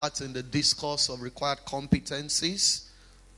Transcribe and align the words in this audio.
That's 0.00 0.20
in 0.20 0.32
the 0.32 0.44
discourse 0.44 1.08
of 1.08 1.22
required 1.22 1.58
competencies 1.66 2.84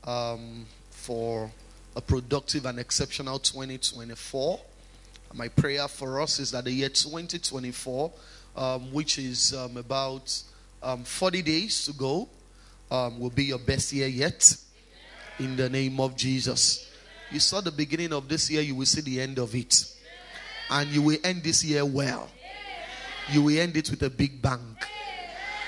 um, 0.04 0.66
for 0.90 1.50
a 1.96 2.02
productive 2.02 2.66
and 2.66 2.78
exceptional 2.78 3.38
2024. 3.38 4.60
My 5.32 5.48
prayer 5.48 5.88
for 5.88 6.20
us 6.20 6.38
is 6.38 6.50
that 6.50 6.64
the 6.64 6.70
year 6.70 6.90
2024, 6.90 8.12
um, 8.56 8.92
which 8.92 9.18
is 9.18 9.54
um, 9.54 9.78
about 9.78 10.38
um, 10.82 11.02
40 11.02 11.40
days 11.40 11.86
to 11.86 11.94
go, 11.94 12.28
um, 12.90 13.18
will 13.18 13.30
be 13.30 13.44
your 13.44 13.58
best 13.58 13.94
year 13.94 14.08
yet. 14.08 14.54
In 15.38 15.56
the 15.56 15.70
name 15.70 15.98
of 15.98 16.14
Jesus. 16.14 16.92
You 17.30 17.40
saw 17.40 17.62
the 17.62 17.72
beginning 17.72 18.12
of 18.12 18.28
this 18.28 18.50
year, 18.50 18.60
you 18.60 18.74
will 18.74 18.84
see 18.84 19.00
the 19.00 19.18
end 19.18 19.38
of 19.38 19.54
it. 19.54 19.82
And 20.68 20.90
you 20.90 21.00
will 21.00 21.18
end 21.24 21.42
this 21.42 21.64
year 21.64 21.86
well. 21.86 22.28
You 23.30 23.44
will 23.44 23.58
end 23.58 23.78
it 23.78 23.88
with 23.88 24.02
a 24.02 24.10
big 24.10 24.42
bang. 24.42 24.76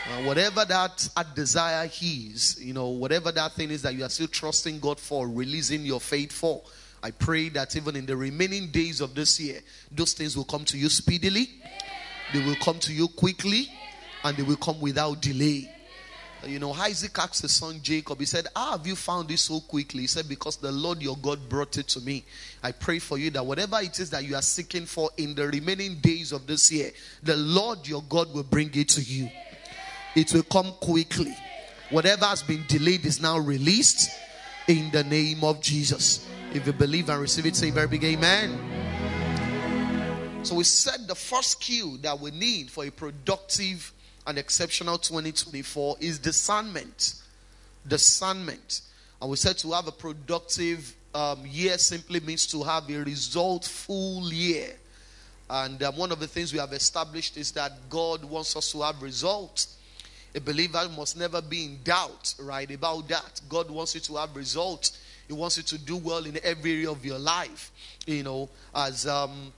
Uh, 0.04 0.24
whatever 0.24 0.64
that, 0.64 1.08
desire 1.36 1.88
is, 2.00 2.58
you 2.60 2.74
know, 2.74 2.88
whatever 2.88 3.30
that 3.30 3.52
thing 3.52 3.70
is 3.70 3.82
that 3.82 3.94
you 3.94 4.04
are 4.04 4.08
still 4.08 4.26
trusting 4.26 4.80
God 4.80 4.98
for, 4.98 5.28
releasing 5.28 5.82
your 5.82 6.00
faith 6.00 6.32
for, 6.32 6.60
I 7.04 7.12
pray 7.12 7.48
that 7.50 7.76
even 7.76 7.94
in 7.94 8.06
the 8.06 8.16
remaining 8.16 8.68
days 8.68 9.00
of 9.00 9.14
this 9.14 9.38
year, 9.38 9.60
those 9.92 10.12
things 10.12 10.36
will 10.36 10.44
come 10.44 10.64
to 10.66 10.76
you 10.76 10.88
speedily, 10.88 11.48
they 12.32 12.44
will 12.44 12.56
come 12.56 12.80
to 12.80 12.92
you 12.92 13.06
quickly, 13.08 13.68
and 14.24 14.36
they 14.36 14.42
will 14.42 14.56
come 14.56 14.80
without 14.80 15.22
delay. 15.22 15.70
Uh, 16.42 16.48
you 16.48 16.58
know, 16.58 16.72
Isaac 16.72 17.16
asked 17.18 17.42
his 17.42 17.54
son 17.54 17.78
Jacob, 17.80 18.18
he 18.18 18.24
said, 18.24 18.48
How 18.56 18.72
have 18.72 18.86
you 18.86 18.96
found 18.96 19.28
this 19.28 19.42
so 19.42 19.60
quickly? 19.60 20.00
He 20.00 20.06
said, 20.08 20.28
Because 20.28 20.56
the 20.56 20.72
Lord 20.72 21.00
your 21.00 21.16
God 21.16 21.48
brought 21.48 21.76
it 21.78 21.86
to 21.88 22.00
me. 22.00 22.24
I 22.60 22.72
pray 22.72 22.98
for 22.98 23.18
you 23.18 23.30
that 23.30 23.46
whatever 23.46 23.78
it 23.80 24.00
is 24.00 24.10
that 24.10 24.24
you 24.24 24.34
are 24.34 24.42
seeking 24.42 24.86
for 24.86 25.10
in 25.16 25.36
the 25.36 25.46
remaining 25.46 25.96
days 25.96 26.32
of 26.32 26.48
this 26.48 26.72
year, 26.72 26.90
the 27.22 27.36
Lord 27.36 27.86
your 27.86 28.02
God 28.08 28.34
will 28.34 28.42
bring 28.42 28.70
it 28.74 28.88
to 28.90 29.00
you 29.00 29.30
it 30.14 30.32
will 30.32 30.42
come 30.44 30.72
quickly. 30.80 31.36
Whatever 31.90 32.26
has 32.26 32.42
been 32.42 32.64
delayed 32.68 33.04
is 33.04 33.20
now 33.20 33.38
released 33.38 34.10
in 34.68 34.90
the 34.90 35.04
name 35.04 35.44
of 35.44 35.60
Jesus. 35.60 36.26
If 36.54 36.66
you 36.66 36.72
believe 36.72 37.08
and 37.08 37.20
receive 37.20 37.46
it, 37.46 37.56
say 37.56 37.70
very 37.70 37.88
big 37.88 38.04
amen. 38.04 38.58
So 40.44 40.56
we 40.56 40.64
said 40.64 41.06
the 41.06 41.14
first 41.14 41.52
skill 41.52 41.98
that 41.98 42.18
we 42.18 42.30
need 42.30 42.70
for 42.70 42.84
a 42.84 42.90
productive 42.90 43.92
and 44.26 44.38
exceptional 44.38 44.98
2024 44.98 45.96
is 46.00 46.18
discernment. 46.18 47.14
Discernment. 47.86 48.82
And 49.20 49.30
we 49.30 49.36
said 49.36 49.56
to 49.58 49.72
have 49.72 49.86
a 49.86 49.92
productive 49.92 50.94
um, 51.14 51.44
year 51.46 51.78
simply 51.78 52.20
means 52.20 52.46
to 52.48 52.62
have 52.62 52.90
a 52.90 52.96
result 53.04 53.64
full 53.64 54.32
year. 54.32 54.70
And 55.48 55.82
um, 55.82 55.96
one 55.96 56.12
of 56.12 56.20
the 56.20 56.26
things 56.26 56.52
we 56.52 56.58
have 56.58 56.72
established 56.72 57.36
is 57.36 57.52
that 57.52 57.72
God 57.90 58.24
wants 58.24 58.56
us 58.56 58.72
to 58.72 58.82
have 58.82 59.02
results. 59.02 59.76
A 60.34 60.40
believer 60.40 60.88
must 60.96 61.16
never 61.16 61.42
be 61.42 61.64
in 61.64 61.78
doubt, 61.84 62.34
right, 62.38 62.70
about 62.70 63.08
that. 63.08 63.40
God 63.48 63.70
wants 63.70 63.94
you 63.94 64.00
to 64.02 64.16
have 64.16 64.34
results. 64.34 64.98
He 65.26 65.34
wants 65.34 65.58
you 65.58 65.62
to 65.64 65.78
do 65.78 65.96
well 65.96 66.24
in 66.24 66.38
every 66.42 66.72
area 66.72 66.90
of 66.90 67.04
your 67.04 67.18
life. 67.18 67.70
You 68.06 68.22
know, 68.22 68.48
as 68.74 69.06
um, 69.06 69.52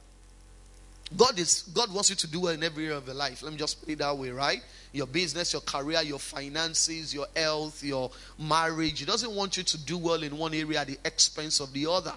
God 1.16 1.38
is 1.38 1.62
God 1.74 1.94
wants 1.94 2.10
you 2.10 2.16
to 2.16 2.26
do 2.26 2.40
well 2.40 2.52
in 2.52 2.62
every 2.62 2.86
area 2.86 2.98
of 2.98 3.06
your 3.06 3.14
life. 3.14 3.42
Let 3.42 3.52
me 3.52 3.58
just 3.58 3.80
put 3.80 3.90
it 3.90 3.98
that 3.98 4.16
way, 4.16 4.30
right? 4.30 4.62
Your 4.92 5.06
business, 5.06 5.52
your 5.52 5.62
career, 5.62 6.02
your 6.02 6.18
finances, 6.18 7.14
your 7.14 7.26
health, 7.36 7.82
your 7.84 8.10
marriage. 8.38 8.98
He 8.98 9.06
doesn't 9.06 9.32
want 9.32 9.56
you 9.56 9.62
to 9.62 9.78
do 9.78 9.96
well 9.96 10.22
in 10.22 10.36
one 10.36 10.54
area 10.54 10.80
at 10.80 10.88
the 10.88 10.98
expense 11.04 11.60
of 11.60 11.72
the 11.72 11.86
other 11.86 12.14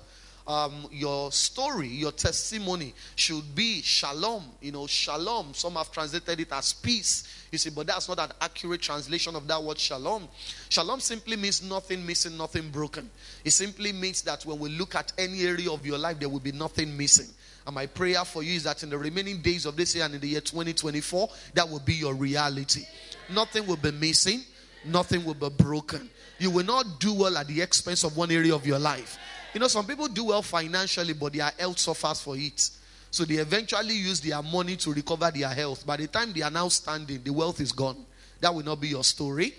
um, 0.47 0.87
your 0.91 1.31
story, 1.31 1.87
your 1.87 2.13
testimony 2.13 2.93
should 3.15 3.53
be 3.53 3.81
shalom. 3.81 4.43
You 4.61 4.71
know, 4.71 4.87
shalom. 4.87 5.53
Some 5.53 5.75
have 5.75 5.91
translated 5.91 6.39
it 6.39 6.51
as 6.51 6.73
peace. 6.73 7.45
You 7.51 7.57
see, 7.57 7.69
but 7.69 7.87
that's 7.87 8.07
not 8.07 8.19
an 8.19 8.31
accurate 8.39 8.81
translation 8.81 9.35
of 9.35 9.47
that 9.47 9.61
word 9.61 9.77
shalom. 9.77 10.27
Shalom 10.69 10.99
simply 11.01 11.35
means 11.35 11.61
nothing 11.61 12.05
missing, 12.05 12.37
nothing 12.37 12.69
broken. 12.69 13.09
It 13.43 13.51
simply 13.51 13.91
means 13.91 14.21
that 14.23 14.45
when 14.45 14.59
we 14.59 14.69
look 14.69 14.95
at 14.95 15.11
any 15.17 15.43
area 15.43 15.69
of 15.69 15.85
your 15.85 15.97
life, 15.97 16.19
there 16.19 16.29
will 16.29 16.39
be 16.39 16.53
nothing 16.53 16.95
missing. 16.95 17.27
And 17.65 17.75
my 17.75 17.85
prayer 17.85 18.23
for 18.23 18.43
you 18.43 18.53
is 18.53 18.63
that 18.63 18.83
in 18.83 18.89
the 18.89 18.97
remaining 18.97 19.41
days 19.41 19.65
of 19.65 19.75
this 19.75 19.93
year 19.93 20.05
and 20.05 20.15
in 20.15 20.21
the 20.21 20.29
year 20.29 20.41
2024, 20.41 21.29
that 21.55 21.69
will 21.69 21.81
be 21.81 21.95
your 21.95 22.13
reality. 22.13 22.83
Nothing 23.29 23.67
will 23.67 23.75
be 23.75 23.91
missing, 23.91 24.41
nothing 24.85 25.25
will 25.25 25.33
be 25.33 25.49
broken. 25.49 26.09
You 26.39 26.51
will 26.51 26.65
not 26.65 27.01
do 27.01 27.13
well 27.13 27.37
at 27.37 27.47
the 27.47 27.61
expense 27.61 28.05
of 28.05 28.15
one 28.15 28.31
area 28.31 28.55
of 28.55 28.65
your 28.65 28.79
life. 28.79 29.17
You 29.57 29.61
know, 29.61 29.67
some 29.69 29.87
people 29.87 30.07
do 30.07 30.25
well 30.25 30.43
financially, 30.43 31.13
but 31.13 31.33
their 31.33 31.51
health 31.57 31.79
suffers 31.79 32.21
for 32.21 32.37
it. 32.37 32.69
So 33.09 33.25
they 33.25 33.37
eventually 33.37 33.95
use 33.95 34.21
their 34.21 34.39
money 34.43 34.75
to 34.75 34.93
recover 34.93 35.31
their 35.31 35.49
health. 35.49 35.83
By 35.83 35.97
the 35.97 36.05
time 36.05 36.31
they 36.31 36.43
are 36.43 36.51
now 36.51 36.67
standing, 36.67 37.23
the 37.23 37.31
wealth 37.31 37.59
is 37.59 37.71
gone. 37.71 38.05
That 38.39 38.53
will 38.53 38.63
not 38.63 38.79
be 38.79 38.89
your 38.89 39.03
story. 39.03 39.55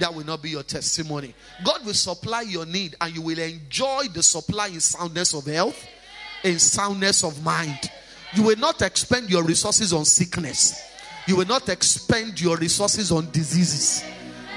That 0.00 0.12
will 0.12 0.26
not 0.26 0.42
be 0.42 0.50
your 0.50 0.64
testimony. 0.64 1.36
God 1.64 1.86
will 1.86 1.94
supply 1.94 2.40
your 2.40 2.66
need 2.66 2.96
and 3.00 3.14
you 3.14 3.22
will 3.22 3.38
enjoy 3.38 4.06
the 4.12 4.24
supply 4.24 4.66
in 4.66 4.80
soundness 4.80 5.32
of 5.34 5.46
health, 5.46 5.86
in 6.42 6.58
soundness 6.58 7.22
of 7.22 7.40
mind. 7.44 7.92
You 8.34 8.42
will 8.42 8.58
not 8.58 8.82
expend 8.82 9.30
your 9.30 9.44
resources 9.44 9.92
on 9.92 10.04
sickness. 10.04 10.82
You 11.28 11.36
will 11.36 11.46
not 11.46 11.68
expend 11.68 12.40
your 12.40 12.56
resources 12.56 13.12
on 13.12 13.30
diseases. 13.30 14.02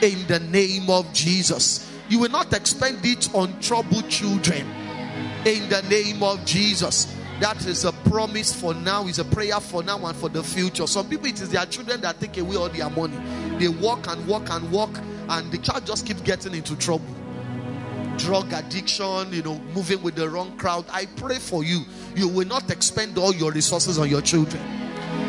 In 0.01 0.25
the 0.25 0.39
name 0.39 0.89
of 0.89 1.13
Jesus. 1.13 1.90
You 2.11 2.19
will 2.19 2.29
not 2.29 2.51
expend 2.51 3.05
it 3.05 3.33
on 3.33 3.57
troubled 3.61 4.09
children. 4.09 4.67
In 5.45 5.69
the 5.69 5.81
name 5.89 6.21
of 6.21 6.43
Jesus. 6.43 7.15
That 7.39 7.65
is 7.65 7.85
a 7.85 7.93
promise 7.93 8.53
for 8.53 8.73
now, 8.73 9.07
is 9.07 9.17
a 9.19 9.23
prayer 9.23 9.61
for 9.61 9.81
now 9.81 10.05
and 10.05 10.13
for 10.17 10.27
the 10.27 10.43
future. 10.43 10.85
Some 10.87 11.07
people, 11.07 11.27
it 11.27 11.39
is 11.39 11.51
their 11.51 11.65
children 11.67 12.01
that 12.01 12.19
take 12.19 12.37
away 12.37 12.57
all 12.57 12.67
their 12.67 12.89
money. 12.89 13.17
They 13.59 13.69
walk 13.69 14.07
and 14.09 14.27
walk 14.27 14.49
and 14.49 14.69
walk, 14.73 14.89
and 15.29 15.49
the 15.53 15.57
child 15.59 15.85
just 15.85 16.05
keeps 16.05 16.19
getting 16.19 16.53
into 16.53 16.75
trouble. 16.75 17.15
Drug 18.17 18.51
addiction, 18.51 19.31
you 19.31 19.43
know, 19.43 19.57
moving 19.73 20.03
with 20.03 20.15
the 20.15 20.27
wrong 20.27 20.57
crowd. 20.57 20.83
I 20.91 21.05
pray 21.05 21.39
for 21.39 21.63
you. 21.63 21.85
You 22.13 22.27
will 22.27 22.45
not 22.45 22.69
expend 22.71 23.17
all 23.17 23.33
your 23.33 23.53
resources 23.53 23.97
on 23.97 24.09
your 24.09 24.21
children. 24.21 24.61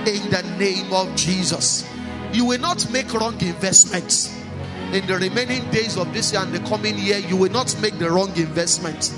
In 0.04 0.28
the 0.30 0.42
name 0.58 0.92
of 0.92 1.14
Jesus. 1.14 1.88
You 2.32 2.44
will 2.44 2.58
not 2.58 2.90
make 2.90 3.14
wrong 3.14 3.40
investments 3.40 4.41
in 4.92 5.06
the 5.06 5.16
remaining 5.16 5.68
days 5.70 5.96
of 5.96 6.12
this 6.12 6.32
year 6.32 6.42
and 6.42 6.52
the 6.52 6.58
coming 6.68 6.98
year, 6.98 7.18
you 7.18 7.34
will 7.34 7.50
not 7.50 7.74
make 7.80 7.98
the 7.98 8.10
wrong 8.10 8.28
investment. 8.36 9.14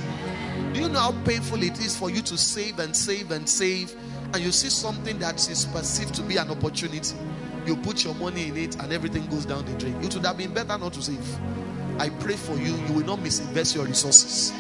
Do 0.73 0.81
you 0.81 0.89
know 0.89 1.01
how 1.01 1.13
painful 1.25 1.63
it 1.65 1.81
is 1.81 1.97
for 1.97 2.11
you 2.11 2.23
to 2.23 2.39
save 2.39 2.79
and 2.79 2.95
save 2.95 3.33
and 3.33 3.49
save, 3.49 3.93
and 4.33 4.39
you 4.39 4.53
see 4.53 4.69
something 4.69 5.19
that 5.19 5.49
is 5.51 5.65
perceived 5.67 6.15
to 6.15 6.23
be 6.23 6.37
an 6.37 6.49
opportunity? 6.51 7.17
You 7.67 7.77
put 7.77 8.05
your 8.05 8.15
money 8.15 8.49
in 8.49 8.57
it, 8.57 8.81
and 8.81 8.93
everything 8.93 9.27
goes 9.27 9.47
down 9.47 9.65
the 9.65 9.73
drain. 9.73 9.97
It 9.97 10.15
would 10.15 10.25
have 10.25 10.39
been 10.39 10.55
better 10.55 10.79
not 10.79 10.93
to 10.93 11.03
save. 11.03 11.39
I 11.99 12.09
pray 12.09 12.37
for 12.37 12.57
you, 12.57 12.77
you 12.87 12.93
will 12.93 13.07
not 13.07 13.19
misinvest 13.19 13.75
your 13.75 13.85
resources, 13.85 14.53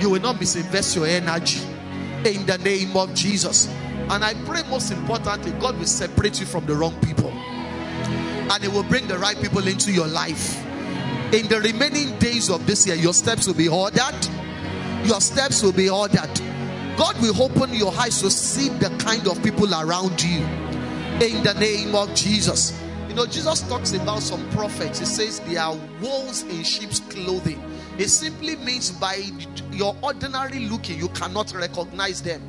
you 0.00 0.10
will 0.10 0.20
not 0.20 0.36
misinvest 0.36 0.96
your 0.96 1.06
energy 1.06 1.60
in 2.24 2.44
the 2.46 2.58
name 2.58 2.96
of 2.96 3.14
Jesus. 3.14 3.68
And 4.08 4.24
I 4.24 4.34
pray, 4.44 4.62
most 4.68 4.90
importantly, 4.90 5.52
God 5.60 5.78
will 5.78 5.86
separate 5.86 6.40
you 6.40 6.46
from 6.46 6.66
the 6.66 6.74
wrong 6.74 6.98
people 7.00 7.29
and 8.50 8.64
it 8.64 8.72
will 8.72 8.82
bring 8.82 9.06
the 9.06 9.16
right 9.16 9.40
people 9.40 9.66
into 9.66 9.92
your 9.92 10.08
life. 10.08 10.60
In 11.32 11.46
the 11.46 11.60
remaining 11.60 12.18
days 12.18 12.50
of 12.50 12.66
this 12.66 12.86
year, 12.86 12.96
your 12.96 13.14
steps 13.14 13.46
will 13.46 13.54
be 13.54 13.68
ordered. 13.68 14.28
Your 15.04 15.20
steps 15.20 15.62
will 15.62 15.72
be 15.72 15.88
ordered. 15.88 16.30
God 16.96 17.20
will 17.22 17.40
open 17.40 17.72
your 17.72 17.94
eyes 17.94 18.20
to 18.20 18.30
see 18.30 18.68
the 18.68 18.90
kind 18.98 19.28
of 19.28 19.40
people 19.42 19.72
around 19.72 20.20
you. 20.22 20.40
In 21.24 21.42
the 21.44 21.54
name 21.60 21.94
of 21.94 22.12
Jesus. 22.14 22.76
You 23.08 23.14
know, 23.14 23.26
Jesus 23.26 23.60
talks 23.68 23.92
about 23.92 24.20
some 24.20 24.48
prophets. 24.50 24.98
He 24.98 25.04
says 25.04 25.40
they 25.40 25.56
are 25.56 25.76
wolves 26.02 26.42
in 26.42 26.64
sheep's 26.64 27.00
clothing. 27.00 27.62
It 27.98 28.08
simply 28.08 28.56
means 28.56 28.90
by 28.90 29.22
your 29.70 29.96
ordinary 30.02 30.60
looking, 30.68 30.98
you 30.98 31.08
cannot 31.10 31.54
recognize 31.54 32.22
them. 32.22 32.42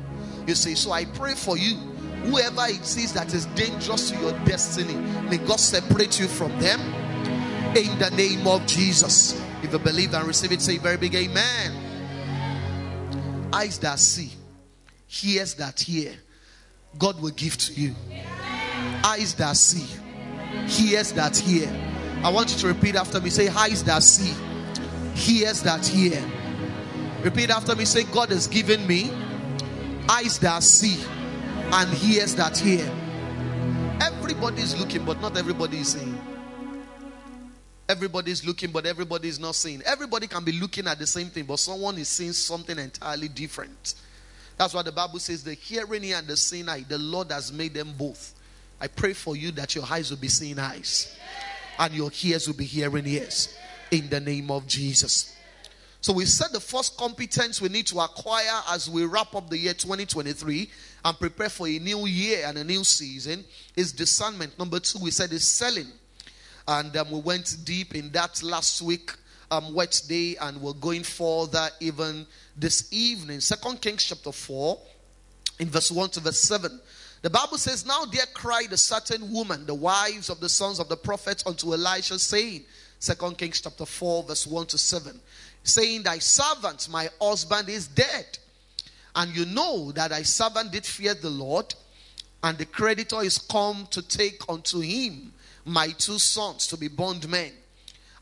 You 0.46 0.56
see, 0.56 0.74
so 0.74 0.90
I 0.90 1.04
pray 1.04 1.34
for 1.34 1.56
you 1.56 1.76
whoever 2.24 2.66
it 2.66 2.80
is 2.80 3.12
that 3.14 3.32
is 3.34 3.46
dangerous 3.46 4.10
to 4.10 4.18
your 4.18 4.32
destiny, 4.44 4.94
may 5.28 5.38
God 5.38 5.58
separate 5.58 6.20
you 6.20 6.28
from 6.28 6.56
them 6.58 6.80
in 7.76 7.98
the 7.98 8.10
name 8.16 8.46
of 8.46 8.66
Jesus. 8.66 9.40
If 9.62 9.72
you 9.72 9.78
believe 9.78 10.14
and 10.14 10.26
receive 10.26 10.52
it, 10.52 10.60
say 10.60 10.78
very 10.78 10.96
big 10.96 11.14
amen. 11.14 11.72
Eyes 13.52 13.78
that 13.78 13.98
see, 13.98 14.32
ears 15.24 15.54
that 15.54 15.80
hear, 15.80 16.12
God 16.98 17.20
will 17.20 17.30
give 17.30 17.56
to 17.58 17.72
you. 17.72 17.94
Eyes 19.04 19.34
that 19.34 19.56
see, 19.56 19.86
ears 20.82 21.12
that 21.12 21.36
hear. 21.36 21.68
I 22.24 22.30
want 22.30 22.52
you 22.52 22.58
to 22.60 22.66
repeat 22.68 22.94
after 22.94 23.20
me. 23.20 23.30
Say, 23.30 23.48
eyes 23.48 23.82
that 23.84 24.02
see, 24.02 24.32
ears 25.32 25.62
that 25.62 25.86
hear. 25.86 26.22
Repeat 27.22 27.50
after 27.50 27.74
me. 27.74 27.84
Say, 27.84 28.04
God 28.04 28.30
has 28.30 28.46
given 28.46 28.86
me 28.86 29.10
eyes 30.08 30.38
that 30.38 30.62
see 30.62 31.02
and 31.72 31.90
hears 31.94 32.34
that 32.34 32.58
hear. 32.58 32.84
Everybody 34.00 34.60
is 34.62 34.78
looking, 34.78 35.04
but 35.04 35.20
not 35.20 35.36
everybody 35.38 35.78
is 35.78 35.92
seeing. 35.92 36.20
Everybody 37.88 38.30
is 38.30 38.46
looking, 38.46 38.70
but 38.70 38.86
everybody 38.86 39.28
is 39.28 39.40
not 39.40 39.54
seeing. 39.54 39.82
Everybody 39.82 40.26
can 40.26 40.44
be 40.44 40.52
looking 40.52 40.86
at 40.86 40.98
the 40.98 41.06
same 41.06 41.28
thing, 41.28 41.44
but 41.44 41.58
someone 41.58 41.96
is 41.98 42.08
seeing 42.08 42.32
something 42.32 42.78
entirely 42.78 43.28
different. 43.28 43.94
That's 44.58 44.74
why 44.74 44.82
the 44.82 44.92
Bible 44.92 45.18
says 45.18 45.42
the 45.42 45.54
hearing 45.54 46.04
ear 46.04 46.18
and 46.18 46.26
the 46.26 46.36
seeing 46.36 46.68
eye, 46.68 46.84
the 46.88 46.98
Lord 46.98 47.32
has 47.32 47.52
made 47.52 47.74
them 47.74 47.94
both. 47.96 48.34
I 48.80 48.88
pray 48.88 49.12
for 49.12 49.36
you 49.36 49.50
that 49.52 49.74
your 49.74 49.84
eyes 49.90 50.10
will 50.10 50.18
be 50.18 50.28
seeing 50.28 50.58
eyes 50.58 51.16
and 51.78 51.94
your 51.94 52.10
ears 52.22 52.46
will 52.46 52.54
be 52.54 52.64
hearing 52.64 53.06
ears 53.06 53.56
in 53.90 54.08
the 54.08 54.20
name 54.20 54.50
of 54.50 54.66
Jesus. 54.66 55.34
So 56.02 56.12
we 56.12 56.24
said 56.24 56.48
the 56.52 56.58
first 56.58 56.96
competence 56.96 57.60
we 57.60 57.68
need 57.68 57.86
to 57.86 58.00
acquire 58.00 58.60
as 58.70 58.90
we 58.90 59.04
wrap 59.04 59.36
up 59.36 59.48
the 59.48 59.56
year 59.56 59.72
2023 59.72 60.68
and 61.04 61.18
prepare 61.20 61.48
for 61.48 61.68
a 61.68 61.78
new 61.78 62.06
year 62.06 62.42
and 62.44 62.58
a 62.58 62.64
new 62.64 62.82
season 62.82 63.44
is 63.76 63.92
discernment. 63.92 64.58
Number 64.58 64.80
two, 64.80 64.98
we 64.98 65.12
said 65.12 65.32
is 65.32 65.46
selling. 65.46 65.86
And 66.66 66.96
um, 66.96 67.12
we 67.12 67.20
went 67.20 67.56
deep 67.64 67.94
in 67.94 68.10
that 68.10 68.42
last 68.42 68.82
week, 68.82 69.12
um, 69.52 69.74
Wednesday, 69.74 70.34
and 70.40 70.60
we're 70.60 70.72
going 70.72 71.04
further 71.04 71.68
even 71.78 72.26
this 72.56 72.92
evening. 72.92 73.38
Second 73.38 73.80
Kings 73.80 74.02
chapter 74.02 74.32
4, 74.32 74.76
in 75.60 75.68
verse 75.68 75.92
1 75.92 76.10
to 76.10 76.20
verse 76.20 76.40
7. 76.40 76.80
The 77.22 77.30
Bible 77.30 77.58
says, 77.58 77.86
Now 77.86 78.06
there 78.06 78.26
cried 78.34 78.72
a 78.72 78.76
certain 78.76 79.32
woman, 79.32 79.66
the 79.66 79.74
wives 79.74 80.30
of 80.30 80.40
the 80.40 80.48
sons 80.48 80.80
of 80.80 80.88
the 80.88 80.96
prophets, 80.96 81.44
unto 81.46 81.72
Elisha, 81.72 82.18
saying, 82.18 82.64
Second 82.98 83.38
Kings 83.38 83.60
chapter 83.60 83.86
4, 83.86 84.24
verse 84.24 84.48
1 84.48 84.66
to 84.66 84.78
7 84.78 85.20
saying, 85.64 86.02
Thy 86.02 86.18
servant, 86.18 86.88
my 86.90 87.08
husband, 87.20 87.68
is 87.68 87.86
dead. 87.88 88.38
And 89.14 89.34
you 89.36 89.44
know 89.46 89.92
that 89.92 90.10
thy 90.10 90.22
servant 90.22 90.72
did 90.72 90.86
fear 90.86 91.14
the 91.14 91.30
Lord, 91.30 91.74
and 92.42 92.56
the 92.56 92.66
creditor 92.66 93.22
is 93.22 93.38
come 93.38 93.86
to 93.90 94.02
take 94.02 94.42
unto 94.48 94.80
him 94.80 95.32
my 95.64 95.88
two 95.90 96.18
sons 96.18 96.66
to 96.68 96.76
be 96.76 96.88
bondmen. 96.88 97.52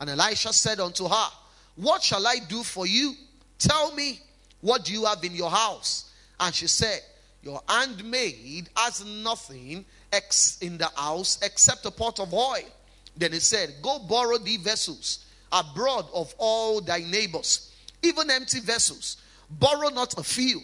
And 0.00 0.10
Elisha 0.10 0.52
said 0.52 0.80
unto 0.80 1.08
her, 1.08 1.28
What 1.76 2.02
shall 2.02 2.26
I 2.26 2.36
do 2.48 2.62
for 2.62 2.86
you? 2.86 3.14
Tell 3.58 3.94
me, 3.94 4.20
what 4.60 4.84
do 4.84 4.92
you 4.92 5.04
have 5.06 5.22
in 5.24 5.34
your 5.34 5.50
house? 5.50 6.10
And 6.38 6.54
she 6.54 6.66
said, 6.66 7.00
Your 7.42 7.62
handmaid 7.68 8.68
has 8.76 9.04
nothing 9.04 9.84
ex- 10.12 10.58
in 10.60 10.76
the 10.76 10.90
house 10.96 11.38
except 11.42 11.86
a 11.86 11.90
pot 11.90 12.18
of 12.18 12.34
oil. 12.34 12.68
Then 13.16 13.32
he 13.32 13.40
said, 13.40 13.74
Go 13.82 14.00
borrow 14.00 14.38
thee 14.38 14.56
vessels 14.56 15.24
abroad 15.52 16.06
of 16.12 16.34
all 16.38 16.80
thy 16.80 17.00
neighbors, 17.00 17.74
even 18.02 18.30
empty 18.30 18.60
vessels. 18.60 19.16
Borrow 19.50 19.88
not 19.88 20.18
a 20.18 20.22
few. 20.22 20.60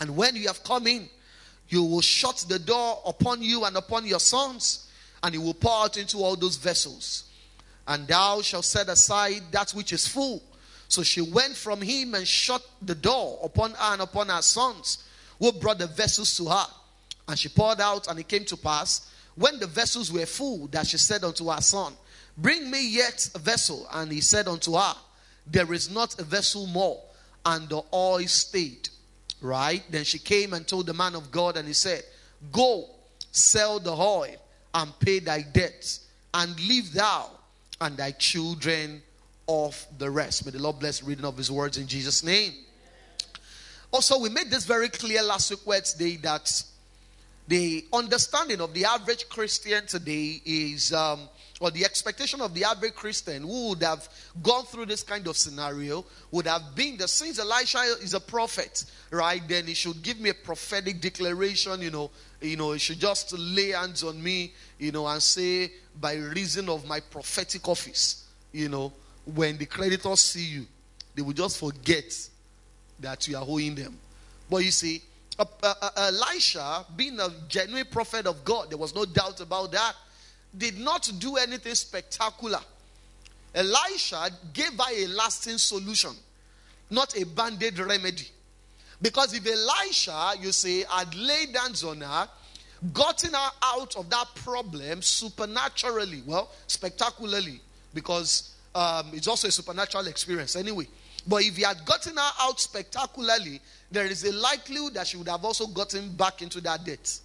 And 0.00 0.16
when 0.16 0.36
you 0.36 0.46
have 0.46 0.62
come 0.62 0.86
in, 0.86 1.08
you 1.68 1.82
will 1.82 2.00
shut 2.00 2.46
the 2.48 2.58
door 2.58 3.02
upon 3.04 3.42
you 3.42 3.64
and 3.64 3.76
upon 3.76 4.06
your 4.06 4.20
sons, 4.20 4.88
and 5.22 5.34
you 5.34 5.40
will 5.42 5.54
pour 5.54 5.84
out 5.84 5.96
into 5.96 6.18
all 6.18 6.36
those 6.36 6.56
vessels. 6.56 7.24
And 7.86 8.06
thou 8.06 8.40
shalt 8.42 8.64
set 8.64 8.88
aside 8.88 9.42
that 9.50 9.72
which 9.72 9.92
is 9.92 10.06
full. 10.06 10.42
So 10.88 11.02
she 11.02 11.20
went 11.20 11.54
from 11.54 11.82
him 11.82 12.14
and 12.14 12.26
shut 12.26 12.62
the 12.80 12.94
door 12.94 13.38
upon 13.42 13.72
her 13.72 13.92
and 13.92 14.02
upon 14.02 14.28
her 14.28 14.42
sons, 14.42 15.04
who 15.38 15.52
brought 15.52 15.78
the 15.78 15.86
vessels 15.86 16.36
to 16.38 16.46
her. 16.46 16.66
And 17.28 17.38
she 17.38 17.48
poured 17.50 17.80
out, 17.80 18.08
and 18.08 18.18
it 18.18 18.28
came 18.28 18.44
to 18.46 18.56
pass, 18.56 19.10
when 19.34 19.58
the 19.60 19.66
vessels 19.66 20.10
were 20.10 20.26
full, 20.26 20.66
that 20.68 20.86
she 20.86 20.96
said 20.96 21.22
unto 21.24 21.48
her 21.50 21.60
son, 21.60 21.92
Bring 22.38 22.70
me 22.70 22.88
yet 22.88 23.28
a 23.34 23.38
vessel. 23.38 23.86
And 23.92 24.10
he 24.10 24.20
said 24.20 24.48
unto 24.48 24.74
her, 24.74 24.94
There 25.46 25.72
is 25.72 25.90
not 25.90 26.18
a 26.20 26.24
vessel 26.24 26.66
more. 26.66 27.02
And 27.44 27.68
the 27.68 27.82
oil 27.92 28.26
stayed. 28.26 28.88
Right? 29.40 29.82
Then 29.90 30.04
she 30.04 30.18
came 30.18 30.52
and 30.52 30.66
told 30.66 30.86
the 30.86 30.94
man 30.94 31.14
of 31.14 31.30
God, 31.30 31.56
and 31.56 31.66
he 31.66 31.74
said, 31.74 32.02
Go, 32.52 32.86
sell 33.30 33.78
the 33.78 33.92
oil, 33.92 34.34
and 34.74 34.98
pay 35.00 35.18
thy 35.18 35.42
debts, 35.42 36.06
and 36.34 36.58
leave 36.68 36.92
thou 36.92 37.30
and 37.80 37.96
thy 37.96 38.10
children 38.12 39.02
of 39.48 39.86
the 39.98 40.10
rest. 40.10 40.44
May 40.44 40.52
the 40.52 40.58
Lord 40.58 40.78
bless 40.78 41.02
reading 41.02 41.24
of 41.24 41.36
his 41.36 41.50
words 41.50 41.78
in 41.78 41.86
Jesus' 41.86 42.22
name. 42.22 42.52
Also, 43.90 44.18
we 44.18 44.28
made 44.28 44.50
this 44.50 44.64
very 44.64 44.88
clear 44.88 45.22
last 45.22 45.50
week 45.50 45.60
Wednesday 45.64 46.16
that 46.18 46.62
the 47.46 47.86
understanding 47.92 48.60
of 48.60 48.74
the 48.74 48.84
average 48.84 49.28
Christian 49.28 49.86
today 49.86 50.42
is 50.44 50.92
um, 50.92 51.20
or 51.60 51.70
the 51.70 51.84
expectation 51.84 52.40
of 52.40 52.54
the 52.54 52.64
average 52.64 52.94
Christian 52.94 53.42
who 53.42 53.70
would 53.70 53.82
have 53.82 54.08
gone 54.42 54.64
through 54.64 54.86
this 54.86 55.02
kind 55.02 55.26
of 55.26 55.36
scenario 55.36 56.04
would 56.30 56.46
have 56.46 56.74
been 56.74 56.96
that 56.98 57.08
since 57.08 57.38
Elisha 57.38 57.78
is 58.00 58.14
a 58.14 58.20
prophet, 58.20 58.84
right, 59.10 59.42
then 59.48 59.66
he 59.66 59.74
should 59.74 60.00
give 60.02 60.20
me 60.20 60.30
a 60.30 60.34
prophetic 60.34 61.00
declaration, 61.00 61.80
you 61.82 61.90
know, 61.90 62.10
you 62.40 62.56
know, 62.56 62.72
he 62.72 62.78
should 62.78 63.00
just 63.00 63.32
lay 63.36 63.70
hands 63.70 64.04
on 64.04 64.22
me, 64.22 64.52
you 64.78 64.92
know, 64.92 65.06
and 65.06 65.22
say, 65.22 65.72
by 66.00 66.14
reason 66.14 66.68
of 66.68 66.86
my 66.86 67.00
prophetic 67.00 67.66
office, 67.68 68.28
you 68.52 68.68
know, 68.68 68.92
when 69.34 69.58
the 69.58 69.66
creditors 69.66 70.20
see 70.20 70.44
you, 70.44 70.66
they 71.14 71.22
will 71.22 71.32
just 71.32 71.58
forget 71.58 72.28
that 73.00 73.26
you 73.26 73.36
are 73.36 73.44
owing 73.46 73.74
them. 73.74 73.98
But 74.48 74.58
you 74.58 74.70
see, 74.70 75.02
uh, 75.38 75.44
uh, 75.62 75.74
uh, 75.82 75.90
Elisha, 75.96 76.86
being 76.96 77.18
a 77.18 77.28
genuine 77.48 77.86
prophet 77.90 78.26
of 78.26 78.44
God, 78.44 78.70
there 78.70 78.78
was 78.78 78.94
no 78.94 79.04
doubt 79.04 79.40
about 79.40 79.72
that 79.72 79.94
did 80.56 80.78
not 80.78 81.10
do 81.18 81.36
anything 81.36 81.74
spectacular. 81.74 82.60
Elisha 83.54 84.30
gave 84.52 84.72
her 84.72 84.92
a 84.92 85.06
lasting 85.08 85.58
solution, 85.58 86.12
not 86.90 87.16
a 87.16 87.24
band 87.24 87.62
aid 87.62 87.78
remedy. 87.78 88.28
Because 89.00 89.32
if 89.34 89.46
Elisha, 89.46 90.32
you 90.40 90.52
say, 90.52 90.84
had 90.88 91.14
laid 91.14 91.56
hands 91.56 91.84
on 91.84 92.00
her, 92.00 92.28
gotten 92.92 93.32
her 93.32 93.50
out 93.62 93.96
of 93.96 94.08
that 94.10 94.26
problem 94.34 95.02
supernaturally, 95.02 96.22
well, 96.26 96.50
spectacularly, 96.66 97.60
because 97.94 98.54
um, 98.74 99.10
it's 99.12 99.28
also 99.28 99.48
a 99.48 99.50
supernatural 99.50 100.06
experience 100.06 100.56
anyway. 100.56 100.86
But 101.26 101.42
if 101.42 101.56
he 101.56 101.62
had 101.62 101.84
gotten 101.84 102.16
her 102.16 102.30
out 102.40 102.60
spectacularly, 102.60 103.60
there 103.90 104.06
is 104.06 104.24
a 104.24 104.32
likelihood 104.32 104.94
that 104.94 105.06
she 105.06 105.16
would 105.16 105.28
have 105.28 105.44
also 105.44 105.66
gotten 105.66 106.12
back 106.12 106.42
into 106.42 106.60
that 106.62 106.84
debt. 106.84 107.20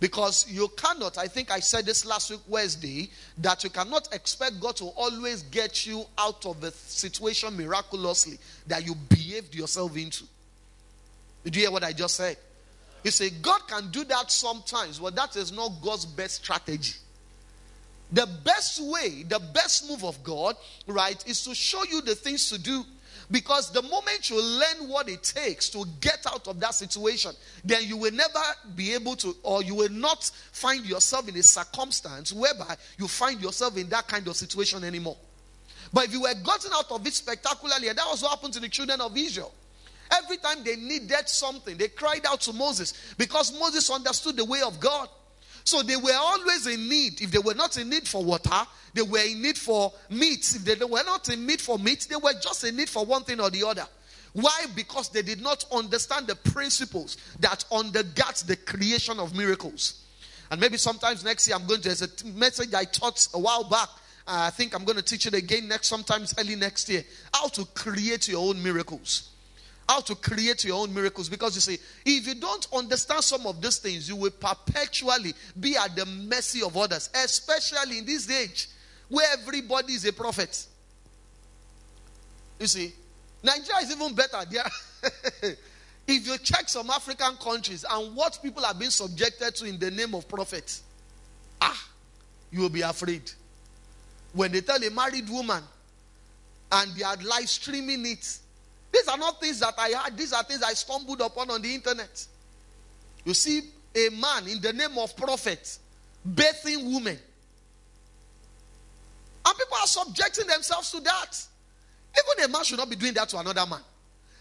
Because 0.00 0.50
you 0.50 0.68
cannot, 0.76 1.18
I 1.18 1.28
think 1.28 1.50
I 1.50 1.60
said 1.60 1.84
this 1.84 2.06
last 2.06 2.30
week, 2.30 2.40
Wednesday, 2.48 3.10
that 3.36 3.62
you 3.62 3.68
cannot 3.68 4.12
expect 4.14 4.58
God 4.58 4.76
to 4.76 4.86
always 4.96 5.42
get 5.42 5.86
you 5.86 6.04
out 6.16 6.46
of 6.46 6.62
the 6.62 6.70
situation 6.70 7.54
miraculously 7.54 8.38
that 8.66 8.84
you 8.84 8.94
behaved 8.94 9.54
yourself 9.54 9.94
into. 9.98 10.24
Did 11.44 11.54
you 11.54 11.62
hear 11.62 11.70
what 11.70 11.84
I 11.84 11.92
just 11.92 12.16
said? 12.16 12.38
You 13.04 13.10
say, 13.10 13.28
God 13.28 13.60
can 13.68 13.90
do 13.90 14.04
that 14.04 14.30
sometimes, 14.30 14.98
but 14.98 15.14
that 15.16 15.36
is 15.36 15.52
not 15.52 15.70
God's 15.82 16.06
best 16.06 16.36
strategy. 16.36 16.94
The 18.12 18.26
best 18.42 18.82
way, 18.82 19.22
the 19.28 19.38
best 19.38 19.88
move 19.88 20.04
of 20.04 20.22
God, 20.24 20.56
right, 20.86 21.22
is 21.28 21.44
to 21.44 21.54
show 21.54 21.84
you 21.84 22.00
the 22.00 22.14
things 22.14 22.48
to 22.50 22.58
do 22.58 22.84
because 23.30 23.70
the 23.70 23.82
moment 23.82 24.28
you 24.28 24.42
learn 24.42 24.88
what 24.88 25.08
it 25.08 25.22
takes 25.22 25.68
to 25.70 25.84
get 26.00 26.26
out 26.26 26.48
of 26.48 26.58
that 26.60 26.74
situation, 26.74 27.32
then 27.64 27.84
you 27.84 27.96
will 27.96 28.12
never 28.12 28.40
be 28.74 28.92
able 28.92 29.14
to, 29.16 29.36
or 29.42 29.62
you 29.62 29.74
will 29.74 29.90
not 29.90 30.24
find 30.52 30.84
yourself 30.84 31.28
in 31.28 31.36
a 31.36 31.42
circumstance 31.42 32.32
whereby 32.32 32.76
you 32.98 33.06
find 33.06 33.40
yourself 33.40 33.76
in 33.76 33.88
that 33.88 34.08
kind 34.08 34.26
of 34.26 34.36
situation 34.36 34.82
anymore. 34.82 35.16
But 35.92 36.06
if 36.06 36.12
you 36.12 36.22
were 36.22 36.34
gotten 36.42 36.72
out 36.74 36.90
of 36.90 37.06
it 37.06 37.14
spectacularly, 37.14 37.88
and 37.88 37.98
that 37.98 38.06
was 38.06 38.22
what 38.22 38.30
happened 38.30 38.54
to 38.54 38.60
the 38.60 38.68
children 38.68 39.00
of 39.00 39.16
Israel. 39.16 39.52
Every 40.12 40.38
time 40.38 40.64
they 40.64 40.74
needed 40.74 41.28
something, 41.28 41.76
they 41.76 41.88
cried 41.88 42.26
out 42.26 42.40
to 42.42 42.52
Moses 42.52 43.14
because 43.16 43.56
Moses 43.58 43.88
understood 43.90 44.36
the 44.36 44.44
way 44.44 44.60
of 44.60 44.80
God. 44.80 45.08
So 45.64 45.82
they 45.82 45.96
were 45.96 46.16
always 46.16 46.66
in 46.66 46.88
need. 46.88 47.20
If 47.20 47.30
they 47.30 47.38
were 47.38 47.54
not 47.54 47.76
in 47.76 47.90
need 47.90 48.08
for 48.08 48.24
water, 48.24 48.66
they 48.94 49.02
were 49.02 49.20
in 49.20 49.42
need 49.42 49.58
for 49.58 49.92
meat. 50.10 50.54
If 50.54 50.64
they 50.64 50.84
were 50.84 51.04
not 51.04 51.28
in 51.28 51.46
need 51.46 51.60
for 51.60 51.78
meat, 51.78 52.06
they 52.08 52.16
were 52.16 52.32
just 52.40 52.64
in 52.64 52.76
need 52.76 52.88
for 52.88 53.04
one 53.04 53.24
thing 53.24 53.40
or 53.40 53.50
the 53.50 53.66
other. 53.66 53.86
Why? 54.32 54.66
Because 54.74 55.08
they 55.08 55.22
did 55.22 55.42
not 55.42 55.64
understand 55.72 56.26
the 56.26 56.36
principles 56.36 57.16
that 57.40 57.64
undergird 57.70 58.46
the 58.46 58.56
creation 58.56 59.18
of 59.18 59.34
miracles. 59.34 60.04
And 60.50 60.60
maybe 60.60 60.76
sometimes 60.76 61.24
next 61.24 61.46
year 61.48 61.56
I'm 61.56 61.66
going 61.66 61.80
to, 61.80 61.88
there's 61.88 62.02
a 62.02 62.26
message 62.26 62.74
I 62.74 62.84
taught 62.84 63.28
a 63.34 63.38
while 63.38 63.64
back. 63.64 63.88
I 64.26 64.50
think 64.50 64.74
I'm 64.74 64.84
going 64.84 64.96
to 64.96 65.02
teach 65.02 65.26
it 65.26 65.34
again 65.34 65.66
next, 65.66 65.88
sometimes 65.88 66.34
early 66.38 66.54
next 66.54 66.88
year. 66.88 67.04
How 67.34 67.48
to 67.48 67.64
create 67.74 68.28
your 68.28 68.48
own 68.48 68.62
miracles 68.62 69.30
how 69.90 70.00
to 70.00 70.14
create 70.14 70.62
your 70.62 70.80
own 70.80 70.94
miracles. 70.94 71.28
Because 71.28 71.56
you 71.56 71.60
see, 71.60 71.76
if 72.06 72.24
you 72.24 72.36
don't 72.36 72.64
understand 72.72 73.24
some 73.24 73.44
of 73.44 73.60
these 73.60 73.78
things, 73.78 74.08
you 74.08 74.14
will 74.14 74.30
perpetually 74.30 75.34
be 75.58 75.76
at 75.76 75.96
the 75.96 76.06
mercy 76.06 76.62
of 76.62 76.76
others, 76.76 77.10
especially 77.12 77.98
in 77.98 78.06
this 78.06 78.30
age 78.30 78.68
where 79.08 79.26
everybody 79.32 79.94
is 79.94 80.04
a 80.04 80.12
prophet. 80.12 80.64
You 82.60 82.68
see, 82.68 82.92
Nigeria 83.42 83.82
is 83.82 83.90
even 83.90 84.14
better. 84.14 84.38
There, 84.48 84.62
if 86.06 86.24
you 86.24 86.38
check 86.38 86.68
some 86.68 86.88
African 86.90 87.34
countries 87.42 87.84
and 87.90 88.14
what 88.14 88.38
people 88.40 88.64
are 88.64 88.74
being 88.74 88.92
subjected 88.92 89.56
to 89.56 89.64
in 89.64 89.76
the 89.76 89.90
name 89.90 90.14
of 90.14 90.28
prophets, 90.28 90.84
ah, 91.60 91.88
you 92.52 92.60
will 92.60 92.68
be 92.68 92.82
afraid. 92.82 93.28
When 94.34 94.52
they 94.52 94.60
tell 94.60 94.80
a 94.80 94.90
married 94.90 95.28
woman 95.28 95.64
and 96.70 96.94
they 96.94 97.02
are 97.02 97.16
live 97.16 97.48
streaming 97.48 98.06
it, 98.06 98.38
these 98.92 99.08
are 99.08 99.18
not 99.18 99.40
things 99.40 99.60
that 99.60 99.74
I 99.78 99.88
had, 99.88 100.16
these 100.16 100.32
are 100.32 100.42
things 100.42 100.62
I 100.62 100.72
stumbled 100.74 101.20
upon 101.20 101.50
on 101.50 101.62
the 101.62 101.74
internet. 101.74 102.26
You 103.24 103.34
see, 103.34 103.62
a 103.94 104.08
man 104.10 104.48
in 104.48 104.60
the 104.60 104.72
name 104.72 104.98
of 104.98 105.16
prophet 105.16 105.78
bathing 106.34 106.92
women. 106.92 107.18
And 109.46 109.58
people 109.58 109.76
are 109.80 109.86
subjecting 109.86 110.46
themselves 110.46 110.90
to 110.92 111.00
that. 111.00 111.46
Even 112.12 112.44
a 112.44 112.48
man 112.52 112.64
should 112.64 112.78
not 112.78 112.90
be 112.90 112.96
doing 112.96 113.14
that 113.14 113.28
to 113.30 113.38
another 113.38 113.64
man. 113.66 113.80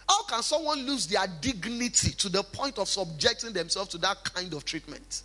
How 0.08 0.24
can 0.24 0.41
someone 0.41 0.86
lose 0.86 1.06
their 1.08 1.25
dignity 1.39 2.12
to 2.12 2.29
the 2.29 2.41
point 2.41 2.79
of 2.79 2.88
subjecting 2.88 3.53
themselves 3.53 3.89
to 3.91 3.98
that 4.00 4.24
kind 4.34 4.53
of 4.53 4.65
treatment? 4.65 5.22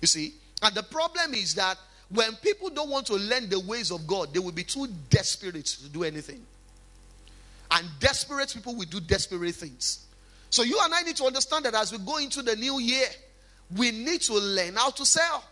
You 0.00 0.06
see? 0.06 0.34
And 0.62 0.74
the 0.74 0.84
problem 0.84 1.34
is 1.34 1.54
that 1.56 1.76
when 2.10 2.34
people 2.36 2.70
don't 2.70 2.90
want 2.90 3.06
to 3.06 3.14
learn 3.14 3.48
the 3.48 3.60
ways 3.60 3.90
of 3.90 4.06
God, 4.06 4.32
they 4.32 4.38
will 4.38 4.52
be 4.52 4.64
too 4.64 4.86
desperate 5.08 5.66
to 5.66 5.88
do 5.88 6.04
anything. 6.04 6.44
And 7.70 7.86
desperate 7.98 8.52
people 8.52 8.74
will 8.74 8.86
do 8.86 9.00
desperate 9.00 9.54
things. 9.54 10.06
So 10.50 10.62
you 10.62 10.78
and 10.82 10.92
I 10.92 11.02
need 11.02 11.16
to 11.16 11.24
understand 11.24 11.64
that 11.64 11.74
as 11.74 11.92
we 11.92 11.98
go 11.98 12.16
into 12.16 12.42
the 12.42 12.56
new 12.56 12.80
year, 12.80 13.06
we 13.76 13.92
need 13.92 14.20
to 14.22 14.34
learn 14.34 14.74
how 14.74 14.90
to 14.90 15.06
sell. 15.06 15.44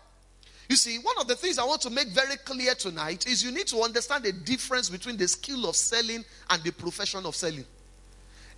You 0.67 0.75
see, 0.75 0.99
one 0.99 1.15
of 1.19 1.27
the 1.27 1.35
things 1.35 1.57
I 1.57 1.63
want 1.63 1.81
to 1.81 1.89
make 1.89 2.09
very 2.09 2.35
clear 2.37 2.75
tonight 2.75 3.25
is 3.25 3.43
you 3.43 3.51
need 3.51 3.67
to 3.67 3.81
understand 3.81 4.23
the 4.23 4.31
difference 4.31 4.89
between 4.89 5.17
the 5.17 5.27
skill 5.27 5.67
of 5.67 5.75
selling 5.75 6.23
and 6.49 6.63
the 6.63 6.71
profession 6.71 7.25
of 7.25 7.35
selling. 7.35 7.65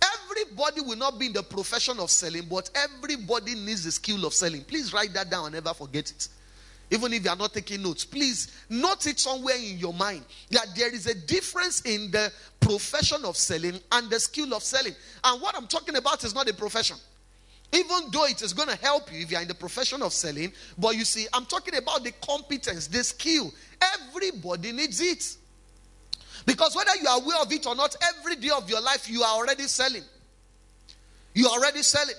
Everybody 0.02 0.80
will 0.80 0.96
not 0.96 1.18
be 1.18 1.26
in 1.26 1.32
the 1.32 1.42
profession 1.42 2.00
of 2.00 2.10
selling, 2.10 2.42
but 2.50 2.68
everybody 2.74 3.54
needs 3.54 3.84
the 3.84 3.92
skill 3.92 4.26
of 4.26 4.34
selling. 4.34 4.62
Please 4.64 4.92
write 4.92 5.14
that 5.14 5.30
down 5.30 5.46
and 5.46 5.54
never 5.54 5.72
forget 5.72 6.10
it. 6.10 6.28
Even 6.92 7.14
if 7.14 7.24
you 7.24 7.30
are 7.30 7.36
not 7.36 7.54
taking 7.54 7.82
notes, 7.82 8.04
please 8.04 8.52
note 8.68 9.06
it 9.06 9.18
somewhere 9.18 9.56
in 9.56 9.78
your 9.78 9.94
mind 9.94 10.22
that 10.50 10.66
there 10.76 10.94
is 10.94 11.06
a 11.06 11.14
difference 11.14 11.80
in 11.86 12.10
the 12.10 12.30
profession 12.60 13.24
of 13.24 13.34
selling 13.34 13.80
and 13.92 14.10
the 14.10 14.20
skill 14.20 14.52
of 14.52 14.62
selling. 14.62 14.92
And 15.24 15.40
what 15.40 15.56
I'm 15.56 15.66
talking 15.66 15.96
about 15.96 16.22
is 16.22 16.34
not 16.34 16.50
a 16.50 16.52
profession. 16.54 16.98
Even 17.72 18.10
though 18.10 18.26
it 18.26 18.42
is 18.42 18.52
going 18.52 18.68
to 18.68 18.76
help 18.76 19.10
you 19.10 19.22
if 19.22 19.30
you're 19.30 19.40
in 19.40 19.48
the 19.48 19.54
profession 19.54 20.02
of 20.02 20.12
selling, 20.12 20.52
but 20.76 20.94
you 20.94 21.06
see, 21.06 21.26
I'm 21.32 21.46
talking 21.46 21.76
about 21.76 22.04
the 22.04 22.12
competence, 22.20 22.88
the 22.88 23.02
skill. 23.02 23.50
Everybody 23.80 24.72
needs 24.72 25.00
it. 25.00 25.36
Because 26.44 26.76
whether 26.76 26.94
you 27.00 27.08
are 27.08 27.22
aware 27.22 27.40
of 27.40 27.50
it 27.50 27.66
or 27.66 27.74
not, 27.74 27.96
every 28.18 28.36
day 28.36 28.50
of 28.54 28.68
your 28.68 28.82
life 28.82 29.08
you 29.08 29.22
are 29.22 29.34
already 29.38 29.62
selling. 29.62 30.04
You 31.32 31.46
are 31.48 31.58
already 31.58 31.82
selling. 31.82 32.16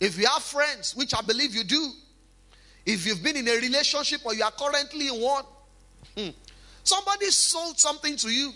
If 0.00 0.18
you 0.18 0.26
have 0.26 0.42
friends, 0.42 0.94
which 0.94 1.14
I 1.14 1.22
believe 1.22 1.54
you 1.54 1.64
do, 1.64 1.92
if 2.86 3.06
you've 3.06 3.22
been 3.22 3.36
in 3.36 3.48
a 3.48 3.52
relationship 3.52 4.20
or 4.24 4.34
you 4.34 4.44
are 4.44 4.50
currently 4.50 5.08
in 5.08 5.20
one, 5.20 5.44
hmm, 6.16 6.28
somebody 6.82 7.30
sold 7.30 7.78
something 7.78 8.16
to 8.16 8.28
you. 8.28 8.52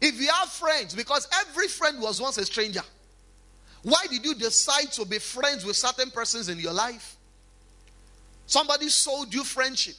If 0.00 0.20
you 0.20 0.28
have 0.28 0.48
friends, 0.48 0.94
because 0.94 1.28
every 1.46 1.68
friend 1.68 2.00
was 2.00 2.20
once 2.20 2.38
a 2.38 2.44
stranger, 2.44 2.82
why 3.82 4.04
did 4.10 4.24
you 4.24 4.34
decide 4.34 4.90
to 4.92 5.04
be 5.04 5.18
friends 5.18 5.64
with 5.64 5.76
certain 5.76 6.10
persons 6.10 6.48
in 6.48 6.58
your 6.58 6.72
life? 6.72 7.16
Somebody 8.46 8.88
sold 8.88 9.32
you 9.32 9.44
friendship, 9.44 9.94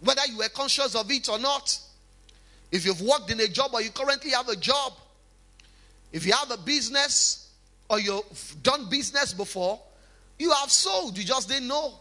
whether 0.00 0.22
you 0.26 0.38
were 0.38 0.48
conscious 0.48 0.94
of 0.94 1.10
it 1.10 1.28
or 1.28 1.38
not. 1.38 1.78
If 2.70 2.84
you've 2.84 3.00
worked 3.00 3.30
in 3.30 3.40
a 3.40 3.48
job 3.48 3.70
or 3.72 3.80
you 3.80 3.90
currently 3.90 4.30
have 4.30 4.48
a 4.48 4.56
job, 4.56 4.92
if 6.12 6.26
you 6.26 6.32
have 6.32 6.50
a 6.50 6.58
business 6.58 7.50
or 7.88 8.00
you've 8.00 8.56
done 8.62 8.88
business 8.88 9.32
before, 9.32 9.80
you 10.38 10.50
have 10.52 10.70
sold, 10.70 11.16
you 11.16 11.24
just 11.24 11.48
didn't 11.48 11.68
know. 11.68 11.94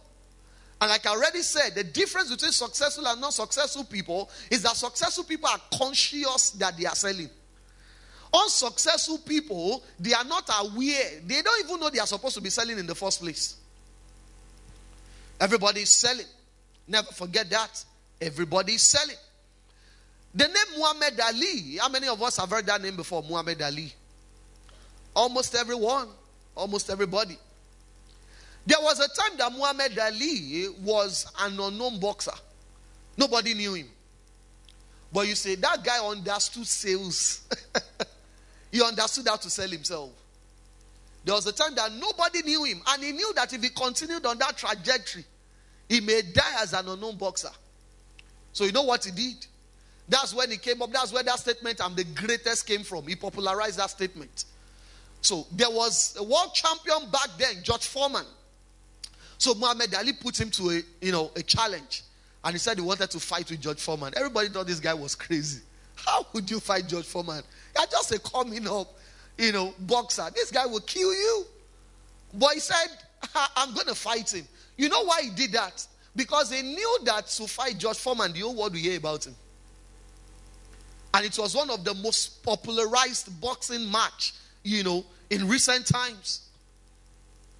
And 0.81 0.89
like 0.89 1.05
I 1.05 1.11
already 1.11 1.41
said, 1.41 1.73
the 1.73 1.83
difference 1.83 2.31
between 2.31 2.51
successful 2.51 3.07
and 3.07 3.19
non 3.21 3.31
successful 3.31 3.85
people 3.85 4.29
is 4.51 4.61
that 4.63 4.75
successful 4.75 5.23
people 5.23 5.47
are 5.49 5.59
conscious 5.77 6.51
that 6.51 6.77
they 6.77 6.85
are 6.85 6.95
selling. 6.95 7.29
Unsuccessful 8.33 9.19
people, 9.19 9.83
they 9.99 10.13
are 10.13 10.25
not 10.25 10.49
aware. 10.59 11.21
They 11.25 11.41
don't 11.41 11.65
even 11.65 11.79
know 11.79 11.89
they 11.89 11.99
are 11.99 12.07
supposed 12.07 12.35
to 12.35 12.41
be 12.41 12.49
selling 12.49 12.77
in 12.77 12.85
the 12.85 12.95
first 12.95 13.21
place. 13.21 13.55
Everybody 15.39 15.81
is 15.81 15.89
selling. 15.89 16.25
Never 16.87 17.07
forget 17.07 17.49
that. 17.49 17.83
Everybody 18.19 18.73
is 18.73 18.81
selling. 18.81 19.15
The 20.33 20.47
name 20.47 20.77
Muhammad 20.77 21.17
Ali, 21.21 21.77
how 21.77 21.87
many 21.87 22.09
of 22.09 22.21
us 22.21 22.35
have 22.37 22.49
heard 22.49 22.65
that 22.65 22.81
name 22.81 22.97
before? 22.97 23.23
Muhammad 23.23 23.61
Ali. 23.61 23.93
Almost 25.15 25.55
everyone, 25.55 26.09
almost 26.55 26.89
everybody. 26.89 27.37
There 28.65 28.79
was 28.81 28.99
a 28.99 29.07
time 29.07 29.37
that 29.37 29.51
Muhammad 29.51 29.97
Ali 29.99 30.67
was 30.83 31.31
an 31.39 31.59
unknown 31.59 31.99
boxer. 31.99 32.33
Nobody 33.17 33.53
knew 33.53 33.75
him. 33.75 33.87
But 35.13 35.27
you 35.27 35.35
say 35.35 35.55
that 35.55 35.83
guy 35.83 35.99
understood 36.05 36.65
sales. 36.65 37.47
he 38.71 38.81
understood 38.81 39.27
how 39.27 39.37
to 39.37 39.49
sell 39.49 39.69
himself. 39.69 40.09
There 41.23 41.33
was 41.33 41.47
a 41.47 41.53
time 41.53 41.73
that 41.75 41.91
nobody 41.93 42.43
knew 42.43 42.63
him, 42.65 42.81
and 42.87 43.03
he 43.03 43.11
knew 43.11 43.33
that 43.35 43.53
if 43.53 43.63
he 43.63 43.69
continued 43.69 44.25
on 44.25 44.37
that 44.39 44.57
trajectory, 44.57 45.25
he 45.87 46.01
may 46.01 46.21
die 46.21 46.61
as 46.61 46.73
an 46.73 46.87
unknown 46.87 47.17
boxer. 47.17 47.51
So 48.53 48.63
you 48.63 48.71
know 48.71 48.83
what 48.83 49.05
he 49.05 49.11
did? 49.11 49.45
That's 50.07 50.33
when 50.33 50.51
he 50.51 50.57
came 50.57 50.81
up. 50.81 50.91
That's 50.91 51.11
where 51.11 51.23
that 51.23 51.39
statement, 51.39 51.81
I'm 51.83 51.95
the 51.95 52.03
greatest, 52.03 52.67
came 52.67 52.83
from. 52.83 53.07
He 53.07 53.15
popularized 53.15 53.79
that 53.79 53.89
statement. 53.89 54.45
So 55.21 55.47
there 55.51 55.69
was 55.69 56.15
a 56.19 56.23
world 56.23 56.53
champion 56.53 57.09
back 57.09 57.29
then, 57.39 57.63
George 57.63 57.87
Foreman. 57.87 58.25
So 59.37 59.53
Muhammad 59.55 59.93
Ali 59.95 60.13
put 60.13 60.39
him 60.39 60.49
to 60.51 60.69
a 60.69 60.81
you 61.01 61.11
know 61.11 61.31
a 61.35 61.43
challenge, 61.43 62.03
and 62.43 62.53
he 62.53 62.59
said 62.59 62.77
he 62.77 62.83
wanted 62.83 63.09
to 63.11 63.19
fight 63.19 63.49
with 63.49 63.61
George 63.61 63.81
Foreman. 63.81 64.13
Everybody 64.15 64.49
thought 64.49 64.67
this 64.67 64.79
guy 64.79 64.93
was 64.93 65.15
crazy. 65.15 65.61
How 65.95 66.25
would 66.33 66.49
you 66.49 66.59
fight 66.59 66.87
George 66.87 67.05
Foreman? 67.05 67.41
You're 67.75 67.87
just 67.87 68.11
a 68.11 68.19
coming 68.19 68.67
up, 68.67 68.93
you 69.37 69.51
know, 69.51 69.73
boxer. 69.79 70.27
This 70.33 70.51
guy 70.51 70.65
will 70.65 70.81
kill 70.81 71.13
you. 71.13 71.45
But 72.33 72.53
he 72.53 72.59
said, 72.59 72.87
I'm 73.55 73.73
going 73.73 73.87
to 73.87 73.95
fight 73.95 74.33
him. 74.33 74.45
You 74.77 74.89
know 74.89 75.05
why 75.05 75.23
he 75.23 75.29
did 75.29 75.53
that? 75.53 75.85
Because 76.15 76.51
he 76.51 76.61
knew 76.61 76.99
that 77.05 77.27
to 77.27 77.47
fight 77.47 77.77
George 77.77 77.97
Foreman, 77.97 78.33
the 78.33 78.41
whole 78.41 78.55
world 78.55 78.73
will 78.73 78.79
hear 78.79 78.97
about 78.97 79.25
him. 79.25 79.35
And 81.13 81.25
it 81.25 81.37
was 81.37 81.55
one 81.55 81.69
of 81.69 81.83
the 81.83 81.93
most 81.93 82.43
popularized 82.43 83.39
boxing 83.39 83.89
match, 83.89 84.33
you 84.63 84.83
know, 84.83 85.05
in 85.29 85.47
recent 85.47 85.85
times. 85.85 86.44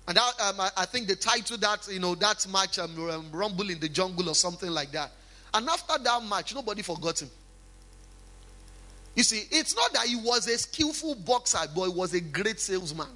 And 0.08 0.18
that, 0.18 0.34
um, 0.42 0.60
I, 0.60 0.70
I, 0.78 0.86
think 0.86 1.08
the 1.08 1.16
title 1.16 1.58
that, 1.58 1.88
you 1.92 2.00
know, 2.00 2.14
that 2.16 2.46
match, 2.52 2.78
um, 2.78 3.10
um, 3.10 3.26
Rumble 3.32 3.70
in 3.70 3.80
the 3.80 3.90
Jungle 3.90 4.30
or 4.30 4.36
something 4.36 4.70
like 4.70 4.92
that. 4.92 5.12
And 5.54 5.68
after 5.68 5.98
that 5.98 6.24
match, 6.24 6.54
nobody 6.54 6.84
forgot 6.84 7.22
him. 7.22 7.30
You 9.16 9.24
see, 9.24 9.44
it's 9.50 9.76
not 9.76 9.94
that 9.94 10.06
he 10.06 10.18
was 10.18 10.48
a 10.48 10.58
skillful 10.58 11.16
boxer, 11.16 11.60
but 11.74 11.86
he 11.86 11.94
was 11.94 12.14
a 12.14 12.22
great 12.22 12.60
salesman. 12.60 13.08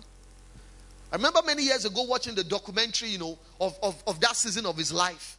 I 1.12 1.16
remember 1.18 1.42
many 1.46 1.64
years 1.64 1.86
ago 1.86 2.04
watching 2.04 2.36
the 2.36 2.44
documentary, 2.44 3.10
you 3.10 3.18
know, 3.18 3.38
of, 3.60 3.78
of, 3.84 4.02
of 4.08 4.20
that 4.22 4.36
season 4.36 4.66
of 4.66 4.78
his 4.78 4.94
life. 4.94 5.38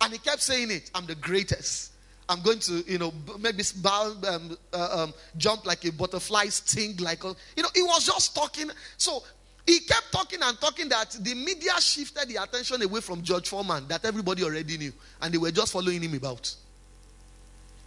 And 0.00 0.12
he 0.12 0.18
kept 0.18 0.42
saying 0.42 0.70
it, 0.70 0.90
I'm 0.94 1.06
the 1.06 1.14
greatest. 1.14 1.92
I'm 2.28 2.42
going 2.42 2.58
to, 2.60 2.84
you 2.88 2.98
know, 2.98 3.12
maybe 3.38 3.62
bow, 3.76 4.14
um, 4.28 4.58
uh, 4.72 5.04
um, 5.04 5.14
jump 5.36 5.64
like 5.64 5.84
a 5.84 5.92
butterfly, 5.92 6.46
sting 6.46 6.96
like 6.96 7.22
a, 7.24 7.34
you 7.56 7.62
know, 7.62 7.68
he 7.74 7.82
was 7.82 8.04
just 8.04 8.34
talking. 8.34 8.68
So 8.96 9.22
he 9.66 9.80
kept 9.80 10.12
talking 10.12 10.38
and 10.42 10.60
talking 10.60 10.88
that 10.88 11.10
the 11.20 11.34
media 11.34 11.72
shifted 11.80 12.28
the 12.28 12.40
attention 12.40 12.80
away 12.82 13.00
from 13.00 13.20
George 13.22 13.48
Foreman 13.48 13.88
that 13.88 14.04
everybody 14.04 14.44
already 14.44 14.78
knew, 14.78 14.92
and 15.20 15.34
they 15.34 15.38
were 15.38 15.50
just 15.50 15.72
following 15.72 16.00
him 16.00 16.14
about. 16.14 16.54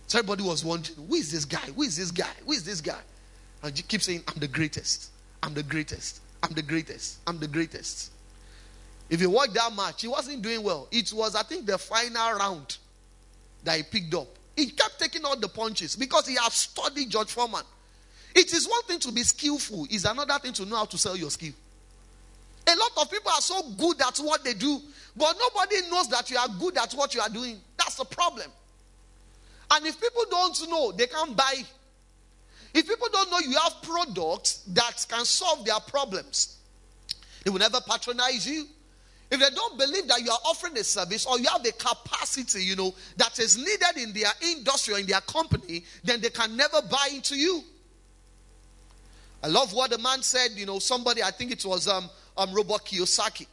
So 0.08 0.20
everybody 0.20 0.44
was 0.44 0.66
wondering, 0.66 1.08
who 1.08 1.16
is 1.16 1.32
this 1.32 1.46
guy? 1.46 1.60
Who 1.76 1.84
is 1.84 1.96
this 1.96 2.12
guy? 2.12 2.32
Who 2.46 2.52
is 2.52 2.64
this 2.64 2.82
guy? 2.82 3.00
And 3.64 3.78
you 3.78 3.84
keep 3.84 4.02
saying, 4.02 4.24
I'm 4.28 4.40
the 4.40 4.48
greatest. 4.48 5.12
I'm 5.42 5.54
the 5.54 5.64
greatest. 5.64 6.22
I'm 6.44 6.54
the 6.54 6.62
greatest. 6.62 7.20
I'm 7.28 7.40
the 7.40 7.48
greatest. 7.48 8.12
If 9.10 9.22
you 9.22 9.30
watch 9.30 9.52
that 9.54 9.74
match, 9.76 10.02
he 10.02 10.08
wasn't 10.08 10.42
doing 10.42 10.62
well. 10.64 10.88
It 10.92 11.14
was, 11.14 11.36
I 11.36 11.44
think, 11.44 11.66
the 11.66 11.78
final 11.78 12.34
round 12.34 12.78
that 13.64 13.78
he 13.78 13.84
picked 13.84 14.14
up. 14.14 14.28
He 14.56 14.68
kept 14.72 15.00
taking 15.00 15.24
all 15.24 15.38
the 15.38 15.48
punches 15.48 15.96
because 15.96 16.28
he 16.28 16.36
had 16.36 16.52
studied 16.52 17.10
George 17.10 17.32
Foreman. 17.32 17.64
It 18.36 18.54
is 18.54 18.68
one 18.68 18.84
thing 18.84 19.00
to 19.00 19.12
be 19.12 19.24
skillful, 19.24 19.88
it's 19.90 20.06
another 20.06 20.38
thing 20.40 20.54
to 20.54 20.66
know 20.66 20.76
how 20.76 20.86
to 20.86 20.98
sell 20.98 21.16
your 21.16 21.32
skill. 21.32 21.54
A 22.70 22.76
lot 22.76 22.92
of 23.02 23.12
people 23.12 23.32
are 23.32 23.42
so 23.42 23.72
good 23.78 24.00
at 24.02 24.18
what 24.18 24.44
they 24.44 24.54
do, 24.54 24.80
but 25.18 25.36
nobody 25.40 25.90
knows 25.90 26.08
that 26.10 26.30
you 26.30 26.38
are 26.38 26.48
good 26.60 26.78
at 26.78 26.94
what 26.94 27.16
you 27.16 27.22
are 27.22 27.30
doing. 27.30 27.60
That's 27.78 27.96
the 27.96 28.06
problem. 28.06 28.46
And 29.72 29.86
if 29.86 30.00
people 30.00 30.24
don't 30.30 30.70
know, 30.70 30.92
they 30.92 31.08
can't 31.08 31.36
buy. 31.36 31.64
If 32.74 32.88
people 32.88 33.08
don't 33.12 33.32
know 33.32 33.40
you 33.40 33.58
have 33.58 33.82
products 33.82 34.64
that 34.68 35.06
can 35.10 35.26
solve 35.26 35.66
their 35.66 35.80
problems, 35.80 36.58
they 37.44 37.50
will 37.50 37.60
never 37.60 37.82
patronize 37.82 38.48
you. 38.48 38.66
If 39.32 39.40
they 39.40 39.50
don't 39.56 39.78
believe 39.78 40.08
that 40.08 40.22
you 40.22 40.32
are 40.32 40.40
offering 40.46 40.78
a 40.78 40.84
service 40.84 41.26
or 41.26 41.40
you 41.40 41.48
have 41.50 41.64
the 41.64 41.72
capacity, 41.72 42.64
you 42.64 42.76
know, 42.76 42.94
that 43.18 43.38
is 43.40 43.58
needed 43.58 43.98
in 43.98 44.14
their 44.14 44.32
industry 44.42 44.96
or 44.96 45.00
in 45.00 45.06
their 45.06 45.22
company, 45.22 45.84
then 46.04 46.22
they 46.22 46.30
can 46.30 46.56
never 46.56 46.82
buy 46.82 47.10
into 47.14 47.36
you. 47.36 47.64
I 49.44 49.48
love 49.48 49.72
what 49.74 49.92
the 49.92 49.98
man 50.00 50.22
said, 50.22 50.52
you 50.56 50.66
know, 50.66 50.80
somebody, 50.80 51.24
I 51.24 51.32
think 51.32 51.52
it 51.52 51.64
was 51.64 51.88
um, 51.88 52.10
um 52.40 52.54
Robert 52.54 52.86
Kiyosaki, 52.86 53.46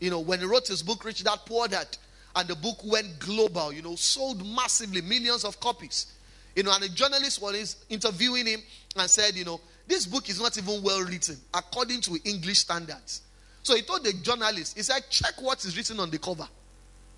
you 0.00 0.10
know, 0.10 0.18
when 0.18 0.40
he 0.40 0.46
wrote 0.46 0.66
his 0.66 0.82
book, 0.82 1.04
Rich 1.04 1.22
Dad 1.22 1.38
Poor 1.46 1.68
Dad, 1.68 1.86
and 2.34 2.48
the 2.48 2.56
book 2.56 2.78
went 2.84 3.18
global, 3.18 3.72
you 3.72 3.82
know, 3.82 3.94
sold 3.94 4.44
massively, 4.44 5.02
millions 5.02 5.44
of 5.44 5.60
copies. 5.60 6.14
You 6.56 6.62
know, 6.62 6.72
and 6.74 6.82
a 6.82 6.88
journalist 6.88 7.40
was 7.40 7.76
interviewing 7.88 8.46
him 8.46 8.60
and 8.96 9.08
said, 9.08 9.36
you 9.36 9.44
know, 9.44 9.60
this 9.86 10.06
book 10.06 10.28
is 10.28 10.40
not 10.40 10.56
even 10.56 10.82
well 10.82 11.02
written 11.02 11.36
according 11.54 12.00
to 12.02 12.18
English 12.24 12.60
standards. 12.60 13.22
So 13.62 13.76
he 13.76 13.82
told 13.82 14.04
the 14.04 14.12
journalist, 14.14 14.76
he 14.76 14.82
said, 14.82 15.02
check 15.10 15.40
what 15.40 15.64
is 15.64 15.76
written 15.76 16.00
on 16.00 16.10
the 16.10 16.18
cover 16.18 16.48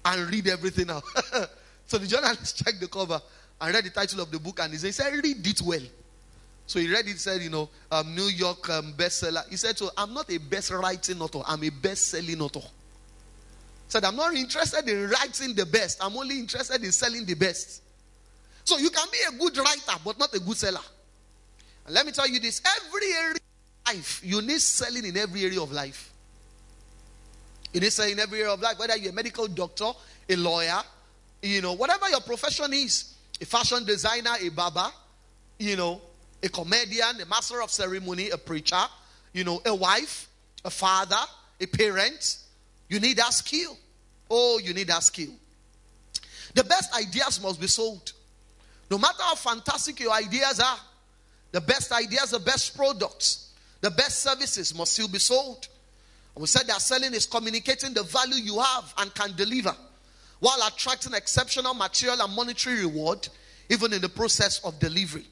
and 0.04 0.30
read 0.30 0.48
everything 0.48 0.90
out. 0.90 1.04
so 1.86 1.98
the 1.98 2.06
journalist 2.06 2.58
checked 2.64 2.80
the 2.80 2.88
cover 2.88 3.20
and 3.60 3.74
read 3.74 3.84
the 3.84 3.90
title 3.90 4.20
of 4.20 4.30
the 4.30 4.38
book 4.38 4.58
and 4.60 4.72
he 4.72 4.78
said, 4.78 5.12
read 5.12 5.46
it 5.46 5.62
well. 5.62 5.80
So 6.66 6.78
he 6.78 6.90
read 6.90 7.06
it, 7.06 7.20
said, 7.20 7.42
you 7.42 7.50
know, 7.50 7.68
um, 7.90 8.14
New 8.14 8.28
York 8.28 8.68
um, 8.70 8.94
bestseller. 8.94 9.48
He 9.50 9.56
said, 9.56 9.76
so 9.76 9.90
I'm 9.96 10.14
not 10.14 10.30
a 10.30 10.38
best 10.38 10.70
writing 10.70 11.20
author, 11.20 11.42
I'm 11.46 11.62
a 11.62 11.70
best 11.70 12.08
selling 12.08 12.40
author. 12.40 12.60
He 12.60 13.90
Said, 13.90 14.04
I'm 14.04 14.16
not 14.16 14.34
interested 14.34 14.88
in 14.88 15.10
writing 15.10 15.54
the 15.54 15.66
best. 15.66 16.02
I'm 16.02 16.16
only 16.16 16.38
interested 16.38 16.82
in 16.82 16.90
selling 16.90 17.26
the 17.26 17.34
best. 17.34 17.82
So 18.64 18.78
you 18.78 18.88
can 18.88 19.06
be 19.12 19.18
a 19.28 19.38
good 19.38 19.58
writer, 19.58 20.00
but 20.02 20.18
not 20.18 20.32
a 20.34 20.40
good 20.40 20.56
seller. 20.56 20.80
And 21.84 21.94
let 21.94 22.06
me 22.06 22.12
tell 22.12 22.26
you 22.26 22.40
this 22.40 22.62
every 22.64 23.12
area 23.12 23.34
of 23.34 23.94
life, 23.94 24.22
you 24.24 24.40
need 24.40 24.60
selling 24.60 25.04
in 25.04 25.16
every 25.18 25.44
area 25.44 25.60
of 25.60 25.70
life. 25.70 26.12
You 27.74 27.80
need 27.80 27.92
selling 27.92 28.12
in 28.12 28.20
every 28.20 28.40
area 28.40 28.54
of 28.54 28.60
life, 28.60 28.78
whether 28.78 28.96
you're 28.96 29.12
a 29.12 29.14
medical 29.14 29.46
doctor, 29.48 29.90
a 30.30 30.36
lawyer, 30.36 30.80
you 31.42 31.60
know, 31.60 31.74
whatever 31.74 32.08
your 32.08 32.20
profession 32.20 32.72
is, 32.72 33.14
a 33.40 33.44
fashion 33.44 33.84
designer, 33.84 34.30
a 34.40 34.48
barber, 34.48 34.90
you 35.58 35.76
know, 35.76 36.00
a 36.44 36.48
comedian, 36.50 37.20
a 37.22 37.26
master 37.26 37.62
of 37.62 37.70
ceremony, 37.70 38.28
a 38.30 38.36
preacher, 38.36 38.84
you 39.32 39.44
know, 39.44 39.60
a 39.64 39.74
wife, 39.74 40.28
a 40.64 40.70
father, 40.70 41.16
a 41.60 41.66
parent. 41.66 42.36
You 42.88 43.00
need 43.00 43.16
that 43.16 43.32
skill. 43.32 43.76
Oh, 44.30 44.60
you 44.62 44.74
need 44.74 44.88
that 44.88 45.02
skill. 45.02 45.32
The 46.54 46.62
best 46.62 46.94
ideas 46.94 47.42
must 47.42 47.60
be 47.60 47.66
sold. 47.66 48.12
No 48.90 48.98
matter 48.98 49.22
how 49.22 49.34
fantastic 49.34 49.98
your 50.00 50.12
ideas 50.12 50.60
are, 50.60 50.78
the 51.50 51.62
best 51.62 51.90
ideas, 51.92 52.30
the 52.30 52.38
best 52.38 52.76
products, 52.76 53.52
the 53.80 53.90
best 53.90 54.20
services 54.22 54.74
must 54.74 54.92
still 54.92 55.08
be 55.08 55.18
sold. 55.18 55.66
And 56.34 56.42
we 56.42 56.46
said 56.46 56.66
that 56.66 56.82
selling 56.82 57.14
is 57.14 57.26
communicating 57.26 57.94
the 57.94 58.02
value 58.02 58.34
you 58.34 58.60
have 58.60 58.92
and 58.98 59.14
can 59.14 59.34
deliver 59.34 59.74
while 60.40 60.58
attracting 60.68 61.14
exceptional 61.14 61.72
material 61.72 62.20
and 62.20 62.34
monetary 62.36 62.80
reward, 62.80 63.26
even 63.70 63.94
in 63.94 64.02
the 64.02 64.08
process 64.08 64.60
of 64.62 64.78
delivery. 64.78 65.26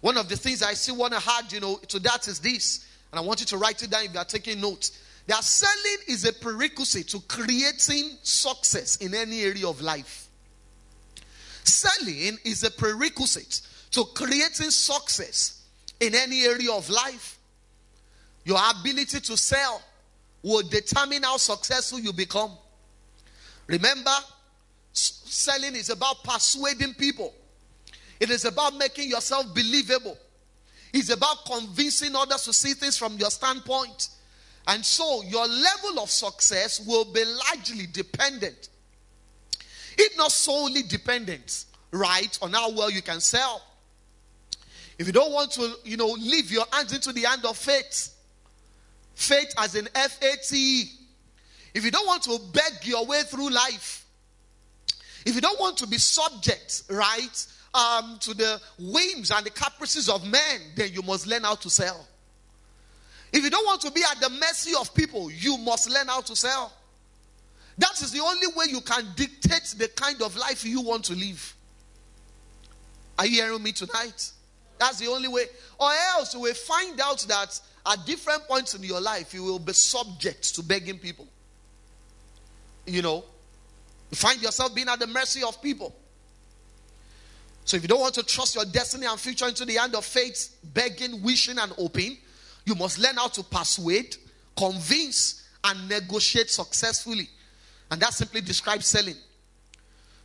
One 0.00 0.16
of 0.16 0.28
the 0.28 0.36
things 0.36 0.62
I 0.62 0.74
still 0.74 0.96
want 0.96 1.12
to 1.12 1.22
add, 1.38 1.52
you 1.52 1.60
know, 1.60 1.76
to 1.88 1.98
that 2.00 2.26
is 2.28 2.38
this, 2.38 2.86
and 3.12 3.18
I 3.18 3.22
want 3.22 3.40
you 3.40 3.46
to 3.46 3.58
write 3.58 3.82
it 3.82 3.90
down 3.90 4.04
if 4.04 4.14
you 4.14 4.18
are 4.18 4.24
taking 4.24 4.60
notes. 4.60 4.98
That 5.26 5.44
selling 5.44 5.98
is 6.08 6.24
a 6.24 6.32
prerequisite 6.32 7.08
to 7.08 7.20
creating 7.20 8.16
success 8.22 8.96
in 8.96 9.14
any 9.14 9.42
area 9.42 9.68
of 9.68 9.80
life. 9.80 10.28
Selling 11.64 12.38
is 12.44 12.64
a 12.64 12.70
prerequisite 12.70 13.60
to 13.92 14.04
creating 14.14 14.70
success 14.70 15.62
in 16.00 16.14
any 16.14 16.44
area 16.44 16.72
of 16.72 16.88
life. 16.88 17.38
Your 18.44 18.58
ability 18.70 19.20
to 19.20 19.36
sell 19.36 19.82
will 20.42 20.62
determine 20.62 21.22
how 21.22 21.36
successful 21.36 22.00
you 22.00 22.12
become. 22.12 22.52
Remember, 23.66 24.10
selling 24.92 25.76
is 25.76 25.90
about 25.90 26.24
persuading 26.24 26.94
people, 26.94 27.34
it 28.20 28.30
is 28.30 28.44
about 28.44 28.76
making 28.76 29.08
yourself 29.08 29.46
believable, 29.54 30.16
it's 30.92 31.10
about 31.10 31.46
convincing 31.46 32.14
others 32.14 32.44
to 32.44 32.52
see 32.52 32.74
things 32.74 32.96
from 32.96 33.16
your 33.16 33.30
standpoint. 33.30 34.10
And 34.66 34.84
so, 34.84 35.22
your 35.22 35.48
level 35.48 36.00
of 36.00 36.10
success 36.10 36.86
will 36.86 37.06
be 37.06 37.24
largely 37.24 37.86
dependent, 37.86 38.68
if 39.96 40.16
not 40.18 40.30
solely 40.32 40.82
dependent, 40.82 41.64
right, 41.90 42.38
on 42.42 42.52
how 42.52 42.70
well 42.70 42.90
you 42.90 43.02
can 43.02 43.20
sell. 43.20 43.62
If 44.98 45.06
you 45.06 45.14
don't 45.14 45.32
want 45.32 45.52
to, 45.52 45.76
you 45.82 45.96
know, 45.96 46.08
leave 46.10 46.52
your 46.52 46.66
hands 46.72 46.92
into 46.92 47.12
the 47.12 47.22
hand 47.22 47.44
of 47.46 47.56
faith, 47.56 48.14
faith 49.14 49.52
as 49.56 49.74
in 49.74 49.88
F 49.94 50.22
A 50.22 50.36
T 50.46 50.82
E, 50.82 50.92
if 51.72 51.84
you 51.84 51.90
don't 51.90 52.06
want 52.06 52.22
to 52.24 52.38
beg 52.52 52.84
your 52.84 53.06
way 53.06 53.22
through 53.22 53.48
life, 53.48 54.04
if 55.24 55.34
you 55.34 55.40
don't 55.40 55.58
want 55.58 55.78
to 55.78 55.86
be 55.86 55.96
subject, 55.96 56.82
right, 56.90 57.46
um, 57.74 58.18
to 58.20 58.34
the 58.34 58.60
whims 58.78 59.30
and 59.30 59.44
the 59.46 59.50
caprices 59.50 60.08
of 60.08 60.26
men, 60.26 60.60
then 60.74 60.92
you 60.92 61.02
must 61.02 61.26
learn 61.26 61.44
how 61.44 61.54
to 61.56 61.70
sell. 61.70 62.06
If 63.32 63.44
you 63.44 63.50
don't 63.50 63.64
want 63.64 63.80
to 63.82 63.92
be 63.92 64.02
at 64.10 64.20
the 64.20 64.30
mercy 64.30 64.72
of 64.78 64.92
people, 64.94 65.30
you 65.30 65.56
must 65.58 65.88
learn 65.88 66.08
how 66.08 66.20
to 66.22 66.34
sell. 66.34 66.72
That 67.78 68.00
is 68.02 68.10
the 68.12 68.20
only 68.20 68.46
way 68.56 68.66
you 68.68 68.80
can 68.80 69.06
dictate 69.14 69.74
the 69.78 69.88
kind 69.88 70.20
of 70.22 70.36
life 70.36 70.64
you 70.64 70.80
want 70.80 71.04
to 71.04 71.14
live. 71.14 71.54
Are 73.18 73.26
you 73.26 73.42
hearing 73.42 73.62
me 73.62 73.72
tonight? 73.72 74.32
That's 74.78 74.98
the 74.98 75.06
only 75.08 75.28
way. 75.28 75.44
Or 75.78 75.90
else 76.16 76.34
you 76.34 76.40
will 76.40 76.54
find 76.54 77.00
out 77.00 77.20
that 77.28 77.60
at 77.86 78.06
different 78.06 78.48
points 78.48 78.74
in 78.74 78.82
your 78.82 79.00
life, 79.00 79.32
you 79.32 79.44
will 79.44 79.58
be 79.58 79.72
subject 79.72 80.54
to 80.56 80.62
begging 80.62 80.98
people. 80.98 81.26
You 82.86 83.02
know, 83.02 83.24
you 84.10 84.16
find 84.16 84.42
yourself 84.42 84.74
being 84.74 84.88
at 84.88 84.98
the 84.98 85.06
mercy 85.06 85.42
of 85.42 85.62
people. 85.62 85.94
So 87.64 87.76
if 87.76 87.82
you 87.82 87.88
don't 87.88 88.00
want 88.00 88.14
to 88.14 88.22
trust 88.22 88.54
your 88.54 88.64
destiny 88.64 89.06
and 89.06 89.18
future 89.18 89.46
into 89.46 89.64
the 89.64 89.74
hand 89.74 89.94
of 89.94 90.04
faith, 90.04 90.56
begging, 90.74 91.22
wishing, 91.22 91.58
and 91.58 91.70
hoping, 91.72 92.18
you 92.64 92.74
must 92.74 92.98
learn 92.98 93.16
how 93.16 93.28
to 93.28 93.42
persuade, 93.42 94.16
convince, 94.56 95.48
and 95.64 95.88
negotiate 95.88 96.50
successfully. 96.50 97.28
And 97.90 98.00
that 98.00 98.14
simply 98.14 98.40
describes 98.40 98.86
selling. 98.86 99.16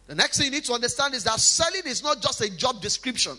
The 0.08 0.16
next 0.16 0.38
thing 0.38 0.46
you 0.46 0.52
need 0.52 0.66
to 0.66 0.74
understand 0.74 1.14
is 1.14 1.24
that 1.24 1.40
selling 1.40 1.84
is 1.86 2.04
not 2.04 2.22
just 2.22 2.42
a 2.42 2.56
job 2.56 2.82
description, 2.82 3.38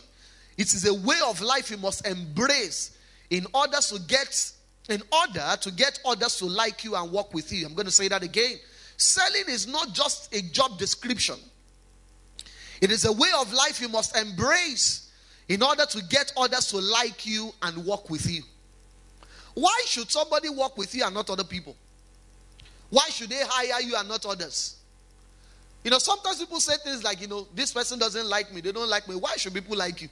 it 0.56 0.72
is 0.72 0.86
a 0.86 0.94
way 0.94 1.18
of 1.24 1.40
life 1.40 1.70
you 1.70 1.76
must 1.76 2.06
embrace 2.06 2.96
in 3.30 3.46
order 3.54 3.78
to 3.78 3.98
get 4.00 4.52
in 4.88 5.02
order 5.12 5.56
to 5.60 5.70
get 5.72 5.98
others 6.04 6.36
to 6.36 6.46
like 6.46 6.84
you 6.84 6.94
and 6.94 7.10
work 7.10 7.34
with 7.34 7.52
you. 7.52 7.66
I'm 7.66 7.74
going 7.74 7.86
to 7.86 7.92
say 7.92 8.06
that 8.08 8.22
again. 8.22 8.56
Selling 8.96 9.44
is 9.48 9.66
not 9.66 9.92
just 9.92 10.32
a 10.34 10.42
job 10.52 10.78
description. 10.78 11.36
It 12.80 12.90
is 12.90 13.04
a 13.04 13.12
way 13.12 13.28
of 13.40 13.52
life 13.52 13.80
you 13.80 13.88
must 13.88 14.16
embrace 14.16 15.10
in 15.48 15.62
order 15.62 15.86
to 15.86 16.02
get 16.04 16.32
others 16.36 16.66
to 16.70 16.78
like 16.78 17.26
you 17.26 17.52
and 17.62 17.84
work 17.84 18.10
with 18.10 18.30
you. 18.30 18.42
Why 19.54 19.82
should 19.86 20.10
somebody 20.10 20.48
work 20.50 20.76
with 20.76 20.94
you 20.94 21.04
and 21.04 21.14
not 21.14 21.30
other 21.30 21.44
people? 21.44 21.76
Why 22.90 23.08
should 23.08 23.30
they 23.30 23.42
hire 23.42 23.80
you 23.80 23.96
and 23.96 24.08
not 24.08 24.26
others? 24.26 24.76
You 25.82 25.90
know, 25.90 25.98
sometimes 25.98 26.38
people 26.38 26.60
say 26.60 26.74
things 26.82 27.04
like, 27.04 27.20
you 27.20 27.28
know, 27.28 27.46
this 27.54 27.72
person 27.72 27.98
doesn't 27.98 28.28
like 28.28 28.52
me, 28.52 28.60
they 28.60 28.72
don't 28.72 28.90
like 28.90 29.08
me. 29.08 29.14
Why 29.16 29.34
should 29.36 29.54
people 29.54 29.76
like 29.76 30.02
you? 30.02 30.08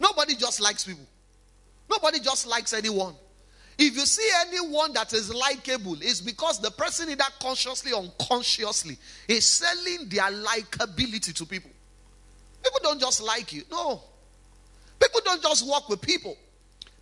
Nobody 0.00 0.36
just 0.36 0.60
likes 0.60 0.84
people. 0.84 1.04
Nobody 1.90 2.20
just 2.20 2.46
likes 2.46 2.72
anyone. 2.72 3.14
If 3.78 3.94
you 3.94 4.06
see 4.06 4.28
anyone 4.46 4.92
that 4.94 5.12
is 5.12 5.32
likable, 5.32 5.96
it's 6.00 6.20
because 6.20 6.60
the 6.60 6.70
person 6.72 7.10
either 7.10 7.24
consciously 7.40 7.92
or 7.92 8.02
unconsciously 8.02 8.98
is 9.28 9.44
selling 9.44 10.08
their 10.08 10.30
likability 10.32 11.32
to 11.34 11.46
people. 11.46 11.70
People 12.62 12.80
don't 12.82 13.00
just 13.00 13.22
like 13.22 13.52
you. 13.52 13.62
No. 13.70 14.02
People 15.00 15.20
don't 15.24 15.40
just 15.40 15.64
work 15.64 15.88
with 15.88 16.00
people. 16.00 16.36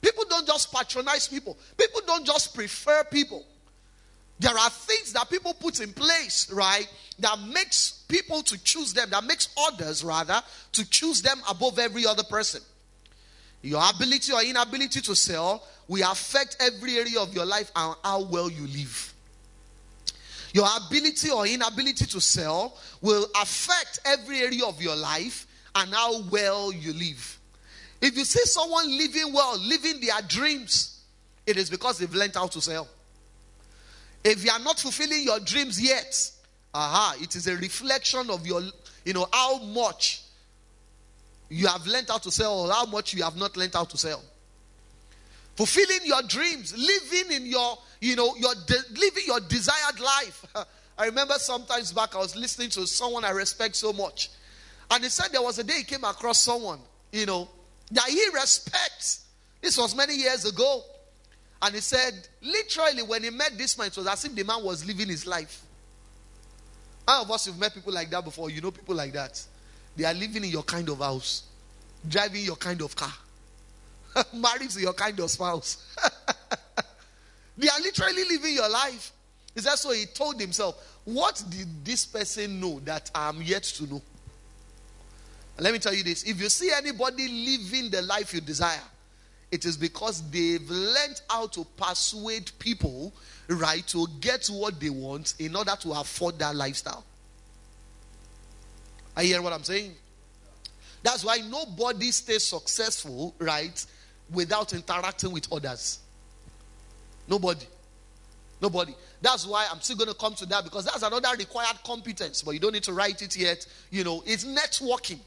People 0.02 0.24
don't 0.28 0.46
just 0.46 0.70
patronize 0.70 1.26
people. 1.26 1.56
People 1.78 2.02
don't 2.06 2.26
just 2.26 2.54
prefer 2.54 3.04
people. 3.04 3.44
There 4.38 4.56
are 4.56 4.68
things 4.68 5.14
that 5.14 5.30
people 5.30 5.54
put 5.54 5.80
in 5.80 5.94
place, 5.94 6.50
right, 6.52 6.86
that 7.20 7.38
makes 7.54 8.04
people 8.06 8.42
to 8.42 8.62
choose 8.62 8.92
them, 8.92 9.08
that 9.10 9.24
makes 9.24 9.48
others 9.66 10.04
rather 10.04 10.42
to 10.72 10.90
choose 10.90 11.22
them 11.22 11.40
above 11.48 11.78
every 11.78 12.04
other 12.04 12.22
person. 12.22 12.60
Your 13.62 13.82
ability 13.88 14.32
or 14.32 14.42
inability 14.42 15.00
to 15.00 15.16
sell 15.16 15.66
will 15.88 16.10
affect 16.10 16.56
every 16.60 16.96
area 16.96 17.20
of 17.20 17.34
your 17.34 17.46
life 17.46 17.70
and 17.76 17.94
how 18.04 18.22
well 18.22 18.50
you 18.50 18.66
live. 18.66 19.14
Your 20.52 20.66
ability 20.86 21.30
or 21.30 21.46
inability 21.46 22.06
to 22.06 22.20
sell 22.20 22.76
will 23.02 23.26
affect 23.40 24.00
every 24.04 24.38
area 24.40 24.64
of 24.64 24.80
your 24.80 24.96
life 24.96 25.46
and 25.74 25.92
how 25.92 26.22
well 26.22 26.72
you 26.72 26.92
live. 26.94 27.38
If 28.00 28.16
you 28.16 28.24
see 28.24 28.44
someone 28.44 28.96
living 28.96 29.32
well, 29.32 29.58
living 29.58 30.00
their 30.00 30.20
dreams, 30.26 31.02
it 31.46 31.56
is 31.56 31.70
because 31.70 31.98
they've 31.98 32.14
learned 32.14 32.34
how 32.34 32.46
to 32.46 32.60
sell. 32.60 32.88
If 34.24 34.44
you 34.44 34.50
are 34.50 34.58
not 34.58 34.80
fulfilling 34.80 35.22
your 35.22 35.40
dreams 35.40 35.80
yet, 35.80 36.30
aha, 36.74 37.16
it 37.20 37.36
is 37.36 37.46
a 37.46 37.56
reflection 37.56 38.28
of 38.30 38.46
your, 38.46 38.62
you 39.04 39.12
know, 39.12 39.28
how 39.32 39.62
much 39.62 40.22
you 41.48 41.66
have 41.68 41.86
learned 41.86 42.08
how 42.08 42.18
to 42.18 42.30
sell 42.30 42.60
or 42.60 42.72
how 42.72 42.86
much 42.86 43.14
you 43.14 43.22
have 43.22 43.36
not 43.36 43.56
learned 43.56 43.74
how 43.74 43.84
to 43.84 43.96
sell. 43.96 44.22
Fulfilling 45.56 46.04
your 46.04 46.22
dreams, 46.22 46.74
living 46.76 47.34
in 47.34 47.46
your, 47.46 47.78
you 48.00 48.14
know, 48.14 48.34
your 48.36 48.54
de- 48.66 49.00
living 49.00 49.24
your 49.26 49.40
desired 49.40 49.98
life. 49.98 50.44
I 50.98 51.06
remember 51.06 51.34
sometimes 51.34 51.92
back 51.92 52.14
I 52.14 52.18
was 52.18 52.36
listening 52.36 52.70
to 52.70 52.86
someone 52.86 53.24
I 53.24 53.30
respect 53.30 53.76
so 53.76 53.92
much. 53.92 54.30
And 54.90 55.02
he 55.02 55.10
said 55.10 55.28
there 55.32 55.42
was 55.42 55.58
a 55.58 55.64
day 55.64 55.78
he 55.78 55.84
came 55.84 56.04
across 56.04 56.40
someone, 56.40 56.80
you 57.12 57.26
know, 57.26 57.48
that 57.90 58.04
he 58.04 58.22
respects. 58.34 59.24
This 59.60 59.76
was 59.78 59.96
many 59.96 60.14
years 60.14 60.44
ago. 60.44 60.82
And 61.62 61.74
he 61.74 61.80
said, 61.80 62.28
literally, 62.42 63.02
when 63.02 63.24
he 63.24 63.30
met 63.30 63.56
this 63.56 63.76
man, 63.78 63.88
it 63.88 63.96
was 63.96 64.06
as 64.06 64.24
if 64.24 64.34
the 64.34 64.44
man 64.44 64.62
was 64.62 64.86
living 64.86 65.08
his 65.08 65.26
life. 65.26 65.62
How 67.08 67.22
of 67.22 67.30
us 67.30 67.46
have 67.46 67.58
met 67.58 67.72
people 67.74 67.92
like 67.92 68.10
that 68.10 68.24
before? 68.24 68.50
You 68.50 68.60
know 68.60 68.70
people 68.70 68.94
like 68.94 69.12
that. 69.12 69.42
They 69.96 70.04
are 70.04 70.14
living 70.14 70.44
in 70.44 70.50
your 70.50 70.64
kind 70.64 70.88
of 70.88 70.98
house, 70.98 71.44
driving 72.06 72.44
your 72.44 72.56
kind 72.56 72.82
of 72.82 72.94
car, 72.94 73.12
married 74.34 74.70
to 74.70 74.80
your 74.80 74.92
kind 74.92 75.18
of 75.20 75.30
spouse. 75.30 75.94
they 77.56 77.68
are 77.68 77.80
literally 77.80 78.24
living 78.28 78.54
your 78.54 78.68
life. 78.68 79.12
Is 79.54 79.64
that 79.64 79.78
so? 79.78 79.90
He 79.90 80.06
told 80.06 80.40
himself, 80.40 81.00
What 81.04 81.42
did 81.48 81.84
this 81.84 82.04
person 82.04 82.60
know 82.60 82.80
that 82.80 83.10
I 83.14 83.28
am 83.28 83.40
yet 83.42 83.62
to 83.64 83.86
know? 83.86 84.02
And 85.56 85.64
let 85.64 85.72
me 85.72 85.78
tell 85.78 85.94
you 85.94 86.04
this 86.04 86.24
if 86.24 86.40
you 86.40 86.48
see 86.48 86.70
anybody 86.72 87.28
living 87.28 87.90
the 87.90 88.02
life 88.02 88.34
you 88.34 88.40
desire, 88.40 88.82
it 89.50 89.64
is 89.64 89.76
because 89.76 90.28
they've 90.30 90.68
learned 90.68 91.20
how 91.30 91.46
to 91.48 91.64
persuade 91.76 92.50
people, 92.58 93.12
right, 93.48 93.86
to 93.88 94.06
get 94.20 94.46
what 94.48 94.78
they 94.80 94.90
want 94.90 95.34
in 95.38 95.56
order 95.56 95.74
to 95.80 95.92
afford 95.92 96.38
that 96.40 96.54
lifestyle. 96.54 97.04
I 99.16 99.24
hear 99.24 99.40
what 99.40 99.52
I'm 99.52 99.62
saying? 99.64 99.94
That's 101.02 101.24
why 101.24 101.38
nobody 101.48 102.10
stays 102.10 102.44
successful, 102.44 103.34
right, 103.38 103.86
without 104.30 104.72
interacting 104.72 105.32
with 105.32 105.50
others. 105.52 106.00
Nobody. 107.28 107.66
Nobody. 108.60 108.94
That's 109.20 109.46
why 109.46 109.66
I'm 109.70 109.80
still 109.80 109.96
going 109.96 110.08
to 110.08 110.14
come 110.14 110.34
to 110.34 110.46
that 110.46 110.64
because 110.64 110.84
that's 110.84 111.02
another 111.02 111.28
required 111.38 111.78
competence, 111.84 112.42
but 112.42 112.52
you 112.52 112.60
don't 112.60 112.72
need 112.72 112.84
to 112.84 112.92
write 112.92 113.22
it 113.22 113.36
yet. 113.36 113.66
You 113.90 114.04
know, 114.04 114.22
it's 114.26 114.44
networking. 114.44 115.18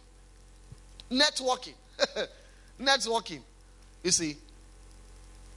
Networking. 1.12 1.74
networking. 2.82 3.42
You 4.04 4.12
see, 4.12 4.38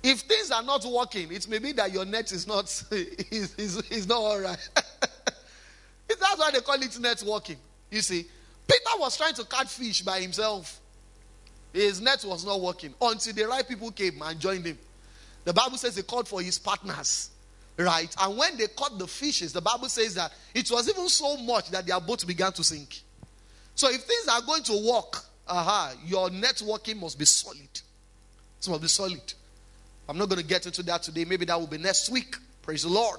if 0.03 0.21
things 0.21 0.51
are 0.51 0.63
not 0.63 0.85
working, 0.85 1.33
it 1.33 1.49
may 1.49 1.59
be 1.59 1.73
that 1.73 1.93
your 1.93 2.05
net 2.05 2.33
is 2.33 2.47
not 2.47 2.65
is, 2.91 3.55
is, 3.57 3.79
is 3.91 4.09
not 4.09 4.19
all 4.19 4.41
right. 4.41 4.69
That's 6.09 6.39
why 6.39 6.51
they 6.51 6.61
call 6.61 6.75
it 6.75 6.91
networking. 6.91 7.57
You 7.91 8.01
see, 8.01 8.27
Peter 8.67 8.99
was 8.99 9.17
trying 9.17 9.35
to 9.35 9.45
catch 9.45 9.69
fish 9.69 10.03
by 10.03 10.21
himself. 10.21 10.81
His 11.73 12.01
net 12.01 12.25
was 12.25 12.45
not 12.45 12.61
working 12.61 12.95
until 13.01 13.33
the 13.33 13.45
right 13.45 13.67
people 13.67 13.91
came 13.91 14.21
and 14.23 14.39
joined 14.39 14.67
him. 14.67 14.79
The 15.45 15.53
Bible 15.53 15.79
says 15.79 15.97
he 15.97 16.03
called 16.03 16.29
for 16.29 16.43
his 16.43 16.59
partners. 16.59 17.31
Right? 17.79 18.15
And 18.21 18.37
when 18.37 18.59
they 18.59 18.67
caught 18.67 18.99
the 18.99 19.07
fishes, 19.07 19.53
the 19.53 19.63
Bible 19.63 19.89
says 19.89 20.15
that 20.15 20.33
it 20.55 20.71
was 20.71 20.89
even 20.89 21.09
so 21.09 21.39
much 21.39 21.71
that 21.71 21.87
their 21.87 21.99
boat 22.01 22.27
began 22.27 22.53
to 22.53 22.63
sink. 22.63 23.01
So 23.75 23.89
if 23.89 24.03
things 24.03 24.29
are 24.29 24.43
going 24.43 24.63
to 24.65 24.91
work, 24.93 25.25
aha, 25.49 25.95
your 26.05 26.29
networking 26.29 27.01
must 27.01 27.19
be 27.19 27.25
solid. 27.25 27.81
It 28.61 28.69
must 28.69 28.83
be 28.83 28.89
solid. 28.89 29.33
I'm 30.09 30.19
not 30.19 30.29
going 30.29 30.43
to 30.43 30.47
get 30.47 30.67
into 30.67 30.83
that 30.85 31.03
today. 31.03 31.25
Maybe 31.25 31.47
that 31.47 31.59
will 31.59 31.67
be 31.67 31.79
next 31.79 32.11
week. 32.11 32.37
Praise 32.61 32.83
the 32.83 32.91
Lord. 32.91 33.19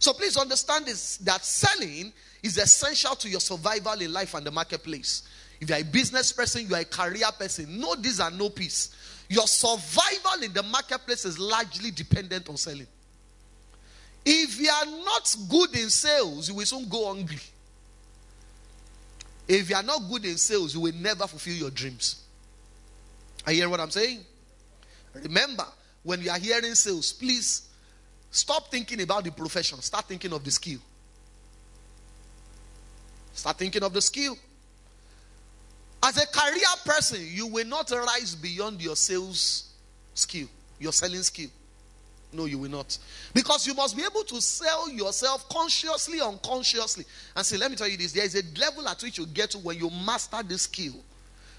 So 0.00 0.12
please 0.12 0.36
understand 0.36 0.86
this 0.86 1.18
that 1.18 1.44
selling 1.44 2.12
is 2.42 2.56
essential 2.58 3.14
to 3.14 3.28
your 3.28 3.40
survival 3.40 4.00
in 4.00 4.12
life 4.12 4.34
and 4.34 4.44
the 4.44 4.50
marketplace. 4.50 5.22
If 5.60 5.68
you 5.68 5.76
are 5.76 5.80
a 5.80 5.84
business 5.84 6.32
person, 6.32 6.66
you 6.68 6.74
are 6.74 6.80
a 6.80 6.84
career 6.84 7.26
person, 7.38 7.78
no 7.78 7.94
these 7.94 8.18
are 8.18 8.30
no 8.30 8.48
peace. 8.48 8.94
Your 9.28 9.46
survival 9.46 10.42
in 10.42 10.52
the 10.52 10.62
marketplace 10.62 11.24
is 11.24 11.38
largely 11.38 11.90
dependent 11.90 12.48
on 12.48 12.56
selling. 12.56 12.86
If 14.24 14.60
you 14.60 14.70
are 14.70 14.86
not 15.04 15.34
good 15.48 15.76
in 15.76 15.88
sales, 15.90 16.48
you 16.48 16.54
will 16.54 16.66
soon 16.66 16.88
go 16.88 17.06
hungry. 17.06 17.38
If 19.46 19.70
you 19.70 19.76
are 19.76 19.82
not 19.82 20.00
good 20.08 20.24
in 20.24 20.36
sales, 20.36 20.74
you 20.74 20.80
will 20.80 20.94
never 20.94 21.26
fulfill 21.26 21.54
your 21.54 21.70
dreams. 21.70 22.22
I 23.46 23.52
hear 23.52 23.68
what 23.68 23.80
I'm 23.80 23.90
saying? 23.90 24.20
Remember, 25.14 25.66
when 26.02 26.22
you 26.22 26.30
are 26.30 26.38
hearing 26.38 26.74
sales, 26.74 27.12
please 27.12 27.68
stop 28.30 28.70
thinking 28.70 29.00
about 29.02 29.24
the 29.24 29.32
profession. 29.32 29.80
Start 29.80 30.06
thinking 30.06 30.32
of 30.32 30.44
the 30.44 30.50
skill. 30.50 30.78
Start 33.32 33.58
thinking 33.58 33.82
of 33.82 33.92
the 33.92 34.02
skill. 34.02 34.36
As 36.02 36.16
a 36.16 36.26
career 36.26 36.62
person, 36.84 37.20
you 37.22 37.46
will 37.46 37.66
not 37.66 37.90
rise 37.90 38.34
beyond 38.34 38.80
your 38.80 38.96
sales 38.96 39.74
skill, 40.14 40.48
your 40.78 40.92
selling 40.92 41.22
skill. 41.22 41.50
No, 42.32 42.44
you 42.44 42.58
will 42.58 42.70
not. 42.70 42.96
Because 43.34 43.66
you 43.66 43.74
must 43.74 43.96
be 43.96 44.04
able 44.04 44.22
to 44.22 44.40
sell 44.40 44.88
yourself 44.88 45.48
consciously, 45.48 46.20
unconsciously. 46.20 47.04
And 47.34 47.44
say, 47.44 47.56
let 47.56 47.70
me 47.70 47.76
tell 47.76 47.88
you 47.88 47.96
this 47.96 48.12
there 48.12 48.24
is 48.24 48.34
a 48.36 48.60
level 48.60 48.88
at 48.88 49.02
which 49.02 49.18
you 49.18 49.26
get 49.26 49.50
to 49.50 49.58
when 49.58 49.78
you 49.78 49.90
master 49.90 50.42
this 50.42 50.62
skill. 50.62 50.94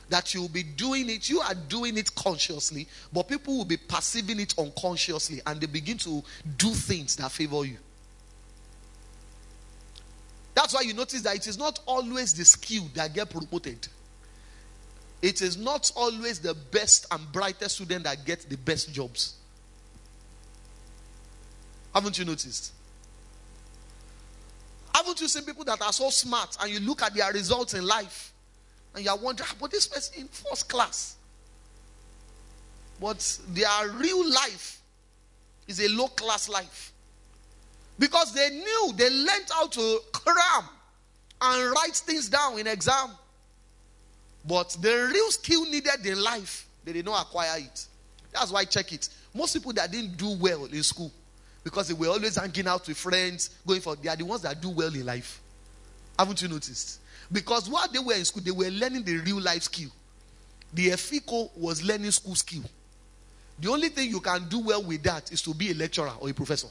That 0.09 0.33
you'll 0.33 0.49
be 0.49 0.63
doing 0.63 1.09
it, 1.09 1.29
you 1.29 1.39
are 1.39 1.53
doing 1.53 1.97
it 1.97 2.13
consciously, 2.15 2.87
but 3.13 3.29
people 3.29 3.57
will 3.57 3.65
be 3.65 3.77
perceiving 3.77 4.41
it 4.41 4.53
unconsciously 4.57 5.41
and 5.45 5.61
they 5.61 5.67
begin 5.67 5.97
to 5.99 6.21
do 6.57 6.69
things 6.71 7.15
that 7.17 7.31
favor 7.31 7.63
you. 7.63 7.77
That's 10.53 10.73
why 10.73 10.81
you 10.81 10.93
notice 10.93 11.21
that 11.21 11.35
it 11.35 11.47
is 11.47 11.57
not 11.57 11.79
always 11.85 12.33
the 12.33 12.43
skill 12.43 12.89
that 12.93 13.13
get 13.13 13.29
promoted. 13.29 13.87
It 15.21 15.41
is 15.41 15.57
not 15.57 15.91
always 15.95 16.39
the 16.39 16.53
best 16.53 17.05
and 17.11 17.31
brightest 17.31 17.75
student 17.75 18.05
that 18.05 18.25
gets 18.25 18.45
the 18.45 18.57
best 18.57 18.91
jobs. 18.91 19.35
Haven't 21.93 22.17
you 22.17 22.25
noticed? 22.25 22.73
Haven't 24.95 25.21
you 25.21 25.27
seen 25.27 25.43
people 25.43 25.63
that 25.65 25.81
are 25.81 25.93
so 25.93 26.09
smart 26.09 26.57
and 26.59 26.71
you 26.71 26.79
look 26.79 27.01
at 27.01 27.13
their 27.13 27.31
results 27.31 27.73
in 27.73 27.85
life 27.85 28.33
and 28.95 29.05
you're 29.05 29.15
wondering, 29.15 29.47
ah, 29.51 29.55
but 29.59 29.71
this 29.71 29.87
person 29.87 30.21
in 30.21 30.27
first 30.27 30.67
class. 30.67 31.15
But 32.99 33.39
their 33.49 33.89
real 33.95 34.29
life 34.31 34.81
is 35.67 35.79
a 35.79 35.87
low 35.89 36.07
class 36.07 36.49
life. 36.49 36.91
Because 37.97 38.33
they 38.33 38.49
knew, 38.49 38.93
they 38.95 39.09
learned 39.09 39.49
how 39.49 39.67
to 39.67 39.99
cram 40.11 40.69
and 41.41 41.71
write 41.71 41.95
things 41.95 42.29
down 42.29 42.59
in 42.59 42.67
exam. 42.67 43.09
But 44.45 44.75
the 44.81 45.09
real 45.13 45.31
skill 45.31 45.65
needed 45.65 46.05
in 46.05 46.21
life, 46.21 46.67
they 46.83 46.93
did 46.93 47.05
not 47.05 47.21
acquire 47.21 47.59
it. 47.59 47.85
That's 48.33 48.51
why 48.51 48.65
check 48.65 48.91
it. 48.93 49.09
Most 49.33 49.53
people 49.53 49.73
that 49.73 49.91
didn't 49.91 50.17
do 50.17 50.35
well 50.35 50.65
in 50.65 50.83
school, 50.83 51.11
because 51.63 51.87
they 51.87 51.93
were 51.93 52.07
always 52.07 52.35
hanging 52.35 52.67
out 52.67 52.87
with 52.87 52.97
friends, 52.97 53.49
going 53.65 53.81
for 53.81 53.95
they 53.95 54.09
are 54.09 54.15
the 54.15 54.25
ones 54.25 54.41
that 54.41 54.61
do 54.61 54.69
well 54.69 54.93
in 54.93 55.05
life. 55.05 55.41
Haven't 56.17 56.41
you 56.41 56.47
noticed? 56.47 56.99
Because 57.31 57.69
while 57.69 57.87
they 57.87 57.99
were 57.99 58.13
in 58.13 58.25
school, 58.25 58.43
they 58.43 58.51
were 58.51 58.69
learning 58.69 59.03
the 59.03 59.17
real 59.17 59.39
life 59.39 59.63
skill. 59.63 59.89
The 60.73 60.89
EFICO 60.89 61.57
was 61.57 61.83
learning 61.83 62.11
school 62.11 62.35
skill. 62.35 62.63
The 63.59 63.69
only 63.69 63.89
thing 63.89 64.09
you 64.09 64.19
can 64.19 64.47
do 64.49 64.59
well 64.59 64.81
with 64.83 65.03
that 65.03 65.31
is 65.31 65.41
to 65.43 65.53
be 65.53 65.71
a 65.71 65.73
lecturer 65.73 66.11
or 66.19 66.29
a 66.29 66.33
professor. 66.33 66.67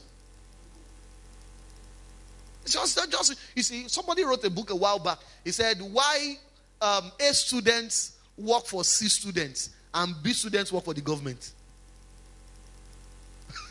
It's 2.63 2.73
just, 2.73 3.11
just 3.11 3.35
you 3.55 3.63
see, 3.63 3.87
somebody 3.87 4.23
wrote 4.23 4.43
a 4.43 4.49
book 4.49 4.69
a 4.69 4.75
while 4.75 4.99
back. 4.99 5.19
He 5.43 5.51
said, 5.51 5.81
Why 5.81 6.37
um, 6.81 7.11
A 7.19 7.33
students 7.33 8.17
work 8.37 8.65
for 8.65 8.83
C 8.83 9.07
students 9.07 9.69
and 9.93 10.15
B 10.23 10.33
students 10.33 10.71
work 10.71 10.83
for 10.83 10.93
the 10.93 11.01
government. 11.01 11.51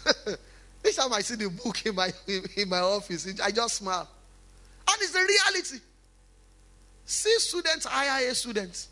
Each 0.87 0.97
time 0.97 1.13
I 1.13 1.21
see 1.21 1.35
the 1.35 1.51
book 1.51 1.85
in 1.85 1.95
my 1.95 2.11
in 2.57 2.69
my 2.69 2.81
office, 2.81 3.27
I 3.43 3.51
just 3.51 3.77
smile. 3.77 4.09
And 4.89 5.03
it's 5.03 5.13
the 5.13 5.19
reality. 5.19 5.85
C 7.05 7.31
students 7.39 7.87
hire 7.87 8.31
A 8.31 8.35
students. 8.35 8.89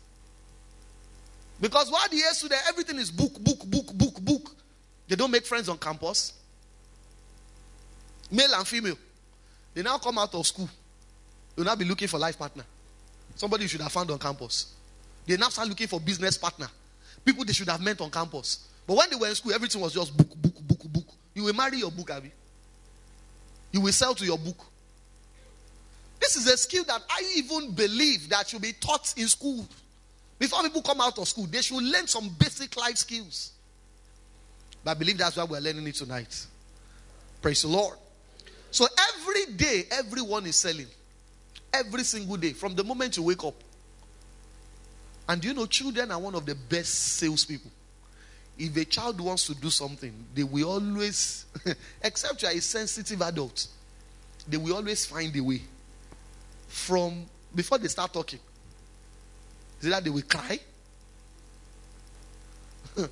Because 1.61 1.91
while 1.91 2.07
the 2.09 2.17
A 2.17 2.33
student, 2.33 2.61
everything 2.67 2.97
is 2.97 3.11
book, 3.11 3.33
book, 3.39 3.65
book, 3.65 3.93
book, 3.93 4.21
book. 4.21 4.55
They 5.07 5.15
don't 5.15 5.31
make 5.31 5.45
friends 5.45 5.67
on 5.67 5.77
campus. 5.77 6.33
Male 8.31 8.53
and 8.53 8.67
female. 8.67 8.97
They 9.73 9.81
now 9.81 9.97
come 9.97 10.17
out 10.17 10.33
of 10.35 10.45
school. 10.45 10.69
They'll 11.55 11.65
now 11.65 11.75
be 11.75 11.85
looking 11.85 12.07
for 12.07 12.17
life 12.19 12.37
partner. 12.37 12.63
Somebody 13.39 13.63
you 13.63 13.69
should 13.69 13.79
have 13.79 13.93
found 13.93 14.11
on 14.11 14.19
campus. 14.19 14.73
They 15.25 15.37
now 15.37 15.47
start 15.47 15.69
looking 15.69 15.87
for 15.87 16.01
business 16.01 16.37
partner. 16.37 16.67
People 17.23 17.45
they 17.45 17.53
should 17.53 17.69
have 17.69 17.79
met 17.79 18.01
on 18.01 18.11
campus. 18.11 18.67
But 18.85 18.97
when 18.97 19.09
they 19.09 19.15
were 19.15 19.29
in 19.29 19.35
school, 19.35 19.53
everything 19.53 19.79
was 19.79 19.93
just 19.93 20.15
book, 20.17 20.27
book, 20.35 20.55
book, 20.67 20.83
book. 20.91 21.05
You 21.33 21.45
will 21.45 21.53
marry 21.53 21.77
your 21.77 21.89
book, 21.89 22.11
Abby. 22.11 22.33
You 23.71 23.79
will 23.79 23.93
sell 23.93 24.13
to 24.13 24.25
your 24.25 24.37
book. 24.37 24.57
This 26.19 26.35
is 26.35 26.47
a 26.47 26.57
skill 26.57 26.83
that 26.83 27.01
I 27.09 27.33
even 27.37 27.71
believe 27.71 28.27
that 28.27 28.49
should 28.49 28.61
be 28.61 28.73
taught 28.73 29.13
in 29.15 29.29
school. 29.29 29.65
Before 30.37 30.61
people 30.63 30.81
come 30.81 30.99
out 30.99 31.17
of 31.17 31.25
school, 31.25 31.45
they 31.45 31.61
should 31.61 31.81
learn 31.81 32.07
some 32.07 32.35
basic 32.37 32.75
life 32.75 32.97
skills. 32.97 33.53
But 34.83 34.91
I 34.91 34.93
believe 34.95 35.17
that's 35.17 35.37
why 35.37 35.45
we're 35.45 35.61
learning 35.61 35.87
it 35.87 35.95
tonight. 35.95 36.45
Praise 37.41 37.61
the 37.61 37.69
Lord. 37.69 37.95
So 38.71 38.85
every 39.15 39.53
day, 39.53 39.85
everyone 39.91 40.45
is 40.45 40.57
selling. 40.57 40.87
Every 41.71 42.03
single 42.03 42.37
day, 42.37 42.53
from 42.53 42.75
the 42.75 42.83
moment 42.83 43.17
you 43.17 43.23
wake 43.23 43.43
up. 43.43 43.55
And 45.27 45.43
you 45.45 45.53
know, 45.53 45.65
children 45.67 46.11
are 46.11 46.19
one 46.19 46.35
of 46.35 46.45
the 46.45 46.55
best 46.55 46.93
salespeople 47.17 47.71
if 48.59 48.75
a 48.75 48.85
child 48.85 49.19
wants 49.21 49.47
to 49.47 49.55
do 49.55 49.69
something, 49.69 50.13
they 50.35 50.43
will 50.43 50.69
always, 50.69 51.45
except 52.03 52.41
you 52.41 52.49
are 52.49 52.53
a 52.53 52.59
sensitive 52.59 53.21
adult, 53.21 53.67
they 54.47 54.57
will 54.57 54.75
always 54.75 55.05
find 55.05 55.35
a 55.35 55.39
way. 55.39 55.61
From 56.67 57.25
before 57.55 57.77
they 57.77 57.87
start 57.87 58.13
talking, 58.13 58.39
is 59.81 59.89
that 59.89 60.03
they 60.03 60.09
will 60.09 60.23
cry? 60.23 60.59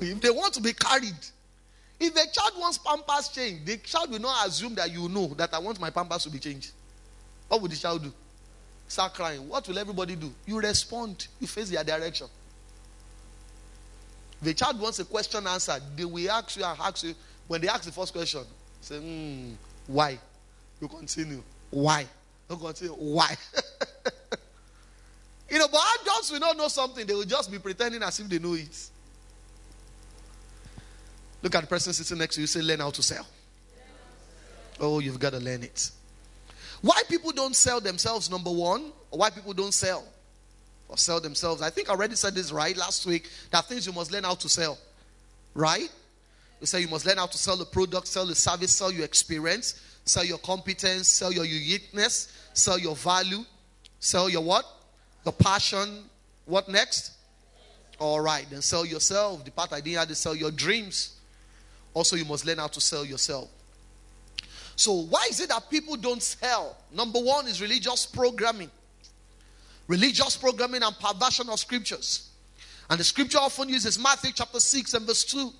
if 0.00 0.20
they 0.20 0.30
want 0.30 0.52
to 0.54 0.60
be 0.60 0.74
carried, 0.74 1.16
if 1.98 2.14
a 2.14 2.30
child 2.30 2.52
wants 2.58 2.78
pampers 2.78 3.28
changed, 3.28 3.64
the 3.64 3.78
child 3.78 4.10
will 4.10 4.20
not 4.20 4.46
assume 4.46 4.74
that 4.74 4.90
you 4.92 5.08
know 5.08 5.28
that 5.28 5.54
I 5.54 5.58
want 5.58 5.80
my 5.80 5.88
pampers 5.90 6.24
to 6.24 6.30
be 6.30 6.38
changed. 6.38 6.70
What 7.50 7.60
would 7.62 7.72
the 7.72 7.76
child 7.76 8.04
do? 8.04 8.12
Start 8.86 9.12
crying. 9.12 9.48
What 9.48 9.66
will 9.66 9.76
everybody 9.76 10.14
do? 10.14 10.32
You 10.46 10.60
respond, 10.60 11.26
you 11.40 11.48
face 11.48 11.68
their 11.68 11.82
direction. 11.82 12.28
The 14.40 14.54
child 14.54 14.80
wants 14.80 15.00
a 15.00 15.04
question 15.04 15.44
answered. 15.48 15.82
They 15.96 16.04
will 16.04 16.30
ask 16.30 16.56
you 16.56 16.64
and 16.64 16.78
ask 16.80 17.02
you. 17.02 17.12
When 17.48 17.60
they 17.60 17.66
ask 17.66 17.82
the 17.82 17.90
first 17.90 18.12
question, 18.12 18.42
say, 18.80 18.94
mm, 18.94 19.54
why? 19.88 20.16
You 20.80 20.86
continue. 20.86 21.42
Why? 21.70 22.06
You 22.48 22.56
continue. 22.56 22.94
Why? 22.94 23.34
you 25.50 25.58
know, 25.58 25.66
but 25.66 25.80
adults 26.02 26.30
will 26.30 26.38
not 26.38 26.56
know 26.56 26.68
something. 26.68 27.04
They 27.04 27.14
will 27.14 27.24
just 27.24 27.50
be 27.50 27.58
pretending 27.58 28.04
as 28.04 28.20
if 28.20 28.28
they 28.28 28.38
know 28.38 28.54
it. 28.54 28.90
Look 31.42 31.56
at 31.56 31.62
the 31.62 31.66
person 31.66 31.92
sitting 31.92 32.18
next 32.18 32.36
to 32.36 32.42
you. 32.42 32.46
Say, 32.46 32.62
learn 32.62 32.78
how 32.78 32.90
to 32.90 33.02
sell. 33.02 33.26
Oh, 34.78 35.00
you've 35.00 35.18
got 35.18 35.32
to 35.32 35.40
learn 35.40 35.64
it. 35.64 35.90
Why 36.82 37.02
people 37.08 37.32
don't 37.32 37.54
sell 37.54 37.80
themselves, 37.80 38.30
number 38.30 38.50
one, 38.50 38.92
or 39.10 39.18
why 39.18 39.30
people 39.30 39.52
don't 39.52 39.74
sell 39.74 40.04
or 40.90 40.98
sell 40.98 41.20
themselves. 41.20 41.62
I 41.62 41.70
think 41.70 41.88
I 41.88 41.92
already 41.92 42.16
said 42.16 42.34
this 42.34 42.52
right 42.52 42.76
last 42.76 43.06
week. 43.06 43.30
There 43.50 43.58
are 43.58 43.62
things 43.62 43.86
you 43.86 43.92
must 43.92 44.12
learn 44.12 44.24
how 44.24 44.34
to 44.34 44.48
sell. 44.48 44.78
Right? 45.54 45.90
We 46.60 46.66
say 46.66 46.80
you 46.80 46.88
must 46.88 47.06
learn 47.06 47.16
how 47.16 47.26
to 47.26 47.38
sell 47.38 47.56
the 47.56 47.64
product, 47.64 48.06
sell 48.08 48.26
the 48.26 48.34
service, 48.34 48.72
sell 48.72 48.90
your 48.90 49.04
experience, 49.04 49.80
sell 50.04 50.24
your 50.24 50.38
competence, 50.38 51.08
sell 51.08 51.32
your 51.32 51.44
uniqueness, 51.44 52.32
sell 52.52 52.78
your 52.78 52.96
value, 52.96 53.44
sell 54.00 54.28
your 54.28 54.42
what? 54.42 54.66
The 55.24 55.32
passion. 55.32 56.04
What 56.46 56.68
next? 56.68 57.12
All 57.98 58.20
right, 58.20 58.46
then 58.50 58.62
sell 58.62 58.84
yourself. 58.84 59.44
The 59.44 59.50
part 59.50 59.72
I 59.72 59.80
didn't 59.80 59.98
have 59.98 60.08
to 60.08 60.14
sell 60.14 60.34
your 60.34 60.50
dreams. 60.50 61.16
Also, 61.94 62.16
you 62.16 62.24
must 62.24 62.44
learn 62.46 62.58
how 62.58 62.68
to 62.68 62.80
sell 62.80 63.04
yourself. 63.04 63.48
So, 64.80 64.94
why 64.94 65.26
is 65.28 65.40
it 65.40 65.50
that 65.50 65.68
people 65.68 65.94
don't 65.94 66.22
sell? 66.22 66.74
Number 66.90 67.20
one 67.20 67.46
is 67.46 67.60
religious 67.60 68.06
programming, 68.06 68.70
religious 69.88 70.38
programming 70.38 70.82
and 70.82 70.98
perversion 70.98 71.50
of 71.50 71.58
scriptures. 71.60 72.30
And 72.88 72.98
the 72.98 73.04
scripture 73.04 73.36
often 73.36 73.68
uses 73.68 73.98
Matthew 73.98 74.30
chapter 74.34 74.58
6 74.58 74.94
and 74.94 75.06
verse 75.06 75.22
2 75.24 75.50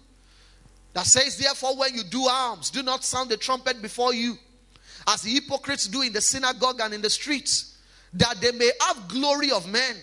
that 0.95 1.05
says, 1.05 1.37
Therefore, 1.37 1.77
when 1.77 1.95
you 1.95 2.03
do 2.05 2.29
alms, 2.31 2.71
do 2.71 2.83
not 2.83 3.05
sound 3.05 3.29
the 3.29 3.37
trumpet 3.37 3.83
before 3.83 4.15
you, 4.15 4.39
as 5.07 5.21
the 5.21 5.33
hypocrites 5.33 5.87
do 5.87 6.01
in 6.01 6.15
the 6.15 6.23
synagogue 6.23 6.81
and 6.81 6.95
in 6.95 7.03
the 7.03 7.11
streets, 7.11 7.77
that 8.15 8.41
they 8.41 8.53
may 8.53 8.71
have 8.87 9.07
glory 9.07 9.51
of 9.51 9.71
men. 9.71 9.97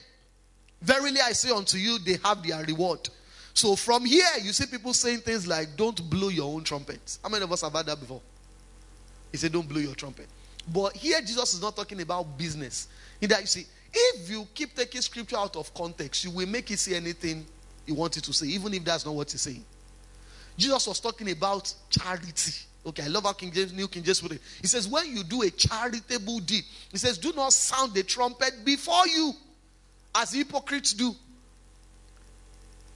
Verily, 0.84 1.22
I 1.26 1.32
say 1.32 1.50
unto 1.50 1.80
you, 1.80 1.98
they 1.98 2.20
have 2.24 2.44
their 2.44 2.64
reward. 2.66 3.10
So, 3.56 3.76
from 3.76 4.06
here, 4.06 4.30
you 4.44 4.54
see 4.54 4.68
people 4.68 4.94
saying 4.94 5.22
things 5.22 5.48
like, 5.48 5.76
Don't 5.76 6.08
blow 6.08 6.30
your 6.30 6.54
own 6.54 6.64
trumpets. 6.64 7.18
How 7.24 7.30
many 7.30 7.44
of 7.44 7.52
us 7.52 7.64
have 7.64 7.74
heard 7.74 7.88
that 7.88 8.00
before? 8.00 8.22
He 9.32 9.38
said, 9.38 9.52
Don't 9.52 9.68
blow 9.68 9.80
your 9.80 9.96
trumpet. 9.96 10.28
But 10.72 10.96
here, 10.96 11.20
Jesus 11.22 11.54
is 11.54 11.62
not 11.62 11.76
talking 11.76 12.02
about 12.02 12.38
business. 12.38 12.88
In 13.22 13.30
that, 13.30 13.42
you 13.42 13.48
see, 13.48 13.66
if 13.94 14.30
you 14.30 14.48
keep 14.54 14.76
taking 14.76 15.02
scripture 15.02 15.38
out 15.38 15.56
of 15.56 15.74
context, 15.74 16.24
you 16.24 16.32
will 16.32 16.48
make 16.48 16.70
it 16.72 16.80
say 16.80 16.96
anything 16.96 17.46
you 17.86 17.96
want 17.96 18.18
it 18.18 18.24
to 18.26 18.34
say, 18.34 18.48
even 18.48 18.74
if 18.74 18.84
that's 18.84 19.06
not 19.06 19.16
what 19.16 19.32
he's 19.32 19.42
saying. 19.42 19.64
Jesus 20.58 20.88
was 20.88 21.00
talking 21.00 21.32
about 21.32 21.74
charity. 21.90 22.52
Okay, 22.86 23.04
I 23.04 23.08
love 23.08 23.24
how 23.24 23.34
King 23.34 23.52
James, 23.52 23.74
New 23.74 23.88
King 23.88 24.04
James 24.04 24.22
put 24.22 24.34
it. 24.34 24.42
He 24.62 24.68
says, 24.68 24.88
when 24.88 25.16
you 25.16 25.24
do 25.24 25.42
a 25.44 25.50
charitable 25.50 26.40
deed, 26.40 26.64
he 26.92 26.98
says, 26.98 27.18
do 27.18 27.32
not 27.34 27.54
sound 27.54 27.94
the 27.94 28.04
trumpet 28.04 28.66
before 28.66 29.08
you, 29.08 29.34
as 30.16 30.34
hypocrites 30.34 30.94
do. 30.94 31.16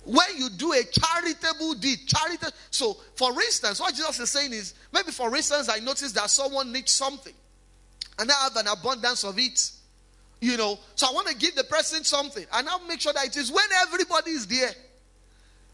When 0.03 0.25
you 0.37 0.49
do 0.49 0.73
a 0.73 0.83
charitable 0.83 1.75
deed, 1.75 1.99
charity. 2.07 2.47
So, 2.71 2.97
for 3.15 3.31
instance, 3.33 3.79
what 3.79 3.93
Jesus 3.93 4.19
is 4.19 4.29
saying 4.31 4.51
is, 4.51 4.73
maybe 4.91 5.11
for 5.11 5.35
instance, 5.35 5.69
I 5.69 5.77
noticed 5.79 6.15
that 6.15 6.29
someone 6.29 6.71
needs 6.71 6.91
something, 6.91 7.33
and 8.17 8.31
I 8.31 8.33
have 8.43 8.55
an 8.55 8.67
abundance 8.67 9.23
of 9.23 9.37
it. 9.37 9.71
You 10.39 10.57
know, 10.57 10.79
so 10.95 11.07
I 11.07 11.13
want 11.13 11.27
to 11.27 11.35
give 11.35 11.53
the 11.53 11.63
person 11.63 12.03
something, 12.03 12.45
and 12.51 12.67
I'll 12.67 12.85
make 12.87 12.99
sure 12.99 13.13
that 13.13 13.25
it 13.27 13.37
is 13.37 13.51
when 13.51 13.65
everybody 13.83 14.31
is 14.31 14.47
there. 14.47 14.71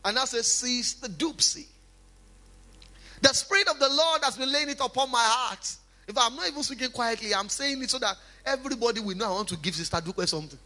And 0.04 0.20
I 0.20 0.26
say, 0.26 0.42
seize 0.42 0.96
the 0.96 1.08
doopsie. 1.08 1.68
The 3.22 3.30
Spirit 3.30 3.70
of 3.70 3.80
the 3.80 3.90
Lord 3.90 4.24
has 4.24 4.38
been 4.38 4.52
laying 4.52 4.70
it 4.70 4.80
upon 4.82 5.10
my 5.10 5.24
heart. 5.24 5.76
If 6.08 6.18
I'm 6.18 6.36
not 6.36 6.48
even 6.48 6.64
speaking 6.64 6.92
quietly, 6.92 7.34
I'm 7.34 7.50
saying 7.50 7.82
it 7.82 7.90
so 7.90 8.00
that 8.00 8.18
everybody 8.46 9.00
will 9.00 9.16
know 9.16 9.26
I 9.26 9.32
want 9.32 9.50
to 9.50 9.58
give 9.58 9.76
Sister 9.76 10.02
Dupe 10.04 10.28
something. 10.28 10.60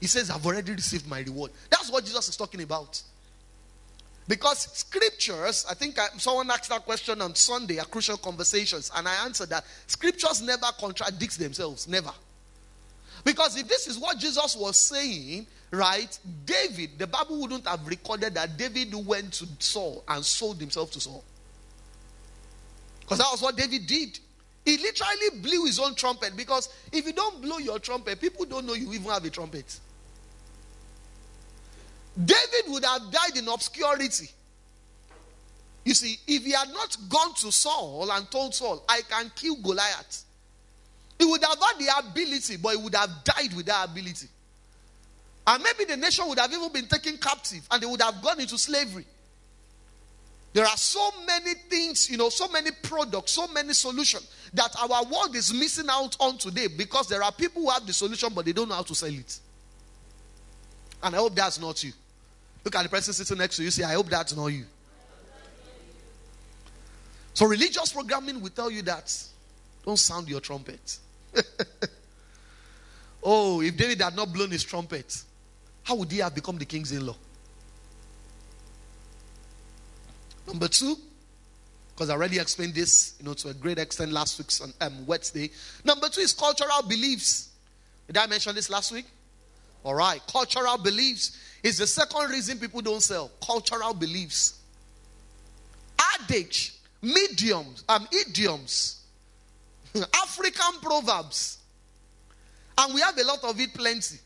He 0.00 0.06
says, 0.06 0.30
I've 0.30 0.44
already 0.44 0.72
received 0.72 1.08
my 1.08 1.20
reward. 1.20 1.52
That's 1.70 1.90
what 1.90 2.04
Jesus 2.04 2.28
is 2.28 2.36
talking 2.36 2.62
about. 2.62 3.02
Because 4.28 4.58
scriptures, 4.76 5.64
I 5.70 5.74
think 5.74 5.98
I, 5.98 6.08
someone 6.18 6.50
asked 6.50 6.68
that 6.68 6.84
question 6.84 7.20
on 7.22 7.34
Sunday 7.34 7.78
at 7.78 7.90
Crucial 7.90 8.16
Conversations, 8.16 8.90
and 8.94 9.06
I 9.06 9.24
answered 9.24 9.50
that 9.50 9.64
scriptures 9.86 10.42
never 10.42 10.66
contradict 10.78 11.38
themselves. 11.38 11.86
Never. 11.86 12.10
Because 13.24 13.56
if 13.56 13.68
this 13.68 13.86
is 13.86 13.98
what 13.98 14.18
Jesus 14.18 14.56
was 14.56 14.76
saying, 14.76 15.46
right, 15.70 16.18
David, 16.44 16.98
the 16.98 17.06
Bible 17.06 17.40
wouldn't 17.40 17.66
have 17.66 17.86
recorded 17.86 18.34
that 18.34 18.56
David 18.56 18.94
went 19.06 19.32
to 19.34 19.46
Saul 19.60 20.04
and 20.08 20.24
sold 20.24 20.60
himself 20.60 20.90
to 20.92 21.00
Saul. 21.00 21.24
Because 23.00 23.18
that 23.18 23.28
was 23.30 23.40
what 23.42 23.56
David 23.56 23.86
did. 23.86 24.18
He 24.64 24.76
literally 24.78 25.40
blew 25.40 25.64
his 25.64 25.78
own 25.78 25.94
trumpet 25.94 26.36
because 26.36 26.68
if 26.92 27.06
you 27.06 27.12
don't 27.12 27.40
blow 27.40 27.58
your 27.58 27.78
trumpet, 27.78 28.20
people 28.20 28.44
don't 28.44 28.66
know 28.66 28.74
you 28.74 28.92
even 28.92 29.08
have 29.10 29.24
a 29.24 29.30
trumpet. 29.30 29.78
David 32.22 32.68
would 32.68 32.84
have 32.84 33.10
died 33.10 33.36
in 33.36 33.48
obscurity. 33.48 34.28
You 35.84 35.94
see, 35.94 36.18
if 36.26 36.44
he 36.44 36.52
had 36.52 36.68
not 36.70 36.96
gone 37.08 37.34
to 37.34 37.52
Saul 37.52 38.10
and 38.10 38.30
told 38.30 38.54
Saul, 38.54 38.82
I 38.88 39.02
can 39.08 39.30
kill 39.36 39.56
Goliath, 39.56 40.24
he 41.18 41.24
would 41.24 41.42
have 41.44 41.58
had 41.60 41.78
the 41.78 42.08
ability, 42.10 42.56
but 42.56 42.76
he 42.76 42.82
would 42.82 42.94
have 42.94 43.10
died 43.24 43.54
with 43.54 43.66
that 43.66 43.88
ability. 43.88 44.26
And 45.46 45.62
maybe 45.62 45.84
the 45.84 45.96
nation 45.96 46.28
would 46.28 46.38
have 46.38 46.52
even 46.52 46.72
been 46.72 46.86
taken 46.86 47.16
captive 47.18 47.60
and 47.70 47.82
they 47.82 47.86
would 47.86 48.02
have 48.02 48.20
gone 48.20 48.40
into 48.40 48.58
slavery. 48.58 49.04
There 50.52 50.64
are 50.64 50.76
so 50.76 51.10
many 51.26 51.54
things, 51.54 52.10
you 52.10 52.16
know, 52.16 52.30
so 52.30 52.48
many 52.48 52.70
products, 52.82 53.32
so 53.32 53.46
many 53.48 53.74
solutions 53.74 54.28
that 54.54 54.74
our 54.80 55.04
world 55.04 55.36
is 55.36 55.52
missing 55.52 55.86
out 55.90 56.16
on 56.18 56.38
today 56.38 56.66
because 56.66 57.08
there 57.08 57.22
are 57.22 57.30
people 57.30 57.62
who 57.62 57.70
have 57.70 57.86
the 57.86 57.92
solution 57.92 58.30
but 58.34 58.44
they 58.44 58.52
don't 58.52 58.68
know 58.68 58.74
how 58.74 58.82
to 58.82 58.94
sell 58.94 59.12
it. 59.12 59.38
And 61.02 61.14
I 61.14 61.18
hope 61.18 61.34
that's 61.34 61.60
not 61.60 61.84
you. 61.84 61.92
Look 62.66 62.74
at 62.74 62.82
the 62.82 62.88
person 62.88 63.14
sitting 63.14 63.38
next 63.38 63.58
to 63.58 63.62
you. 63.62 63.70
Say, 63.70 63.84
I 63.84 63.92
hope 63.92 64.08
that's 64.08 64.34
not 64.34 64.48
you. 64.48 64.64
So, 67.32 67.46
religious 67.46 67.92
programming 67.92 68.40
will 68.40 68.50
tell 68.50 68.72
you 68.72 68.82
that. 68.82 69.16
Don't 69.84 69.96
sound 69.96 70.28
your 70.28 70.40
trumpet. 70.40 70.98
oh, 73.22 73.60
if 73.60 73.76
David 73.76 74.02
had 74.02 74.16
not 74.16 74.32
blown 74.32 74.50
his 74.50 74.64
trumpet, 74.64 75.22
how 75.84 75.94
would 75.94 76.10
he 76.10 76.18
have 76.18 76.34
become 76.34 76.58
the 76.58 76.64
king's 76.64 76.90
in 76.90 77.06
law? 77.06 77.14
Number 80.48 80.66
two, 80.66 80.96
because 81.94 82.10
I 82.10 82.14
already 82.14 82.40
explained 82.40 82.74
this, 82.74 83.14
you 83.20 83.26
know, 83.26 83.34
to 83.34 83.50
a 83.50 83.54
great 83.54 83.78
extent 83.78 84.10
last 84.10 84.40
week's 84.40 84.60
um, 84.80 85.06
Wednesday. 85.06 85.52
Number 85.84 86.08
two 86.08 86.22
is 86.22 86.32
cultural 86.32 86.82
beliefs. 86.82 87.48
Did 88.08 88.16
I 88.16 88.26
mention 88.26 88.56
this 88.56 88.68
last 88.68 88.90
week? 88.90 89.06
All 89.84 89.94
right, 89.94 90.20
cultural 90.26 90.78
beliefs 90.78 91.38
is 91.66 91.78
the 91.78 91.86
second 91.86 92.30
reason 92.30 92.60
people 92.60 92.80
don't 92.80 93.02
sell. 93.02 93.28
Cultural 93.44 93.92
beliefs, 93.92 94.60
adage, 96.20 96.74
mediums, 97.02 97.82
um, 97.88 98.06
idioms, 98.12 99.02
African 100.14 100.80
proverbs, 100.80 101.58
and 102.78 102.94
we 102.94 103.00
have 103.00 103.18
a 103.18 103.24
lot 103.24 103.42
of 103.42 103.58
it, 103.60 103.74
plenty. 103.74 104.18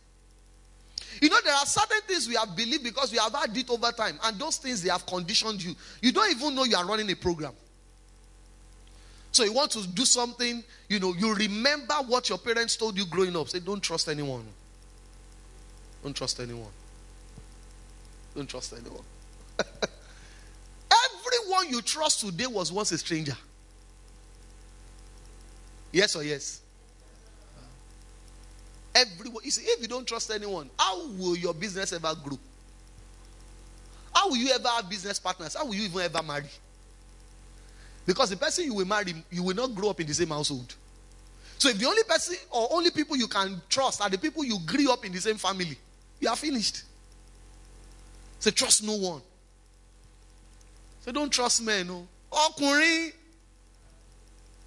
You 1.23 1.31
know, 1.31 1.39
there 1.43 1.55
are 1.55 1.65
certain 1.65 2.03
things 2.07 2.29
we 2.29 2.35
have 2.35 2.55
believed 2.55 2.85
because 2.85 3.11
we 3.11 3.17
have 3.17 3.33
had 3.33 3.57
it 3.57 3.71
over 3.71 3.91
time, 3.91 4.19
and 4.23 4.39
those 4.39 4.59
things 4.59 4.83
they 4.83 4.91
have 4.91 5.07
conditioned 5.07 5.63
you. 5.65 5.75
You 6.03 6.13
don't 6.13 6.31
even 6.31 6.55
know 6.55 6.65
you 6.65 6.77
are 6.77 6.85
running 6.85 7.11
a 7.11 7.17
program. 7.17 7.53
So 9.33 9.45
you 9.45 9.55
want 9.55 9.71
to 9.71 9.87
do 9.87 10.05
something, 10.05 10.63
you 10.91 11.01
know, 11.01 11.15
you 11.17 11.35
remember 11.35 11.95
what 12.07 12.29
your 12.29 12.37
parents 12.37 12.77
told 12.77 12.99
you 12.99 13.07
growing 13.07 13.35
up. 13.35 13.49
Say, 13.49 13.61
don't 13.61 13.83
trust 13.83 14.11
anyone. 14.11 14.45
Don't 16.03 16.15
trust 16.15 16.39
anyone. 16.41 16.73
Don't 18.35 18.49
trust 18.49 18.73
anyone. 18.73 19.05
Everyone 21.59 21.69
you 21.69 21.83
trust 21.83 22.21
today 22.21 22.47
was 22.47 22.73
once 22.73 22.93
a 22.93 22.99
stranger. 22.99 23.37
Yes 25.93 26.15
or 26.15 26.23
yes? 26.23 26.61
Everyone. 28.95 29.43
You 29.45 29.51
see, 29.51 29.63
if 29.63 29.83
you 29.83 29.89
don't 29.89 30.07
trust 30.07 30.31
anyone, 30.31 30.71
how 30.79 31.09
will 31.11 31.37
your 31.37 31.55
business 31.55 31.93
ever 31.93 32.15
grow? 32.23 32.39
How 34.15 34.29
will 34.29 34.37
you 34.37 34.51
ever 34.51 34.69
have 34.69 34.89
business 34.89 35.19
partners? 35.19 35.55
How 35.55 35.65
will 35.65 35.75
you 35.75 35.85
even 35.85 36.01
ever 36.01 36.23
marry? 36.23 36.49
Because 38.07 38.31
the 38.31 38.37
person 38.37 38.65
you 38.65 38.75
will 38.75 38.87
marry, 38.87 39.15
you 39.31 39.43
will 39.43 39.55
not 39.55 39.75
grow 39.75 39.91
up 39.91 40.01
in 40.01 40.07
the 40.07 40.15
same 40.15 40.29
household. 40.29 40.75
So 41.59 41.69
if 41.69 41.79
the 41.79 41.87
only 41.87 42.03
person 42.05 42.37
or 42.51 42.69
only 42.73 42.91
people 42.91 43.17
you 43.17 43.29
can 43.29 43.61
trust 43.69 44.01
are 44.01 44.09
the 44.09 44.19
people 44.19 44.45
you 44.45 44.59
grew 44.67 44.91
up 44.91 45.05
in 45.05 45.13
the 45.13 45.21
same 45.21 45.37
family, 45.37 45.77
you 46.19 46.29
are 46.29 46.37
finished. 46.37 46.83
Say, 48.41 48.51
trust 48.51 48.83
no 48.83 48.97
one. 48.97 49.23
Say, 51.03 51.13
don't 51.13 51.31
trust 51.31 51.63
men. 51.63 51.87
No. 51.87 52.09
Ọkùnrin. 52.33 53.13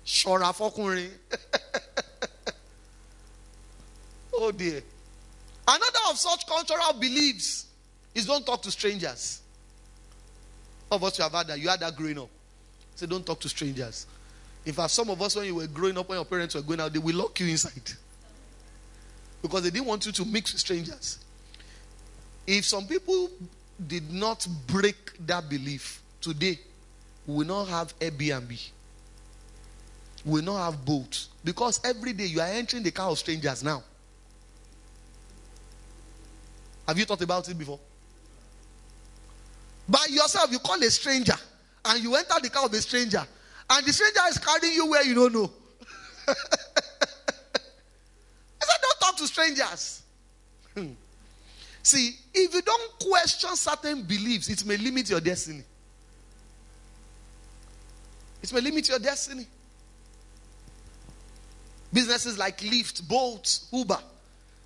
Ṣọ́ra 0.06 0.54
fọkùnrin. 0.54 1.10
oh 4.34 4.52
dear. 4.52 4.82
Another 5.68 6.00
of 6.10 6.18
such 6.18 6.46
cultural 6.46 6.94
beliefs 7.00 7.66
is 8.14 8.26
don't 8.26 8.46
talk 8.46 8.62
to 8.62 8.72
strangers. 8.72 9.42
Of 10.92 11.04
us 11.04 11.18
you 11.18 11.24
have 11.24 11.32
had 11.32 11.48
that. 11.48 11.60
You 11.60 11.70
had 11.70 11.80
that 11.80 11.96
growing 11.96 12.20
up. 12.20 12.30
Say, 12.96 13.08
don't 13.08 13.26
talk 13.26 13.40
to 13.40 13.50
strangers. 13.50 14.06
In 14.66 14.74
fact, 14.74 14.92
some 14.92 15.10
of 15.10 15.22
us, 15.22 15.36
when 15.36 15.46
you 15.46 15.56
were 15.56 15.68
growing 15.68 15.98
up, 15.98 16.08
when 16.08 16.18
your 16.18 16.26
parents 16.26 16.56
were 16.56 16.62
going 16.62 16.80
out, 16.80 16.94
they 16.94 17.00
will 17.00 17.16
lock 17.16 17.40
you 17.40 17.48
inside. 17.48 17.92
Because 19.42 19.64
they 19.64 19.72
didn't 19.72 19.88
want 19.88 20.06
you 20.06 20.12
to 20.12 20.26
mix 20.26 20.54
with 20.54 20.62
strangers. 20.62 21.20
If 22.46 22.66
some 22.66 22.86
people 22.86 23.30
did 23.88 24.12
not 24.12 24.48
break 24.67 24.96
that 25.28 25.50
belief, 25.50 26.02
today, 26.22 26.60
we 27.28 27.36
will 27.36 27.46
not 27.46 27.67
have 27.67 27.98
Airbnb. 28.00 28.69
We 30.26 30.32
will 30.32 30.43
not 30.43 30.65
have 30.65 30.86
boats. 30.86 31.30
Because 31.43 31.80
every 31.84 32.13
day 32.13 32.26
you 32.26 32.41
are 32.41 32.48
entering 32.48 32.84
the 32.84 32.91
car 32.91 33.10
of 33.10 33.19
strangers 33.19 33.63
now. 33.63 33.84
Have 36.88 36.98
you 36.98 37.06
thought 37.06 37.22
about 37.22 37.48
it 37.50 37.58
before? 37.58 37.80
By 39.88 40.06
yourself, 40.10 40.52
you 40.52 40.60
call 40.60 40.82
a 40.82 40.89
stranger 40.89 41.36
and 41.86 42.04
you 42.04 42.15
enter 42.15 42.36
the 42.41 42.50
car 42.50 42.65
of 42.65 42.74
a 42.74 42.82
stranger, 42.82 43.26
and 43.69 43.86
the 43.86 43.91
stranger 43.91 44.22
is 44.30 44.38
carrying 44.38 44.74
you 44.74 44.89
where 44.89 45.04
you 45.04 45.13
don't 45.15 45.34
know. 45.34 45.52
I 46.28 46.34
said, 48.62 48.78
don't 48.82 49.00
talk 49.02 49.17
to 49.17 49.28
strangers. 49.28 50.04
Hmm. 50.74 50.91
See, 51.84 52.15
if 52.34 52.54
you 52.54 52.62
don't 52.62 53.00
question 53.00 53.56
certain 53.58 54.04
beliefs, 54.04 54.48
it 54.48 54.65
may 54.65 54.78
limit 54.78 55.10
your 55.10 55.19
destiny. 55.19 55.63
It 58.41 58.54
may 58.54 58.62
limit 58.62 58.88
your 58.88 59.00
destiny. 59.00 59.46
Businesses 61.91 62.38
like 62.38 62.60
Lyft, 62.60 63.06
Bolt, 63.08 63.65
Uber, 63.72 64.00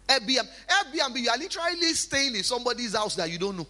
Airbnb. 0.08 0.48
Airbnb, 0.68 1.20
you 1.20 1.30
are 1.30 1.38
literally 1.38 1.94
staying 1.94 2.36
in 2.36 2.44
somebody's 2.44 2.96
house 2.96 3.16
that 3.16 3.30
you 3.30 3.40
don't 3.40 3.58
know. 3.58 3.68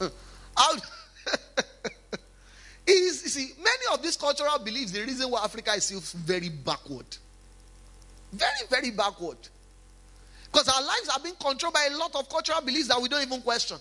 How 0.56 0.72
is 2.86 3.22
you 3.22 3.28
see 3.28 3.52
many 3.58 3.92
of 3.92 4.02
these 4.02 4.16
cultural 4.16 4.58
beliefs 4.58 4.92
the 4.92 5.02
reason 5.02 5.30
why 5.30 5.44
Africa 5.44 5.72
is 5.74 5.84
still 5.84 6.00
very 6.00 6.48
backward. 6.48 7.06
Very, 8.32 8.66
very 8.70 8.90
backward. 8.90 9.36
Because 10.56 10.74
our 10.74 10.86
lives 10.86 11.10
are 11.14 11.20
being 11.20 11.34
controlled 11.34 11.74
by 11.74 11.86
a 11.92 11.96
lot 11.98 12.14
of 12.14 12.30
cultural 12.30 12.62
beliefs 12.62 12.88
that 12.88 12.98
we 12.98 13.10
don't 13.10 13.20
even 13.20 13.42
question. 13.42 13.76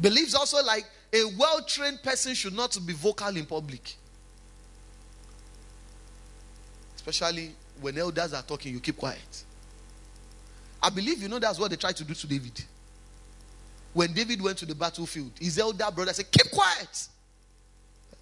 Beliefs 0.00 0.34
also 0.34 0.64
like 0.64 0.86
a 1.12 1.22
well 1.38 1.62
trained 1.62 2.02
person 2.02 2.32
should 2.32 2.54
not 2.54 2.78
be 2.86 2.94
vocal 2.94 3.36
in 3.36 3.44
public. 3.44 3.94
Especially 6.94 7.54
when 7.78 7.98
elders 7.98 8.32
are 8.32 8.40
talking, 8.42 8.72
you 8.72 8.80
keep 8.80 8.96
quiet. 8.96 9.44
I 10.82 10.88
believe 10.88 11.20
you 11.20 11.28
know 11.28 11.38
that's 11.38 11.58
what 11.58 11.68
they 11.70 11.76
tried 11.76 11.96
to 11.96 12.04
do 12.04 12.14
to 12.14 12.26
David. 12.26 12.64
When 13.92 14.14
David 14.14 14.40
went 14.40 14.56
to 14.58 14.66
the 14.66 14.74
battlefield, 14.74 15.32
his 15.38 15.58
elder 15.58 15.88
brother 15.94 16.14
said, 16.14 16.30
Keep 16.30 16.52
quiet. 16.52 17.08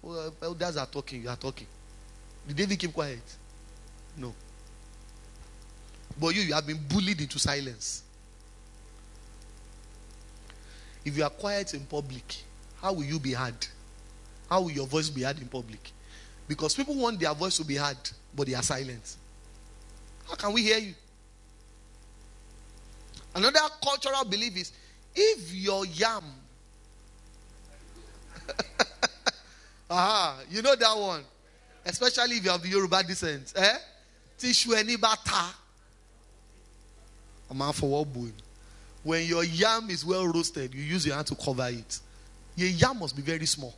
Well, 0.01 0.33
elders 0.41 0.75
are 0.75 0.87
talking, 0.87 1.23
you 1.23 1.29
are 1.29 1.37
talking. 1.37 1.67
Did 2.49 2.57
David 2.57 2.79
keep 2.79 2.91
quiet? 2.91 3.23
No. 4.17 4.33
But 6.19 6.35
you, 6.35 6.41
you 6.41 6.53
have 6.53 6.65
been 6.65 6.79
bullied 6.87 7.21
into 7.21 7.39
silence. 7.39 8.03
If 11.03 11.17
you 11.17 11.23
are 11.23 11.29
quiet 11.29 11.73
in 11.73 11.81
public, 11.85 12.35
how 12.81 12.93
will 12.93 13.03
you 13.03 13.19
be 13.19 13.33
heard? 13.33 13.55
How 14.49 14.61
will 14.61 14.71
your 14.71 14.87
voice 14.87 15.09
be 15.09 15.21
heard 15.23 15.39
in 15.39 15.47
public? 15.47 15.91
Because 16.47 16.73
people 16.73 16.95
want 16.95 17.19
their 17.19 17.33
voice 17.33 17.57
to 17.57 17.65
be 17.65 17.75
heard, 17.75 17.97
but 18.35 18.47
they 18.47 18.53
are 18.53 18.63
silent. 18.63 19.15
How 20.27 20.35
can 20.35 20.53
we 20.53 20.63
hear 20.63 20.77
you? 20.77 20.93
Another 23.35 23.59
cultural 23.83 24.23
belief 24.25 24.55
is 24.57 24.71
if 25.13 25.53
your 25.53 25.85
yam, 25.85 26.23
aha, 29.89 30.39
you 30.49 30.61
know 30.61 30.75
that 30.75 30.97
one, 30.97 31.23
especially 31.85 32.37
if 32.37 32.45
you 32.45 32.51
have 32.51 32.65
Yoruba 32.65 33.03
descent, 33.03 33.53
eh? 33.55 33.77
Tishu 34.39 34.75
any 34.75 34.95
bata. 34.95 35.19
I'm 35.27 35.43
for 35.43 35.53
what 35.53 37.34
When 37.49 39.25
your 39.25 39.43
yam 39.43 39.89
is 39.89 40.03
well 40.03 40.27
roasted, 40.27 40.73
you 40.73 40.81
use 40.81 41.05
your 41.05 41.15
hand 41.15 41.27
to 41.27 41.35
cover 41.35 41.67
it. 41.67 41.99
Your 42.55 42.69
yam 42.69 42.99
must 42.99 43.15
be 43.15 43.21
very 43.21 43.45
small. 43.45 43.75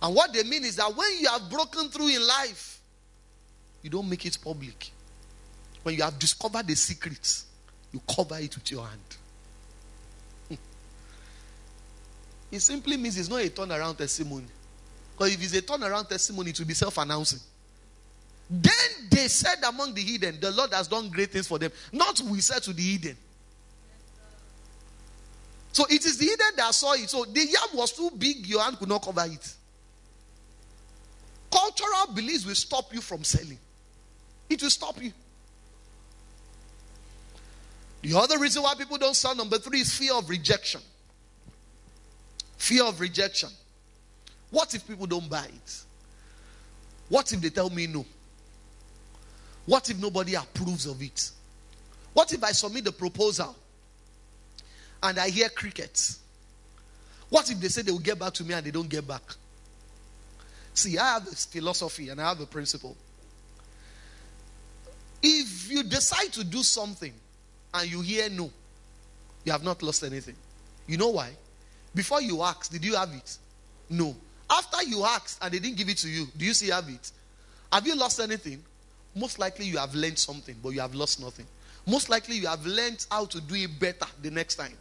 And 0.00 0.14
what 0.14 0.32
they 0.32 0.42
mean 0.42 0.64
is 0.64 0.76
that 0.76 0.94
when 0.94 1.08
you 1.20 1.28
have 1.28 1.48
broken 1.50 1.88
through 1.88 2.08
in 2.08 2.26
life, 2.26 2.80
you 3.82 3.90
don't 3.90 4.08
make 4.08 4.24
it 4.26 4.38
public. 4.42 4.90
When 5.82 5.94
you 5.96 6.02
have 6.02 6.18
discovered 6.18 6.66
the 6.66 6.74
secrets, 6.74 7.46
you 7.92 8.00
cover 8.08 8.38
it 8.38 8.54
with 8.54 8.70
your 8.70 8.86
hand. 8.86 9.00
It 12.50 12.60
simply 12.60 12.96
means 12.96 13.16
it's 13.16 13.30
not 13.30 13.40
a 13.40 13.48
turnaround 13.48 13.96
testimony. 13.96 14.46
Because 15.16 15.34
if 15.34 15.42
it's 15.42 15.54
a 15.54 15.62
turnaround 15.62 16.08
testimony, 16.08 16.50
it 16.50 16.58
will 16.58 16.66
be 16.66 16.74
self 16.74 16.98
announcing. 16.98 17.40
Then 18.50 19.08
they 19.10 19.28
said 19.28 19.62
among 19.66 19.94
the 19.94 20.02
heathen, 20.02 20.38
The 20.40 20.50
Lord 20.50 20.72
has 20.72 20.88
done 20.88 21.08
great 21.08 21.30
things 21.30 21.46
for 21.46 21.58
them. 21.58 21.72
Not 21.92 22.20
we 22.20 22.40
said 22.40 22.62
to 22.64 22.72
the 22.72 22.82
heathen. 22.82 23.16
So 25.72 25.86
it 25.88 26.04
is 26.04 26.18
the 26.18 26.26
heathen 26.26 26.56
that 26.56 26.74
saw 26.74 26.92
it. 26.92 27.08
So 27.08 27.24
the 27.24 27.40
yam 27.40 27.74
was 27.74 27.92
too 27.92 28.10
big, 28.16 28.46
your 28.46 28.62
hand 28.62 28.78
could 28.78 28.88
not 28.88 29.02
cover 29.02 29.24
it. 29.24 29.54
Cultural 31.50 32.14
beliefs 32.14 32.46
will 32.46 32.54
stop 32.54 32.92
you 32.94 33.00
from 33.00 33.24
selling, 33.24 33.58
it 34.48 34.62
will 34.62 34.70
stop 34.70 35.00
you. 35.02 35.12
The 38.02 38.18
other 38.18 38.38
reason 38.38 38.64
why 38.64 38.74
people 38.74 38.98
don't 38.98 39.14
sell, 39.14 39.34
number 39.34 39.58
three, 39.58 39.80
is 39.80 39.96
fear 39.96 40.14
of 40.14 40.28
rejection. 40.28 40.80
Fear 42.56 42.84
of 42.84 43.00
rejection. 43.00 43.48
What 44.50 44.74
if 44.74 44.86
people 44.86 45.06
don't 45.06 45.30
buy 45.30 45.44
it? 45.44 45.84
What 47.08 47.32
if 47.32 47.40
they 47.40 47.50
tell 47.50 47.70
me 47.70 47.86
no? 47.86 48.04
What 49.66 49.88
if 49.90 49.98
nobody 49.98 50.34
approves 50.34 50.86
of 50.86 51.00
it? 51.02 51.30
What 52.12 52.32
if 52.32 52.42
I 52.42 52.52
submit 52.52 52.84
the 52.84 52.92
proposal 52.92 53.56
and 55.02 55.18
I 55.18 55.30
hear 55.30 55.48
crickets? 55.48 56.20
What 57.30 57.50
if 57.50 57.60
they 57.60 57.68
say 57.68 57.82
they 57.82 57.92
will 57.92 57.98
get 57.98 58.18
back 58.18 58.34
to 58.34 58.44
me 58.44 58.54
and 58.54 58.64
they 58.66 58.70
don't 58.70 58.88
get 58.88 59.06
back? 59.06 59.22
See, 60.74 60.98
I 60.98 61.14
have 61.14 61.24
this 61.24 61.46
philosophy 61.46 62.08
and 62.08 62.20
I 62.20 62.28
have 62.28 62.40
a 62.40 62.46
principle. 62.46 62.96
If 65.22 65.70
you 65.70 65.84
decide 65.84 66.32
to 66.32 66.44
do 66.44 66.62
something 66.62 67.12
and 67.72 67.90
you 67.90 68.00
hear 68.00 68.28
no, 68.28 68.50
you 69.44 69.52
have 69.52 69.62
not 69.62 69.82
lost 69.82 70.02
anything. 70.02 70.36
You 70.86 70.96
know 70.96 71.10
why? 71.10 71.30
Before 71.94 72.20
you 72.20 72.42
ask, 72.42 72.70
did 72.70 72.84
you 72.84 72.96
have 72.96 73.12
it? 73.12 73.38
No. 73.88 74.16
After 74.50 74.82
you 74.82 75.04
asked 75.04 75.42
and 75.42 75.52
they 75.52 75.58
didn't 75.58 75.76
give 75.76 75.88
it 75.88 75.98
to 75.98 76.08
you, 76.08 76.26
do 76.36 76.44
you 76.44 76.54
still 76.54 76.74
have 76.74 76.88
it? 76.88 77.12
Have 77.72 77.86
you 77.86 77.96
lost 77.96 78.20
anything? 78.20 78.62
Most 79.14 79.38
likely 79.38 79.66
you 79.66 79.78
have 79.78 79.94
learned 79.94 80.18
something, 80.18 80.56
but 80.62 80.70
you 80.70 80.80
have 80.80 80.94
lost 80.94 81.20
nothing. 81.20 81.46
Most 81.86 82.08
likely 82.08 82.36
you 82.36 82.46
have 82.46 82.64
learned 82.64 83.04
how 83.10 83.24
to 83.26 83.40
do 83.40 83.54
it 83.54 83.78
better 83.78 84.06
the 84.22 84.30
next 84.30 84.56
time. 84.56 84.76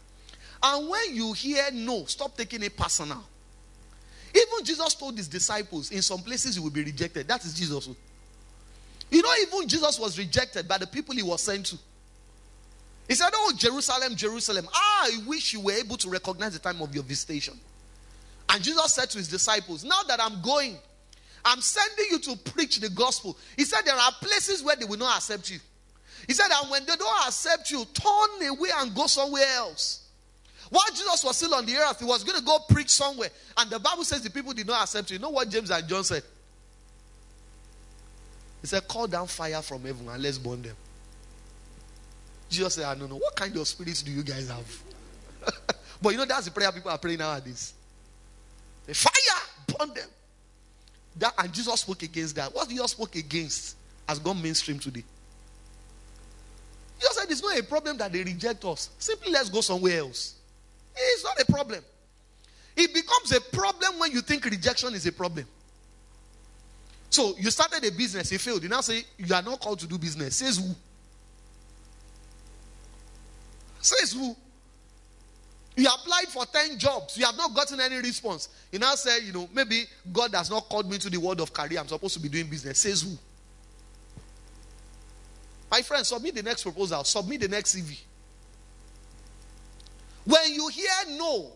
And 0.63 0.89
when 0.89 1.15
you 1.15 1.34
hear 1.34 1.63
no, 1.74 2.06
stop 2.06 2.38
taking 2.38 2.63
it 2.63 2.78
personal. 2.78 3.24
Even 4.34 4.63
Jesus 4.63 4.94
told 4.94 5.17
his 5.17 5.28
disciples, 5.28 5.91
in 5.91 6.02
some 6.02 6.20
places 6.22 6.56
you 6.56 6.63
will 6.63 6.70
be 6.70 6.84
rejected. 6.84 7.28
That 7.28 7.44
is 7.44 7.54
Jesus. 7.54 7.89
You 9.10 9.22
know, 9.22 9.34
even 9.41 9.67
Jesus 9.67 10.00
was 10.00 10.17
rejected 10.17 10.67
by 10.67 10.78
the 10.78 10.88
people 10.88 11.13
he 11.13 11.24
was 11.24 11.41
sent 11.41 11.65
to. 11.67 11.78
He 13.08 13.15
said, 13.15 13.32
Oh, 13.34 13.52
Jerusalem, 13.58 14.15
Jerusalem, 14.15 14.67
I 14.74 15.17
wish 15.28 15.52
you 15.52 15.60
were 15.60 15.74
able 15.74 15.98
to 15.98 16.10
recognize 16.10 16.54
the 16.54 16.60
time 16.60 16.82
of 16.82 16.94
your 16.94 17.04
visitation. 17.04 17.60
And 18.48 18.63
Jesus 18.63 18.94
said 18.94 19.10
to 19.10 19.17
his 19.17 19.28
disciples, 19.28 19.84
Now 19.84 20.02
that 20.08 20.22
I'm 20.22 20.41
going, 20.41 20.78
I'm 21.43 21.62
sending 21.62 22.06
you 22.12 22.19
to 22.19 22.36
preach 22.51 22.80
the 22.80 22.89
gospel. 22.89 23.38
He 23.58 23.63
said, 23.63 23.82
There 23.86 23.95
are 23.95 24.12
places 24.21 24.63
where 24.63 24.75
they 24.75 24.86
will 24.86 24.97
not 24.97 25.17
accept 25.17 25.49
you. 25.51 25.60
He 26.27 26.34
said, 26.34 26.47
And 26.62 26.69
when 26.69 26.86
they 26.86 26.95
don't 26.95 27.27
accept 27.27 27.71
you, 27.71 27.86
turn 27.93 28.47
away 28.47 28.69
and 28.77 28.93
go 28.93 29.08
somewhere 29.08 29.45
else. 29.56 30.01
While 30.69 30.89
Jesus 30.91 31.23
was 31.23 31.36
still 31.36 31.54
on 31.56 31.65
the 31.65 31.75
earth, 31.75 31.99
he 31.99 32.06
was 32.06 32.23
going 32.23 32.39
to 32.39 32.45
go 32.45 32.58
preach 32.69 32.89
somewhere. 32.89 33.30
And 33.58 33.69
the 33.69 33.80
Bible 33.80 34.06
says 34.06 34.21
the 34.21 34.30
people 34.30 34.54
did 34.54 34.67
not 34.67 34.84
accept 34.84 35.10
you. 35.10 35.17
You 35.17 35.21
know 35.21 35.30
what 35.30 35.49
James 35.49 35.69
and 35.69 35.88
John 35.88 36.04
said? 36.04 36.23
He 38.62 38.67
said, 38.67 38.88
Call 38.88 39.08
down 39.08 39.27
fire 39.27 39.62
from 39.62 39.82
heaven 39.82 40.08
and 40.08 40.23
let's 40.23 40.38
burn 40.38 40.62
them. 40.62 40.75
Jesus 42.49 42.75
said, 42.75 42.86
I 42.86 42.95
don't 42.95 43.10
know. 43.10 43.17
What 43.17 43.36
kind 43.36 43.56
of 43.58 43.67
spirits 43.67 44.01
do 44.01 44.12
you 44.12 44.23
guys 44.23 44.49
have? 44.49 44.84
but 46.01 46.10
you 46.10 46.17
know, 46.17 46.25
that's 46.25 46.45
the 46.45 46.51
prayer 46.51 46.71
people 46.71 46.91
are 46.91 46.97
praying 46.97 47.19
nowadays. 47.19 47.73
The 48.85 48.94
fire, 48.94 49.77
burn 49.77 49.94
them. 49.94 50.08
That, 51.17 51.33
and 51.37 51.51
Jesus 51.53 51.81
spoke 51.81 52.03
against 52.03 52.35
that. 52.35 52.53
What 52.53 52.69
Jesus 52.69 52.91
spoke 52.91 53.15
against 53.15 53.75
has 54.07 54.19
gone 54.19 54.41
mainstream 54.41 54.79
today. 54.79 55.03
Jesus 56.99 57.17
said 57.17 57.29
it's 57.29 57.41
not 57.41 57.57
a 57.57 57.63
problem 57.63 57.97
that 57.97 58.12
they 58.12 58.23
reject 58.23 58.63
us. 58.65 58.89
Simply 58.99 59.31
let's 59.31 59.49
go 59.49 59.62
somewhere 59.62 59.99
else. 59.99 60.35
It's 60.95 61.23
not 61.23 61.39
a 61.39 61.51
problem. 61.51 61.83
It 62.75 62.93
becomes 62.93 63.31
a 63.31 63.41
problem 63.41 63.99
when 63.99 64.12
you 64.12 64.21
think 64.21 64.45
rejection 64.45 64.93
is 64.93 65.05
a 65.05 65.12
problem. 65.12 65.45
So 67.09 67.35
you 67.37 67.51
started 67.51 67.83
a 67.83 67.91
business, 67.91 68.31
it 68.31 68.39
failed. 68.39 68.63
You 68.63 68.69
now 68.69 68.81
say 68.81 69.03
you 69.17 69.33
are 69.35 69.41
not 69.41 69.59
called 69.59 69.79
to 69.79 69.87
do 69.87 69.97
business. 69.97 70.37
Says 70.37 70.57
who? 70.57 70.73
Says 73.81 74.13
who? 74.13 74.35
You 75.76 75.88
applied 75.88 76.28
for 76.28 76.46
10 76.46 76.78
jobs. 76.78 77.17
You 77.17 77.26
have 77.26 77.38
not 77.38 77.54
gotten 77.56 77.80
any 77.80 77.98
response. 77.98 78.50
You 78.72 78.80
now 78.80 78.96
say, 78.96 79.24
you 79.26 79.32
know, 79.32 79.50
maybe 79.54 79.86
God 80.12 80.36
has 80.36 80.50
not 80.50 80.67
called 80.67 80.90
me 80.90 80.98
to 80.98 81.10
the 81.10 81.17
world 81.17 81.40
of 81.40 81.54
career. 81.54 81.80
I'm 81.80 81.88
supposed 81.88 82.13
to 82.15 82.19
be 82.19 82.30
doing 82.30 82.48
business. 82.48 82.80
Says 82.80 83.02
who? 83.04 83.17
My 85.69 85.82
friend, 85.82 86.06
submit 86.06 86.36
the 86.36 86.44
next 86.44 86.63
proposal. 86.63 87.04
Submit 87.06 87.42
the 87.42 87.48
next 87.48 87.76
CV. 87.76 87.98
When 90.26 90.54
you 90.54 90.67
hear 90.67 91.17
no, 91.17 91.52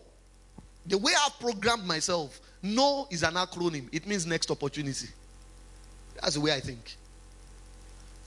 the 0.86 0.96
way 0.96 1.12
I've 1.24 1.38
programmed 1.38 1.84
myself, 1.84 2.40
no 2.62 3.06
is 3.10 3.22
an 3.22 3.34
acronym. 3.34 3.88
It 3.92 4.06
means 4.06 4.24
next 4.24 4.50
opportunity. 4.50 5.08
That's 6.20 6.34
the 6.34 6.40
way 6.40 6.54
I 6.54 6.60
think. 6.60 6.96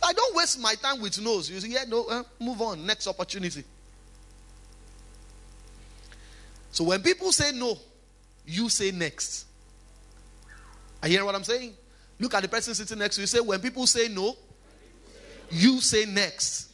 I 0.02 0.14
don't 0.14 0.36
waste 0.36 0.62
my 0.62 0.76
time 0.76 1.02
with 1.02 1.20
no's. 1.20 1.50
You 1.50 1.60
say, 1.60 1.70
yeah, 1.70 1.84
no, 1.88 2.06
uh, 2.06 2.24
move 2.40 2.62
on. 2.62 2.86
Next 2.86 3.08
opportunity. 3.08 3.64
So 6.72 6.84
when 6.84 7.02
people 7.02 7.32
say 7.32 7.52
no, 7.52 7.78
you 8.46 8.70
say 8.70 8.92
next. 8.92 9.46
I 11.02 11.08
hear 11.08 11.24
what 11.26 11.36
I'm 11.36 11.44
saying? 11.44 11.74
Look 12.20 12.34
at 12.34 12.42
the 12.42 12.50
person 12.50 12.74
sitting 12.76 13.00
next 13.00 13.16
to 13.16 13.22
you. 13.22 13.28
Say, 13.28 13.40
when 13.40 13.60
people 13.60 13.88
say 13.88 14.08
no, 14.10 14.36
you 15.50 15.80
say 15.80 16.06
next. 16.06 16.72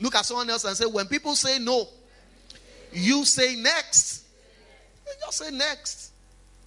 Look 0.00 0.14
at 0.14 0.24
someone 0.24 0.48
else 0.48 0.64
and 0.64 0.76
say, 0.76 0.86
when 0.86 1.06
people 1.06 1.34
say 1.34 1.58
no, 1.58 1.88
you 2.92 3.24
say 3.24 3.56
next. 3.56 4.24
You 5.06 5.12
just 5.20 5.38
say 5.38 5.50
next. 5.50 6.12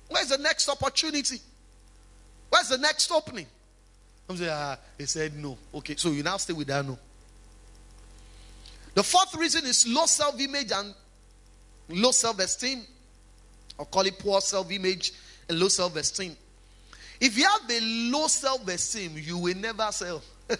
Where's 0.10 0.30
the 0.30 0.38
next 0.38 0.70
opportunity? 0.70 1.40
Where's 2.50 2.70
the 2.70 2.78
next 2.78 3.12
opening? 3.12 3.48
I'm 4.30 4.38
saying, 4.38 4.52
ah, 4.54 4.78
he 4.98 5.06
said 5.06 5.36
no. 5.36 5.58
Okay, 5.74 5.96
so 5.96 6.12
you 6.12 6.24
now 6.24 6.38
stay 6.38 6.54
with 6.54 6.68
that 6.68 6.86
no. 6.86 6.98
The 8.94 9.04
fourth 9.04 9.36
reason 9.36 9.66
is 9.66 9.88
low 9.88 10.06
self 10.06 10.40
image 10.40 10.72
and 10.72 10.94
low 11.90 12.12
self 12.12 12.40
esteem, 12.40 12.82
or 13.78 13.86
call 13.86 14.06
it 14.06 14.18
poor 14.20 14.42
self 14.42 14.72
image 14.72 15.14
and 15.50 15.60
low 15.60 15.68
self 15.68 15.96
esteem. 15.96 16.36
If 17.20 17.38
you 17.38 17.46
have 17.46 17.70
a 17.70 17.80
low 18.12 18.28
self 18.28 18.68
esteem, 18.68 19.14
you 19.16 19.38
will 19.38 19.56
never 19.56 19.88
sell. 19.92 20.22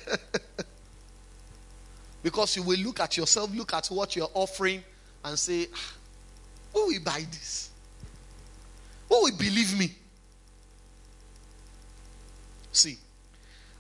because 2.24 2.56
you 2.56 2.64
will 2.64 2.80
look 2.80 3.00
at 3.02 3.18
yourself, 3.18 3.54
look 3.54 3.74
at 3.74 3.88
what 3.88 4.16
you're 4.16 4.32
offering, 4.34 4.84
and 5.26 5.38
say, 5.38 5.68
ah, 5.74 5.94
Who 6.74 6.88
will 6.88 7.04
buy 7.04 7.26
this? 7.30 7.70
Who 9.10 9.24
will 9.24 9.38
believe 9.38 9.78
me? 9.78 9.94
See, 12.72 12.98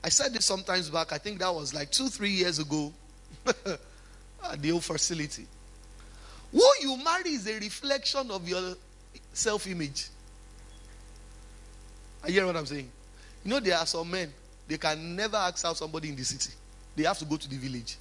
I 0.04 0.10
said 0.10 0.34
this 0.34 0.46
sometimes 0.46 0.90
back. 0.90 1.12
I 1.12 1.18
think 1.18 1.40
that 1.40 1.54
was 1.54 1.74
like 1.74 1.90
two, 1.90 2.10
three 2.10 2.30
years 2.30 2.60
ago 2.60 2.94
at 3.46 4.62
the 4.62 4.72
old 4.72 4.84
facility. 4.84 5.48
Who 6.54 6.70
you 6.82 7.04
marry 7.04 7.32
is 7.32 7.48
a 7.48 7.56
reflection 7.60 8.30
of 8.32 8.48
your 8.48 8.76
self 9.34 9.68
image. 9.68 10.08
I 12.24 12.30
hear 12.30 12.46
what 12.46 12.56
I'm 12.56 12.66
saying? 12.66 12.90
You 13.44 13.52
know, 13.52 13.60
there 13.60 13.78
are 13.78 13.86
some 13.86 14.10
men, 14.10 14.32
they 14.68 14.78
can 14.78 15.16
never 15.16 15.36
ask 15.36 15.66
out 15.66 15.76
somebody 15.76 16.10
in 16.10 16.16
the 16.16 16.24
city, 16.24 16.54
they 16.96 17.04
have 17.04 17.18
to 17.18 17.26
go 17.26 17.36
to 17.36 17.50
the 17.50 17.58
village 17.58 17.98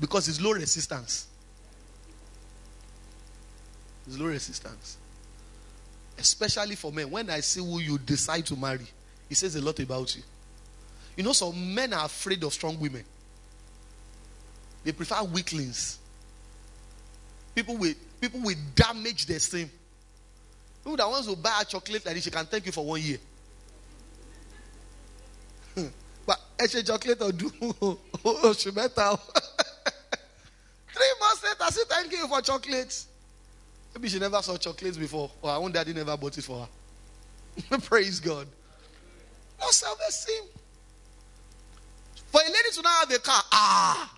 because 0.00 0.28
it's 0.28 0.40
low 0.40 0.52
resistance. 0.52 1.28
It's 4.06 4.18
low 4.18 4.26
resistance. 4.26 4.98
Especially 6.18 6.74
for 6.74 6.92
men. 6.92 7.10
When 7.10 7.30
I 7.30 7.40
see 7.40 7.60
who 7.60 7.78
you 7.78 7.98
decide 7.98 8.44
to 8.46 8.56
marry, 8.56 8.86
it 9.30 9.36
says 9.36 9.54
a 9.56 9.62
lot 9.62 9.78
about 9.78 10.14
you. 10.16 10.22
You 11.16 11.22
know, 11.22 11.32
some 11.32 11.74
men 11.74 11.92
are 11.92 12.06
afraid 12.06 12.42
of 12.42 12.52
strong 12.52 12.78
women. 12.80 13.04
They 14.84 14.92
prefer 14.92 15.22
weaklings. 15.22 15.98
People 17.54 17.76
will 17.76 17.94
people 18.20 18.40
will 18.40 18.56
damage 18.74 19.26
their 19.26 19.36
esteem. 19.36 19.70
People 20.82 20.96
that 20.96 21.08
wants 21.08 21.28
to 21.28 21.36
buy 21.36 21.60
a 21.60 21.64
chocolate 21.64 22.04
like 22.04 22.14
this, 22.14 22.24
she 22.24 22.30
can 22.30 22.46
thank 22.46 22.66
you 22.66 22.72
for 22.72 22.84
one 22.84 23.00
year. 23.00 23.18
but 26.26 26.40
a 26.58 26.82
chocolate 26.82 27.20
or 27.22 27.32
do 27.32 27.50
oh, 28.24 28.54
she 28.56 28.70
better. 28.70 28.90
Three 30.94 31.12
months 31.20 31.44
later, 31.44 31.72
she 31.72 31.84
thank 31.88 32.12
you 32.12 32.28
for 32.28 32.40
chocolates. 32.40 33.06
Maybe 33.94 34.08
she 34.08 34.18
never 34.18 34.40
saw 34.42 34.56
chocolates 34.56 34.96
before, 34.96 35.30
or 35.42 35.50
her 35.50 35.56
own 35.56 35.72
daddy 35.72 35.92
never 35.92 36.16
bought 36.16 36.36
it 36.38 36.44
for 36.44 36.66
her. 37.70 37.78
Praise 37.78 38.20
God. 38.20 38.46
No 39.60 39.70
self 39.70 39.98
esteem. 40.08 40.44
For 42.30 42.40
a 42.40 42.44
lady 42.44 42.70
to 42.72 42.82
not 42.82 43.08
have 43.08 43.16
a 43.16 43.20
car, 43.20 43.42
ah. 43.52 44.14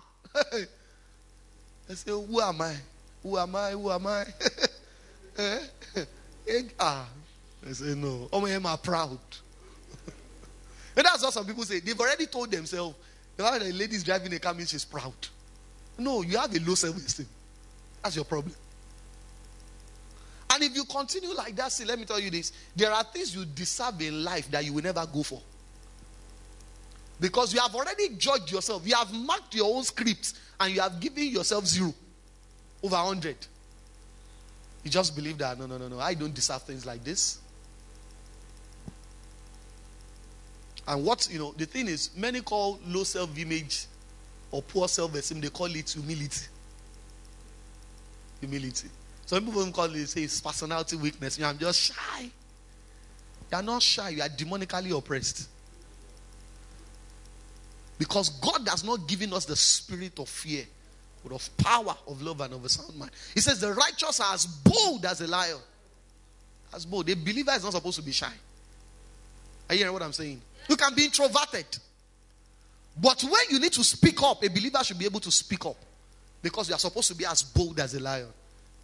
I 1.89 1.93
say, 1.93 2.11
Who 2.11 2.41
am 2.41 2.61
I? 2.61 2.75
Who 3.25 3.39
am 3.39 3.55
I? 3.55 3.71
Who 3.71 3.89
am 3.91 4.05
I? 4.05 4.23
eh? 5.39 6.61
ah. 6.79 7.09
I 7.67 7.71
say, 7.71 7.95
No. 7.95 8.29
Oh, 8.31 8.45
am 8.45 8.67
proud? 8.83 9.17
and 10.95 11.05
that's 11.05 11.23
what 11.23 11.33
some 11.33 11.47
people 11.47 11.63
say. 11.63 11.79
They've 11.79 11.99
already 11.99 12.27
told 12.27 12.51
themselves, 12.51 12.95
the 13.35 13.43
a 13.43 13.57
lady 13.73 13.95
is 13.95 14.03
driving 14.03 14.31
a 14.33 14.39
car 14.39 14.53
means 14.53 14.69
she's 14.69 14.85
proud. 14.85 15.13
No, 15.97 16.21
you 16.21 16.37
have 16.37 16.55
a 16.55 16.59
low 16.59 16.75
self 16.75 16.97
esteem. 16.97 17.25
That's 18.03 18.15
your 18.15 18.25
problem. 18.25 18.53
And 20.53 20.63
if 20.63 20.75
you 20.75 20.85
continue 20.85 21.33
like 21.33 21.55
that, 21.55 21.71
see, 21.71 21.83
let 21.83 21.97
me 21.97 22.05
tell 22.05 22.19
you 22.19 22.29
this 22.29 22.51
there 22.75 22.91
are 22.91 23.03
things 23.05 23.35
you 23.35 23.43
deserve 23.43 23.99
in 24.01 24.23
life 24.23 24.51
that 24.51 24.63
you 24.63 24.71
will 24.71 24.83
never 24.83 25.03
go 25.11 25.23
for. 25.23 25.41
Because 27.19 27.55
you 27.55 27.59
have 27.59 27.73
already 27.73 28.09
judged 28.17 28.51
yourself, 28.51 28.87
you 28.87 28.93
have 28.95 29.11
marked 29.11 29.55
your 29.55 29.75
own 29.75 29.83
scripts, 29.83 30.35
and 30.59 30.75
you 30.75 30.81
have 30.81 30.99
given 30.99 31.23
yourself 31.23 31.65
zero 31.65 31.91
over 32.85 32.95
100. 32.95 33.35
You 34.83 34.91
just 34.91 35.15
believe 35.15 35.39
that, 35.39 35.57
no, 35.57 35.65
no, 35.65 35.77
no, 35.77 35.87
no, 35.87 35.99
I 35.99 36.13
don't 36.13 36.33
deserve 36.33 36.61
things 36.61 36.85
like 36.85 37.03
this. 37.03 37.39
And 40.87 41.03
what, 41.03 41.27
you 41.31 41.39
know, 41.39 41.53
the 41.57 41.65
thing 41.65 41.87
is, 41.87 42.11
many 42.15 42.41
call 42.41 42.79
low 42.85 43.03
self 43.03 43.35
image 43.39 43.87
or 44.51 44.61
poor 44.61 44.87
self 44.87 45.15
esteem, 45.15 45.41
they 45.41 45.49
call 45.49 45.65
it 45.65 45.89
humility. 45.89 46.45
Humility. 48.39 48.89
Some 49.25 49.45
people 49.45 49.61
even 49.61 49.73
call 49.73 49.85
it, 49.85 50.07
say, 50.07 50.21
it's 50.21 50.39
personality 50.39 50.95
weakness. 50.95 51.39
You 51.39 51.43
know, 51.43 51.49
I'm 51.49 51.57
just 51.57 51.79
shy. 51.79 52.21
You 53.51 53.57
are 53.57 53.63
not 53.63 53.81
shy, 53.81 54.09
you 54.09 54.21
are 54.21 54.29
demonically 54.29 54.95
oppressed. 54.95 55.49
Because 57.97 58.29
God 58.29 58.67
has 58.67 58.83
not 58.83 59.07
given 59.07 59.33
us 59.33 59.45
the 59.45 59.55
spirit 59.55 60.19
of 60.19 60.29
fear, 60.29 60.65
but 61.25 61.33
of 61.35 61.57
power, 61.57 61.95
of 62.07 62.21
love, 62.21 62.39
and 62.41 62.53
of 62.53 62.63
a 62.63 62.69
sound 62.69 62.95
mind. 62.97 63.11
He 63.33 63.41
says, 63.41 63.59
The 63.59 63.73
righteous 63.73 64.19
are 64.19 64.35
as 64.35 64.45
bold 64.45 65.05
as 65.05 65.21
a 65.21 65.27
lion. 65.27 65.57
As 66.73 66.85
bold. 66.85 67.09
A 67.09 67.15
believer 67.15 67.51
is 67.55 67.63
not 67.63 67.73
supposed 67.73 67.97
to 67.97 68.05
be 68.05 68.11
shy. 68.11 68.31
Are 69.67 69.73
you 69.73 69.79
hearing 69.79 69.93
what 69.93 70.03
I'm 70.03 70.13
saying? 70.13 70.39
You 70.69 70.75
can 70.75 70.93
be 70.93 71.05
introverted. 71.05 71.65
But 73.01 73.23
when 73.23 73.41
you 73.49 73.59
need 73.59 73.73
to 73.73 73.83
speak 73.83 74.21
up, 74.21 74.43
a 74.43 74.49
believer 74.49 74.83
should 74.83 74.99
be 74.99 75.05
able 75.05 75.19
to 75.21 75.31
speak 75.31 75.65
up. 75.65 75.77
Because 76.43 76.69
you 76.69 76.75
are 76.75 76.79
supposed 76.79 77.07
to 77.07 77.15
be 77.15 77.25
as 77.25 77.41
bold 77.41 77.79
as 77.79 77.95
a 77.95 77.99
lion. 77.99 78.27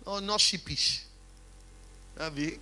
No, 0.05 0.17
not 0.19 0.39
sheepish. 0.39 1.05
Be, 2.35 2.57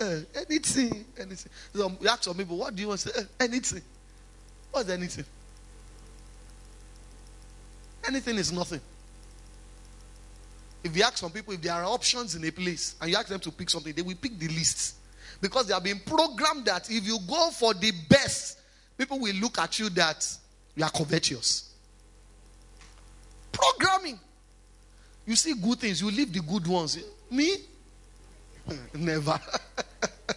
eh, 0.00 0.20
anything, 0.48 1.04
anything. 1.18 1.52
So 1.72 1.92
you 2.00 2.08
ask 2.08 2.24
some 2.24 2.36
people, 2.36 2.56
what 2.56 2.74
do 2.74 2.82
you 2.82 2.88
want 2.88 3.00
to 3.00 3.08
say? 3.08 3.20
Eh, 3.20 3.44
anything. 3.44 3.82
What's 4.72 4.90
anything? 4.90 5.24
Anything 8.06 8.36
is 8.36 8.52
nothing. 8.52 8.80
If 10.82 10.94
you 10.94 11.02
ask 11.02 11.16
some 11.16 11.30
people 11.30 11.54
if 11.54 11.62
there 11.62 11.72
are 11.72 11.84
options 11.84 12.34
in 12.34 12.44
a 12.44 12.50
place 12.50 12.94
and 13.00 13.10
you 13.10 13.16
ask 13.16 13.28
them 13.28 13.40
to 13.40 13.50
pick 13.50 13.70
something, 13.70 13.94
they 13.94 14.02
will 14.02 14.16
pick 14.16 14.38
the 14.38 14.48
least. 14.48 14.96
Because 15.40 15.66
they 15.66 15.74
have 15.74 15.82
been 15.82 16.00
programmed 16.00 16.66
that 16.66 16.90
if 16.90 17.06
you 17.06 17.18
go 17.26 17.50
for 17.50 17.72
the 17.72 17.90
best, 18.08 18.58
people 18.98 19.18
will 19.18 19.34
look 19.36 19.58
at 19.58 19.78
you 19.78 19.88
that 19.90 20.26
you 20.76 20.84
are 20.84 20.90
covetous. 20.90 21.72
Programming. 23.50 24.18
You 25.26 25.36
see 25.36 25.54
good 25.54 25.78
things, 25.78 26.02
you 26.02 26.10
leave 26.10 26.32
the 26.32 26.40
good 26.40 26.66
ones. 26.66 26.98
Me? 27.30 27.56
Never. 28.94 29.40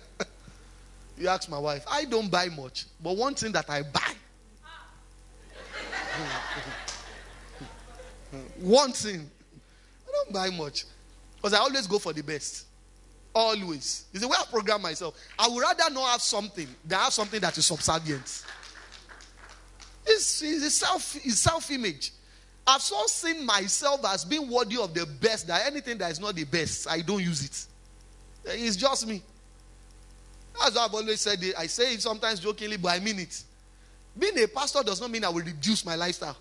you 1.18 1.28
ask 1.28 1.49
my 1.49 1.59
wife, 1.59 1.84
I 1.91 2.05
don't 2.05 2.32
buy 2.32 2.47
much, 2.47 2.86
but 3.03 3.18
one 3.18 3.36
thing 3.36 3.51
that 3.51 3.70
I 3.70 3.82
buy 3.82 3.99
hmm. 6.18 6.72
One 8.60 8.91
thing. 8.91 9.30
I 10.08 10.12
don't 10.12 10.34
buy 10.34 10.49
much. 10.49 10.86
Because 11.36 11.53
I 11.53 11.60
always 11.60 11.88
go 11.88 11.99
for 11.99 12.14
the 12.14 12.24
best. 12.24 12.66
Always. 13.34 14.05
It's 14.12 14.22
the 14.22 14.28
way 14.28 14.36
I 14.39 14.45
program 14.49 14.82
myself. 14.82 15.16
I 15.38 15.47
would 15.47 15.62
rather 15.62 15.93
not 15.93 16.10
have 16.12 16.22
something 16.22 16.68
than 16.86 16.99
have 16.99 17.14
something 17.14 17.39
that 17.41 17.58
is 17.58 17.66
subservient. 17.66 18.43
It's, 20.05 20.41
it's 20.41 20.76
self 20.76 21.16
it's 21.18 21.39
self-image. 21.39 22.12
I've 22.66 22.82
so 22.82 23.05
seen 23.08 23.45
myself 23.45 24.05
as 24.05 24.26
being 24.26 24.49
worthy 24.49 24.78
of 24.78 24.93
the 24.93 25.05
best 25.05 25.47
that 25.47 25.66
anything 25.66 25.97
that 25.99 26.12
is 26.12 26.20
not 26.20 26.36
the 26.36 26.43
best, 26.43 26.89
I 26.89 27.01
don't 27.01 27.24
use 27.24 27.45
it. 27.45 27.66
It's 28.45 28.76
just 28.76 29.08
me. 29.08 29.22
As 30.66 30.76
I've 30.76 30.93
always 30.93 31.22
said 31.22 31.41
it. 31.43 31.55
I 31.58 31.68
say 31.68 31.93
it 31.93 32.01
sometimes 32.01 32.39
jokingly, 32.39 32.78
but 32.78 32.89
I 32.89 32.99
mean 32.99 33.20
it. 33.20 33.43
Being 34.18 34.43
a 34.43 34.47
pastor 34.47 34.82
does 34.84 34.99
not 34.99 35.12
mean 35.12 35.24
I 35.24 35.30
will 35.30 35.43
reduce 35.43 35.86
my 35.86 35.95
lifestyle 35.95 36.36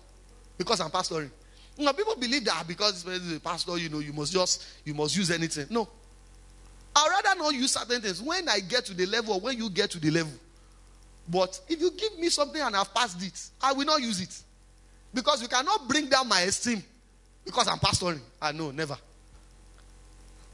because 0.57 0.81
I'm 0.81 0.89
pastoring. 0.89 1.29
Know, 1.77 1.93
people 1.93 2.15
believe 2.15 2.43
that 2.45 2.67
because 2.67 3.03
he's 3.03 3.35
a 3.35 3.39
pastor, 3.39 3.77
you 3.77 3.89
know, 3.89 3.99
you 3.99 4.11
must 4.11 4.33
just 4.33 4.65
you 4.83 4.93
must 4.93 5.15
use 5.15 5.29
anything. 5.29 5.67
No. 5.69 5.87
I'd 6.95 7.21
rather 7.23 7.39
not 7.39 7.53
use 7.53 7.73
certain 7.73 8.01
things 8.01 8.21
when 8.21 8.49
I 8.49 8.59
get 8.59 8.85
to 8.85 8.95
the 8.95 9.05
level 9.05 9.35
or 9.35 9.39
when 9.39 9.57
you 9.57 9.69
get 9.69 9.91
to 9.91 9.99
the 9.99 10.09
level. 10.09 10.33
But 11.29 11.59
if 11.67 11.79
you 11.79 11.91
give 11.91 12.17
me 12.17 12.29
something 12.29 12.61
and 12.61 12.75
I've 12.75 12.91
passed 12.93 13.21
it, 13.21 13.39
I 13.61 13.73
will 13.73 13.85
not 13.85 14.01
use 14.01 14.21
it. 14.21 14.35
Because 15.13 15.41
you 15.41 15.47
cannot 15.47 15.87
bring 15.87 16.07
down 16.07 16.27
my 16.27 16.41
esteem 16.41 16.83
because 17.45 17.67
I'm 17.67 17.77
pastoring. 17.77 18.19
I 18.41 18.51
know, 18.51 18.71
never. 18.71 18.97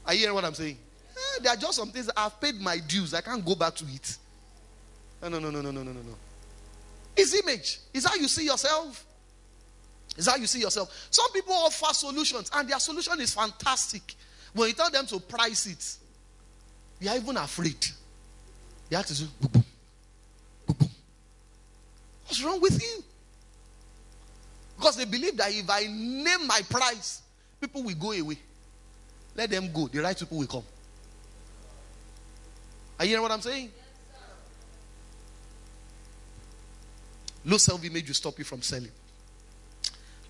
Are 0.06 0.12
you 0.12 0.20
hearing 0.20 0.34
what 0.34 0.44
I'm 0.44 0.54
saying? 0.54 0.76
Eh, 1.10 1.42
there 1.42 1.52
are 1.52 1.56
just 1.56 1.74
some 1.74 1.90
things 1.90 2.10
I've 2.14 2.38
paid 2.40 2.60
my 2.60 2.78
dues. 2.78 3.14
I 3.14 3.20
can't 3.20 3.44
go 3.44 3.54
back 3.54 3.74
to 3.76 3.84
it. 3.86 4.16
No, 5.22 5.28
no, 5.28 5.38
no, 5.38 5.50
no, 5.50 5.62
no, 5.62 5.70
no, 5.70 5.82
no, 5.82 5.92
no. 5.92 6.14
It's 7.16 7.34
image. 7.34 7.78
Is 7.94 8.04
how 8.04 8.14
you 8.16 8.28
see 8.28 8.44
yourself. 8.44 9.04
Is 10.16 10.28
how 10.28 10.36
you 10.36 10.46
see 10.46 10.60
yourself. 10.60 11.08
Some 11.10 11.30
people 11.32 11.54
offer 11.54 11.92
solutions, 11.92 12.50
and 12.54 12.68
their 12.68 12.78
solution 12.78 13.20
is 13.20 13.34
fantastic. 13.34 14.14
When 14.52 14.68
you 14.68 14.74
tell 14.74 14.90
them 14.90 15.06
to 15.06 15.18
price 15.18 15.66
it, 15.66 15.96
they 17.00 17.08
are 17.08 17.16
even 17.16 17.36
afraid. 17.36 17.84
You 18.90 18.96
have 18.96 19.06
to 19.06 19.14
do 19.18 19.24
boom, 19.40 19.50
boom, 19.52 19.64
boom, 20.66 20.76
boom. 20.78 20.90
What's 22.26 22.42
wrong 22.44 22.60
with 22.60 22.80
you? 22.80 23.02
Because 24.76 24.96
they 24.96 25.04
believe 25.04 25.36
that 25.36 25.52
if 25.52 25.68
I 25.68 25.86
name 25.88 26.46
my 26.46 26.60
price, 26.68 27.22
people 27.60 27.82
will 27.82 27.94
go 27.94 28.12
away. 28.12 28.38
Let 29.34 29.50
them 29.50 29.72
go. 29.72 29.88
The 29.88 30.00
right 30.00 30.16
people 30.16 30.38
will 30.38 30.46
come. 30.46 30.62
Are 32.98 33.04
you 33.04 33.10
hearing 33.10 33.22
what 33.22 33.32
I'm 33.32 33.40
saying? 33.40 33.70
Low 37.44 37.58
self 37.58 37.84
image 37.84 38.06
will 38.06 38.14
stop 38.14 38.38
you 38.38 38.44
from 38.44 38.62
selling. 38.62 38.92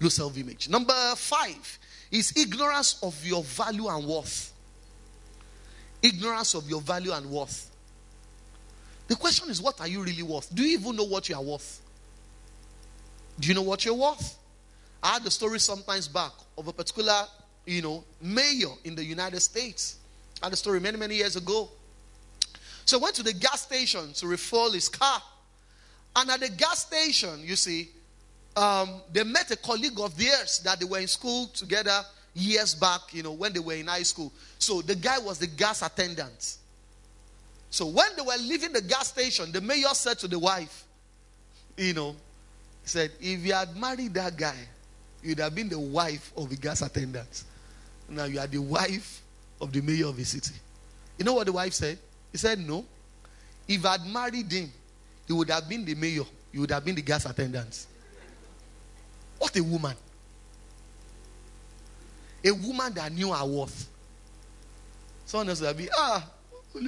Low 0.05 0.11
self 0.11 0.36
image. 0.36 0.68
Number 0.68 0.92
five 1.16 1.78
is 2.11 2.36
ignorance 2.36 2.98
of 3.02 3.24
your 3.24 3.42
value 3.42 3.88
and 3.88 4.07
worth. 4.07 4.52
Ignorance 6.02 6.52
of 6.52 6.68
your 6.68 6.82
value 6.82 7.11
and 7.11 7.24
worth. 7.30 7.70
The 9.09 9.16
question 9.16 9.48
is, 9.48 9.62
what 9.62 9.80
are 9.80 9.88
you 9.88 10.02
really 10.02 10.22
worth? 10.22 10.55
Do 10.55 10.62
you 10.62 10.78
even 10.78 10.96
know 10.96 11.05
what 11.05 11.30
you 11.30 11.34
are 11.34 11.42
worth? 11.42 11.80
Do 13.40 13.48
you 13.48 13.55
know 13.55 13.62
what 13.62 13.86
you're 13.86 13.94
worth? 13.94 14.36
I 15.02 15.14
had 15.14 15.24
a 15.24 15.30
story 15.30 15.59
sometimes 15.59 16.07
back 16.07 16.32
of 16.59 16.68
a 16.68 16.72
particular, 16.74 17.24
you 17.64 17.80
know, 17.80 18.05
mayor 18.20 18.74
in 18.84 18.94
the 18.94 19.05
United 19.05 19.40
States. 19.40 19.96
I 20.42 20.46
had 20.46 20.52
a 20.52 20.57
story 20.57 20.80
many, 20.80 20.98
many 20.98 21.14
years 21.14 21.36
ago. 21.36 21.70
So 22.84 22.98
I 22.98 23.05
went 23.05 23.14
to 23.14 23.22
the 23.22 23.32
gas 23.32 23.62
station 23.62 24.12
to 24.12 24.26
refill 24.26 24.70
his 24.72 24.90
car. 24.90 25.22
And 26.14 26.30
at 26.30 26.40
the 26.40 26.50
gas 26.50 26.80
station, 26.80 27.40
you 27.42 27.57
see, 27.57 27.88
um, 28.57 29.02
they 29.12 29.24
met 29.24 29.50
a 29.50 29.57
colleague 29.57 29.98
of 29.98 30.16
theirs 30.16 30.61
that 30.61 30.78
they 30.78 30.86
were 30.86 30.98
in 30.98 31.09
school 31.09 31.46
together 31.48 32.02
years 32.34 32.74
back, 32.74 33.00
you 33.12 33.22
know, 33.22 33.32
when 33.32 33.52
they 33.52 33.61
were 33.61 33.74
in 33.74 33.86
high 33.86 34.02
school. 34.02 34.32
So 34.59 34.82
the 34.82 34.94
guy 34.94 35.18
was 35.18 35.38
the 35.38 35.46
gas 35.46 35.82
attendant. 35.82 36.57
So 37.70 37.86
when 37.86 38.07
they 38.16 38.22
were 38.22 38.36
leaving 38.38 38.72
the 38.72 38.82
gas 38.82 39.09
station, 39.09 39.50
the 39.50 39.61
mayor 39.61 39.88
said 39.92 40.18
to 40.20 40.28
the 40.28 40.38
wife, 40.38 40.84
you 41.76 41.92
know, 41.92 42.12
he 42.82 42.88
said, 42.88 43.11
if 43.20 43.44
you 43.44 43.52
had 43.52 43.76
married 43.76 44.14
that 44.14 44.36
guy, 44.36 44.57
you'd 45.22 45.40
have 45.40 45.55
been 45.55 45.68
the 45.68 45.78
wife 45.78 46.32
of 46.36 46.50
the 46.50 46.57
gas 46.57 46.82
attendant. 46.82 47.44
Now 48.09 48.24
you 48.24 48.38
are 48.38 48.46
the 48.46 48.59
wife 48.59 49.22
of 49.61 49.72
the 49.72 49.80
mayor 49.80 50.07
of 50.07 50.16
the 50.16 50.24
city. 50.24 50.55
You 51.18 51.24
know 51.24 51.34
what 51.34 51.46
the 51.46 51.52
wife 51.52 51.72
said? 51.72 51.98
He 52.30 52.38
said, 52.38 52.59
no. 52.59 52.84
If 53.66 53.84
I 53.86 53.92
had 53.92 54.07
married 54.07 54.52
him, 54.52 54.70
he 55.26 55.32
would 55.32 55.50
have 55.50 55.68
been 55.68 55.84
the 55.84 55.94
mayor. 55.94 56.24
You 56.52 56.61
would 56.61 56.70
have 56.70 56.84
been 56.84 56.94
the 56.94 57.02
gas 57.02 57.24
attendant. 57.24 57.86
What 59.45 59.55
a 59.59 59.62
woman. 59.62 59.95
A 62.42 62.51
woman 62.51 62.95
that 62.95 63.12
knew 63.12 63.30
her 63.30 63.45
worth. 63.45 63.90
Someone 65.26 65.51
else 65.51 65.61
would 65.61 65.76
be, 65.76 65.86
ah. 65.95 66.26
You 66.72 66.80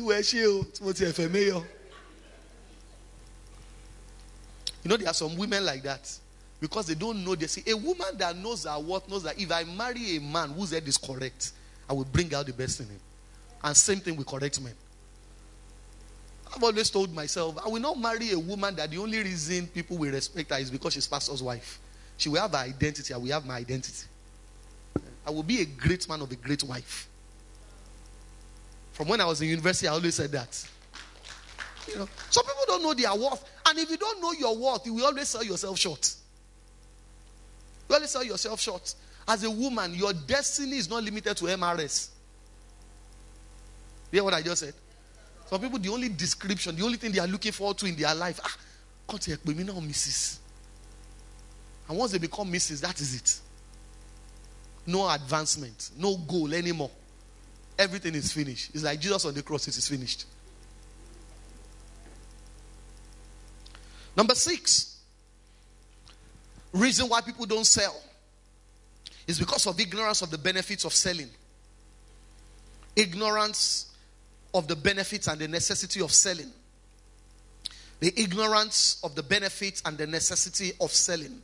know, 4.85 4.97
there 4.97 5.07
are 5.07 5.13
some 5.13 5.37
women 5.37 5.67
like 5.67 5.83
that. 5.83 6.11
Because 6.59 6.87
they 6.87 6.95
don't 6.95 7.23
know. 7.23 7.35
They 7.35 7.47
say, 7.47 7.63
a 7.71 7.77
woman 7.77 8.17
that 8.17 8.35
knows 8.39 8.65
her 8.65 8.79
worth 8.79 9.07
knows 9.07 9.25
that 9.25 9.39
if 9.39 9.53
I 9.53 9.65
marry 9.65 10.17
a 10.17 10.21
man 10.23 10.49
whose 10.49 10.71
head 10.71 10.89
is 10.89 10.97
correct, 10.97 11.53
I 11.87 11.93
will 11.93 12.07
bring 12.07 12.35
out 12.35 12.47
the 12.47 12.55
best 12.55 12.81
in 12.81 12.87
him. 12.87 13.01
And 13.63 13.77
same 13.77 14.01
thing 14.01 14.17
with 14.17 14.27
correct 14.27 14.63
men. 14.63 14.73
I've 16.55 16.65
always 16.65 16.89
told 16.89 17.13
myself, 17.15 17.59
I 17.63 17.69
will 17.69 17.83
not 17.83 17.99
marry 17.99 18.33
a 18.33 18.39
woman 18.39 18.75
that 18.77 18.91
the 18.91 18.97
only 18.97 19.19
reason 19.19 19.67
people 19.67 19.99
will 19.99 20.11
respect 20.11 20.51
her 20.53 20.59
is 20.59 20.71
because 20.71 20.95
she's 20.95 21.07
pastor's 21.07 21.43
wife. 21.43 21.81
She 22.17 22.29
will 22.29 22.41
have 22.41 22.53
her 22.53 22.59
identity, 22.59 23.13
I 23.13 23.17
will 23.17 23.31
have 23.33 23.45
my 23.45 23.57
identity. 23.57 24.07
I 25.27 25.31
will 25.31 25.43
be 25.43 25.61
a 25.61 25.65
great 25.65 26.09
man 26.09 26.23
of 26.23 26.31
a 26.31 26.37
great 26.37 26.63
wife. 26.63 27.09
From 28.93 29.09
when 29.09 29.21
I 29.21 29.27
was 29.27 29.43
in 29.43 29.49
university, 29.49 29.89
I 29.89 29.93
always 29.93 30.15
said 30.15 30.33
that. 30.33 30.69
You 31.89 31.97
know, 31.97 32.09
some 32.31 32.45
people 32.45 32.63
don't 32.67 32.83
know 32.83 32.95
their 32.95 33.15
worth. 33.15 33.45
And 33.69 33.79
if 33.79 33.91
you 33.91 33.97
don't 33.97 34.21
know 34.23 34.33
your 34.33 34.57
worth, 34.57 34.87
you 34.87 34.95
will 34.95 35.05
always 35.05 35.29
sell 35.29 35.45
yourself 35.45 35.79
short. 35.79 36.15
You 37.89 37.95
always 37.95 38.11
sell 38.11 38.25
yourself 38.25 38.61
short. 38.61 38.95
As 39.29 39.43
a 39.45 39.51
woman, 39.51 39.95
your 39.95 40.13
destiny 40.13 40.79
is 40.79 40.89
not 40.89 41.03
limited 41.03 41.37
to 41.37 41.45
MRS. 41.45 42.09
You 44.13 44.17
hear 44.19 44.25
what 44.25 44.35
I 44.35 44.43
just 44.43 44.63
said? 44.63 44.75
Some 45.51 45.61
people, 45.61 45.79
the 45.79 45.91
only 45.91 46.09
description, 46.09 46.75
the 46.77 46.85
only 46.85 46.97
thing 46.97 47.13
they 47.13 47.21
are 47.21 47.27
looking 47.27 47.53
forward 47.53 47.79
to 47.79 47.87
in 47.87 47.97
their 47.97 48.15
life, 48.15 48.41
ah, 48.43 48.57
come 49.09 49.19
to 49.19 49.39
me 49.47 49.65
now, 49.65 49.75
Mrs. 49.75 50.39
And 51.89 51.97
once 51.99 52.13
they 52.13 52.19
become 52.19 52.53
Mrs., 52.53 52.81
that 52.81 53.01
is 53.01 53.15
it. 53.15 53.41
No 54.87 55.09
advancement, 55.09 55.91
no 55.99 56.17
goal 56.17 56.55
anymore. 56.55 56.91
Everything 57.79 58.15
is 58.15 58.33
finished. 58.33 58.71
It's 58.75 58.85
like 58.85 59.01
Jesus 59.01 59.25
on 59.25 59.35
the 59.35 59.43
cross, 59.43 59.69
it 59.69 59.77
is 59.77 59.89
finished. 59.89 60.25
Number 64.17 64.35
six, 64.35 64.99
reason 66.73 67.09
why 67.09 67.21
people 67.21 67.45
don't 67.47 67.67
sell 67.67 67.95
is 69.27 69.39
because 69.39 69.67
of 69.67 69.79
ignorance 69.79 70.23
of 70.23 70.31
the 70.31 70.39
benefits 70.39 70.85
of 70.85 70.93
selling. 70.93 71.29
Ignorance 72.95 73.93
of 74.55 74.69
the 74.69 74.77
benefits 74.77 75.27
and 75.27 75.39
the 75.39 75.49
necessity 75.49 76.01
of 76.01 76.13
selling. 76.13 76.51
The 78.01 78.13
ignorance 78.19 79.01
of 79.03 79.15
the 79.15 79.23
benefits 79.23 79.83
and 79.85 79.99
the 79.99 80.07
necessity 80.07 80.73
of 80.81 80.91
selling. 80.93 81.43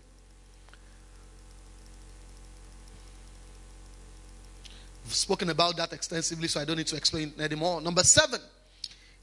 Spoken 5.13 5.51
about 5.51 5.77
that 5.77 5.93
extensively, 5.93 6.49
so 6.49 6.61
I 6.61 6.65
don't 6.65 6.79
need 6.79 6.87
to 6.87 6.97
explain 6.97 7.33
anymore. 7.39 7.81
Number 7.81 8.03
seven 8.03 8.41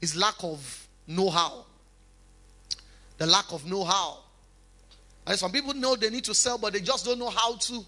is 0.00 0.16
lack 0.16 0.36
of 0.42 0.88
know 1.06 1.30
how. 1.30 1.64
The 3.18 3.26
lack 3.26 3.52
of 3.52 3.66
know 3.66 3.84
how. 3.84 4.18
And 5.26 5.38
some 5.38 5.52
people 5.52 5.74
know 5.74 5.96
they 5.96 6.10
need 6.10 6.24
to 6.24 6.34
sell, 6.34 6.58
but 6.58 6.72
they 6.72 6.80
just 6.80 7.04
don't 7.04 7.18
know 7.18 7.28
how 7.28 7.56
to. 7.56 7.84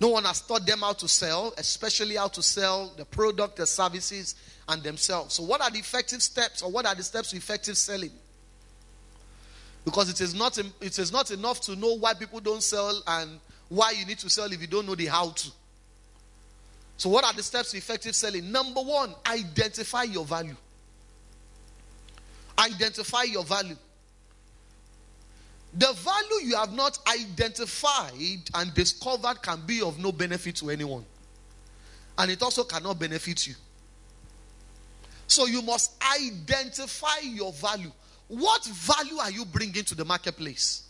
No 0.00 0.08
one 0.08 0.24
has 0.24 0.40
taught 0.40 0.66
them 0.66 0.80
how 0.80 0.94
to 0.94 1.08
sell, 1.08 1.52
especially 1.58 2.16
how 2.16 2.28
to 2.28 2.42
sell 2.42 2.92
the 2.96 3.04
product, 3.04 3.56
the 3.56 3.66
services, 3.66 4.34
and 4.68 4.82
themselves. 4.82 5.34
So, 5.34 5.42
what 5.42 5.60
are 5.60 5.70
the 5.70 5.78
effective 5.78 6.22
steps, 6.22 6.62
or 6.62 6.70
what 6.70 6.86
are 6.86 6.94
the 6.94 7.02
steps 7.02 7.30
to 7.30 7.36
effective 7.36 7.76
selling? 7.76 8.10
Because 9.84 10.08
it 10.08 10.20
is 10.20 10.34
not 10.34 10.58
it 10.58 10.98
is 10.98 11.12
not 11.12 11.30
enough 11.30 11.60
to 11.62 11.76
know 11.76 11.96
why 11.96 12.14
people 12.14 12.40
don't 12.40 12.62
sell 12.62 13.02
and 13.06 13.38
why 13.68 13.92
you 13.92 14.06
need 14.06 14.18
to 14.18 14.30
sell 14.30 14.52
if 14.52 14.60
you 14.60 14.66
don't 14.66 14.86
know 14.86 14.94
the 14.94 15.06
how 15.06 15.30
to. 15.30 15.48
So, 17.02 17.08
what 17.08 17.24
are 17.24 17.32
the 17.32 17.42
steps 17.42 17.72
to 17.72 17.78
effective 17.78 18.14
selling? 18.14 18.52
Number 18.52 18.80
one, 18.80 19.12
identify 19.26 20.04
your 20.04 20.24
value. 20.24 20.54
Identify 22.56 23.24
your 23.24 23.42
value. 23.42 23.74
The 25.74 25.92
value 25.94 26.46
you 26.46 26.54
have 26.54 26.72
not 26.72 27.00
identified 27.12 28.38
and 28.54 28.72
discovered 28.74 29.42
can 29.42 29.62
be 29.66 29.82
of 29.82 29.98
no 29.98 30.12
benefit 30.12 30.54
to 30.58 30.70
anyone. 30.70 31.04
And 32.18 32.30
it 32.30 32.40
also 32.40 32.62
cannot 32.62 33.00
benefit 33.00 33.48
you. 33.48 33.56
So 35.26 35.46
you 35.46 35.60
must 35.60 36.00
identify 36.20 37.18
your 37.24 37.52
value. 37.52 37.90
What 38.28 38.64
value 38.64 39.18
are 39.18 39.32
you 39.32 39.44
bringing 39.44 39.82
to 39.86 39.96
the 39.96 40.04
marketplace? 40.04 40.84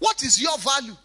What 0.00 0.22
is 0.22 0.38
your 0.38 0.58
value? 0.58 0.96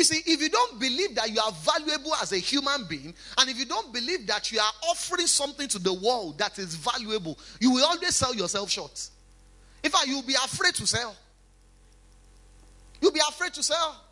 You 0.00 0.04
see, 0.04 0.22
if 0.32 0.40
you 0.40 0.48
don't 0.48 0.80
believe 0.80 1.14
that 1.16 1.30
you 1.30 1.38
are 1.40 1.52
valuable 1.52 2.14
as 2.22 2.32
a 2.32 2.38
human 2.38 2.86
being, 2.88 3.12
and 3.36 3.50
if 3.50 3.58
you 3.58 3.66
don't 3.66 3.92
believe 3.92 4.26
that 4.28 4.50
you 4.50 4.58
are 4.58 4.72
offering 4.88 5.26
something 5.26 5.68
to 5.68 5.78
the 5.78 5.92
world 5.92 6.38
that 6.38 6.58
is 6.58 6.74
valuable, 6.74 7.38
you 7.60 7.70
will 7.70 7.84
always 7.84 8.16
sell 8.16 8.34
yourself 8.34 8.70
short. 8.70 9.10
In 9.84 9.90
fact, 9.90 10.06
you'll 10.06 10.22
be 10.22 10.32
afraid 10.32 10.74
to 10.76 10.86
sell. 10.86 11.14
You'll 13.02 13.12
be 13.12 13.20
afraid 13.28 13.52
to 13.52 13.62
sell. 13.62 14.02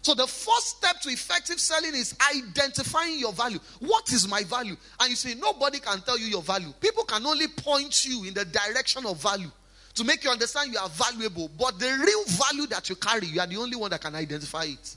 So, 0.00 0.14
the 0.14 0.26
first 0.26 0.78
step 0.78 1.00
to 1.02 1.10
effective 1.10 1.60
selling 1.60 1.94
is 1.94 2.16
identifying 2.36 3.20
your 3.20 3.32
value. 3.32 3.60
What 3.78 4.12
is 4.12 4.26
my 4.26 4.42
value? 4.42 4.76
And 4.98 5.10
you 5.10 5.14
say, 5.14 5.36
nobody 5.36 5.78
can 5.78 6.00
tell 6.00 6.18
you 6.18 6.26
your 6.26 6.42
value. 6.42 6.72
People 6.80 7.04
can 7.04 7.24
only 7.24 7.46
point 7.46 8.04
you 8.04 8.24
in 8.24 8.34
the 8.34 8.44
direction 8.44 9.06
of 9.06 9.22
value 9.22 9.52
to 9.94 10.04
make 10.04 10.24
you 10.24 10.30
understand 10.30 10.72
you 10.72 10.78
are 10.78 10.88
valuable. 10.88 11.50
But 11.58 11.78
the 11.78 11.86
real 11.86 12.24
value 12.26 12.66
that 12.68 12.88
you 12.88 12.96
carry, 12.96 13.26
you 13.26 13.40
are 13.40 13.46
the 13.46 13.56
only 13.56 13.76
one 13.76 13.90
that 13.90 14.00
can 14.00 14.14
identify 14.14 14.64
it. 14.64 14.96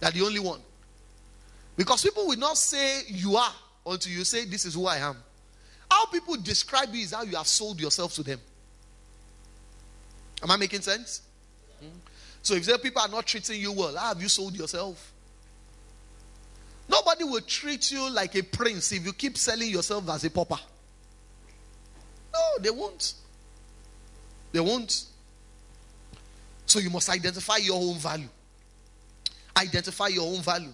You 0.00 0.08
are 0.08 0.10
the 0.10 0.22
only 0.22 0.40
one. 0.40 0.60
Because 1.76 2.02
people 2.02 2.26
will 2.26 2.38
not 2.38 2.56
say 2.56 3.02
you 3.08 3.36
are 3.36 3.52
until 3.86 4.12
you 4.12 4.24
say, 4.24 4.44
This 4.44 4.64
is 4.64 4.74
who 4.74 4.86
I 4.86 4.96
am. 4.96 5.16
How 5.90 6.06
people 6.06 6.36
describe 6.36 6.92
you 6.92 7.02
is 7.02 7.12
how 7.12 7.22
you 7.22 7.36
have 7.36 7.46
sold 7.46 7.80
yourself 7.80 8.14
to 8.14 8.22
them. 8.22 8.40
Am 10.42 10.50
I 10.50 10.56
making 10.56 10.80
sense? 10.80 11.22
So 12.42 12.54
if 12.54 12.64
there 12.64 12.78
people 12.78 13.02
are 13.02 13.08
not 13.08 13.26
treating 13.26 13.60
you 13.60 13.72
well, 13.72 13.96
how 13.96 14.08
have 14.08 14.22
you 14.22 14.28
sold 14.28 14.54
yourself? 14.54 15.12
Nobody 16.88 17.24
will 17.24 17.40
treat 17.40 17.90
you 17.90 18.08
like 18.10 18.36
a 18.36 18.42
prince 18.42 18.92
if 18.92 19.04
you 19.04 19.12
keep 19.12 19.36
selling 19.36 19.68
yourself 19.68 20.08
as 20.08 20.24
a 20.24 20.30
pauper. 20.30 20.58
No, 22.32 22.40
they 22.60 22.70
won't. 22.70 23.14
They 24.56 24.62
won't. 24.62 25.04
So 26.64 26.78
you 26.78 26.88
must 26.88 27.10
identify 27.10 27.58
your 27.58 27.76
own 27.76 27.98
value. 27.98 28.30
Identify 29.54 30.08
your 30.08 30.26
own 30.34 30.40
value. 30.40 30.72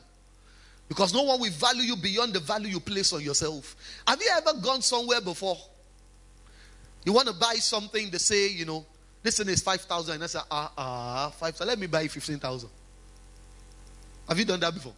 Because 0.89 1.12
no 1.12 1.24
one 1.24 1.41
will 1.41 1.51
value 1.51 1.83
you 1.83 1.97
beyond 1.97 2.33
the 2.33 2.39
value 2.39 2.68
you 2.68 2.78
place 2.78 3.12
on 3.12 3.22
yourself. 3.22 3.74
Have 4.07 4.22
you 4.22 4.30
ever 4.37 4.57
gone 4.61 4.83
somewhere 4.83 5.20
before? 5.20 5.59
You 7.05 7.12
want 7.12 7.26
to 7.26 7.35
buy 7.35 7.55
something, 7.55 8.09
they 8.09 8.18
say, 8.18 8.51
you 8.51 8.66
know, 8.66 8.87
this 9.20 9.39
thing 9.39 9.49
is 9.49 9.61
5,000. 9.62 10.14
And 10.14 10.22
I 10.22 10.26
say, 10.28 10.39
ah, 10.49 10.72
ah, 10.78 11.30
5,000. 11.30 11.66
Let 11.66 11.76
me 11.80 11.89
buy 11.89 12.07
15,000. 12.07 12.70
Have 14.28 14.39
you 14.39 14.45
done 14.45 14.61
that 14.61 14.74
before? 14.74 14.95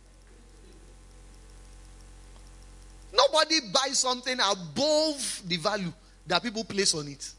Nobody 3.14 3.60
buys 3.72 3.98
something 3.98 4.38
above 4.38 5.42
the 5.46 5.56
value 5.56 5.92
that 6.26 6.42
people 6.42 6.64
place 6.64 6.94
on 6.94 7.08
it. 7.08 7.32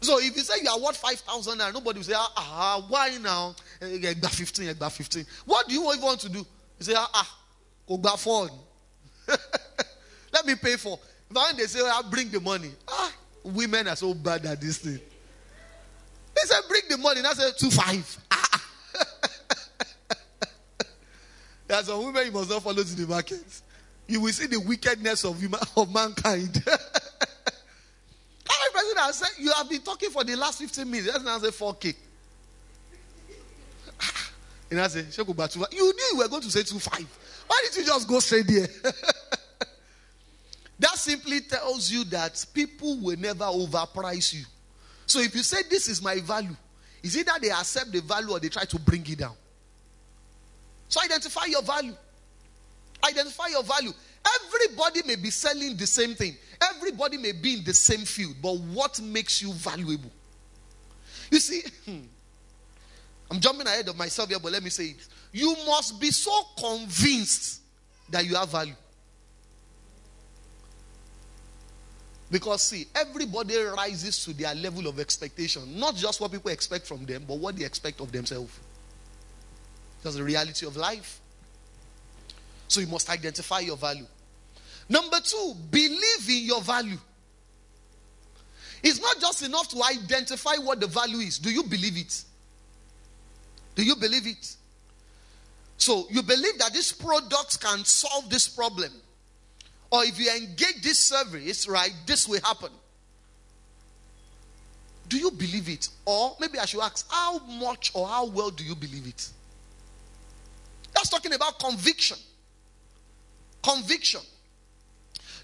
So 0.00 0.18
if 0.18 0.34
you 0.34 0.42
say 0.42 0.62
you 0.62 0.70
are 0.70 0.80
worth 0.80 0.96
5,000 0.96 1.58
naira, 1.58 1.74
nobody 1.74 1.98
will 1.98 2.04
say, 2.04 2.14
ah, 2.16 2.32
ah, 2.36 2.84
why 2.88 3.18
now? 3.20 3.54
Egba 3.80 4.28
15, 4.28 4.74
egba 4.74 4.90
15. 4.90 5.26
What 5.44 5.68
do 5.68 5.74
you 5.74 5.92
even 5.92 6.02
want 6.02 6.20
to 6.20 6.28
do? 6.30 6.38
You 6.38 6.46
say, 6.80 6.94
ah, 6.96 7.10
ah, 7.12 7.38
go 7.86 7.98
phone. 8.16 8.50
Let 10.32 10.46
me 10.46 10.54
pay 10.54 10.76
for. 10.76 10.98
When 11.30 11.56
they 11.56 11.64
say, 11.64 11.80
ah, 11.82 12.02
bring 12.10 12.30
the 12.30 12.40
money. 12.40 12.70
Ah, 12.88 13.12
women 13.44 13.88
are 13.88 13.96
so 13.96 14.14
bad 14.14 14.46
at 14.46 14.60
this 14.60 14.78
thing. 14.78 14.98
They 16.34 16.42
say, 16.44 16.56
bring 16.66 16.82
the 16.88 16.96
money. 16.96 17.18
And 17.18 17.26
I 17.26 17.32
say, 17.34 17.50
two 17.58 17.70
five. 17.70 18.18
Ah. 18.30 18.48
ah. 18.50 18.62
there 21.84 21.98
women 21.98 22.26
you 22.26 22.32
must 22.32 22.48
not 22.48 22.62
follow 22.62 22.82
to 22.82 22.96
the 22.96 23.06
market. 23.06 23.44
You 24.06 24.22
will 24.22 24.32
see 24.32 24.46
the 24.46 24.60
wickedness 24.60 25.24
of, 25.24 25.38
human, 25.38 25.60
of 25.76 25.92
mankind. 25.92 26.64
president 28.80 29.06
has 29.06 29.16
said, 29.16 29.28
You 29.38 29.52
have 29.52 29.68
been 29.68 29.80
talking 29.80 30.10
for 30.10 30.24
the 30.24 30.36
last 30.36 30.58
15 30.58 30.90
minutes. 30.90 31.12
Let's 31.12 31.24
now 31.24 31.38
say 31.38 31.48
4K. 31.48 31.94
And 34.70 34.80
I 34.80 34.86
You 34.86 35.82
knew 35.82 36.04
you 36.12 36.18
were 36.18 36.28
going 36.28 36.42
to 36.42 36.50
say 36.50 36.60
2.5. 36.60 37.04
Why 37.48 37.64
did 37.64 37.76
you 37.76 37.84
just 37.84 38.06
go 38.06 38.20
straight 38.20 38.46
there? 38.46 38.68
that 40.78 40.94
simply 40.94 41.40
tells 41.40 41.90
you 41.90 42.04
that 42.04 42.46
people 42.54 42.96
will 43.00 43.18
never 43.18 43.46
overprice 43.46 44.32
you. 44.32 44.44
So 45.06 45.18
if 45.18 45.34
you 45.34 45.42
say 45.42 45.64
this 45.68 45.88
is 45.88 46.00
my 46.00 46.20
value, 46.20 46.54
is 47.02 47.16
it 47.16 47.26
that 47.26 47.42
they 47.42 47.50
accept 47.50 47.90
the 47.90 48.00
value 48.00 48.30
or 48.30 48.38
they 48.38 48.48
try 48.48 48.64
to 48.64 48.78
bring 48.78 49.04
it 49.10 49.18
down? 49.18 49.34
So 50.88 51.00
identify 51.02 51.46
your 51.46 51.62
value. 51.62 51.96
Identify 53.04 53.48
your 53.48 53.64
value. 53.64 53.92
Everybody 54.24 55.02
may 55.06 55.16
be 55.16 55.30
selling 55.30 55.76
the 55.76 55.86
same 55.86 56.14
thing. 56.14 56.36
Everybody 56.74 57.16
may 57.16 57.32
be 57.32 57.54
in 57.54 57.64
the 57.64 57.72
same 57.72 58.00
field, 58.00 58.36
but 58.42 58.56
what 58.56 59.00
makes 59.00 59.40
you 59.40 59.52
valuable? 59.52 60.10
You 61.30 61.38
see, 61.38 61.62
hmm, 61.84 62.00
I'm 63.30 63.40
jumping 63.40 63.66
ahead 63.66 63.88
of 63.88 63.96
myself 63.96 64.28
here, 64.28 64.38
but 64.38 64.52
let 64.52 64.62
me 64.62 64.70
say 64.70 64.86
it. 64.86 65.06
You 65.32 65.56
must 65.66 66.00
be 66.00 66.10
so 66.10 66.32
convinced 66.58 67.60
that 68.10 68.26
you 68.26 68.34
have 68.34 68.50
value. 68.50 68.74
Because, 72.30 72.62
see, 72.62 72.86
everybody 72.94 73.56
rises 73.56 74.24
to 74.24 74.32
their 74.32 74.54
level 74.54 74.86
of 74.86 75.00
expectation. 75.00 75.78
Not 75.78 75.96
just 75.96 76.20
what 76.20 76.30
people 76.30 76.50
expect 76.50 76.86
from 76.86 77.04
them, 77.04 77.24
but 77.26 77.38
what 77.38 77.56
they 77.56 77.64
expect 77.64 78.00
of 78.00 78.12
themselves. 78.12 78.56
That's 80.02 80.16
the 80.16 80.24
reality 80.24 80.66
of 80.66 80.76
life. 80.76 81.20
So 82.70 82.80
you 82.80 82.86
must 82.86 83.10
identify 83.10 83.58
your 83.58 83.76
value. 83.76 84.06
Number 84.88 85.18
two, 85.18 85.54
believe 85.72 86.28
in 86.28 86.44
your 86.44 86.62
value. 86.62 86.98
It's 88.80 89.00
not 89.00 89.18
just 89.20 89.42
enough 89.42 89.68
to 89.70 89.82
identify 89.82 90.54
what 90.62 90.78
the 90.78 90.86
value 90.86 91.18
is. 91.18 91.40
Do 91.40 91.50
you 91.50 91.64
believe 91.64 91.96
it? 91.96 92.22
Do 93.74 93.82
you 93.82 93.96
believe 93.96 94.24
it? 94.24 94.54
So 95.78 96.06
you 96.10 96.22
believe 96.22 96.58
that 96.58 96.72
this 96.72 96.92
product 96.92 97.60
can 97.60 97.84
solve 97.84 98.30
this 98.30 98.46
problem. 98.46 98.92
Or 99.90 100.04
if 100.04 100.20
you 100.20 100.30
engage 100.30 100.80
this 100.80 101.00
service, 101.00 101.66
right, 101.66 101.92
this 102.06 102.28
will 102.28 102.40
happen. 102.40 102.70
Do 105.08 105.18
you 105.18 105.32
believe 105.32 105.68
it? 105.68 105.88
Or 106.04 106.36
maybe 106.40 106.60
I 106.60 106.66
should 106.66 106.82
ask, 106.82 107.04
how 107.10 107.40
much 107.40 107.90
or 107.94 108.06
how 108.06 108.26
well 108.26 108.50
do 108.50 108.62
you 108.62 108.76
believe 108.76 109.08
it? 109.08 109.28
That's 110.94 111.08
talking 111.08 111.32
about 111.32 111.58
conviction. 111.58 112.16
Conviction. 113.62 114.20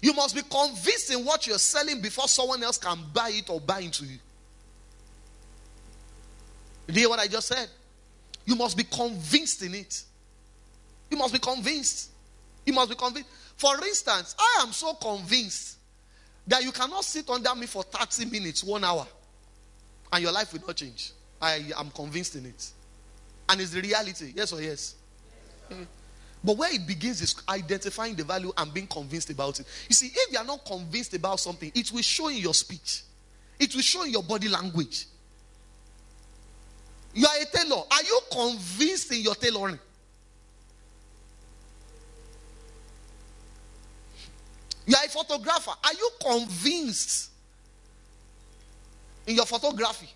You 0.01 0.13
must 0.13 0.35
be 0.35 0.41
convinced 0.43 1.11
in 1.11 1.25
what 1.25 1.47
you're 1.47 1.57
selling 1.57 2.01
before 2.01 2.27
someone 2.27 2.63
else 2.63 2.77
can 2.77 2.99
buy 3.13 3.29
it 3.33 3.49
or 3.49 3.59
buy 3.59 3.79
into 3.79 4.05
you. 4.05 4.17
You 6.87 6.93
hear 6.93 7.09
what 7.09 7.19
I 7.19 7.27
just 7.27 7.47
said? 7.47 7.67
You 8.45 8.55
must 8.55 8.77
be 8.77 8.83
convinced 8.83 9.61
in 9.63 9.75
it. 9.75 10.03
You 11.09 11.17
must 11.17 11.33
be 11.33 11.39
convinced. 11.39 12.11
You 12.65 12.73
must 12.73 12.89
be 12.89 12.95
convinced. 12.95 13.29
For 13.57 13.75
instance, 13.83 14.35
I 14.39 14.59
am 14.61 14.71
so 14.71 14.93
convinced 14.93 15.77
that 16.45 16.63
you 16.63 16.71
cannot 16.71 17.03
sit 17.03 17.29
under 17.29 17.53
me 17.55 17.65
for 17.65 17.83
30 17.83 18.25
minutes, 18.25 18.63
one 18.63 18.83
hour, 18.83 19.05
and 20.13 20.23
your 20.23 20.31
life 20.31 20.53
will 20.53 20.61
not 20.65 20.75
change. 20.75 21.11
I 21.41 21.71
am 21.77 21.89
convinced 21.89 22.35
in 22.35 22.45
it. 22.45 22.71
And 23.49 23.59
it's 23.59 23.71
the 23.71 23.81
reality. 23.81 24.33
Yes 24.35 24.53
or 24.53 24.61
yes? 24.61 24.95
yes 25.69 25.79
but 26.43 26.57
where 26.57 26.73
it 26.73 26.85
begins 26.85 27.21
is 27.21 27.35
identifying 27.49 28.15
the 28.15 28.23
value 28.23 28.51
and 28.57 28.73
being 28.73 28.87
convinced 28.87 29.29
about 29.29 29.59
it. 29.59 29.65
You 29.89 29.95
see, 29.95 30.07
if 30.13 30.31
you 30.31 30.37
are 30.37 30.45
not 30.45 30.65
convinced 30.65 31.13
about 31.13 31.39
something, 31.39 31.71
it 31.73 31.91
will 31.91 32.01
show 32.01 32.27
in 32.27 32.37
your 32.37 32.53
speech, 32.53 33.03
it 33.59 33.73
will 33.73 33.81
show 33.81 34.03
in 34.03 34.11
your 34.11 34.23
body 34.23 34.47
language. 34.47 35.07
You 37.13 37.25
are 37.25 37.41
a 37.41 37.45
tailor. 37.45 37.81
Are 37.89 38.03
you 38.03 38.19
convinced 38.31 39.11
in 39.11 39.21
your 39.21 39.33
tailoring? 39.33 39.79
You 44.85 44.95
are 44.95 45.05
a 45.05 45.09
photographer. 45.09 45.71
Are 45.83 45.93
you 45.93 46.09
convinced 46.21 47.31
in 49.25 49.35
your 49.35 49.45
photography? 49.45 50.09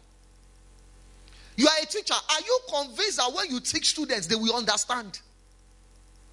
You 1.58 1.68
are 1.68 1.84
a 1.84 1.86
teacher. 1.86 2.14
Are 2.14 2.42
you 2.46 2.60
convinced 2.72 3.18
that 3.18 3.34
when 3.34 3.50
you 3.50 3.60
teach 3.60 3.90
students, 3.90 4.28
they 4.28 4.36
will 4.36 4.56
understand? 4.56 5.20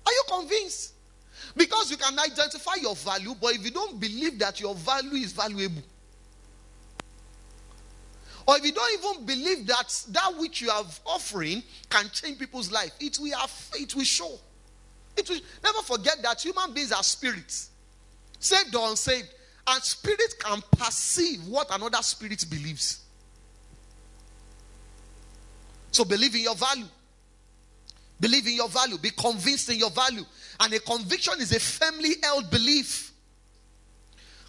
Are 0.08 0.12
you 0.12 0.22
convinced? 0.40 0.94
Because 1.54 1.90
you 1.90 1.98
can 1.98 2.18
identify 2.18 2.76
your 2.80 2.94
value, 2.96 3.34
but 3.38 3.54
if 3.54 3.62
you 3.62 3.70
don't 3.70 4.00
believe 4.00 4.38
that 4.38 4.58
your 4.58 4.74
value 4.74 5.22
is 5.22 5.32
valuable, 5.32 5.82
or 8.46 8.56
if 8.56 8.64
you 8.64 8.72
don't 8.72 8.98
even 8.98 9.26
believe 9.26 9.66
that 9.66 10.04
that 10.08 10.34
which 10.38 10.62
you 10.62 10.70
are 10.70 10.84
offering 11.04 11.62
can 11.90 12.08
change 12.10 12.38
people's 12.38 12.72
life, 12.72 12.90
it 13.00 13.18
will 13.20 13.36
have, 13.36 13.52
it 13.74 13.94
will 13.94 14.04
show. 14.04 14.38
It 15.14 15.28
will 15.28 15.40
never 15.62 15.82
forget 15.82 16.22
that 16.22 16.40
human 16.40 16.72
beings 16.72 16.90
are 16.90 17.02
spirits, 17.02 17.68
saved 18.38 18.74
or 18.74 18.88
unsaved, 18.88 19.28
and 19.66 19.82
spirit 19.82 20.34
can 20.38 20.62
perceive 20.78 21.46
what 21.46 21.66
another 21.70 21.98
spirit 22.00 22.42
believes. 22.48 23.00
So 25.90 26.06
believe 26.06 26.34
in 26.34 26.42
your 26.42 26.54
value. 26.54 26.86
Believe 28.20 28.46
in 28.46 28.54
your 28.54 28.68
value. 28.68 28.98
Be 28.98 29.10
convinced 29.10 29.70
in 29.70 29.78
your 29.78 29.90
value. 29.90 30.24
And 30.60 30.72
a 30.72 30.80
conviction 30.80 31.34
is 31.40 31.52
a 31.52 31.60
firmly 31.60 32.14
held 32.22 32.50
belief. 32.50 33.12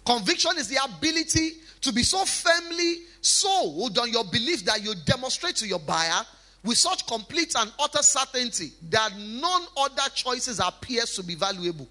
Conviction 0.04 0.52
is 0.58 0.68
the 0.68 0.78
ability 0.84 1.52
to 1.82 1.92
be 1.92 2.02
so 2.02 2.24
firmly 2.24 2.96
sold 3.20 3.98
on 3.98 4.10
your 4.10 4.24
belief 4.24 4.64
that 4.64 4.82
you 4.82 4.94
demonstrate 5.04 5.56
to 5.56 5.66
your 5.66 5.78
buyer 5.78 6.22
with 6.64 6.76
such 6.76 7.06
complete 7.06 7.54
and 7.56 7.72
utter 7.78 8.02
certainty 8.02 8.72
that 8.90 9.12
none 9.16 9.62
other 9.76 10.10
choices 10.14 10.60
appears 10.60 11.14
to 11.14 11.22
be 11.22 11.34
valuable. 11.34 11.88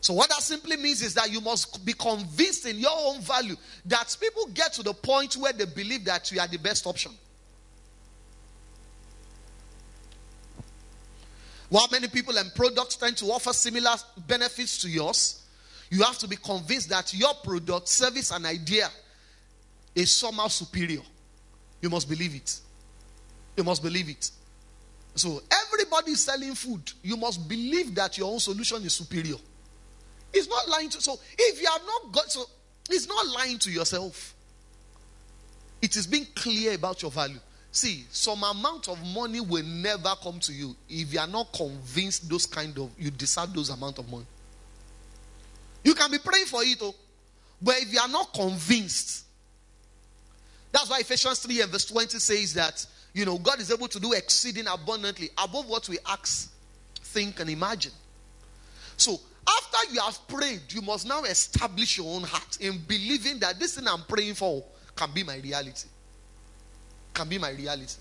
So 0.00 0.12
what 0.12 0.28
that 0.30 0.42
simply 0.42 0.76
means 0.76 1.00
is 1.00 1.14
that 1.14 1.32
you 1.32 1.40
must 1.40 1.84
be 1.84 1.94
convinced 1.94 2.66
in 2.66 2.78
your 2.78 2.92
own 2.94 3.20
value 3.20 3.56
that 3.86 4.14
people 4.20 4.46
get 4.52 4.74
to 4.74 4.82
the 4.82 4.92
point 4.92 5.34
where 5.34 5.52
they 5.52 5.64
believe 5.64 6.04
that 6.04 6.30
you 6.30 6.40
are 6.40 6.46
the 6.46 6.58
best 6.58 6.86
option. 6.86 7.12
While 11.74 11.88
many 11.90 12.06
people 12.06 12.38
and 12.38 12.54
products 12.54 12.94
tend 12.94 13.16
to 13.16 13.24
offer 13.32 13.52
similar 13.52 13.90
benefits 14.28 14.80
to 14.82 14.88
yours, 14.88 15.42
you 15.90 16.04
have 16.04 16.16
to 16.18 16.28
be 16.28 16.36
convinced 16.36 16.88
that 16.90 17.12
your 17.12 17.34
product, 17.42 17.88
service, 17.88 18.30
and 18.30 18.46
idea 18.46 18.88
is 19.92 20.12
somehow 20.12 20.46
superior. 20.46 21.00
You 21.80 21.90
must 21.90 22.08
believe 22.08 22.36
it. 22.36 22.60
You 23.56 23.64
must 23.64 23.82
believe 23.82 24.08
it. 24.08 24.30
So, 25.16 25.42
everybody 25.50 26.12
is 26.12 26.20
selling 26.20 26.54
food. 26.54 26.92
You 27.02 27.16
must 27.16 27.48
believe 27.48 27.92
that 27.96 28.18
your 28.18 28.30
own 28.30 28.38
solution 28.38 28.84
is 28.84 28.92
superior. 28.92 29.38
It's 30.32 30.48
not 30.48 30.68
lying 30.68 30.90
to 30.90 31.00
so 31.00 31.18
if 31.36 31.60
you 31.60 31.66
have 31.66 31.82
not 31.84 32.12
got 32.12 32.30
so 32.30 32.44
it's 32.88 33.08
not 33.08 33.26
lying 33.26 33.58
to 33.58 33.72
yourself. 33.72 34.32
It 35.82 35.96
is 35.96 36.06
being 36.06 36.28
clear 36.36 36.76
about 36.76 37.02
your 37.02 37.10
value. 37.10 37.40
See, 37.74 38.06
some 38.12 38.44
amount 38.44 38.86
of 38.86 39.04
money 39.04 39.40
will 39.40 39.64
never 39.64 40.14
come 40.22 40.38
to 40.38 40.52
you 40.52 40.76
if 40.88 41.12
you 41.12 41.18
are 41.18 41.26
not 41.26 41.52
convinced 41.52 42.30
those 42.30 42.46
kind 42.46 42.78
of 42.78 42.88
you 42.96 43.10
deserve 43.10 43.52
those 43.52 43.68
amount 43.68 43.98
of 43.98 44.08
money. 44.08 44.26
You 45.82 45.94
can 45.94 46.08
be 46.08 46.18
praying 46.18 46.46
for 46.46 46.62
it, 46.62 46.78
oh, 46.82 46.94
but 47.60 47.74
if 47.78 47.92
you 47.92 47.98
are 47.98 48.06
not 48.06 48.32
convinced, 48.32 49.24
that's 50.70 50.88
why 50.88 51.00
Ephesians 51.00 51.40
3 51.40 51.62
and 51.62 51.72
verse 51.72 51.86
20 51.86 52.16
says 52.20 52.54
that 52.54 52.86
you 53.12 53.24
know 53.24 53.38
God 53.38 53.58
is 53.58 53.72
able 53.72 53.88
to 53.88 53.98
do 53.98 54.12
exceeding 54.12 54.68
abundantly 54.68 55.30
above 55.36 55.68
what 55.68 55.88
we 55.88 55.98
ask, 56.06 56.54
think, 56.94 57.40
and 57.40 57.50
imagine. 57.50 57.92
So 58.96 59.18
after 59.48 59.92
you 59.92 60.00
have 60.00 60.28
prayed, 60.28 60.62
you 60.68 60.80
must 60.80 61.08
now 61.08 61.24
establish 61.24 61.98
your 61.98 62.14
own 62.14 62.22
heart 62.22 62.58
in 62.60 62.78
believing 62.86 63.40
that 63.40 63.58
this 63.58 63.74
thing 63.74 63.88
I'm 63.88 64.02
praying 64.02 64.34
for 64.34 64.62
can 64.94 65.10
be 65.12 65.24
my 65.24 65.38
reality. 65.38 65.88
Can 67.14 67.28
be 67.28 67.38
my 67.38 67.50
reality. 67.50 67.94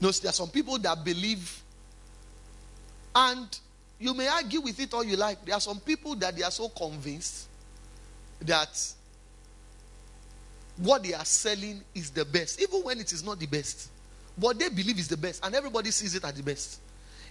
You 0.00 0.06
know, 0.06 0.12
there 0.12 0.30
are 0.30 0.32
some 0.32 0.48
people 0.48 0.78
that 0.78 1.04
believe, 1.04 1.60
and 3.14 3.58
you 3.98 4.14
may 4.14 4.28
argue 4.28 4.60
with 4.60 4.78
it 4.78 4.94
all 4.94 5.02
you 5.02 5.16
like. 5.16 5.44
There 5.44 5.56
are 5.56 5.60
some 5.60 5.80
people 5.80 6.14
that 6.16 6.36
they 6.36 6.44
are 6.44 6.52
so 6.52 6.68
convinced 6.68 7.48
that 8.42 8.94
what 10.76 11.02
they 11.02 11.14
are 11.14 11.24
selling 11.24 11.82
is 11.92 12.10
the 12.10 12.24
best, 12.24 12.62
even 12.62 12.80
when 12.82 13.00
it 13.00 13.12
is 13.12 13.24
not 13.24 13.40
the 13.40 13.46
best. 13.46 13.90
What 14.36 14.56
they 14.56 14.68
believe 14.68 15.00
is 15.00 15.08
the 15.08 15.16
best, 15.16 15.44
and 15.44 15.52
everybody 15.56 15.90
sees 15.90 16.14
it 16.14 16.24
as 16.24 16.32
the 16.34 16.44
best. 16.44 16.78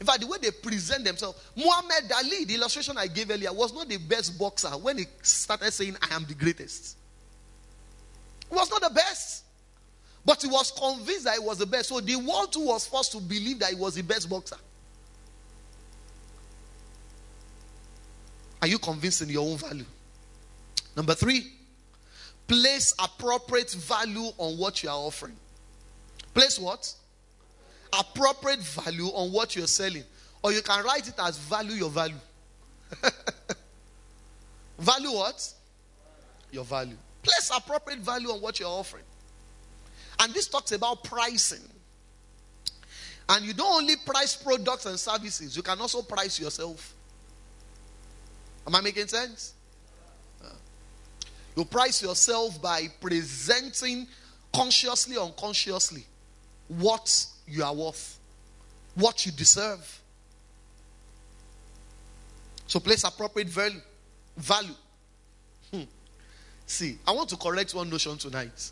In 0.01 0.05
fact, 0.05 0.19
the 0.19 0.27
way 0.27 0.37
they 0.41 0.51
present 0.51 1.05
themselves, 1.05 1.39
Muhammad 1.55 2.11
Ali, 2.17 2.43
the 2.43 2.55
illustration 2.55 2.97
I 2.97 3.07
gave 3.07 3.31
earlier, 3.31 3.53
was 3.53 3.73
not 3.73 3.87
the 3.87 3.95
best 3.97 4.37
boxer 4.37 4.67
when 4.71 4.97
he 4.97 5.05
started 5.21 5.71
saying, 5.71 5.95
I 6.01 6.13
am 6.13 6.25
the 6.25 6.35
greatest. 6.35 6.96
He 8.49 8.55
was 8.55 8.69
not 8.69 8.81
the 8.81 8.89
best. 8.89 9.43
But 10.25 10.41
he 10.41 10.47
was 10.47 10.71
convinced 10.71 11.23
that 11.23 11.35
he 11.35 11.39
was 11.39 11.57
the 11.57 11.65
best. 11.65 11.89
So 11.89 11.99
the 11.99 12.15
world 12.17 12.51
too 12.51 12.65
was 12.65 12.85
forced 12.85 13.13
to 13.13 13.19
believe 13.21 13.59
that 13.59 13.69
he 13.69 13.75
was 13.75 13.95
the 13.95 14.01
best 14.01 14.29
boxer. 14.29 14.57
Are 18.61 18.67
you 18.67 18.79
convinced 18.79 19.21
in 19.21 19.29
your 19.29 19.47
own 19.47 19.57
value? 19.57 19.85
Number 20.95 21.13
three, 21.13 21.53
place 22.47 22.93
appropriate 22.99 23.71
value 23.71 24.29
on 24.37 24.57
what 24.57 24.83
you 24.83 24.89
are 24.89 24.97
offering. 24.97 25.35
Place 26.33 26.59
what? 26.59 26.93
Appropriate 27.97 28.59
value 28.59 29.07
on 29.07 29.31
what 29.31 29.55
you're 29.55 29.67
selling. 29.67 30.03
Or 30.43 30.51
you 30.51 30.61
can 30.61 30.83
write 30.83 31.07
it 31.07 31.15
as 31.19 31.37
value 31.37 31.75
your 31.75 31.89
value. 31.89 32.15
value 34.79 35.11
what? 35.11 35.53
Your 36.51 36.65
value. 36.65 36.97
Place 37.27 37.51
appropriate 37.55 37.99
value 37.99 38.29
on 38.29 38.39
what 38.39 38.59
you're 38.59 38.69
offering. 38.69 39.03
And 40.19 40.33
this 40.33 40.47
talks 40.47 40.71
about 40.71 41.03
pricing. 41.03 41.61
And 43.27 43.45
you 43.45 43.53
don't 43.53 43.81
only 43.81 43.95
price 44.05 44.35
products 44.35 44.85
and 44.85 44.97
services, 44.97 45.57
you 45.57 45.61
can 45.61 45.79
also 45.79 46.01
price 46.01 46.39
yourself. 46.39 46.93
Am 48.65 48.73
I 48.73 48.81
making 48.81 49.07
sense? 49.07 49.53
You 51.57 51.65
price 51.65 52.01
yourself 52.03 52.61
by 52.61 52.87
presenting 53.01 54.07
consciously, 54.53 55.17
or 55.17 55.25
unconsciously, 55.25 56.05
what 56.67 57.25
you 57.47 57.63
are 57.63 57.73
worth, 57.73 58.19
what 58.95 59.25
you 59.25 59.31
deserve. 59.31 60.01
So 62.67 62.79
place 62.79 63.03
appropriate 63.03 63.49
value. 63.49 63.81
Value. 64.37 64.75
See, 66.67 66.99
I 67.07 67.13
want 67.13 67.29
to 67.29 67.37
correct 67.37 67.73
one 67.73 67.89
notion 67.89 68.17
tonight, 68.17 68.71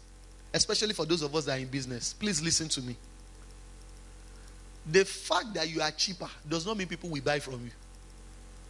especially 0.54 0.94
for 0.94 1.06
those 1.06 1.22
of 1.22 1.34
us 1.34 1.46
that 1.46 1.58
are 1.58 1.62
in 1.62 1.68
business. 1.68 2.14
Please 2.14 2.42
listen 2.42 2.68
to 2.68 2.82
me. 2.82 2.96
The 4.86 5.06
fact 5.06 5.54
that 5.54 5.70
you 5.70 5.82
are 5.82 5.90
cheaper 5.92 6.30
does 6.48 6.66
not 6.66 6.78
mean 6.78 6.88
people 6.88 7.10
will 7.10 7.22
buy 7.22 7.40
from 7.40 7.64
you. 7.64 7.72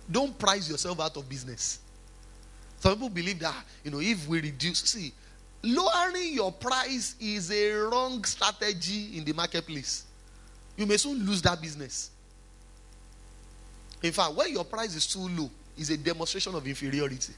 Don't 0.10 0.38
price 0.38 0.70
yourself 0.70 1.00
out 1.00 1.18
of 1.18 1.28
business. 1.28 1.80
Some 2.80 2.94
people 2.94 3.10
believe 3.10 3.40
that, 3.40 3.66
you 3.84 3.90
know, 3.90 4.00
if 4.00 4.28
we 4.28 4.42
reduce, 4.42 4.82
see, 4.82 5.12
lowering 5.64 6.34
your 6.34 6.52
price 6.52 7.16
is 7.20 7.52
a 7.52 7.72
wrong 7.72 8.24
strategy 8.24 9.18
in 9.18 9.26
the 9.26 9.34
marketplace. 9.34 10.06
You 10.78 10.86
may 10.86 10.98
soon 10.98 11.26
lose 11.26 11.42
that 11.42 11.60
business. 11.60 12.12
In 14.04 14.12
fact, 14.12 14.36
when 14.36 14.54
your 14.54 14.66
price 14.66 14.96
is 14.96 15.08
too 15.08 15.28
low, 15.28 15.50
is 15.78 15.90
a 15.90 15.98
demonstration 15.98 16.54
of 16.54 16.66
inferiority. 16.68 17.34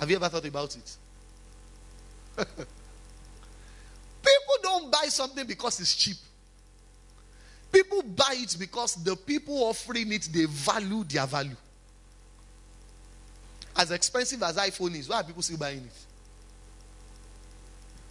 Have 0.00 0.08
you 0.08 0.16
ever 0.16 0.30
thought 0.30 0.46
about 0.46 0.74
it? 0.74 0.96
People 4.22 4.56
don't 4.62 4.90
buy 4.90 5.04
something 5.08 5.46
because 5.46 5.78
it's 5.78 5.94
cheap. 5.94 6.16
People 7.70 8.02
buy 8.02 8.34
it 8.38 8.56
because 8.58 8.94
the 8.96 9.14
people 9.14 9.62
offering 9.64 10.10
it 10.12 10.28
they 10.32 10.46
value 10.46 11.04
their 11.04 11.26
value. 11.26 11.56
As 13.76 13.90
expensive 13.92 14.42
as 14.42 14.56
iPhone 14.56 14.96
is, 14.96 15.08
why 15.08 15.16
are 15.20 15.24
people 15.24 15.42
still 15.42 15.58
buying 15.58 15.78
it? 15.78 15.92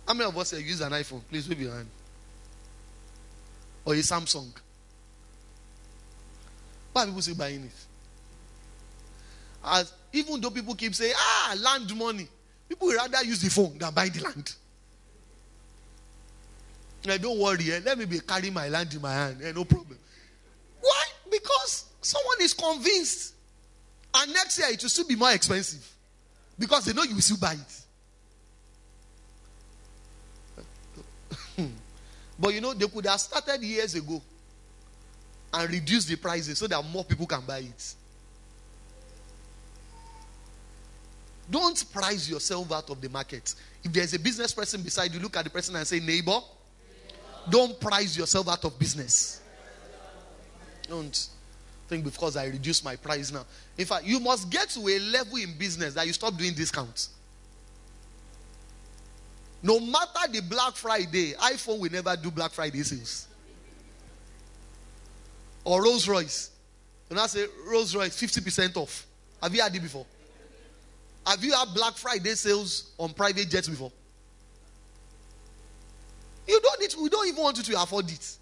How 0.08 0.14
many 0.14 0.30
of 0.30 0.38
us 0.38 0.52
have 0.52 0.62
used 0.62 0.82
an 0.82 0.92
iPhone? 0.92 1.22
Please 1.30 1.50
wave 1.50 1.60
your 1.62 1.74
hand. 1.74 1.90
Or 3.84 3.94
a 3.94 3.98
Samsung. 3.98 4.52
Why 6.94 7.04
are 7.04 7.06
people 7.08 7.22
still 7.22 7.36
buying 7.36 7.66
it? 7.66 7.86
As 9.64 9.92
even 10.14 10.41
though 10.41 10.49
people 10.49 10.76
keep 10.76 10.95
saying, 10.95 11.14
ah, 11.16 11.55
land 11.60 11.95
money, 11.95 12.28
people 12.68 12.88
would 12.88 12.95
rather 12.95 13.24
use 13.24 13.41
the 13.41 13.49
phone 13.49 13.78
than 13.78 13.93
buy 13.93 14.10
the 14.10 14.24
land. 14.24 14.55
Like, 17.05 17.22
don't 17.22 17.39
worry, 17.39 17.72
eh? 17.72 17.80
let 17.84 17.97
me 17.97 18.05
be 18.05 18.20
carrying 18.20 18.53
my 18.53 18.68
land 18.68 18.93
in 18.93 19.01
my 19.01 19.14
hand, 19.14 19.38
eh? 19.43 19.51
no 19.53 19.64
problem. 19.64 19.97
Why? 20.82 21.05
Because 21.32 21.86
someone 22.01 22.38
is 22.41 22.53
convinced. 22.53 23.34
And 24.14 24.34
next 24.34 24.57
year 24.57 24.68
it 24.72 24.82
will 24.82 24.89
still 24.89 25.07
be 25.07 25.16
more 25.16 25.32
expensive. 25.32 25.88
Because 26.57 26.86
they 26.86 26.93
know 26.93 27.03
you 27.03 27.16
will 27.16 27.22
still 27.22 27.38
buy 27.38 27.53
it. 31.57 31.70
but 32.39 32.53
you 32.53 32.62
know, 32.62 32.74
they 32.74 32.88
could 32.88 33.05
have 33.05 33.20
started 33.20 33.62
years 33.62 33.95
ago 33.95 34.22
and 35.53 35.72
reduced 35.72 36.07
the 36.07 36.16
prices 36.16 36.57
so 36.57 36.68
that 36.68 36.84
more 36.86 37.03
people 37.03 37.26
can 37.26 37.41
buy 37.45 37.60
it. 37.60 37.95
Don't 41.50 41.91
price 41.91 42.30
yourself 42.30 42.72
out 42.72 42.89
of 42.89 43.02
the 43.02 43.10
market. 43.10 43.56
If 43.84 43.91
there's 43.91 44.14
a 44.14 44.20
business 44.20 44.52
person 44.52 44.82
beside 44.84 45.14
you, 45.14 45.20
look 45.20 45.36
at 45.36 45.43
the 45.43 45.50
person 45.50 45.76
and 45.76 45.88
say, 45.88 46.00
neighbor, 46.00 46.39
don't 47.50 47.80
price 47.80 48.18
yourself 48.18 48.47
out 48.47 48.64
of 48.66 48.78
business. 48.78 49.41
Don't 50.88 51.30
think 51.88 52.04
because 52.04 52.38
I 52.38 52.45
reduce 52.45 52.84
my 52.84 52.95
price 52.95 53.32
now. 53.32 53.45
In 53.78 53.86
fact, 53.86 54.06
you 54.06 54.20
must 54.20 54.50
get 54.50 54.70
to 54.70 54.88
a 54.88 55.00
level 55.00 55.38
in 55.38 55.58
business 55.58 55.95
that 55.95 56.06
you 56.06 56.14
stop 56.14 56.38
doing 56.38 56.54
discounts. 56.54 57.10
No 59.62 59.80
matter 59.80 60.32
the 60.32 60.41
Black 60.41 60.76
Friday, 60.76 61.34
iPhone 61.34 61.80
will 61.80 61.91
never 61.91 62.16
do 62.16 62.32
Black 62.32 62.52
Friday 62.52 62.84
sales. 62.84 63.28
Or 65.64 65.84
Rolls 65.84 66.08
Royce. 66.08 66.52
When 67.08 67.20
I 67.20 67.28
say 67.28 67.45
Rolls 67.68 67.95
Royce, 67.95 68.16
50% 68.16 68.78
off. 68.78 69.06
Have 69.41 69.54
you 69.54 69.62
had 69.62 69.76
it 69.76 69.82
before? 69.82 70.06
Have 71.26 71.43
you 71.43 71.53
had 71.53 71.67
Black 71.74 71.93
Friday 71.95 72.36
sales 72.36 72.91
on 72.97 73.13
private 73.13 73.49
jets 73.49 73.67
before? 73.67 73.91
You 76.47 76.59
don't 76.61 76.82
need 76.82 76.95
we 76.99 77.09
don't 77.09 77.28
even 77.28 77.43
want 77.43 77.57
you 77.57 77.63
to 77.63 77.82
afford 77.82 78.09
it. 78.11 78.38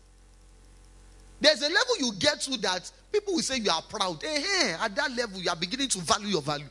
There's 1.39 1.61
a 1.61 1.67
level 1.67 1.97
you 1.99 2.11
get 2.17 2.39
to 2.41 2.57
that 2.61 2.89
people 3.11 3.33
will 3.33 3.41
say 3.41 3.57
you 3.57 3.69
are 3.69 3.81
proud. 3.81 4.23
Hey, 4.23 4.41
hey, 4.41 4.75
at 4.79 4.95
that 4.95 5.11
level, 5.11 5.39
you 5.39 5.49
are 5.49 5.55
beginning 5.55 5.89
to 5.89 5.99
value 5.99 6.27
your 6.27 6.41
value. 6.41 6.69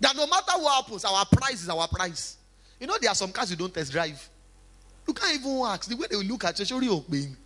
That 0.00 0.14
no 0.14 0.26
matter 0.26 0.52
what 0.56 0.84
happens, 0.84 1.04
our 1.04 1.24
price 1.24 1.62
is 1.62 1.68
our 1.68 1.88
price. 1.88 2.36
You 2.78 2.86
know, 2.86 2.96
there 3.00 3.10
are 3.10 3.14
some 3.14 3.32
cars 3.32 3.50
you 3.50 3.56
don't 3.56 3.72
test 3.72 3.90
drive. 3.90 4.28
You 5.08 5.14
can't 5.14 5.40
even 5.40 5.62
ask. 5.64 5.88
The 5.88 5.96
way 5.96 6.06
they 6.10 6.16
will 6.16 6.24
look 6.24 6.44
at 6.44 6.58
you, 6.58 7.36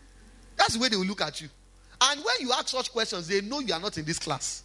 that's 0.57 0.75
the 0.75 0.81
way 0.81 0.89
they 0.89 0.97
will 0.97 1.07
look 1.07 1.21
at 1.21 1.41
you. 1.41 1.49
And 2.03 2.25
when 2.25 2.35
you 2.41 2.53
ask 2.53 2.69
such 2.69 2.91
questions, 2.91 3.29
they 3.29 3.41
know 3.41 3.61
you 3.61 3.73
are 3.73 3.81
not 3.81 3.97
in 3.97 4.05
this 4.05 4.19
class. 4.19 4.65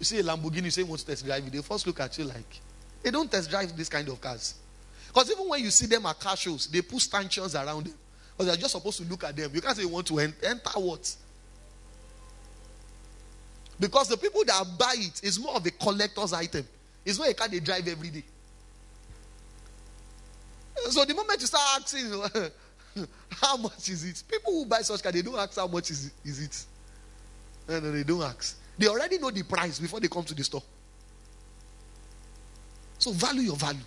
You 0.00 0.04
see 0.06 0.18
a 0.18 0.22
Lamborghini, 0.22 0.64
you 0.64 0.70
say 0.70 0.80
you 0.80 0.86
want 0.86 1.00
to 1.02 1.06
test 1.06 1.24
drive 1.24 1.46
it, 1.46 1.52
they 1.52 1.60
first 1.60 1.86
look 1.86 2.00
at 2.00 2.16
you 2.18 2.24
like, 2.24 2.60
they 3.02 3.10
don't 3.10 3.30
test 3.30 3.50
drive 3.50 3.76
this 3.76 3.90
kind 3.90 4.08
of 4.08 4.18
cars. 4.20 4.54
Because 5.06 5.30
even 5.30 5.46
when 5.46 5.62
you 5.62 5.70
see 5.70 5.86
them 5.86 6.06
at 6.06 6.18
car 6.18 6.36
shows, 6.36 6.66
they 6.68 6.80
put 6.80 7.00
stanchions 7.00 7.54
around 7.54 7.86
them. 7.86 7.94
Because 8.32 8.46
they're 8.46 8.56
just 8.62 8.72
supposed 8.72 8.98
to 8.98 9.04
look 9.04 9.24
at 9.24 9.36
them. 9.36 9.50
You 9.52 9.60
can't 9.60 9.76
say 9.76 9.82
you 9.82 9.88
want 9.88 10.06
to 10.06 10.18
enter 10.18 10.80
what? 10.80 11.14
Because 13.78 14.08
the 14.08 14.16
people 14.16 14.42
that 14.46 14.64
buy 14.78 14.94
it 14.96 15.22
is 15.22 15.38
more 15.38 15.56
of 15.56 15.66
a 15.66 15.70
collector's 15.70 16.32
item. 16.32 16.66
It's 17.04 17.18
not 17.18 17.28
a 17.28 17.34
car 17.34 17.48
they 17.48 17.60
drive 17.60 17.86
every 17.86 18.08
day. 18.08 18.24
So 20.88 21.04
the 21.04 21.14
moment 21.14 21.40
you 21.40 21.46
start 21.46 21.82
asking, 21.82 22.10
how 23.30 23.56
much 23.58 23.88
is 23.88 24.04
it? 24.04 24.22
People 24.30 24.52
who 24.52 24.66
buy 24.66 24.80
such 24.80 25.02
car, 25.02 25.12
they 25.12 25.22
don't 25.22 25.38
ask 25.38 25.56
how 25.56 25.66
much 25.66 25.90
is 25.90 26.06
it. 26.06 26.12
Is 26.24 26.42
it? 26.42 26.64
No, 27.68 27.80
no, 27.80 27.92
they 27.92 28.02
don't 28.02 28.22
ask. 28.22 28.56
They 28.80 28.88
already 28.88 29.18
know 29.18 29.30
the 29.30 29.42
price 29.42 29.78
before 29.78 30.00
they 30.00 30.08
come 30.08 30.24
to 30.24 30.34
the 30.34 30.42
store. 30.42 30.62
So 32.98 33.12
value 33.12 33.42
your 33.42 33.56
value. 33.56 33.78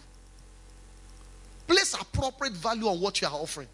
Place 1.65 1.95
appropriate 1.95 2.53
value 2.53 2.85
on 2.85 3.01
what 3.01 3.19
you 3.19 3.27
are 3.27 3.33
offering. 3.33 3.67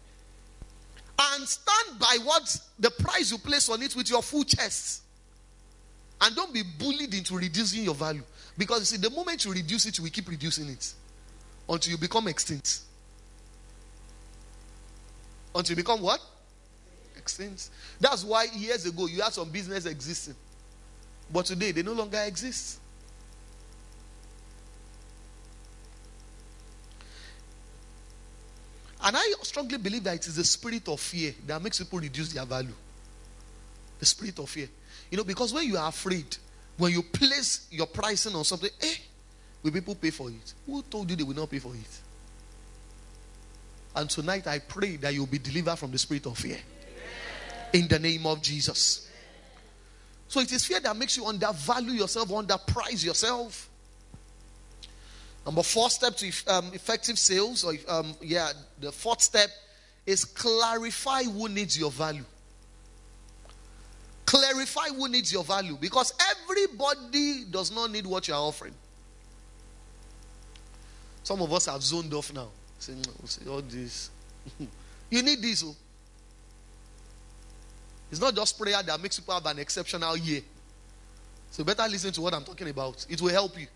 And 1.20 1.46
stand 1.46 1.98
by 1.98 2.16
what 2.24 2.56
the 2.78 2.90
price 2.90 3.30
you 3.30 3.36
place 3.36 3.68
on 3.68 3.82
it 3.82 3.94
with 3.94 4.08
your 4.08 4.22
full 4.22 4.44
chest. 4.44 5.02
And 6.22 6.34
don't 6.34 6.54
be 6.54 6.62
bullied 6.78 7.12
into 7.12 7.36
reducing 7.36 7.84
your 7.84 7.94
value. 7.94 8.22
Because 8.56 8.80
you 8.90 8.96
see, 8.96 9.06
the 9.06 9.14
moment 9.14 9.44
you 9.44 9.52
reduce 9.52 9.84
it, 9.84 9.98
you 9.98 10.04
will 10.04 10.10
keep 10.10 10.26
reducing 10.26 10.70
it 10.70 10.94
until 11.68 11.92
you 11.92 11.98
become 11.98 12.28
extinct. 12.28 12.80
Until 15.54 15.76
you 15.76 15.82
become 15.82 16.00
what? 16.00 16.22
Extinct. 17.18 17.68
That's 18.00 18.24
why 18.24 18.46
years 18.54 18.86
ago 18.86 19.06
you 19.06 19.20
had 19.20 19.34
some 19.34 19.50
business 19.50 19.84
existing. 19.84 20.34
But 21.32 21.46
today 21.46 21.72
they 21.72 21.82
no 21.82 21.92
longer 21.92 22.18
exist. 22.26 22.80
And 29.02 29.16
I 29.16 29.32
strongly 29.42 29.78
believe 29.78 30.04
that 30.04 30.16
it 30.16 30.26
is 30.26 30.36
the 30.36 30.44
spirit 30.44 30.86
of 30.88 31.00
fear 31.00 31.34
that 31.46 31.62
makes 31.62 31.78
people 31.78 31.98
reduce 31.98 32.32
their 32.32 32.44
value. 32.44 32.74
The 33.98 34.06
spirit 34.06 34.38
of 34.38 34.48
fear. 34.48 34.68
You 35.10 35.18
know, 35.18 35.24
because 35.24 35.54
when 35.54 35.66
you 35.66 35.76
are 35.78 35.88
afraid, 35.88 36.36
when 36.76 36.92
you 36.92 37.02
place 37.02 37.66
your 37.70 37.86
pricing 37.86 38.34
on 38.34 38.44
something, 38.44 38.70
eh, 38.82 38.94
will 39.62 39.72
people 39.72 39.94
pay 39.94 40.10
for 40.10 40.28
it? 40.28 40.54
Who 40.66 40.82
told 40.82 41.08
you 41.10 41.16
they 41.16 41.22
will 41.22 41.34
not 41.34 41.50
pay 41.50 41.58
for 41.58 41.74
it? 41.74 42.00
And 43.96 44.08
tonight 44.08 44.46
I 44.46 44.58
pray 44.58 44.96
that 44.96 45.14
you'll 45.14 45.26
be 45.26 45.38
delivered 45.38 45.76
from 45.76 45.90
the 45.90 45.98
spirit 45.98 46.26
of 46.26 46.38
fear. 46.38 46.58
In 47.72 47.88
the 47.88 47.98
name 47.98 48.26
of 48.26 48.42
Jesus. 48.42 49.09
So 50.30 50.38
it 50.38 50.52
is 50.52 50.64
fear 50.64 50.78
that 50.78 50.96
makes 50.96 51.16
you 51.16 51.26
undervalue 51.26 51.90
yourself, 51.90 52.28
underprice 52.28 53.04
yourself. 53.04 53.68
Number 55.44 55.64
four 55.64 55.90
step 55.90 56.16
to 56.18 56.30
um, 56.46 56.70
effective 56.72 57.18
sales, 57.18 57.64
or 57.64 57.74
um, 57.88 58.14
yeah, 58.22 58.52
the 58.78 58.92
fourth 58.92 59.22
step 59.22 59.50
is 60.06 60.24
clarify 60.24 61.24
who 61.24 61.48
needs 61.48 61.76
your 61.76 61.90
value. 61.90 62.24
Clarify 64.24 64.90
who 64.94 65.08
needs 65.08 65.32
your 65.32 65.42
value 65.42 65.76
because 65.80 66.14
everybody 66.30 67.46
does 67.50 67.74
not 67.74 67.90
need 67.90 68.06
what 68.06 68.28
you 68.28 68.34
are 68.34 68.40
offering. 68.40 68.74
Some 71.24 71.42
of 71.42 71.52
us 71.52 71.66
have 71.66 71.82
zoned 71.82 72.14
off 72.14 72.32
now, 72.32 72.50
saying, 72.78 73.02
oh, 73.48 73.50
all 73.50 73.62
this. 73.62 74.10
you 75.10 75.22
need 75.24 75.42
this. 75.42 75.64
Oh. 75.66 75.74
It's 78.10 78.20
not 78.20 78.34
just 78.34 78.58
prayer 78.58 78.82
that 78.82 79.00
makes 79.00 79.18
people 79.18 79.34
have 79.34 79.46
an 79.46 79.58
exceptional 79.58 80.16
year. 80.16 80.42
So 81.50 81.64
better 81.64 81.84
listen 81.88 82.12
to 82.12 82.20
what 82.20 82.34
I'm 82.34 82.44
talking 82.44 82.68
about. 82.68 83.06
It 83.08 83.20
will 83.20 83.30
help 83.30 83.58
you. 83.58 83.66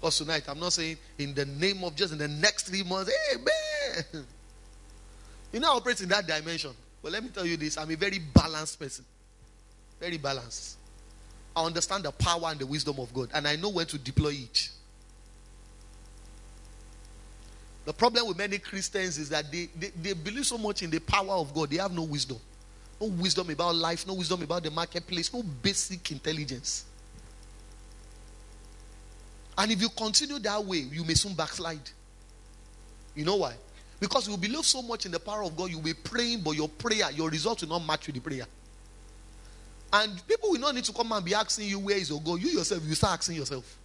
Because 0.00 0.18
tonight, 0.18 0.44
I'm 0.48 0.58
not 0.58 0.72
saying 0.72 0.96
in 1.18 1.32
the 1.34 1.44
name 1.46 1.84
of 1.84 1.94
just 1.94 2.12
in 2.12 2.18
the 2.18 2.28
next 2.28 2.68
three 2.68 2.82
months, 2.82 3.12
man. 3.36 4.24
You 5.52 5.60
know, 5.60 5.72
I 5.72 5.76
operate 5.76 6.00
in 6.00 6.08
that 6.08 6.26
dimension. 6.26 6.72
But 7.02 7.12
let 7.12 7.22
me 7.22 7.28
tell 7.28 7.46
you 7.46 7.56
this 7.56 7.76
I'm 7.78 7.90
a 7.90 7.96
very 7.96 8.18
balanced 8.18 8.80
person. 8.80 9.04
Very 10.00 10.18
balanced. 10.18 10.78
I 11.54 11.64
understand 11.64 12.04
the 12.04 12.10
power 12.12 12.46
and 12.46 12.58
the 12.58 12.66
wisdom 12.66 12.98
of 12.98 13.12
God, 13.12 13.28
and 13.34 13.46
I 13.46 13.56
know 13.56 13.68
when 13.68 13.86
to 13.86 13.98
deploy 13.98 14.30
it. 14.30 14.70
The 17.84 17.92
problem 17.92 18.28
with 18.28 18.38
many 18.38 18.58
Christians 18.58 19.18
is 19.18 19.28
that 19.30 19.50
they, 19.50 19.68
they, 19.78 19.90
they 20.00 20.12
believe 20.12 20.46
so 20.46 20.56
much 20.56 20.82
in 20.82 20.90
the 20.90 21.00
power 21.00 21.34
of 21.34 21.52
God, 21.52 21.70
they 21.70 21.78
have 21.78 21.92
no 21.92 22.02
wisdom. 22.02 22.38
No 23.00 23.08
wisdom 23.08 23.50
about 23.50 23.74
life, 23.74 24.06
no 24.06 24.14
wisdom 24.14 24.42
about 24.42 24.62
the 24.62 24.70
marketplace, 24.70 25.32
no 25.34 25.42
basic 25.42 26.12
intelligence. 26.12 26.84
And 29.58 29.70
if 29.72 29.80
you 29.80 29.88
continue 29.88 30.38
that 30.38 30.64
way, 30.64 30.78
you 30.78 31.04
may 31.04 31.14
soon 31.14 31.34
backslide. 31.34 31.90
You 33.14 33.24
know 33.24 33.36
why? 33.36 33.54
Because 33.98 34.28
you 34.28 34.36
believe 34.36 34.64
so 34.64 34.82
much 34.82 35.06
in 35.06 35.12
the 35.12 35.20
power 35.20 35.44
of 35.44 35.56
God, 35.56 35.70
you'll 35.70 35.82
be 35.82 35.94
praying, 35.94 36.40
but 36.40 36.52
your 36.52 36.68
prayer, 36.68 37.10
your 37.10 37.28
result 37.28 37.62
will 37.62 37.68
not 37.68 37.86
match 37.86 38.06
with 38.06 38.14
the 38.14 38.20
prayer. 38.20 38.46
And 39.92 40.26
people 40.26 40.50
will 40.50 40.60
not 40.60 40.74
need 40.74 40.84
to 40.84 40.92
come 40.92 41.12
and 41.12 41.24
be 41.24 41.34
asking 41.34 41.68
you, 41.68 41.78
Where 41.78 41.96
is 41.96 42.08
your 42.08 42.20
God? 42.20 42.40
You 42.40 42.48
yourself, 42.48 42.82
you 42.84 42.94
start 42.94 43.18
asking 43.18 43.36
yourself. 43.36 43.78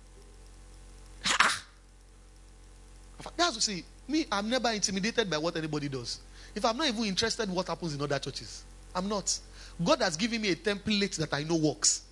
That's 3.35 3.55
to 3.55 3.61
see, 3.61 3.83
me, 4.07 4.25
I'm 4.31 4.49
never 4.49 4.69
intimidated 4.69 5.29
by 5.29 5.37
what 5.37 5.57
anybody 5.57 5.89
does. 5.89 6.19
If 6.55 6.63
I'm 6.65 6.77
not 6.77 6.87
even 6.87 7.03
interested 7.05 7.49
in 7.49 7.55
what 7.55 7.67
happens 7.67 7.93
in 7.93 8.01
other 8.01 8.19
churches, 8.19 8.63
I'm 8.95 9.07
not. 9.07 9.37
God 9.83 10.01
has 10.01 10.15
given 10.17 10.41
me 10.41 10.51
a 10.51 10.55
template 10.55 11.17
that 11.17 11.33
I 11.33 11.43
know 11.43 11.55
works. 11.55 12.03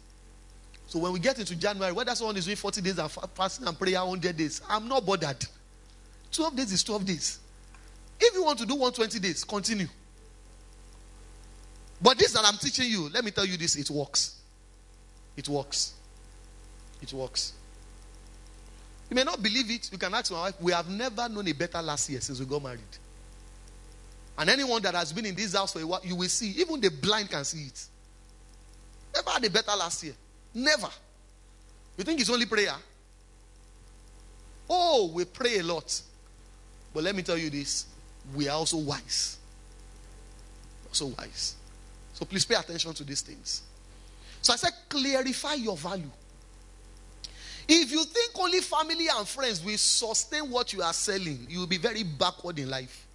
So 0.88 1.00
when 1.00 1.14
we 1.14 1.20
get 1.20 1.40
into 1.40 1.56
January, 1.56 1.92
whether 1.92 2.14
someone 2.14 2.38
is 2.38 2.46
doing 2.46 2.58
40 2.58 2.82
days 2.82 3.00
of 3.00 3.12
fasting 3.34 3.68
and 3.68 3.78
prayer 3.78 4.00
100 4.00 4.38
days, 4.38 4.62
I'm 4.70 4.88
not 4.88 5.06
bothered. 5.06 5.46
12 6.32 6.56
days 6.56 6.72
is 6.72 6.84
12 6.84 7.06
days. 7.06 7.40
If 8.20 8.34
you 8.34 8.44
want 8.44 8.60
to 8.60 8.66
do 8.66 8.76
120 8.76 9.20
days, 9.20 9.44
continue. 9.44 9.88
But 12.02 12.18
this 12.18 12.34
that 12.34 12.44
I'm 12.46 12.58
teaching 12.58 12.90
you, 12.90 13.10
let 13.10 13.24
me 13.24 13.32
tell 13.32 13.46
you 13.46 13.58
this, 13.58 13.76
it 13.78 13.90
works. 13.90 14.36
It 15.36 15.50
works. 15.50 15.94
It 17.02 17.12
works. 17.14 17.54
You 19.10 19.16
may 19.16 19.24
not 19.24 19.42
believe 19.42 19.70
it. 19.70 19.92
You 19.92 19.98
can 19.98 20.14
ask 20.14 20.32
my 20.32 20.40
wife. 20.40 20.56
We 20.60 20.72
have 20.72 20.90
never 20.90 21.30
known 21.30 21.48
a 21.48 21.54
better 21.54 21.82
last 21.82 22.10
year 22.10 22.22
since 22.22 22.40
we 22.40 22.46
got 22.46 22.64
married. 22.64 22.82
And 24.38 24.50
anyone 24.50 24.82
that 24.82 24.96
has 24.96 25.14
been 25.14 25.26
in 25.26 25.36
this 25.36 25.56
house 25.56 25.74
for 25.74 25.80
a 25.80 25.88
while, 25.88 26.02
you 26.04 26.16
will 26.16 26.28
see. 26.28 26.52
Even 26.60 26.82
the 26.82 26.90
blind 26.90 27.30
can 27.30 27.44
see 27.44 27.68
it. 27.68 27.86
Never 29.14 29.30
had 29.30 29.46
a 29.46 29.50
better 29.50 29.72
last 29.78 30.04
year. 30.04 30.14
Never. 30.54 30.90
You 31.98 32.04
think 32.04 32.20
it's 32.20 32.30
only 32.30 32.46
prayer? 32.46 32.74
Oh, 34.70 35.12
we 35.14 35.26
pray 35.26 35.60
a 35.60 35.64
lot. 35.64 36.02
But 36.94 37.04
let 37.04 37.16
me 37.16 37.22
tell 37.24 37.38
you 37.38 37.50
this 37.50 37.86
we 38.34 38.50
are 38.50 38.58
also 38.58 38.78
wise. 38.78 39.38
Also 40.88 41.08
wise. 41.08 41.56
So 42.14 42.26
please 42.26 42.46
pay 42.46 42.56
attention 42.56 42.94
to 42.94 43.04
these 43.04 43.22
things. 43.22 43.62
So 44.42 44.54
I 44.54 44.56
said, 44.56 44.74
clarify 44.90 45.54
your 45.56 45.78
value. 45.78 46.10
If 47.68 47.92
you 47.92 48.04
think 48.04 48.32
only 48.40 48.62
family 48.62 49.08
and 49.08 49.28
friends 49.28 49.64
will 49.64 49.78
sustain 49.78 50.50
what 50.52 50.72
you 50.74 50.82
are 50.82 50.94
selling, 50.94 51.48
you 51.50 51.60
will 51.60 51.68
be 51.68 51.78
very 51.78 52.04
backward 52.04 52.60
in 52.60 52.70
life. 52.70 53.08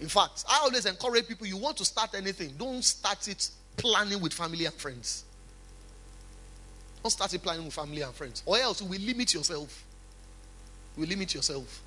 In 0.00 0.08
fact, 0.08 0.44
I 0.48 0.60
always 0.62 0.86
encourage 0.86 1.28
people 1.28 1.46
you 1.46 1.56
want 1.56 1.76
to 1.78 1.84
start 1.84 2.14
anything, 2.14 2.54
don't 2.58 2.82
start 2.82 3.28
it 3.28 3.48
planning 3.76 4.20
with 4.20 4.32
family 4.32 4.64
and 4.64 4.74
friends. 4.74 5.24
Don't 7.02 7.10
start 7.10 7.32
it 7.34 7.42
planning 7.42 7.64
with 7.64 7.74
family 7.74 8.02
and 8.02 8.14
friends, 8.14 8.42
or 8.46 8.58
else 8.58 8.80
you 8.80 8.86
will 8.88 9.00
limit 9.00 9.32
yourself. 9.32 9.84
You 10.96 11.02
will 11.02 11.08
limit 11.08 11.34
yourself. 11.34 11.82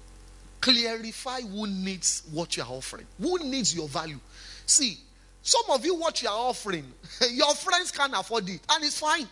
Clarify 0.62 1.42
who 1.42 1.68
needs 1.68 2.24
what 2.32 2.56
you 2.56 2.64
are 2.64 2.70
offering. 2.70 3.06
Who 3.20 3.40
needs 3.40 3.76
your 3.76 3.88
value? 3.88 4.20
See, 4.66 4.98
some 5.42 5.64
of 5.70 5.86
you, 5.86 5.96
what 5.96 6.22
you 6.22 6.30
are 6.30 6.50
offering, 6.50 6.92
your 7.32 7.54
friends 7.56 7.92
can't 7.92 8.14
afford 8.14 8.48
it, 8.50 8.62
and 8.70 8.84
it's 8.84 9.00
fine. 9.00 9.28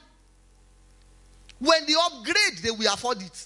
When 1.59 1.85
they 1.85 1.93
upgrade, 1.93 2.59
they 2.61 2.71
will 2.71 2.93
afford 2.93 3.21
it. 3.21 3.45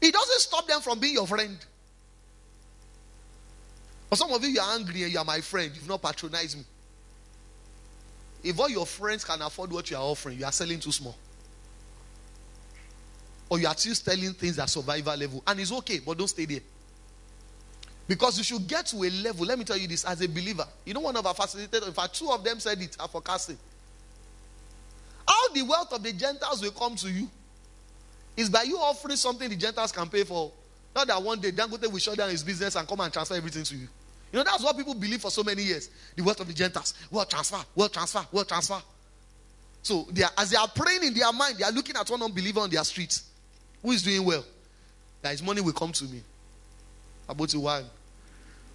It 0.00 0.12
doesn't 0.12 0.40
stop 0.40 0.66
them 0.66 0.80
from 0.80 0.98
being 0.98 1.14
your 1.14 1.26
friend. 1.26 1.56
But 4.08 4.18
some 4.18 4.32
of 4.32 4.42
you, 4.42 4.50
you 4.50 4.60
are 4.60 4.74
angry 4.74 5.04
and 5.04 5.12
you 5.12 5.18
are 5.18 5.24
my 5.24 5.40
friend. 5.40 5.70
You've 5.74 5.88
not 5.88 6.02
patronized 6.02 6.58
me. 6.58 6.64
If 8.42 8.58
all 8.58 8.68
your 8.68 8.86
friends 8.86 9.24
can 9.24 9.40
afford 9.42 9.70
what 9.70 9.90
you 9.90 9.96
are 9.96 10.02
offering, 10.02 10.38
you 10.38 10.44
are 10.44 10.52
selling 10.52 10.80
too 10.80 10.90
small. 10.90 11.14
Or 13.48 13.58
you 13.58 13.66
are 13.66 13.76
still 13.76 13.94
selling 13.94 14.32
things 14.32 14.58
at 14.58 14.70
survival 14.70 15.16
level. 15.16 15.42
And 15.46 15.60
it's 15.60 15.72
okay, 15.72 16.00
but 16.04 16.16
don't 16.16 16.28
stay 16.28 16.46
there. 16.46 16.60
Because 18.08 18.38
you 18.38 18.44
should 18.44 18.66
get 18.66 18.86
to 18.86 18.96
a 19.04 19.10
level. 19.22 19.46
Let 19.46 19.58
me 19.58 19.64
tell 19.64 19.76
you 19.76 19.86
this 19.86 20.04
as 20.04 20.20
a 20.20 20.28
believer. 20.28 20.66
You 20.84 20.94
know, 20.94 21.00
one 21.00 21.16
of 21.16 21.24
our 21.24 21.34
facilitators, 21.34 21.86
in 21.86 21.92
fact, 21.92 22.14
two 22.14 22.30
of 22.30 22.42
them 22.42 22.58
said 22.58 22.80
it 22.80 22.96
are 22.98 23.06
forecasting. 23.06 23.58
The 25.54 25.62
wealth 25.62 25.92
of 25.92 26.02
the 26.02 26.12
Gentiles 26.12 26.62
will 26.62 26.70
come 26.70 26.96
to 26.96 27.10
you 27.10 27.28
is 28.36 28.48
by 28.48 28.62
you 28.62 28.78
offering 28.78 29.16
something 29.16 29.48
the 29.48 29.56
Gentiles 29.56 29.92
can 29.92 30.08
pay 30.08 30.24
for. 30.24 30.52
Not 30.94 31.06
that 31.06 31.22
one 31.22 31.40
day 31.40 31.52
Dangote 31.52 31.90
will 31.90 31.98
shut 31.98 32.16
down 32.16 32.30
his 32.30 32.42
business 32.42 32.76
and 32.76 32.86
come 32.86 33.00
and 33.00 33.12
transfer 33.12 33.34
everything 33.34 33.64
to 33.64 33.76
you. 33.76 33.88
You 34.32 34.38
know, 34.38 34.44
that's 34.44 34.62
what 34.62 34.76
people 34.76 34.94
believe 34.94 35.20
for 35.20 35.30
so 35.30 35.42
many 35.42 35.62
years. 35.62 35.90
The 36.16 36.22
wealth 36.22 36.40
of 36.40 36.46
the 36.46 36.52
Gentiles. 36.52 36.94
Wealth 37.10 37.28
transfer, 37.28 37.58
wealth 37.74 37.92
transfer, 37.92 38.24
wealth 38.30 38.48
transfer. 38.48 38.80
So 39.82 40.06
they 40.10 40.22
are, 40.22 40.30
as 40.38 40.50
they 40.50 40.56
are 40.56 40.68
praying 40.68 41.04
in 41.04 41.14
their 41.14 41.32
mind, 41.32 41.56
they 41.58 41.64
are 41.64 41.72
looking 41.72 41.96
at 41.96 42.08
one 42.08 42.22
unbeliever 42.22 42.60
on 42.60 42.70
their 42.70 42.84
street 42.84 43.20
who 43.82 43.92
is 43.92 44.02
doing 44.02 44.24
well. 44.24 44.44
That 45.22 45.32
his 45.32 45.42
money 45.42 45.60
will 45.60 45.72
come 45.72 45.92
to 45.92 46.04
me. 46.04 46.22
About 47.28 47.52
a 47.54 47.60
while. 47.60 47.90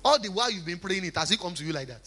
All 0.04 0.20
the 0.20 0.30
while 0.30 0.52
you've 0.52 0.66
been 0.66 0.80
praying 0.80 1.06
it, 1.06 1.16
has 1.16 1.32
it 1.32 1.40
come 1.40 1.54
to 1.54 1.64
you 1.64 1.74
like 1.74 1.88
that? 1.88 2.06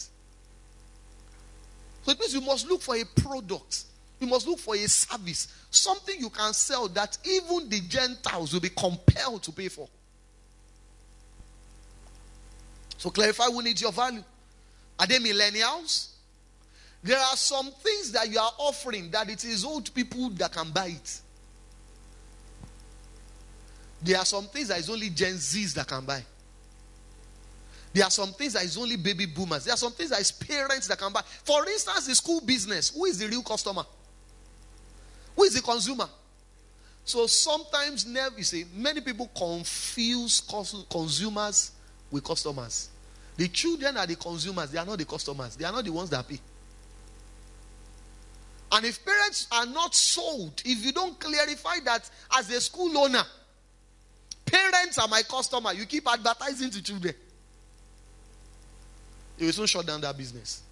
So 2.02 2.12
it 2.12 2.20
means 2.20 2.34
you 2.34 2.40
must 2.40 2.68
look 2.68 2.80
for 2.80 2.96
a 2.96 3.04
product 3.04 3.84
you 4.20 4.26
must 4.26 4.46
look 4.46 4.58
for 4.58 4.74
a 4.74 4.88
service, 4.88 5.48
something 5.70 6.18
you 6.18 6.30
can 6.30 6.52
sell 6.52 6.88
that 6.88 7.16
even 7.24 7.68
the 7.68 7.80
Gentiles 7.80 8.52
will 8.52 8.60
be 8.60 8.70
compelled 8.70 9.42
to 9.44 9.52
pay 9.52 9.68
for. 9.68 9.88
So 12.96 13.10
clarify 13.10 13.44
who 13.44 13.62
needs 13.62 13.80
your 13.80 13.92
value. 13.92 14.24
Are 14.98 15.06
they 15.06 15.18
millennials? 15.18 16.08
There 17.02 17.18
are 17.18 17.36
some 17.36 17.70
things 17.70 18.10
that 18.12 18.28
you 18.28 18.40
are 18.40 18.52
offering 18.58 19.10
that 19.12 19.30
it 19.30 19.44
is 19.44 19.64
old 19.64 19.94
people 19.94 20.30
that 20.30 20.52
can 20.52 20.70
buy 20.70 20.86
it. 20.86 21.20
There 24.02 24.18
are 24.18 24.24
some 24.24 24.44
things 24.44 24.68
that 24.68 24.78
is 24.78 24.90
only 24.90 25.10
Gen 25.10 25.34
Zs 25.34 25.74
that 25.74 25.86
can 25.86 26.04
buy. 26.04 26.24
There 27.92 28.04
are 28.04 28.10
some 28.10 28.32
things 28.32 28.52
that 28.52 28.64
is 28.64 28.76
only 28.76 28.96
baby 28.96 29.26
boomers. 29.26 29.64
There 29.64 29.74
are 29.74 29.78
some 29.78 29.92
things 29.92 30.10
that 30.10 30.20
is 30.20 30.30
parents 30.30 30.88
that 30.88 30.98
can 30.98 31.12
buy. 31.12 31.22
For 31.44 31.66
instance, 31.66 32.06
the 32.06 32.14
school 32.14 32.40
business. 32.40 32.90
Who 32.90 33.06
is 33.06 33.18
the 33.18 33.28
real 33.28 33.42
customer? 33.42 33.84
Who 35.38 35.44
is 35.44 35.54
the 35.54 35.62
consumer? 35.62 36.08
So 37.04 37.28
sometimes, 37.28 38.04
you 38.36 38.42
see, 38.42 38.64
many 38.74 39.00
people 39.00 39.30
confuse 39.36 40.40
consumers 40.90 41.70
with 42.10 42.24
customers. 42.24 42.88
The 43.36 43.46
children 43.46 43.96
are 43.98 44.06
the 44.06 44.16
consumers, 44.16 44.72
they 44.72 44.80
are 44.80 44.84
not 44.84 44.98
the 44.98 45.04
customers. 45.04 45.54
They 45.54 45.64
are 45.64 45.70
not 45.70 45.84
the 45.84 45.92
ones 45.92 46.10
that 46.10 46.26
pay. 46.26 46.40
And 48.72 48.84
if 48.84 49.04
parents 49.04 49.46
are 49.52 49.66
not 49.66 49.94
sold, 49.94 50.60
if 50.64 50.84
you 50.84 50.90
don't 50.90 51.16
clarify 51.20 51.76
that 51.84 52.10
as 52.36 52.50
a 52.50 52.60
school 52.60 52.98
owner, 52.98 53.22
parents 54.44 54.98
are 54.98 55.06
my 55.06 55.22
customer, 55.22 55.72
you 55.72 55.86
keep 55.86 56.08
advertising 56.08 56.70
to 56.70 56.82
children, 56.82 57.14
you 59.38 59.46
will 59.46 59.52
soon 59.52 59.66
shut 59.66 59.86
down 59.86 60.00
that 60.00 60.18
business. 60.18 60.62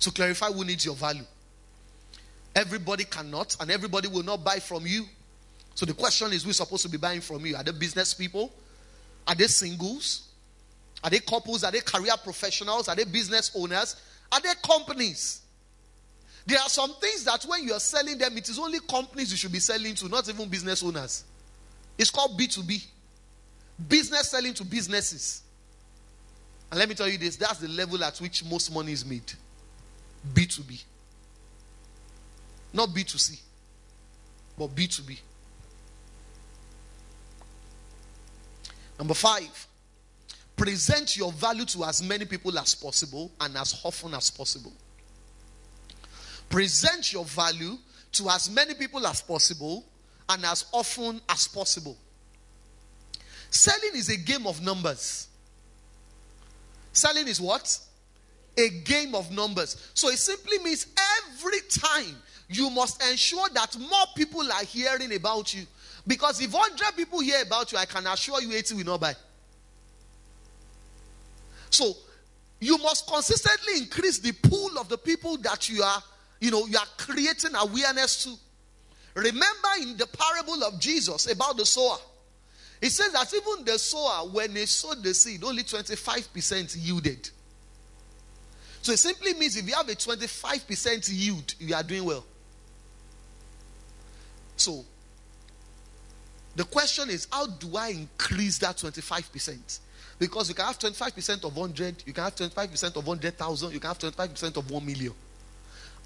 So 0.00 0.10
clarify 0.10 0.46
who 0.46 0.64
needs 0.64 0.84
your 0.84 0.96
value. 0.96 1.24
Everybody 2.56 3.04
cannot, 3.04 3.56
and 3.60 3.70
everybody 3.70 4.08
will 4.08 4.24
not 4.24 4.42
buy 4.42 4.58
from 4.58 4.86
you. 4.86 5.04
So 5.74 5.86
the 5.86 5.94
question 5.94 6.32
is, 6.32 6.42
who's 6.42 6.56
supposed 6.56 6.82
to 6.82 6.88
be 6.88 6.98
buying 6.98 7.20
from 7.20 7.46
you? 7.46 7.54
Are 7.54 7.62
they 7.62 7.70
business 7.70 8.12
people? 8.12 8.52
Are 9.28 9.34
they 9.34 9.46
singles? 9.46 10.28
Are 11.04 11.10
they 11.10 11.20
couples? 11.20 11.62
Are 11.62 11.70
they 11.70 11.80
career 11.80 12.14
professionals? 12.22 12.88
Are 12.88 12.96
they 12.96 13.04
business 13.04 13.52
owners? 13.54 13.96
Are 14.32 14.40
they 14.40 14.52
companies? 14.66 15.42
There 16.46 16.58
are 16.58 16.68
some 16.68 16.92
things 16.94 17.24
that 17.24 17.44
when 17.44 17.62
you 17.64 17.74
are 17.74 17.80
selling 17.80 18.18
them, 18.18 18.36
it 18.36 18.48
is 18.48 18.58
only 18.58 18.80
companies 18.80 19.30
you 19.30 19.36
should 19.36 19.52
be 19.52 19.60
selling 19.60 19.94
to, 19.96 20.08
not 20.08 20.28
even 20.28 20.48
business 20.48 20.82
owners. 20.82 21.24
It's 21.98 22.10
called 22.10 22.38
B2B. 22.38 22.84
Business 23.88 24.30
selling 24.30 24.54
to 24.54 24.64
businesses. 24.64 25.42
And 26.70 26.78
let 26.78 26.88
me 26.88 26.94
tell 26.94 27.08
you 27.08 27.18
this 27.18 27.36
that's 27.36 27.58
the 27.58 27.68
level 27.68 28.02
at 28.02 28.18
which 28.18 28.44
most 28.44 28.72
money 28.72 28.92
is 28.92 29.04
made. 29.04 29.32
B2B. 30.32 30.82
Not 32.72 32.90
B2C, 32.90 33.40
but 34.56 34.74
B2B. 34.74 35.18
Number 38.98 39.14
five, 39.14 39.66
present 40.56 41.16
your 41.16 41.32
value 41.32 41.64
to 41.64 41.84
as 41.84 42.02
many 42.02 42.26
people 42.26 42.56
as 42.58 42.74
possible 42.74 43.32
and 43.40 43.56
as 43.56 43.80
often 43.82 44.14
as 44.14 44.30
possible. 44.30 44.72
Present 46.50 47.12
your 47.12 47.24
value 47.24 47.78
to 48.12 48.28
as 48.28 48.50
many 48.50 48.74
people 48.74 49.06
as 49.06 49.22
possible 49.22 49.84
and 50.28 50.44
as 50.44 50.66
often 50.72 51.20
as 51.28 51.48
possible. 51.48 51.96
Selling 53.50 53.92
is 53.94 54.10
a 54.10 54.16
game 54.16 54.46
of 54.46 54.62
numbers. 54.62 55.28
Selling 56.92 57.26
is 57.26 57.40
what? 57.40 57.78
A 58.60 58.68
game 58.68 59.14
of 59.14 59.30
numbers. 59.30 59.90
So 59.94 60.08
it 60.10 60.18
simply 60.18 60.58
means 60.58 60.86
every 61.32 61.60
time 61.68 62.14
you 62.48 62.68
must 62.68 63.02
ensure 63.10 63.48
that 63.54 63.78
more 63.78 64.06
people 64.14 64.42
are 64.52 64.64
hearing 64.64 65.14
about 65.14 65.54
you. 65.54 65.64
Because 66.06 66.40
if 66.42 66.52
100 66.52 66.96
people 66.96 67.20
hear 67.20 67.42
about 67.42 67.72
you, 67.72 67.78
I 67.78 67.86
can 67.86 68.06
assure 68.06 68.42
you 68.42 68.52
80 68.52 68.74
will 68.74 68.84
not 68.84 69.00
buy. 69.00 69.14
So 71.70 71.94
you 72.58 72.76
must 72.78 73.06
consistently 73.06 73.78
increase 73.78 74.18
the 74.18 74.32
pool 74.32 74.78
of 74.78 74.88
the 74.88 74.98
people 74.98 75.38
that 75.38 75.68
you 75.68 75.82
are, 75.82 76.02
you 76.40 76.50
know, 76.50 76.66
you 76.66 76.76
are 76.76 76.86
creating 76.98 77.52
awareness 77.54 78.24
to. 78.24 78.34
Remember 79.14 79.68
in 79.80 79.96
the 79.96 80.06
parable 80.06 80.62
of 80.64 80.78
Jesus 80.78 81.30
about 81.30 81.56
the 81.56 81.64
sower. 81.64 81.96
It 82.80 82.90
says 82.90 83.12
that 83.12 83.32
even 83.34 83.64
the 83.64 83.78
sower, 83.78 84.28
when 84.28 84.56
he 84.56 84.66
sowed 84.66 85.02
the 85.02 85.14
seed, 85.14 85.44
only 85.44 85.62
25% 85.62 86.76
yielded. 86.78 87.30
So 88.82 88.92
it 88.92 88.98
simply 88.98 89.34
means 89.34 89.56
if 89.56 89.66
you 89.68 89.74
have 89.74 89.88
a 89.88 89.94
25% 89.94 91.10
yield, 91.12 91.54
you 91.58 91.74
are 91.74 91.82
doing 91.82 92.04
well. 92.04 92.24
So, 94.56 94.84
the 96.56 96.64
question 96.64 97.10
is, 97.10 97.28
how 97.30 97.46
do 97.46 97.76
I 97.76 97.88
increase 97.88 98.58
that 98.58 98.76
25%? 98.76 99.78
Because 100.18 100.48
you 100.48 100.54
can 100.54 100.66
have 100.66 100.78
25% 100.78 101.44
of 101.44 101.56
100, 101.56 102.02
you 102.06 102.12
can 102.12 102.24
have 102.24 102.34
25% 102.34 102.96
of 102.96 103.06
100,000, 103.06 103.72
you 103.72 103.80
can 103.80 103.88
have 103.88 103.98
25% 103.98 104.56
of 104.56 104.70
1 104.70 104.84
million. 104.84 105.14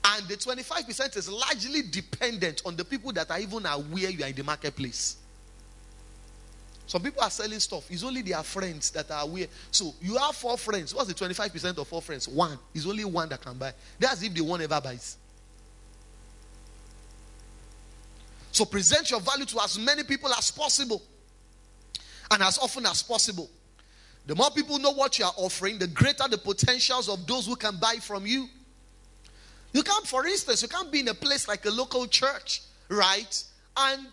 And 0.04 0.28
the 0.28 0.36
25% 0.36 1.16
is 1.16 1.28
largely 1.28 1.82
dependent 1.82 2.62
on 2.66 2.76
the 2.76 2.84
people 2.84 3.12
that 3.12 3.30
are 3.30 3.40
even 3.40 3.64
aware 3.66 4.10
you 4.10 4.22
are 4.22 4.28
in 4.28 4.34
the 4.34 4.44
marketplace. 4.44 5.16
Some 6.86 7.02
people 7.02 7.22
are 7.22 7.30
selling 7.30 7.60
stuff. 7.60 7.90
It's 7.90 8.04
only 8.04 8.22
their 8.22 8.42
friends 8.42 8.90
that 8.90 9.10
are 9.10 9.22
aware. 9.22 9.46
So 9.70 9.94
you 10.00 10.16
have 10.16 10.34
four 10.34 10.58
friends. 10.58 10.94
What's 10.94 11.08
the 11.08 11.14
25% 11.14 11.78
of 11.78 11.88
four 11.88 12.02
friends? 12.02 12.28
One. 12.28 12.58
It's 12.74 12.86
only 12.86 13.04
one 13.04 13.28
that 13.30 13.40
can 13.40 13.56
buy. 13.56 13.72
That's 13.98 14.22
if 14.22 14.34
the 14.34 14.42
one 14.42 14.60
ever 14.60 14.80
buys. 14.80 15.16
So 18.52 18.64
present 18.64 19.10
your 19.10 19.20
value 19.20 19.46
to 19.46 19.62
as 19.62 19.78
many 19.78 20.04
people 20.04 20.32
as 20.32 20.50
possible 20.50 21.02
and 22.30 22.42
as 22.42 22.58
often 22.58 22.86
as 22.86 23.02
possible. 23.02 23.50
The 24.26 24.34
more 24.34 24.50
people 24.50 24.78
know 24.78 24.92
what 24.92 25.18
you 25.18 25.24
are 25.24 25.34
offering, 25.36 25.78
the 25.78 25.86
greater 25.86 26.28
the 26.28 26.38
potentials 26.38 27.08
of 27.08 27.26
those 27.26 27.46
who 27.46 27.56
can 27.56 27.76
buy 27.80 27.96
from 28.00 28.26
you. 28.26 28.48
You 29.72 29.82
can't, 29.82 30.06
for 30.06 30.24
instance, 30.24 30.62
you 30.62 30.68
can't 30.68 30.90
be 30.92 31.00
in 31.00 31.08
a 31.08 31.14
place 31.14 31.48
like 31.48 31.66
a 31.66 31.70
local 31.70 32.06
church, 32.06 32.62
right? 32.88 33.44
And 33.76 34.06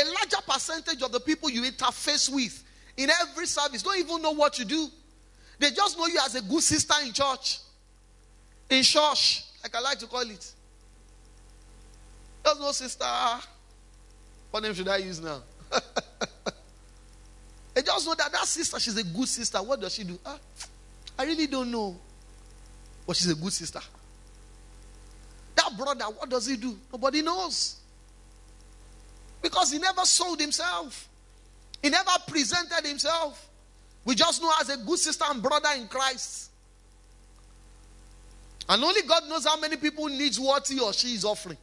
a 0.00 0.04
larger 0.04 0.42
percentage 0.46 1.02
of 1.02 1.12
the 1.12 1.20
people 1.20 1.50
you 1.50 1.62
interface 1.62 2.32
with 2.32 2.64
in 2.96 3.10
every 3.22 3.46
service 3.46 3.82
don't 3.82 3.98
even 3.98 4.20
know 4.22 4.32
what 4.32 4.58
you 4.58 4.64
do. 4.64 4.88
They 5.58 5.70
just 5.70 5.98
know 5.98 6.06
you 6.06 6.18
as 6.24 6.34
a 6.34 6.42
good 6.42 6.62
sister 6.62 6.94
in 7.04 7.12
church, 7.12 7.58
in 8.70 8.82
church, 8.82 9.44
like 9.62 9.74
I 9.74 9.80
like 9.80 9.98
to 9.98 10.06
call 10.06 10.22
it. 10.22 10.52
There's 12.42 12.58
no 12.60 12.72
sister. 12.72 13.04
What 14.50 14.62
name 14.62 14.74
should 14.74 14.88
I 14.88 14.96
use 14.98 15.20
now? 15.20 15.42
I 17.76 17.82
just 17.82 18.06
know 18.06 18.14
that 18.14 18.32
that 18.32 18.46
sister, 18.46 18.78
she's 18.80 18.96
a 18.96 19.04
good 19.04 19.28
sister. 19.28 19.58
What 19.58 19.80
does 19.80 19.94
she 19.94 20.04
do? 20.04 20.18
Ah, 20.24 20.38
I 21.18 21.24
really 21.24 21.46
don't 21.46 21.70
know. 21.70 21.96
But 23.06 23.16
she's 23.16 23.30
a 23.30 23.34
good 23.34 23.52
sister. 23.52 23.80
That 25.54 25.76
brother, 25.76 26.04
what 26.04 26.28
does 26.28 26.46
he 26.46 26.56
do? 26.56 26.76
Nobody 26.92 27.22
knows. 27.22 27.79
Because 29.42 29.72
he 29.72 29.78
never 29.78 30.04
sold 30.04 30.40
himself, 30.40 31.08
he 31.82 31.88
never 31.88 32.10
presented 32.26 32.86
himself. 32.86 33.48
We 34.04 34.14
just 34.14 34.42
know 34.42 34.52
as 34.60 34.68
a 34.70 34.76
good 34.76 34.98
sister 34.98 35.24
and 35.28 35.42
brother 35.42 35.68
in 35.76 35.86
Christ. 35.88 36.50
And 38.68 38.82
only 38.84 39.02
God 39.02 39.28
knows 39.28 39.46
how 39.46 39.58
many 39.58 39.76
people 39.76 40.06
needs 40.06 40.38
what 40.38 40.66
he 40.68 40.78
or 40.78 40.92
she 40.92 41.14
is 41.14 41.24
offering. 41.24 41.58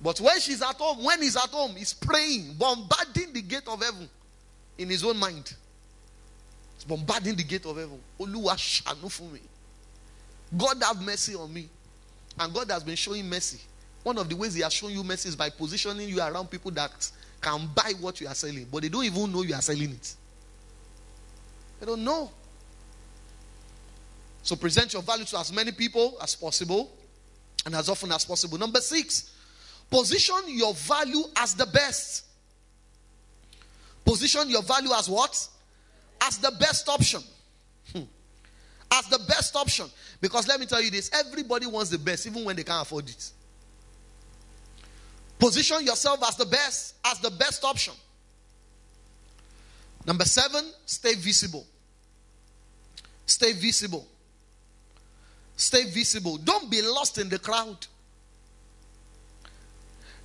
But 0.00 0.20
when 0.20 0.38
she's 0.40 0.62
at 0.62 0.76
home, 0.76 1.02
when 1.04 1.22
he's 1.22 1.36
at 1.36 1.48
home, 1.48 1.74
he's 1.74 1.92
praying, 1.92 2.54
bombarding 2.58 3.32
the 3.32 3.42
gate 3.42 3.66
of 3.66 3.82
heaven 3.82 4.08
in 4.76 4.88
his 4.88 5.04
own 5.04 5.16
mind. 5.16 5.52
He's 6.74 6.84
bombarding 6.84 7.34
the 7.34 7.42
gate 7.42 7.66
of 7.66 7.76
heaven. 7.76 7.98
Oluwa 8.20 9.10
for 9.10 9.22
me. 9.24 9.40
God 10.56 10.82
have 10.82 11.00
mercy 11.02 11.34
on 11.34 11.52
me. 11.52 11.68
And 12.38 12.54
God 12.54 12.70
has 12.70 12.84
been 12.84 12.94
showing 12.94 13.28
mercy. 13.28 13.58
One 14.08 14.18
of 14.18 14.28
the 14.28 14.36
ways 14.36 14.54
He 14.54 14.62
has 14.62 14.72
shown 14.72 14.90
you 14.90 15.04
mercy 15.04 15.28
is 15.28 15.36
by 15.36 15.50
positioning 15.50 16.08
you 16.08 16.20
around 16.20 16.50
people 16.50 16.70
that 16.70 17.10
can 17.40 17.68
buy 17.74 17.92
what 18.00 18.20
you 18.20 18.26
are 18.26 18.34
selling, 18.34 18.66
but 18.72 18.82
they 18.82 18.88
don't 18.88 19.04
even 19.04 19.30
know 19.30 19.42
you 19.42 19.54
are 19.54 19.60
selling 19.60 19.90
it. 19.90 20.14
They 21.78 21.86
don't 21.86 22.02
know. 22.02 22.30
So 24.42 24.56
present 24.56 24.94
your 24.94 25.02
value 25.02 25.26
to 25.26 25.38
as 25.38 25.52
many 25.52 25.72
people 25.72 26.16
as 26.22 26.34
possible 26.34 26.90
and 27.66 27.74
as 27.74 27.88
often 27.88 28.10
as 28.10 28.24
possible. 28.24 28.56
Number 28.56 28.80
six, 28.80 29.34
Position 29.90 30.40
your 30.46 30.74
value 30.74 31.22
as 31.36 31.54
the 31.54 31.66
best. 31.66 32.24
Position 34.04 34.48
your 34.50 34.62
value 34.62 34.90
as 34.92 35.08
what? 35.08 35.48
As 36.22 36.38
the 36.38 36.50
best 36.58 36.88
option. 36.88 37.22
Hmm. 37.92 38.02
As 38.90 39.06
the 39.06 39.18
best 39.18 39.56
option. 39.56 39.86
Because 40.20 40.46
let 40.46 40.60
me 40.60 40.66
tell 40.66 40.82
you 40.82 40.90
this 40.90 41.10
everybody 41.12 41.66
wants 41.66 41.90
the 41.90 41.98
best, 41.98 42.26
even 42.26 42.44
when 42.44 42.56
they 42.56 42.64
can't 42.64 42.82
afford 42.82 43.08
it. 43.08 43.32
Position 45.38 45.84
yourself 45.84 46.22
as 46.26 46.36
the 46.36 46.46
best, 46.46 46.94
as 47.04 47.20
the 47.20 47.30
best 47.30 47.64
option. 47.64 47.94
Number 50.04 50.24
seven, 50.24 50.64
stay 50.86 51.14
visible. 51.14 51.66
Stay 53.26 53.52
visible. 53.52 54.06
Stay 55.56 55.84
visible. 55.84 56.38
Don't 56.38 56.70
be 56.70 56.80
lost 56.82 57.18
in 57.18 57.28
the 57.28 57.38
crowd. 57.38 57.86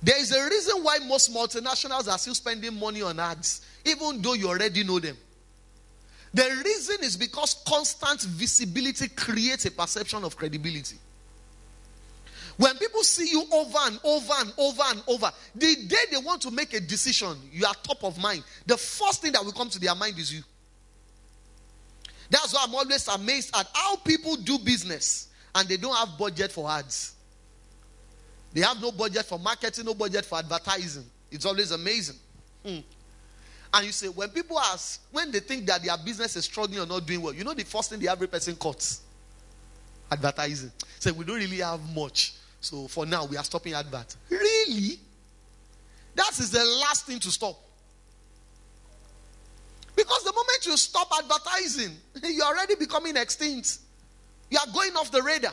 There 0.02 0.18
is 0.20 0.32
a 0.32 0.44
reason 0.48 0.82
why 0.82 0.98
most 1.06 1.32
multinationals 1.32 2.12
are 2.12 2.18
still 2.18 2.34
spending 2.34 2.78
money 2.78 3.02
on 3.02 3.18
ads, 3.18 3.64
even 3.84 4.20
though 4.20 4.34
you 4.34 4.48
already 4.48 4.84
know 4.84 4.98
them. 4.98 5.16
The 6.32 6.62
reason 6.64 6.96
is 7.02 7.16
because 7.16 7.54
constant 7.66 8.22
visibility 8.22 9.08
creates 9.08 9.66
a 9.66 9.70
perception 9.70 10.24
of 10.24 10.36
credibility. 10.36 10.96
When 12.56 12.76
people 12.76 13.02
see 13.02 13.30
you 13.30 13.44
over 13.52 13.78
and 13.82 13.98
over 14.04 14.32
and 14.38 14.52
over 14.58 14.82
and 14.86 15.02
over, 15.08 15.30
the 15.54 15.74
day 15.88 15.96
they 16.10 16.18
want 16.18 16.40
to 16.42 16.50
make 16.50 16.72
a 16.74 16.80
decision, 16.80 17.36
you 17.52 17.66
are 17.66 17.74
top 17.82 18.04
of 18.04 18.18
mind. 18.18 18.44
The 18.66 18.76
first 18.76 19.22
thing 19.22 19.32
that 19.32 19.44
will 19.44 19.52
come 19.52 19.68
to 19.70 19.80
their 19.80 19.94
mind 19.94 20.18
is 20.18 20.32
you. 20.32 20.42
That's 22.30 22.54
why 22.54 22.64
I'm 22.66 22.74
always 22.74 23.06
amazed 23.08 23.54
at 23.56 23.68
how 23.74 23.96
people 23.96 24.36
do 24.36 24.58
business 24.58 25.28
and 25.54 25.68
they 25.68 25.76
don't 25.76 25.94
have 25.94 26.18
budget 26.18 26.52
for 26.52 26.70
ads. 26.70 27.14
They 28.52 28.60
have 28.60 28.80
no 28.80 28.92
budget 28.92 29.24
for 29.24 29.38
marketing, 29.38 29.84
no 29.84 29.94
budget 29.94 30.24
for 30.24 30.38
advertising. 30.38 31.04
It's 31.30 31.44
always 31.44 31.72
amazing. 31.72 32.16
Hmm. 32.64 32.78
And 33.72 33.86
you 33.86 33.92
say, 33.92 34.08
when 34.08 34.28
people 34.28 34.58
ask, 34.58 35.02
when 35.10 35.32
they 35.32 35.40
think 35.40 35.66
that 35.66 35.82
their 35.82 35.98
business 35.98 36.36
is 36.36 36.44
struggling 36.44 36.78
or 36.78 36.86
not 36.86 37.04
doing 37.04 37.20
well, 37.20 37.34
you 37.34 37.42
know 37.42 37.54
the 37.54 37.64
first 37.64 37.90
thing 37.90 37.98
the 37.98 38.08
every 38.08 38.28
person 38.28 38.54
cuts? 38.54 39.02
Advertising. 40.12 40.70
Say, 41.00 41.10
we 41.10 41.24
don't 41.24 41.38
really 41.38 41.58
have 41.58 41.80
much. 41.94 42.34
So 42.64 42.88
for 42.88 43.04
now, 43.04 43.26
we 43.26 43.36
are 43.36 43.44
stopping 43.44 43.74
advert. 43.74 44.16
Really? 44.30 44.98
That 46.14 46.30
is 46.38 46.50
the 46.50 46.64
last 46.80 47.04
thing 47.04 47.18
to 47.20 47.30
stop. 47.30 47.60
Because 49.94 50.24
the 50.24 50.32
moment 50.32 50.66
you 50.66 50.76
stop 50.78 51.08
advertising, 51.18 51.94
you're 52.24 52.46
already 52.46 52.74
becoming 52.76 53.16
extinct. 53.18 53.78
You 54.50 54.58
are 54.58 54.72
going 54.72 54.96
off 54.96 55.10
the 55.10 55.22
radar. 55.22 55.52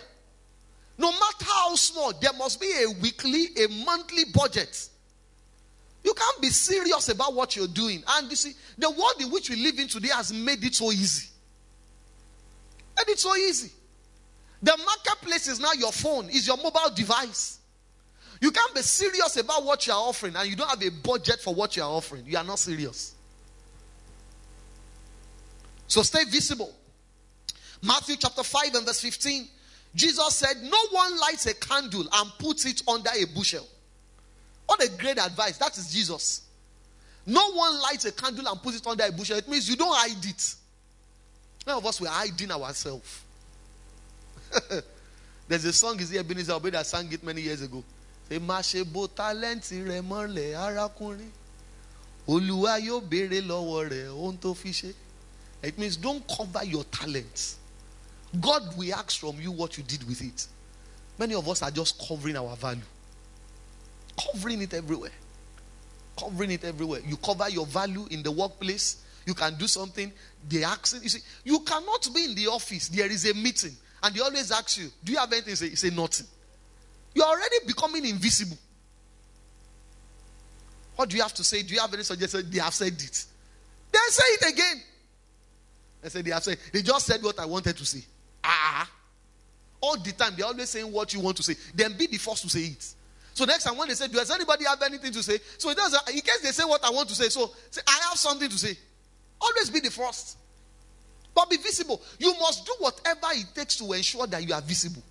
No 0.98 1.12
matter 1.12 1.46
how 1.46 1.76
small, 1.76 2.14
there 2.14 2.34
must 2.34 2.62
be 2.62 2.68
a 2.68 2.90
weekly, 3.02 3.48
a 3.62 3.68
monthly 3.86 4.24
budget. 4.34 4.88
You 6.04 6.14
can't 6.14 6.42
be 6.42 6.50
serious 6.50 7.10
about 7.10 7.34
what 7.34 7.58
you're 7.58 7.68
doing. 7.68 8.04
And 8.08 8.30
you 8.30 8.38
see, 8.38 8.54
the 8.78 8.90
world 8.90 9.16
in 9.20 9.32
which 9.32 9.50
we 9.50 9.58
live 9.58 9.78
in 9.80 9.88
today 9.90 10.10
has 10.14 10.32
made 10.32 10.64
it 10.64 10.76
so 10.76 10.92
easy. 10.92 11.28
Made 12.98 13.12
it 13.12 13.20
so 13.20 13.36
easy. 13.36 13.72
The 14.62 14.78
marketplace 14.78 15.48
is 15.48 15.60
now 15.60 15.74
your 15.74 15.92
phone, 15.92 16.30
is 16.30 16.46
your 16.46 16.58
mobile 16.58 16.94
device. 16.96 17.60
You 18.40 18.52
can't 18.52 18.74
be 18.74 18.82
serious 18.82 19.38
about 19.38 19.64
what 19.64 19.86
you 19.86 19.94
are 19.94 20.00
offering 20.00 20.36
and 20.36 20.50
you 20.50 20.56
don't 20.56 20.70
have 20.70 20.82
a 20.82 20.90
budget 20.90 21.40
for 21.40 21.54
what 21.54 21.76
you 21.76 21.84
are 21.84 21.90
offering. 21.90 22.26
You 22.26 22.38
are 22.38 22.44
not 22.44 22.60
serious. 22.60 23.16
So 25.88 26.02
stay 26.02 26.24
visible. 26.26 26.74
Matthew 27.84 28.16
chapter 28.18 28.44
5 28.44 28.76
and 28.76 28.86
verse 28.86 29.02
15. 29.02 29.48
Jesus 29.94 30.36
said, 30.36 30.56
No 30.64 30.78
one 30.92 31.20
lights 31.20 31.46
a 31.48 31.54
candle 31.54 32.06
and 32.14 32.32
puts 32.40 32.66
it 32.66 32.82
under 32.88 33.10
a 33.10 33.26
bushel. 33.26 33.68
What 34.66 34.84
a 34.84 34.90
great 34.90 35.20
advice. 35.20 35.58
That 35.58 35.78
is 35.78 35.92
Jesus. 35.92 36.44
No 37.26 37.52
one 37.52 37.80
lights 37.82 38.06
a 38.06 38.12
candle 38.12 38.48
and 38.48 38.62
puts 38.62 38.78
it 38.78 38.88
under 38.88 39.04
a 39.04 39.12
bushel. 39.12 39.38
It 39.38 39.48
means 39.50 39.70
you 39.70 39.76
don't 39.76 39.94
hide 39.94 40.26
it. 40.26 40.56
None 41.68 41.78
of 41.78 41.86
us 41.86 42.02
were 42.02 42.08
hiding 42.08 42.52
ourselves. 42.52 43.22
There's 45.48 45.66
a 45.66 45.74
song 45.74 46.00
is 46.00 46.10
here, 46.10 46.22
Ebenezer 46.22 46.54
Obey 46.54 46.70
that 46.72 46.86
sang 46.86 47.12
it 47.12 47.24
many 47.24 47.42
years 47.42 47.62
ago. 47.62 47.84
Say, 48.30 48.40
tálẹ́ǹtì 48.40 49.86
rẹ 49.88 50.02
mọ́lẹ̀ 50.02 50.56
arákùnrin. 50.56 51.32
Olúwa 52.28 52.80
yóò 52.80 53.02
béèrè 53.02 53.42
lọ́wọ́ 53.48 53.90
rẹ̀ 53.90 54.08
ohun 54.10 54.38
tó 54.38 54.54
fi 54.54 54.70
ṣe. 54.72 54.94
It 55.64 55.78
means 55.78 55.98
don't 55.98 56.26
cover 56.28 56.64
your 56.64 56.84
talents. 56.86 57.58
God 58.40 58.78
will 58.78 58.94
ask 58.96 59.20
from 59.20 59.40
you 59.42 59.52
what 59.52 59.78
you 59.78 59.84
did 59.84 60.08
with 60.08 60.22
it. 60.22 60.48
Many 61.20 61.36
of 61.36 61.48
us 61.48 61.62
are 61.62 61.72
just 61.72 62.00
covering 62.08 62.38
our 62.38 62.56
value, 62.56 62.82
covering 64.18 64.62
it 64.62 64.74
everywhere. 64.74 65.12
Covering 66.18 66.52
it 66.52 66.64
everywhere. 66.64 67.02
You 67.06 67.18
cover 67.18 67.50
your 67.50 67.66
value 67.66 68.08
in 68.10 68.24
the 68.24 68.32
workplace. 68.32 68.98
You 69.26 69.34
can 69.34 69.56
do 69.56 69.68
something. 69.68 70.12
They 70.48 70.64
ask 70.64 71.02
you 71.02 71.10
see, 71.10 71.20
you 71.44 71.60
cannot 71.60 72.08
be 72.14 72.26
in 72.26 72.36
the 72.36 72.48
office. 72.48 72.88
There 72.90 73.12
is 73.12 73.30
a 73.30 73.34
meeting, 73.34 73.76
and 74.04 74.16
they 74.16 74.20
always 74.22 74.52
ask 74.52 74.78
you, 74.78 74.90
"Do 75.04 75.12
you 75.12 75.18
have 75.18 75.32
anything?" 75.32 75.52
You 75.52 75.56
say, 75.56 75.68
you 75.68 75.76
say 75.76 75.90
nothing. 75.90 76.28
You're 77.14 77.26
already 77.26 77.58
becoming 77.66 78.06
invisible. 78.06 78.58
What 80.96 81.10
do 81.10 81.16
you 81.16 81.24
have 81.24 81.34
to 81.34 81.44
say? 81.44 81.64
Do 81.64 81.74
you 81.74 81.80
have 81.80 81.94
any 81.94 82.04
suggestion? 82.04 82.50
They 82.50 82.60
have 82.60 82.74
said 82.74 82.94
it. 82.94 83.26
Then 83.92 84.02
say 84.10 84.24
it 84.34 84.54
again. 84.54 84.82
They 86.02 86.10
said 86.10 86.26
they 86.26 86.32
have 86.32 86.44
said 86.44 86.58
they 86.72 86.82
just 86.82 87.06
said 87.06 87.22
what 87.24 87.40
I 87.40 87.46
wanted 87.46 87.78
to 87.78 87.86
say. 87.86 88.04
Ah. 88.44 88.90
All 89.82 89.98
the 89.98 90.12
time, 90.12 90.34
they're 90.38 90.46
always 90.46 90.70
saying 90.70 90.92
what 90.92 91.14
you 91.14 91.20
want 91.20 91.38
to 91.38 91.44
say. 91.44 91.56
Then 91.74 91.98
be 91.98 92.08
the 92.08 92.18
first 92.18 92.44
to 92.44 92.50
say 92.50 92.62
it. 92.62 92.94
So 93.34 93.46
next 93.46 93.64
time 93.64 93.78
when 93.78 93.88
they 93.88 93.94
say, 93.96 94.08
Does 94.08 94.30
anybody 94.30 94.66
have 94.66 94.82
anything 94.84 95.12
to 95.14 95.24
say? 95.24 95.40
So 95.58 95.70
it 95.70 95.78
does 95.78 95.94
in 96.10 96.22
case 96.22 96.42
they 96.42 96.52
say 96.52 96.64
what 96.66 96.84
I 96.84 96.90
want 96.92 97.10
to 97.10 97.16
say. 97.16 97.30
So 97.30 97.52
say, 97.70 97.82
I 97.88 98.00
have 98.10 98.18
something 98.18 98.50
to 98.50 98.58
say. 98.58 98.78
Always 99.40 99.70
be 99.70 99.80
the 99.80 99.90
first. 99.90 100.38
But 101.34 101.50
be 101.50 101.58
visible. 101.58 102.02
You 102.20 102.34
must 102.40 102.66
do 102.66 102.74
whatever 102.80 103.28
it 103.32 103.48
takes 103.56 103.78
to 103.78 103.92
ensure 103.94 104.28
that 104.28 104.48
you 104.48 104.54
are 104.54 104.62
visible. 104.62 105.02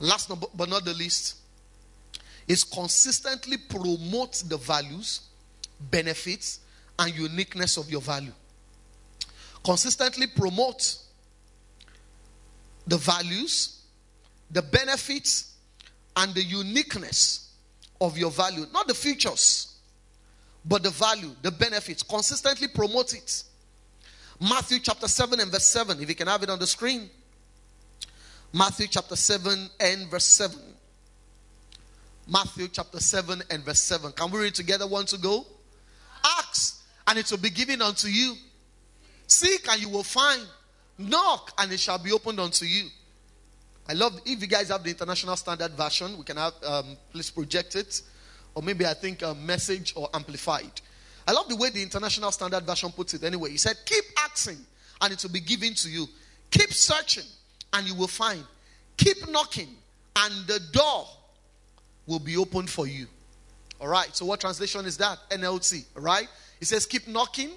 Last 0.00 0.30
but 0.54 0.68
not 0.68 0.84
the 0.84 0.94
least, 0.94 1.36
is 2.46 2.64
consistently 2.64 3.56
promote 3.56 4.42
the 4.46 4.56
values, 4.56 5.22
benefits, 5.90 6.60
and 6.98 7.14
uniqueness 7.14 7.76
of 7.76 7.90
your 7.90 8.00
value. 8.00 8.32
Consistently 9.64 10.26
promote 10.26 10.98
the 12.86 12.96
values, 12.96 13.82
the 14.50 14.62
benefits, 14.62 15.54
and 16.16 16.34
the 16.34 16.42
uniqueness 16.42 17.50
of 18.00 18.16
your 18.16 18.30
value. 18.30 18.64
Not 18.72 18.88
the 18.88 18.94
features, 18.94 19.77
but 20.68 20.82
the 20.82 20.90
value, 20.90 21.30
the 21.42 21.50
benefits. 21.50 22.02
Consistently 22.02 22.68
promote 22.68 23.14
it. 23.14 23.42
Matthew 24.40 24.78
chapter 24.80 25.08
7 25.08 25.40
and 25.40 25.50
verse 25.50 25.66
7, 25.66 26.00
if 26.00 26.08
you 26.08 26.14
can 26.14 26.28
have 26.28 26.42
it 26.42 26.50
on 26.50 26.58
the 26.58 26.66
screen. 26.66 27.08
Matthew 28.52 28.86
chapter 28.86 29.16
7 29.16 29.70
and 29.80 30.10
verse 30.10 30.24
7. 30.24 30.58
Matthew 32.30 32.68
chapter 32.68 33.00
7 33.00 33.42
and 33.50 33.64
verse 33.64 33.80
7. 33.80 34.12
Can 34.12 34.30
we 34.30 34.40
read 34.40 34.54
together? 34.54 34.86
One 34.86 35.06
to 35.06 35.18
go? 35.18 35.46
Ask, 36.22 36.82
and 37.06 37.18
it 37.18 37.30
will 37.30 37.38
be 37.38 37.50
given 37.50 37.80
unto 37.80 38.08
you. 38.08 38.34
Seek, 39.26 39.66
and 39.70 39.80
you 39.80 39.88
will 39.88 40.02
find. 40.02 40.42
Knock, 40.98 41.52
and 41.58 41.72
it 41.72 41.80
shall 41.80 41.98
be 41.98 42.12
opened 42.12 42.40
unto 42.40 42.64
you. 42.64 42.88
I 43.88 43.94
love 43.94 44.20
if 44.26 44.40
you 44.40 44.46
guys 44.46 44.68
have 44.68 44.84
the 44.84 44.90
international 44.90 45.36
standard 45.36 45.72
version, 45.72 46.18
we 46.18 46.24
can 46.24 46.36
have 46.36 46.52
um, 46.66 46.96
please 47.10 47.30
project 47.30 47.74
it, 47.76 48.02
or 48.58 48.62
maybe 48.62 48.84
I 48.84 48.92
think 48.92 49.22
a 49.22 49.36
message 49.36 49.92
or 49.94 50.10
amplified. 50.12 50.80
I 51.28 51.30
love 51.30 51.48
the 51.48 51.54
way 51.54 51.70
the 51.70 51.80
international 51.80 52.32
standard 52.32 52.64
version 52.64 52.90
puts 52.90 53.14
it. 53.14 53.22
Anyway, 53.22 53.50
he 53.50 53.56
said, 53.56 53.76
"Keep 53.84 54.02
asking, 54.18 54.58
and 55.00 55.12
it 55.12 55.22
will 55.22 55.30
be 55.30 55.38
given 55.38 55.74
to 55.74 55.88
you. 55.88 56.08
Keep 56.50 56.72
searching, 56.72 57.22
and 57.72 57.86
you 57.86 57.94
will 57.94 58.08
find. 58.08 58.44
Keep 58.96 59.28
knocking, 59.28 59.68
and 60.16 60.44
the 60.48 60.58
door 60.72 61.08
will 62.08 62.18
be 62.18 62.36
opened 62.36 62.68
for 62.68 62.88
you." 62.88 63.06
All 63.80 63.86
right. 63.86 64.16
So 64.16 64.26
what 64.26 64.40
translation 64.40 64.86
is 64.86 64.96
that? 64.96 65.20
NLT. 65.30 65.84
right? 65.94 66.28
It 66.60 66.66
says, 66.66 66.84
"Keep 66.84 67.06
knocking, 67.06 67.52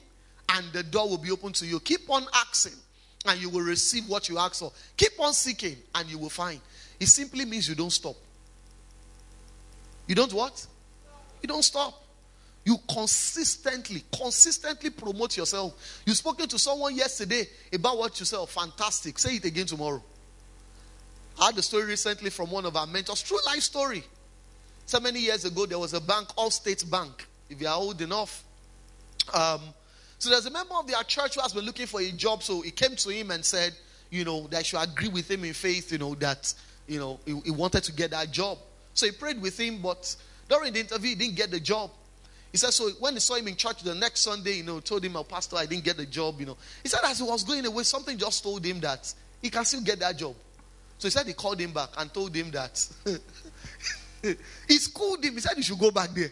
and 0.49 0.71
the 0.71 0.83
door 0.83 1.09
will 1.09 1.17
be 1.17 1.31
open 1.31 1.51
to 1.53 1.65
you. 1.65 1.79
Keep 1.79 2.11
on 2.11 2.27
asking." 2.31 2.77
and 3.27 3.39
you 3.39 3.49
will 3.49 3.61
receive 3.61 4.09
what 4.09 4.27
you 4.27 4.39
ask 4.39 4.55
for. 4.55 4.71
Keep 4.97 5.19
on 5.19 5.31
seeking 5.31 5.77
and 5.93 6.09
you 6.09 6.17
will 6.17 6.31
find. 6.31 6.59
It 6.99 7.05
simply 7.05 7.45
means 7.45 7.69
you 7.69 7.75
don't 7.75 7.91
stop. 7.91 8.15
You 10.07 10.15
don't 10.15 10.33
what? 10.33 10.65
You 11.41 11.47
don't 11.47 11.63
stop. 11.63 12.01
You 12.63 12.77
consistently, 12.87 14.03
consistently 14.15 14.91
promote 14.91 15.35
yourself. 15.35 16.01
You 16.05 16.13
spoken 16.13 16.47
to 16.49 16.59
someone 16.59 16.95
yesterday 16.95 17.47
about 17.73 17.97
what 17.97 18.19
you 18.19 18.25
sell. 18.25 18.45
Fantastic. 18.45 19.17
Say 19.17 19.37
it 19.37 19.45
again 19.45 19.65
tomorrow. 19.65 20.03
I 21.39 21.47
had 21.47 21.57
a 21.57 21.61
story 21.61 21.85
recently 21.85 22.29
from 22.29 22.51
one 22.51 22.65
of 22.65 22.75
our 22.75 22.85
mentors. 22.85 23.23
True 23.23 23.39
life 23.47 23.61
story. 23.61 24.03
So 24.85 24.99
many 24.99 25.19
years 25.19 25.45
ago, 25.45 25.65
there 25.65 25.79
was 25.79 25.93
a 25.93 26.01
bank, 26.01 26.27
All 26.37 26.51
States 26.51 26.83
Bank. 26.83 27.27
If 27.49 27.61
you 27.61 27.67
are 27.67 27.75
old 27.75 28.01
enough, 28.01 28.43
um, 29.33 29.61
so 30.19 30.29
there's 30.29 30.45
a 30.45 30.51
member 30.51 30.75
of 30.75 30.85
their 30.85 31.01
church 31.03 31.35
who 31.35 31.41
has 31.41 31.53
been 31.53 31.65
looking 31.65 31.87
for 31.87 31.99
a 31.99 32.11
job. 32.11 32.43
So 32.43 32.61
he 32.61 32.69
came 32.69 32.95
to 32.95 33.09
him 33.09 33.31
and 33.31 33.43
said, 33.43 33.73
you 34.11 34.23
know, 34.23 34.45
that 34.47 34.65
should 34.67 34.81
agree 34.81 35.07
with 35.07 35.31
him 35.31 35.43
in 35.45 35.53
faith, 35.53 35.91
you 35.91 35.97
know, 35.97 36.13
that, 36.15 36.53
you 36.87 36.99
know, 36.99 37.19
he, 37.25 37.39
he 37.45 37.51
wanted 37.51 37.83
to 37.85 37.91
get 37.91 38.11
that 38.11 38.29
job. 38.31 38.59
So 38.93 39.07
he 39.07 39.13
prayed 39.13 39.41
with 39.41 39.59
him, 39.59 39.81
but 39.81 40.15
during 40.51 40.73
the 40.73 40.81
interview, 40.81 41.11
he 41.11 41.15
didn't 41.15 41.35
get 41.35 41.49
the 41.49 41.61
job. 41.61 41.89
He 42.51 42.57
said, 42.57 42.71
so 42.71 42.89
when 42.99 43.13
he 43.13 43.21
saw 43.21 43.35
him 43.35 43.47
in 43.47 43.55
church 43.55 43.83
the 43.83 43.95
next 43.95 44.19
Sunday, 44.19 44.57
you 44.57 44.63
know, 44.63 44.81
told 44.81 45.05
him, 45.05 45.15
oh, 45.15 45.23
Pastor, 45.23 45.55
I 45.55 45.65
didn't 45.65 45.85
get 45.85 45.95
the 45.95 46.05
job, 46.05 46.41
you 46.41 46.45
know. 46.45 46.57
He 46.83 46.89
said, 46.89 46.99
as 47.05 47.19
he 47.19 47.23
was 47.23 47.45
going 47.45 47.65
away, 47.65 47.83
something 47.83 48.17
just 48.17 48.43
told 48.43 48.65
him 48.65 48.81
that 48.81 49.13
he 49.41 49.49
can 49.49 49.63
still 49.63 49.81
get 49.81 49.99
that 49.99 50.17
job. 50.17 50.35
So 50.97 51.07
he 51.07 51.11
said 51.11 51.25
he 51.25 51.31
called 51.31 51.57
him 51.57 51.71
back 51.71 51.91
and 51.97 52.13
told 52.13 52.35
him 52.35 52.51
that 52.51 52.85
he 54.67 54.77
schooled 54.77 55.23
him. 55.23 55.35
He 55.35 55.39
said 55.39 55.53
he 55.55 55.63
should 55.63 55.79
go 55.79 55.89
back 55.89 56.09
there 56.09 56.31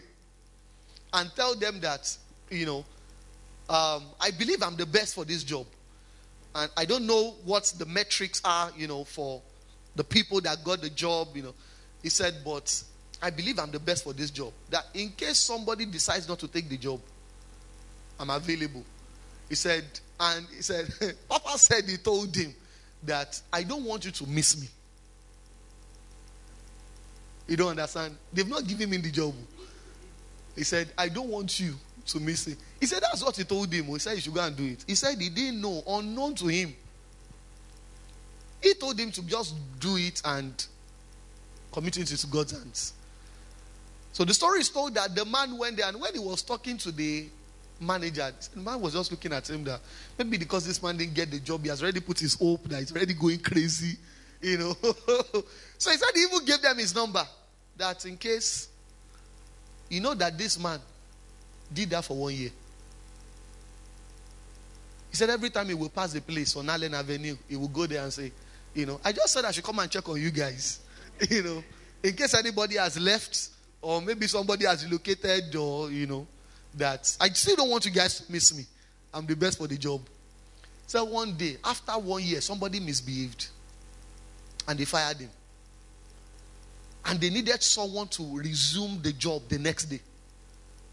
and 1.14 1.34
tell 1.34 1.54
them 1.54 1.80
that, 1.80 2.14
you 2.50 2.66
know, 2.66 2.84
um, 3.70 4.04
I 4.20 4.32
believe 4.38 4.62
I'm 4.62 4.76
the 4.76 4.84
best 4.86 5.14
for 5.14 5.24
this 5.24 5.42
job. 5.42 5.66
And 6.54 6.70
I 6.76 6.84
don't 6.84 7.06
know 7.06 7.36
what 7.46 7.72
the 7.78 7.86
metrics 7.86 8.42
are, 8.44 8.70
you 8.76 8.86
know, 8.86 9.04
for 9.04 9.40
the 9.96 10.04
people 10.04 10.42
that 10.42 10.62
got 10.62 10.82
the 10.82 10.90
job, 10.90 11.28
you 11.34 11.42
know. 11.42 11.54
He 12.02 12.10
said, 12.10 12.36
but 12.44 12.82
I 13.22 13.30
believe 13.30 13.58
I'm 13.58 13.70
the 13.70 13.78
best 13.78 14.04
for 14.04 14.12
this 14.12 14.30
job. 14.30 14.52
That 14.70 14.86
in 14.94 15.10
case 15.10 15.38
somebody 15.38 15.84
decides 15.84 16.28
not 16.28 16.38
to 16.40 16.48
take 16.48 16.68
the 16.68 16.76
job, 16.76 17.00
I'm 18.18 18.30
available. 18.30 18.84
He 19.48 19.54
said, 19.54 19.84
and 20.18 20.46
he 20.54 20.62
said, 20.62 20.86
Papa 21.28 21.58
said 21.58 21.84
he 21.88 21.96
told 21.96 22.34
him 22.34 22.54
that 23.02 23.40
I 23.52 23.62
don't 23.62 23.84
want 23.84 24.04
you 24.04 24.10
to 24.10 24.26
miss 24.26 24.60
me. 24.60 24.68
You 27.48 27.56
don't 27.56 27.70
understand? 27.70 28.16
They've 28.32 28.48
not 28.48 28.66
given 28.66 28.88
me 28.90 28.98
the 28.98 29.10
job. 29.10 29.34
He 30.54 30.62
said, 30.62 30.88
I 30.96 31.08
don't 31.08 31.28
want 31.28 31.58
you 31.58 31.74
to 32.06 32.20
miss 32.20 32.46
it. 32.46 32.58
He 32.78 32.86
said, 32.86 33.02
That's 33.02 33.24
what 33.24 33.36
he 33.36 33.44
told 33.44 33.72
him. 33.72 33.86
He 33.86 33.98
said, 33.98 34.14
You 34.14 34.20
should 34.20 34.34
go 34.34 34.42
and 34.42 34.56
do 34.56 34.64
it. 34.64 34.84
He 34.86 34.94
said, 34.94 35.20
He 35.20 35.28
didn't 35.30 35.60
know, 35.60 35.82
unknown 35.86 36.34
to 36.36 36.46
him. 36.46 36.74
He 38.62 38.74
told 38.74 38.98
him 38.98 39.10
to 39.12 39.22
just 39.22 39.54
do 39.78 39.96
it 39.96 40.20
and 40.24 40.66
commit 41.72 41.96
it 41.96 42.06
to 42.06 42.26
God's 42.26 42.52
hands. 42.52 42.92
So 44.12 44.24
the 44.24 44.34
story 44.34 44.60
is 44.60 44.68
told 44.68 44.94
that 44.94 45.14
the 45.14 45.24
man 45.24 45.56
went 45.56 45.76
there, 45.76 45.88
and 45.88 46.00
when 46.00 46.12
he 46.12 46.18
was 46.18 46.42
talking 46.42 46.76
to 46.78 46.92
the 46.92 47.28
manager, 47.80 48.30
the 48.54 48.60
man 48.60 48.80
was 48.80 48.92
just 48.92 49.10
looking 49.10 49.32
at 49.32 49.48
him 49.48 49.64
that 49.64 49.80
maybe 50.18 50.36
because 50.36 50.66
this 50.66 50.82
man 50.82 50.96
didn't 50.96 51.14
get 51.14 51.30
the 51.30 51.38
job, 51.40 51.62
he 51.62 51.68
has 51.68 51.82
already 51.82 52.00
put 52.00 52.18
his 52.18 52.34
hope 52.34 52.64
that 52.64 52.80
he's 52.80 52.92
already 52.94 53.14
going 53.14 53.38
crazy, 53.38 53.96
you 54.42 54.58
know. 54.58 54.76
so 55.78 55.90
he 55.90 55.96
said 55.96 56.10
he 56.14 56.22
even 56.22 56.44
gave 56.44 56.60
them 56.60 56.76
his 56.78 56.94
number 56.94 57.22
that 57.76 58.04
in 58.04 58.16
case 58.16 58.68
you 59.88 60.00
know 60.00 60.14
that 60.14 60.36
this 60.36 60.58
man 60.58 60.78
did 61.72 61.90
that 61.90 62.04
for 62.04 62.16
one 62.16 62.34
year. 62.34 62.50
He 65.10 65.16
said 65.16 65.30
every 65.30 65.50
time 65.50 65.66
he 65.68 65.74
will 65.74 65.88
pass 65.88 66.12
the 66.12 66.20
place 66.20 66.56
on 66.56 66.68
Allen 66.68 66.94
Avenue, 66.94 67.36
he 67.48 67.56
will 67.56 67.68
go 67.68 67.86
there 67.86 68.02
and 68.02 68.12
say, 68.12 68.30
you 68.74 68.86
know, 68.86 69.00
I 69.04 69.10
just 69.10 69.32
said 69.32 69.44
I 69.44 69.50
should 69.50 69.64
come 69.64 69.78
and 69.80 69.90
check 69.90 70.08
on 70.08 70.20
you 70.20 70.30
guys. 70.30 70.80
you 71.30 71.42
know, 71.42 71.64
in 72.02 72.14
case 72.14 72.34
anybody 72.34 72.76
has 72.76 72.98
left 72.98 73.48
or 73.82 74.00
maybe 74.02 74.26
somebody 74.26 74.66
has 74.66 74.84
relocated 74.84 75.54
or, 75.56 75.90
you 75.90 76.06
know, 76.06 76.26
that 76.74 77.16
I 77.20 77.28
still 77.30 77.56
don't 77.56 77.70
want 77.70 77.84
you 77.84 77.90
guys 77.90 78.20
to 78.20 78.32
miss 78.32 78.56
me. 78.56 78.64
I'm 79.12 79.26
the 79.26 79.34
best 79.34 79.58
for 79.58 79.66
the 79.66 79.76
job. 79.76 80.02
So 80.86 81.04
one 81.04 81.36
day, 81.36 81.56
after 81.64 81.92
one 81.92 82.22
year, 82.22 82.40
somebody 82.40 82.80
misbehaved 82.80 83.48
and 84.68 84.78
they 84.78 84.84
fired 84.84 85.18
him. 85.18 85.30
And 87.04 87.20
they 87.20 87.30
needed 87.30 87.62
someone 87.62 88.08
to 88.08 88.38
resume 88.38 89.00
the 89.02 89.12
job 89.12 89.42
the 89.48 89.58
next 89.58 89.86
day. 89.86 90.00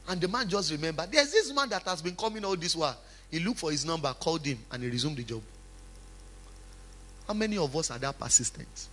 And 0.08 0.22
the 0.22 0.28
man 0.28 0.48
just 0.48 0.72
remembered 0.72 1.12
there's 1.12 1.32
this 1.32 1.54
man 1.54 1.70
that 1.70 1.84
has 1.84 2.02
been 2.02 2.16
coming 2.16 2.46
all 2.46 2.56
this 2.56 2.76
while. 2.76 2.98
He 3.30 3.40
looked 3.40 3.60
for 3.60 3.72
his 3.72 3.86
number, 3.86 4.14
called 4.14 4.46
him, 4.46 4.58
and 4.72 4.82
he 4.82 4.90
resumed 4.90 5.18
the 5.18 5.24
job. 5.24 5.42
How 7.28 7.34
many 7.34 7.58
of 7.58 7.76
us 7.76 7.92
are 7.92 8.00
that 8.00 8.18
persistent? 8.18 8.88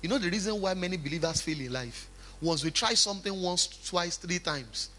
You 0.00 0.08
know 0.08 0.18
the 0.18 0.30
reason 0.30 0.58
why 0.60 0.72
many 0.74 0.96
believers 0.96 1.42
fail 1.42 1.60
in 1.60 1.72
life? 1.72 2.08
Once 2.42 2.64
we 2.64 2.72
try 2.72 2.92
something 2.92 3.40
once, 3.40 3.68
twice, 3.88 4.16
three 4.16 4.40
times, 4.40 4.90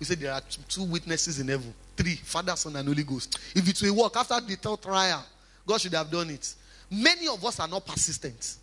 we 0.00 0.04
say 0.04 0.16
there 0.16 0.32
are 0.32 0.42
two 0.68 0.82
witnesses 0.82 1.38
in 1.38 1.46
heaven. 1.46 1.72
Three, 1.96 2.16
Father, 2.16 2.56
Son, 2.56 2.74
and 2.74 2.88
Holy 2.88 3.04
Ghost. 3.04 3.38
If 3.54 3.68
it 3.68 3.80
will 3.80 4.02
work 4.02 4.16
after 4.16 4.40
the 4.40 4.56
third 4.56 4.82
trial, 4.82 5.24
God 5.64 5.80
should 5.80 5.94
have 5.94 6.10
done 6.10 6.30
it. 6.30 6.52
Many 6.90 7.28
of 7.28 7.42
us 7.44 7.60
are 7.60 7.68
not 7.68 7.86
persistent. 7.86 8.56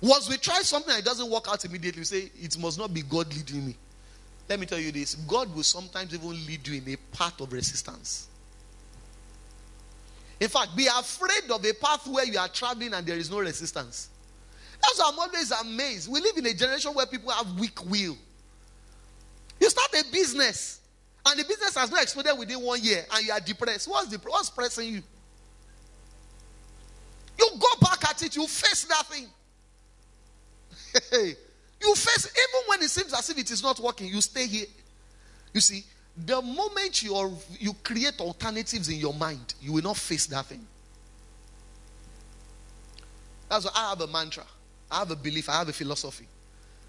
Once 0.00 0.28
we 0.28 0.36
try 0.36 0.60
something 0.60 0.92
and 0.92 1.00
it 1.00 1.04
doesn't 1.04 1.28
work 1.28 1.46
out 1.50 1.64
immediately, 1.64 2.00
we 2.00 2.04
say, 2.04 2.30
it 2.40 2.56
must 2.58 2.78
not 2.78 2.94
be 2.94 3.02
God 3.02 3.34
leading 3.34 3.66
me. 3.66 3.74
Let 4.48 4.60
me 4.60 4.66
tell 4.66 4.78
you 4.78 4.92
this 4.92 5.16
God 5.16 5.52
will 5.54 5.64
sometimes 5.64 6.14
even 6.14 6.30
lead 6.30 6.68
you 6.68 6.80
in 6.80 6.88
a 6.88 6.96
path 7.16 7.40
of 7.40 7.52
resistance. 7.52 8.28
In 10.38 10.48
fact, 10.48 10.76
be 10.76 10.86
afraid 10.86 11.50
of 11.50 11.64
a 11.64 11.72
path 11.72 12.06
where 12.06 12.24
you 12.24 12.38
are 12.38 12.48
traveling 12.48 12.92
and 12.92 13.04
there 13.04 13.16
is 13.16 13.28
no 13.28 13.40
resistance. 13.40 14.10
That's 14.82 14.98
why 14.98 15.10
I'm 15.12 15.18
always 15.18 15.50
amazed. 15.50 16.10
We 16.10 16.20
live 16.20 16.36
in 16.36 16.46
a 16.46 16.54
generation 16.54 16.92
where 16.92 17.06
people 17.06 17.30
have 17.30 17.58
weak 17.58 17.84
will. 17.84 18.16
You 19.60 19.70
start 19.70 19.88
a 19.94 20.04
business, 20.12 20.80
and 21.24 21.40
the 21.40 21.44
business 21.44 21.76
has 21.76 21.90
not 21.90 22.02
exploded 22.02 22.38
within 22.38 22.60
one 22.60 22.82
year, 22.82 23.04
and 23.14 23.26
you 23.26 23.32
are 23.32 23.40
depressed. 23.40 23.88
What's 23.88 24.08
the 24.08 24.18
what's 24.18 24.50
pressing 24.50 24.88
you? 24.88 25.02
You 27.38 27.50
go 27.58 27.68
back 27.80 28.08
at 28.08 28.22
it, 28.22 28.36
you 28.36 28.46
face 28.46 28.84
that 28.84 29.06
thing. 29.06 29.26
you 31.80 31.94
face, 31.94 32.26
even 32.32 32.68
when 32.68 32.82
it 32.82 32.90
seems 32.90 33.12
as 33.12 33.28
if 33.30 33.38
it 33.38 33.50
is 33.50 33.62
not 33.62 33.78
working, 33.80 34.08
you 34.08 34.20
stay 34.20 34.46
here. 34.46 34.66
You 35.52 35.60
see, 35.60 35.84
the 36.16 36.40
moment 36.40 37.02
you 37.02 37.14
are, 37.14 37.30
you 37.58 37.74
create 37.82 38.20
alternatives 38.20 38.88
in 38.88 38.96
your 38.96 39.14
mind, 39.14 39.54
you 39.60 39.72
will 39.72 39.82
not 39.82 39.96
face 39.96 40.26
that 40.26 40.46
thing. 40.46 40.66
That's 43.48 43.64
why 43.64 43.70
I 43.74 43.90
have 43.90 44.00
a 44.00 44.06
mantra. 44.06 44.44
I 44.90 44.98
have 45.00 45.10
a 45.10 45.16
belief. 45.16 45.48
I 45.48 45.58
have 45.58 45.68
a 45.68 45.72
philosophy. 45.72 46.26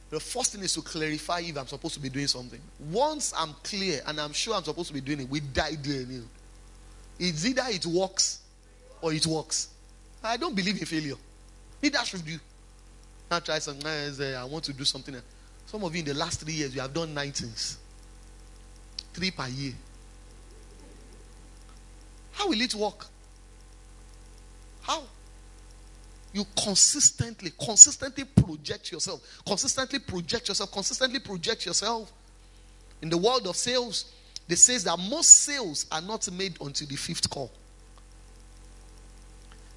The 0.09 0.19
first 0.19 0.53
thing 0.53 0.63
is 0.63 0.73
to 0.73 0.81
clarify 0.81 1.39
if 1.39 1.57
I'm 1.57 1.67
supposed 1.67 1.95
to 1.95 1.99
be 1.99 2.09
doing 2.09 2.27
something. 2.27 2.61
Once 2.91 3.33
I'm 3.37 3.53
clear 3.63 4.01
and 4.07 4.19
I'm 4.21 4.31
sure 4.31 4.55
I'm 4.55 4.63
supposed 4.63 4.87
to 4.87 4.93
be 4.93 5.01
doing 5.01 5.21
it, 5.21 5.29
we 5.29 5.41
die 5.41 5.75
there. 5.81 6.05
It's 7.19 7.45
either 7.45 7.63
it 7.67 7.85
works 7.85 8.39
or 9.01 9.13
it 9.13 9.25
works. 9.27 9.69
I 10.23 10.37
don't 10.37 10.55
believe 10.55 10.79
in 10.79 10.85
failure. 10.85 11.15
Neither 11.81 11.99
should 12.05 12.27
you. 12.27 12.39
Now 13.29 13.39
try 13.39 13.59
some. 13.59 13.79
guys, 13.79 14.21
I 14.21 14.43
want 14.45 14.63
to 14.65 14.73
do 14.73 14.85
something. 14.85 15.15
Some 15.65 15.83
of 15.83 15.93
you 15.93 15.99
in 15.99 16.05
the 16.05 16.13
last 16.13 16.39
three 16.39 16.53
years, 16.53 16.73
you 16.73 16.81
have 16.81 16.93
done 16.93 17.13
nine 17.13 17.33
things. 17.33 17.77
Three 19.13 19.31
per 19.31 19.47
year. 19.47 19.73
How 22.31 22.47
will 22.47 22.61
it 22.61 22.73
work? 22.75 23.07
How? 24.81 25.03
You 26.37 26.45
consistently, 26.55 27.51
consistently 27.59 28.23
project 28.23 28.91
yourself. 28.91 29.41
Consistently 29.43 29.97
project 29.97 30.47
yourself. 30.47 30.71
Consistently 30.71 31.19
project 31.19 31.65
yourself. 31.65 32.13
In 33.01 33.09
the 33.09 33.17
world 33.17 33.47
of 33.47 33.55
sales, 33.55 34.13
they 34.47 34.53
says 34.53 34.83
that 34.83 34.99
most 34.99 35.31
sales 35.31 35.87
are 35.91 35.99
not 35.99 36.31
made 36.31 36.55
until 36.61 36.87
the 36.87 36.95
fifth 36.95 37.27
call. 37.27 37.51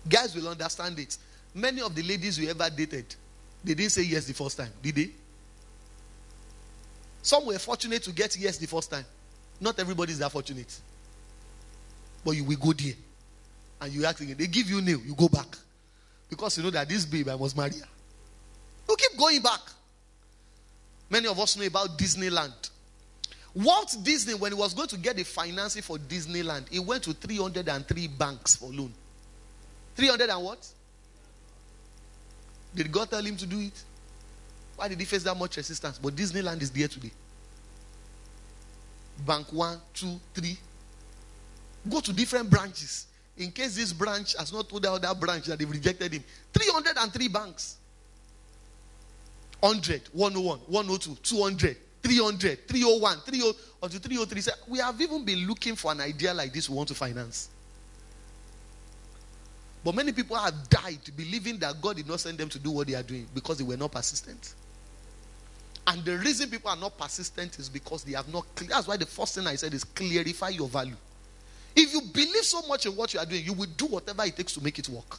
Guys 0.07 0.35
will 0.37 0.49
understand 0.49 0.99
it. 0.99 1.17
Many 1.55 1.81
of 1.81 1.95
the 1.95 2.03
ladies 2.03 2.39
we 2.39 2.51
ever 2.51 2.69
dated, 2.69 3.07
they 3.65 3.73
didn't 3.73 3.93
say 3.93 4.03
yes 4.03 4.27
the 4.27 4.35
first 4.35 4.59
time, 4.59 4.71
did 4.83 4.97
they? 4.97 5.09
Some 7.23 7.47
were 7.47 7.59
fortunate 7.59 8.03
to 8.03 8.13
get 8.13 8.37
yes 8.37 8.59
the 8.59 8.67
first 8.67 8.91
time. 8.91 9.07
Not 9.63 9.79
everybody 9.79 10.13
is 10.13 10.19
that 10.19 10.31
fortunate. 10.31 10.79
But 12.23 12.33
you 12.33 12.45
will 12.45 12.59
go 12.59 12.75
there. 12.75 12.93
And 13.81 13.95
you 13.95 14.05
ask 14.05 14.21
again. 14.21 14.37
They 14.39 14.47
give 14.47 14.69
you 14.69 14.83
nil, 14.83 15.01
you 15.07 15.15
go 15.15 15.31
back. 15.31 15.57
Because 16.31 16.57
you 16.57 16.63
know 16.63 16.71
that 16.71 16.89
this 16.89 17.05
babe, 17.05 17.29
I 17.29 17.37
marry 17.37 17.73
her. 17.79 17.89
You 18.89 18.97
keep 18.97 19.19
going 19.19 19.43
back. 19.43 19.61
Many 21.11 21.27
of 21.27 21.39
us 21.39 21.57
know 21.57 21.67
about 21.67 21.99
Disneyland. 21.99 22.71
Walt 23.55 23.97
Disney, 24.05 24.35
when 24.35 24.53
he 24.53 24.59
was 24.59 24.73
going 24.73 24.89
to 24.89 24.97
get 24.97 25.17
the 25.17 25.25
financing 25.25 25.83
for 25.83 25.99
Disneyland, 25.99 26.69
he 26.71 26.79
went 26.79 27.03
to 27.03 27.13
303 27.13 28.09
banks 28.09 28.55
for 28.57 28.71
loan. 28.71 28.93
300 29.97 30.31
and 30.31 30.45
what? 30.45 30.67
Did 32.75 32.93
God 32.93 33.11
tell 33.11 33.23
him 33.23 33.37
to 33.37 33.47
do 33.47 33.59
it? 33.59 33.83
Why 34.77 34.87
did 34.87 35.01
he 35.01 35.05
face 35.05 35.25
that 35.25 35.37
much 35.37 35.57
resistance? 35.57 35.99
But 35.99 36.15
Disneyland 36.15 36.63
is 36.63 36.71
there 36.71 36.87
today. 36.87 37.11
Bank 39.27 39.53
one, 39.53 39.79
two, 39.93 40.19
three. 40.33 40.57
Go 41.89 42.01
to 42.01 42.13
different 42.13 42.49
branches. 42.49 43.07
In 43.41 43.51
case 43.53 43.75
this 43.75 43.95
branch 43.95 44.37
has 44.37 44.53
not 44.53 44.69
told 44.69 44.83
the 44.83 44.93
other 44.93 45.15
branch 45.19 45.47
that 45.47 45.59
they've 45.59 45.71
rejected 45.71 46.13
him. 46.13 46.23
303 46.53 47.29
banks. 47.29 47.79
100, 49.61 50.03
101, 50.13 50.59
102, 50.67 51.17
200, 51.23 51.77
300, 52.03 52.69
301, 52.69 53.19
30, 53.21 53.39
until 53.83 54.01
303. 54.01 54.53
We 54.69 54.79
have 54.79 55.01
even 55.01 55.25
been 55.25 55.47
looking 55.49 55.75
for 55.75 55.91
an 55.91 56.03
idea 56.03 56.35
like 56.35 56.53
this 56.53 56.69
we 56.69 56.77
want 56.77 56.89
to 56.89 56.95
finance. 56.95 57.49
But 59.83 59.95
many 59.95 60.13
people 60.13 60.37
have 60.37 60.69
died 60.69 61.01
believing 61.17 61.59
that 61.61 61.81
God 61.81 61.97
did 61.97 62.07
not 62.07 62.21
send 62.21 62.37
them 62.37 62.51
to 62.51 62.59
do 62.59 62.71
what 62.71 62.87
they 62.89 62.95
are 62.95 63.03
doing 63.03 63.27
because 63.35 63.57
they 63.57 63.65
were 63.65 63.79
not 63.79 63.93
persistent. 63.93 64.55
And 65.87 66.05
the 66.05 66.19
reason 66.19 66.51
people 66.51 66.71
are 66.71 66.77
not 66.77 66.99
persistent 66.99 67.59
is 67.59 67.71
because 67.71 68.05
they 68.05 68.13
have 68.13 68.31
not. 68.31 68.45
That's 68.57 68.87
why 68.87 68.99
the 68.99 69.07
first 69.07 69.35
thing 69.35 69.47
I 69.47 69.57
said 69.57 69.73
is 69.73 69.85
clarify 69.85 70.51
your 70.51 70.69
value. 70.69 70.97
If 71.75 71.93
you 71.93 72.03
believe 72.03 72.45
so 72.45 72.63
much 72.67 72.87
in 72.87 72.97
what 72.97 73.15
you 73.15 73.21
are 73.21 73.27
doing, 73.27 73.45
you 73.45 73.53
will 73.53 73.69
do 73.77 73.87
whatever 73.87 74.25
it 74.25 74.37
takes 74.37 74.55
to 74.55 74.63
make 74.63 74.79
it 74.79 74.89
work. 74.89 75.19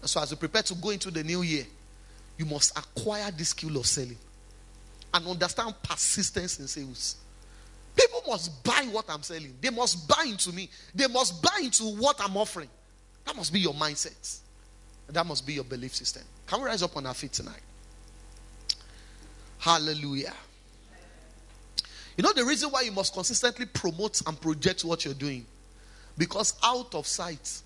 And 0.00 0.10
so, 0.10 0.20
as 0.20 0.30
you 0.30 0.36
prepare 0.36 0.62
to 0.62 0.74
go 0.74 0.90
into 0.90 1.10
the 1.10 1.24
new 1.24 1.42
year, 1.42 1.64
you 2.36 2.44
must 2.44 2.76
acquire 2.76 3.30
the 3.30 3.44
skill 3.44 3.76
of 3.78 3.86
selling 3.86 4.18
and 5.14 5.26
understand 5.26 5.74
persistence 5.82 6.60
in 6.60 6.68
sales. 6.68 7.16
People 7.94 8.22
must 8.26 8.62
buy 8.62 8.86
what 8.90 9.06
I'm 9.08 9.22
selling. 9.22 9.54
They 9.60 9.70
must 9.70 10.06
buy 10.06 10.24
into 10.26 10.52
me. 10.52 10.68
They 10.94 11.06
must 11.06 11.42
buy 11.42 11.60
into 11.62 11.84
what 11.84 12.20
I'm 12.20 12.36
offering. 12.36 12.68
That 13.24 13.34
must 13.34 13.52
be 13.52 13.60
your 13.60 13.72
mindset. 13.72 14.38
That 15.08 15.26
must 15.26 15.46
be 15.46 15.54
your 15.54 15.64
belief 15.64 15.94
system. 15.94 16.22
Can 16.46 16.60
we 16.60 16.66
rise 16.66 16.82
up 16.82 16.96
on 16.96 17.06
our 17.06 17.14
feet 17.14 17.32
tonight? 17.32 17.60
Hallelujah. 19.58 20.34
You 22.16 22.22
know 22.22 22.32
the 22.32 22.44
reason 22.44 22.70
why 22.70 22.82
you 22.82 22.92
must 22.92 23.12
consistently 23.12 23.66
promote 23.66 24.22
and 24.26 24.40
project 24.40 24.84
what 24.84 25.04
you're 25.04 25.14
doing? 25.14 25.44
Because 26.16 26.54
out 26.64 26.94
of 26.94 27.06
sight 27.06 27.60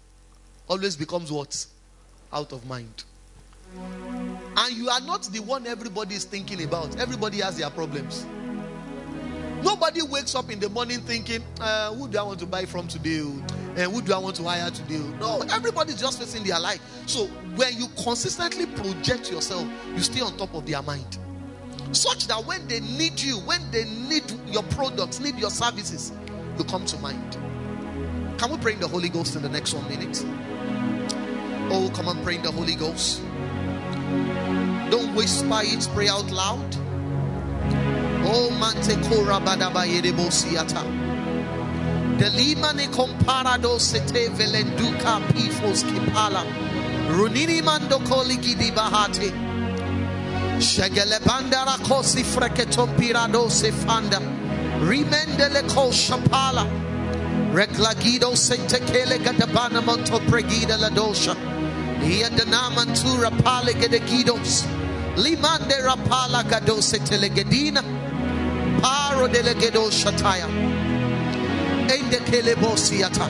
always 0.68 0.96
becomes 0.96 1.30
what? 1.30 1.66
Out 2.32 2.52
of 2.52 2.66
mind. 2.66 3.04
And 4.56 4.76
you 4.76 4.88
are 4.88 5.00
not 5.00 5.22
the 5.24 5.40
one 5.40 5.66
everybody 5.66 6.16
is 6.16 6.24
thinking 6.24 6.64
about. 6.64 6.98
Everybody 6.98 7.38
has 7.38 7.58
their 7.58 7.70
problems. 7.70 8.26
Nobody 9.62 10.02
wakes 10.02 10.34
up 10.34 10.50
in 10.50 10.58
the 10.58 10.68
morning 10.68 11.00
thinking, 11.00 11.44
uh, 11.60 11.94
who 11.94 12.08
do 12.08 12.18
I 12.18 12.22
want 12.22 12.40
to 12.40 12.46
buy 12.46 12.64
from 12.64 12.88
today? 12.88 13.20
And 13.20 13.78
uh, 13.78 13.90
who 13.90 14.02
do 14.02 14.12
I 14.12 14.18
want 14.18 14.34
to 14.36 14.42
hire 14.42 14.70
today? 14.70 14.98
No, 15.20 15.42
everybody's 15.52 16.00
just 16.00 16.18
facing 16.18 16.42
their 16.42 16.58
life. 16.58 16.80
So 17.06 17.26
when 17.54 17.78
you 17.78 17.86
consistently 18.02 18.66
project 18.66 19.30
yourself, 19.30 19.68
you 19.94 20.00
stay 20.00 20.22
on 20.22 20.36
top 20.36 20.54
of 20.54 20.66
their 20.66 20.82
mind. 20.82 21.18
Such 21.92 22.28
that 22.28 22.46
when 22.46 22.66
they 22.68 22.80
need 22.80 23.20
you, 23.20 23.38
when 23.38 23.60
they 23.70 23.84
need 23.84 24.24
your 24.46 24.62
products, 24.64 25.18
need 25.18 25.36
your 25.38 25.50
services, 25.50 26.12
you 26.56 26.64
come 26.64 26.84
to 26.86 26.98
mind. 26.98 27.36
Can 28.38 28.50
we 28.50 28.58
pray 28.58 28.74
in 28.74 28.80
the 28.80 28.88
Holy 28.88 29.08
Ghost 29.08 29.34
in 29.36 29.42
the 29.42 29.48
next 29.48 29.74
one 29.74 29.88
minute? 29.88 30.24
Oh, 31.72 31.90
come 31.94 32.08
on, 32.08 32.22
pray 32.22 32.36
in 32.36 32.42
the 32.42 32.50
Holy 32.50 32.74
Ghost. 32.74 33.22
Don't 34.90 35.14
whisper 35.14 35.60
it, 35.62 35.88
pray 35.94 36.08
out 36.08 36.30
loud. 36.30 36.76
Oh, 38.22 38.50
mante 38.60 38.94
kora 39.08 39.40
badaba 39.40 39.84
yerebo 39.84 40.30
siata. 40.30 40.84
Delima 42.18 42.72
ne 42.72 42.86
comparado 42.86 43.80
sete 43.80 44.28
velenduka 44.28 45.20
pifos 45.32 45.82
kipala. 45.84 46.44
Runini 47.10 47.62
mando 47.64 47.98
koligi 47.98 48.56
di 48.56 48.70
bahate. 48.70 49.49
Shegele 50.60 51.18
bandara 51.20 51.78
kosi 51.78 52.22
pirado 52.22 53.50
se 53.50 53.72
fanda. 53.72 54.18
Rimendele 54.80 55.62
ko 55.74 55.90
shapala. 55.90 56.66
Reclagido 57.54 58.36
sente 58.36 58.78
kele 58.86 59.18
gadabana 59.18 59.80
monto 59.80 60.20
pregida 60.28 60.78
la 60.78 60.90
dosha. 60.90 61.34
Ia 62.04 62.28
danamantura 62.28 63.30
pale 63.42 63.72
gedegidos. 63.72 64.66
Limande 65.16 65.80
rapala 65.82 66.44
gadose 66.44 66.98
telegedina. 66.98 67.82
Paro 68.82 69.28
delegedo 69.28 69.90
shataya. 69.90 70.46
Ende 71.88 72.20
kelebosiata. 72.28 73.26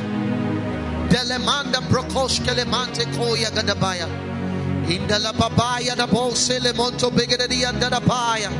Delemanda 1.08 1.80
brokosh 1.88 2.40
kelemante 2.40 3.04
koya 3.14 3.50
gadabaya. 3.52 4.29
Indala 4.90 5.32
babaya 5.32 5.94
da 5.96 6.06
bose 6.08 6.58
le 6.60 6.72
monto 6.72 7.10
begedi 7.12 7.64
anda 7.64 7.88
da 7.88 8.00
baya. 8.00 8.50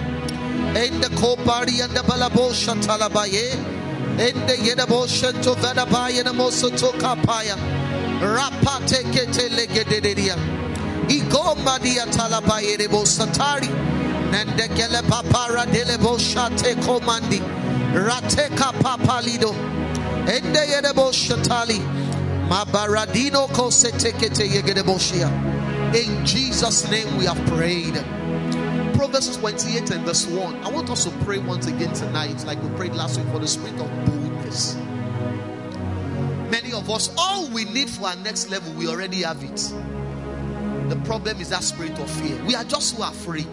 Ende 0.77 1.09
kopari 1.19 1.83
anda 1.83 2.03
balabosha 2.03 2.75
talabaye. 2.81 3.59
Ende 4.17 4.57
yeda 4.63 4.87
bosha 4.87 5.33
to 5.43 5.55
vedabaya 5.57 6.23
na 6.23 6.33
moso 6.33 6.71
to 6.71 6.93
kapaya. 6.99 7.57
Rapate 8.21 9.03
kete 9.11 9.49
legededia. 9.51 10.37
Igomba 11.09 11.83
dia 11.83 12.07
talabaye 12.07 12.79
de 12.79 12.87
bosatari. 12.87 13.67
Nende 14.31 14.69
kele 14.77 15.03
papara 15.11 15.67
dele 15.67 15.99
boshate 15.99 16.77
komandi. 16.77 17.41
Rateka 17.93 18.73
papalido. 18.79 19.53
Ende 20.29 20.61
yede 20.69 20.93
boshatali. 20.95 21.81
Mabaradino 22.49 23.49
kosete 23.49 24.13
kete 24.13 24.47
yegede 24.49 24.85
boshia. 24.85 25.29
In 25.95 26.25
Jesus' 26.25 26.89
name 26.89 27.17
we 27.19 27.25
have 27.25 27.37
prayed. 27.49 27.95
Proverbs 28.95 29.37
28 29.37 29.91
and 29.91 30.05
verse 30.05 30.25
1. 30.25 30.55
I 30.63 30.71
want 30.71 30.89
us 30.89 31.05
to 31.05 31.11
pray 31.25 31.39
once 31.39 31.67
again 31.67 31.93
tonight, 31.93 32.45
like 32.45 32.63
we 32.63 32.69
prayed 32.77 32.95
last 32.95 33.19
week, 33.19 33.29
for 33.33 33.41
the 33.41 33.49
spirit 33.49 33.75
of 33.81 33.89
boldness. 34.07 34.77
Many 36.49 36.73
of 36.73 36.89
us, 36.89 37.13
all 37.19 37.49
we 37.49 37.65
need 37.65 37.91
for 37.91 38.07
our 38.07 38.15
next 38.17 38.51
level, 38.51 38.73
we 38.75 38.87
already 38.87 39.23
have 39.23 39.43
it. 39.43 39.57
The 40.91 41.01
problem 41.05 41.41
is 41.41 41.49
that 41.49 41.65
spirit 41.65 41.99
of 41.99 42.09
fear. 42.09 42.41
We 42.45 42.55
are 42.55 42.63
just 42.63 42.95
too 42.95 43.03
afraid. 43.03 43.49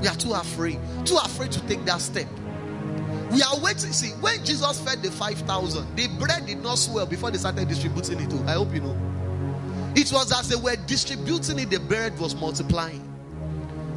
We 0.00 0.08
are 0.08 0.16
too 0.16 0.32
afraid. 0.32 0.78
Too 1.04 1.18
afraid 1.18 1.52
to 1.52 1.60
take 1.66 1.84
that 1.84 2.00
step. 2.00 2.28
We 3.30 3.42
are 3.42 3.60
waiting. 3.60 3.92
See, 3.92 4.12
when 4.22 4.42
Jesus 4.42 4.80
fed 4.80 5.02
the 5.02 5.10
5,000, 5.10 5.96
the 5.96 6.08
bread 6.18 6.46
did 6.46 6.62
not 6.62 6.78
swell 6.78 7.04
before 7.04 7.30
they 7.30 7.36
started 7.36 7.68
distributing 7.68 8.20
it. 8.20 8.30
To. 8.30 8.42
I 8.44 8.52
hope 8.52 8.72
you 8.72 8.80
know. 8.80 8.96
It 9.94 10.12
was 10.12 10.32
as 10.32 10.48
they 10.48 10.56
were 10.56 10.76
distributing 10.86 11.58
it, 11.58 11.70
the 11.70 11.80
bread 11.80 12.18
was 12.18 12.34
multiplying. 12.34 13.06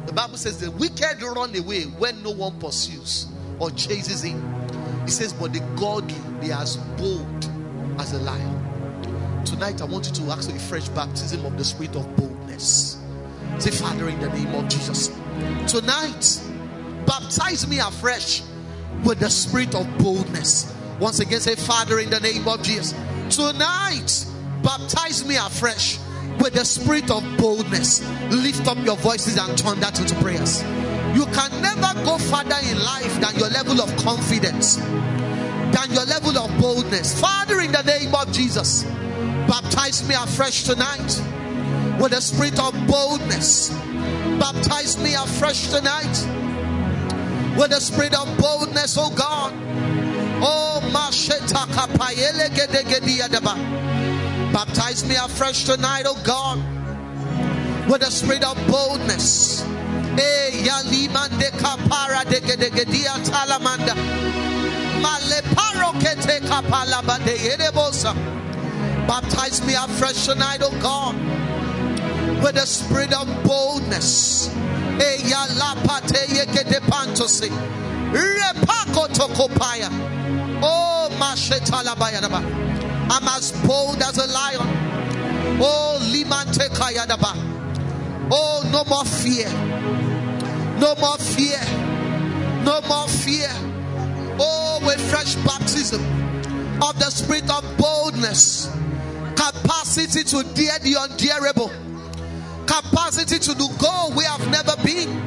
The 0.06 0.12
Bible 0.12 0.36
says 0.36 0.60
the 0.60 0.70
wicked 0.72 1.22
run 1.22 1.56
away 1.56 1.84
when 1.84 2.22
no 2.22 2.30
one 2.30 2.58
pursues 2.58 3.26
or 3.58 3.70
chases 3.70 4.22
him. 4.22 4.42
It 5.04 5.10
says, 5.10 5.32
but 5.32 5.52
the 5.52 5.60
godly, 5.76 6.14
are 6.52 6.62
as 6.62 6.76
bold 6.76 7.50
as 7.98 8.12
a 8.12 8.18
lion. 8.18 9.44
Tonight, 9.44 9.80
I 9.80 9.84
want 9.84 10.06
you 10.06 10.12
to 10.12 10.32
ask 10.32 10.50
for 10.50 10.56
a 10.56 10.58
fresh 10.58 10.88
baptism 10.90 11.44
of 11.44 11.56
the 11.56 11.64
spirit 11.64 11.94
of 11.96 12.16
boldness. 12.16 12.98
Say, 13.58 13.70
Father, 13.70 14.08
in 14.08 14.18
the 14.20 14.28
name 14.30 14.54
of 14.54 14.68
Jesus. 14.68 15.08
Tonight, 15.66 16.40
baptize 17.06 17.66
me 17.68 17.78
afresh 17.78 18.42
with 19.04 19.20
the 19.20 19.30
spirit 19.30 19.74
of 19.74 19.86
boldness. 19.98 20.74
Once 20.98 21.20
again, 21.20 21.40
say, 21.40 21.54
Father, 21.54 21.98
in 22.00 22.10
the 22.10 22.20
name 22.20 22.46
of 22.48 22.62
Jesus. 22.62 22.94
Tonight, 23.30 24.26
baptize 24.64 25.24
me 25.24 25.36
afresh 25.36 25.98
with 26.40 26.54
the 26.54 26.64
spirit 26.64 27.10
of 27.10 27.22
boldness. 27.36 28.02
Lift 28.30 28.66
up 28.66 28.78
your 28.84 28.96
voices 28.96 29.38
and 29.38 29.56
turn 29.56 29.78
that 29.80 30.00
into 30.00 30.14
prayers. 30.16 30.62
You 31.14 31.26
can 31.26 31.62
never 31.62 31.94
go 32.04 32.18
further 32.18 32.58
in 32.68 32.82
life 32.82 33.20
than 33.20 33.36
your 33.36 33.50
level 33.50 33.80
of 33.80 33.94
confidence, 34.02 34.76
than 34.76 35.92
your 35.92 36.04
level 36.06 36.36
of 36.36 36.50
boldness. 36.60 37.20
Father, 37.20 37.60
in 37.60 37.70
the 37.70 37.82
name 37.82 38.14
of 38.14 38.32
Jesus, 38.32 38.84
baptize 39.46 40.08
me 40.08 40.14
afresh 40.14 40.64
tonight 40.64 41.20
with 42.00 42.10
the 42.10 42.20
spirit 42.20 42.58
of 42.58 42.74
boldness. 42.88 43.70
Baptize 44.40 44.98
me 44.98 45.14
afresh 45.14 45.68
tonight 45.68 46.16
with 47.56 47.70
the 47.70 47.80
spirit 47.80 48.14
of 48.14 48.26
boldness, 48.38 48.96
oh 48.98 49.14
God. 49.14 49.52
Oh, 50.42 50.80
Masheta 50.92 51.64
Kapayele. 51.68 52.50
Baptize 54.54 55.04
me 55.04 55.16
afresh 55.16 55.64
tonight, 55.64 56.04
oh 56.06 56.16
God, 56.22 56.58
with 57.90 58.02
the 58.02 58.10
spirit 58.10 58.44
of 58.44 58.56
boldness. 58.68 59.64
Eh. 60.16 60.64
Baptize 69.08 69.66
me 69.66 69.74
afresh 69.74 70.26
tonight, 70.26 70.60
oh 70.62 70.70
God, 70.80 71.16
with 72.40 72.54
the 72.54 72.64
spirit 72.64 73.12
of 73.12 73.26
boldness. 73.42 74.48
Eh. 75.00 75.18
Oh. 80.62 80.94
I'm 83.10 83.28
as 83.28 83.52
bold 83.66 84.02
as 84.02 84.18
a 84.18 84.26
lion. 84.26 84.60
Oh, 85.60 85.98
limante 86.12 86.68
kayadaba. 86.70 87.32
Oh, 88.30 88.68
no 88.72 88.84
more 88.84 89.04
fear. 89.04 89.48
No 90.80 90.94
more 90.96 91.18
fear. 91.18 91.60
No 92.64 92.80
more 92.88 93.08
fear. 93.08 93.50
Oh, 94.38 94.80
with 94.84 95.00
fresh 95.10 95.34
baptism 95.36 96.02
of 96.82 96.98
the 96.98 97.10
spirit 97.10 97.48
of 97.50 97.64
boldness, 97.76 98.68
capacity 99.36 100.24
to 100.24 100.42
dare 100.54 100.78
the 100.80 100.94
undareable, 100.94 101.70
capacity 102.66 103.38
to 103.38 103.54
do 103.54 103.68
go 103.78 104.10
we 104.16 104.24
have 104.24 104.50
never 104.50 104.76
been. 104.82 105.24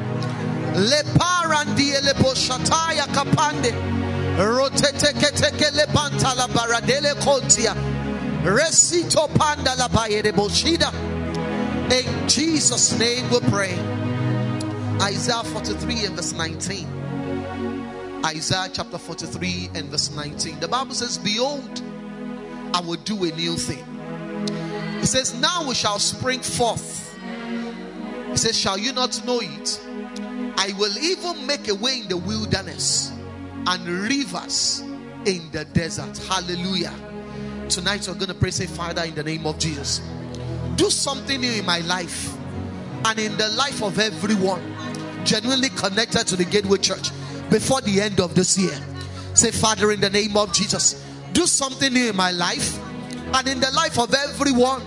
Kapande. 3.17 4.06
In 11.91 12.29
Jesus' 12.29 12.99
name 12.99 13.27
we 13.31 13.39
pray. 13.49 13.73
Isaiah 15.01 15.43
43 15.43 16.05
and 16.05 16.15
verse 16.15 16.33
19. 16.33 18.21
Isaiah 18.27 18.69
chapter 18.71 18.99
43 18.99 19.71
and 19.73 19.85
verse 19.87 20.11
19. 20.15 20.59
The 20.59 20.67
Bible 20.67 20.93
says, 20.93 21.17
Behold, 21.17 21.81
I 22.75 22.81
will 22.81 22.97
do 22.97 23.23
a 23.23 23.31
new 23.31 23.55
thing. 23.57 23.83
It 25.01 25.07
says, 25.07 25.33
Now 25.41 25.67
we 25.67 25.73
shall 25.73 25.97
spring 25.97 26.41
forth. 26.41 27.17
It 28.33 28.37
says, 28.37 28.55
Shall 28.55 28.77
you 28.77 28.93
not 28.93 29.19
know 29.25 29.39
it? 29.41 29.81
I 30.59 30.73
will 30.77 30.95
even 30.99 31.47
make 31.47 31.69
a 31.69 31.73
way 31.73 32.01
in 32.01 32.07
the 32.07 32.17
wilderness 32.17 33.16
and 33.67 33.87
rivers 33.87 34.79
in 35.25 35.51
the 35.51 35.65
desert. 35.73 36.17
Hallelujah. 36.29 36.93
Tonight 37.69 38.07
we're 38.07 38.15
going 38.15 38.27
to 38.27 38.33
pray, 38.33 38.51
say, 38.51 38.65
Father, 38.65 39.03
in 39.03 39.13
the 39.13 39.23
name 39.23 39.45
of 39.45 39.59
Jesus, 39.59 40.01
do 40.75 40.89
something 40.89 41.41
new 41.41 41.51
in 41.51 41.65
my 41.65 41.79
life 41.79 42.33
and 43.05 43.19
in 43.19 43.37
the 43.37 43.49
life 43.49 43.83
of 43.83 43.99
everyone 43.99 44.61
genuinely 45.25 45.69
connected 45.69 46.25
to 46.27 46.35
the 46.37 46.45
Gateway 46.45 46.77
Church 46.77 47.09
before 47.49 47.81
the 47.81 47.99
end 47.99 48.21
of 48.21 48.33
this 48.35 48.57
year. 48.57 48.77
Say, 49.33 49.51
Father, 49.51 49.91
in 49.91 49.99
the 49.99 50.09
name 50.09 50.37
of 50.37 50.53
Jesus, 50.53 51.05
do 51.33 51.45
something 51.45 51.91
new 51.91 52.09
in 52.09 52.15
my 52.15 52.31
life 52.31 52.79
and 53.33 53.47
in 53.47 53.59
the 53.59 53.71
life 53.71 53.99
of 53.99 54.13
everyone 54.13 54.81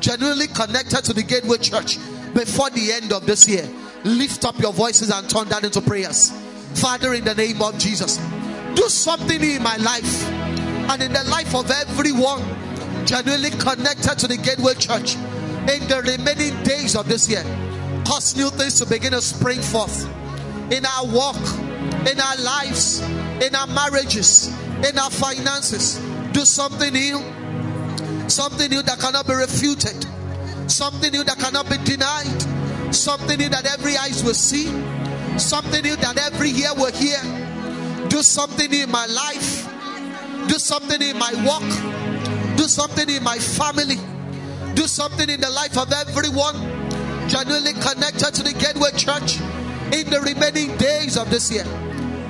genuinely 0.00 0.46
connected 0.46 1.04
to 1.04 1.12
the 1.12 1.22
Gateway 1.22 1.58
Church 1.58 1.98
before 2.32 2.70
the 2.70 2.92
end 2.92 3.12
of 3.12 3.26
this 3.26 3.48
year. 3.48 3.68
Lift 4.04 4.44
up 4.44 4.58
your 4.60 4.72
voices 4.72 5.10
and 5.10 5.28
turn 5.28 5.48
that 5.48 5.64
into 5.64 5.80
prayers. 5.80 6.32
Father, 6.74 7.14
in 7.14 7.24
the 7.24 7.34
name 7.34 7.60
of 7.62 7.78
Jesus, 7.78 8.18
do 8.74 8.88
something 8.88 9.42
in 9.42 9.62
my 9.62 9.76
life 9.76 10.28
and 10.90 11.02
in 11.02 11.12
the 11.12 11.24
life 11.24 11.54
of 11.54 11.70
everyone 11.70 12.42
genuinely 13.06 13.50
connected 13.50 14.18
to 14.18 14.26
the 14.26 14.36
Gateway 14.36 14.74
Church 14.74 15.16
in 15.16 15.86
the 15.88 16.02
remaining 16.04 16.62
days 16.62 16.96
of 16.96 17.08
this 17.08 17.28
year. 17.28 17.44
Cause 18.06 18.36
new 18.36 18.50
things 18.50 18.78
to 18.80 18.86
begin 18.86 19.12
to 19.12 19.20
spring 19.20 19.60
forth 19.60 20.04
in 20.72 20.84
our 20.86 21.06
walk, 21.06 21.36
in 22.10 22.18
our 22.20 22.36
lives, 22.36 23.00
in 23.42 23.54
our 23.54 23.66
marriages, 23.66 24.48
in 24.88 24.98
our 24.98 25.10
finances. 25.10 26.00
Do 26.32 26.44
something 26.44 26.92
new, 26.92 27.18
something 28.28 28.70
new 28.70 28.82
that 28.82 28.98
cannot 29.00 29.26
be 29.26 29.34
refuted, 29.34 30.06
something 30.70 31.12
new 31.12 31.24
that 31.24 31.38
cannot 31.38 31.68
be 31.68 31.76
denied, 31.78 32.94
something 32.94 33.38
new 33.38 33.48
that 33.48 33.66
every 33.66 33.96
eyes 33.96 34.24
will 34.24 34.34
see, 34.34 34.68
something 35.40 35.82
new 35.82 35.96
that 35.96 36.18
every 36.18 36.50
year 36.50 36.70
we're 36.76 36.92
here. 36.92 37.20
Do 38.08 38.22
something 38.22 38.72
in 38.72 38.90
my 38.90 39.06
life, 39.06 39.68
do 40.48 40.58
something 40.58 41.00
in 41.00 41.18
my 41.18 41.32
work. 41.46 42.00
do 42.60 42.68
something 42.68 43.08
in 43.08 43.22
my 43.24 43.38
family, 43.38 43.96
do 44.74 44.86
something 44.86 45.30
in 45.30 45.40
the 45.40 45.48
life 45.48 45.78
of 45.78 45.90
everyone 45.92 46.54
genuinely 47.26 47.72
connected 47.72 48.34
to 48.34 48.42
the 48.42 48.52
Gateway 48.52 48.90
Church 48.98 49.40
in 49.96 50.10
the 50.10 50.20
remaining 50.20 50.76
days 50.76 51.16
of 51.16 51.30
this 51.30 51.50
year. 51.50 51.64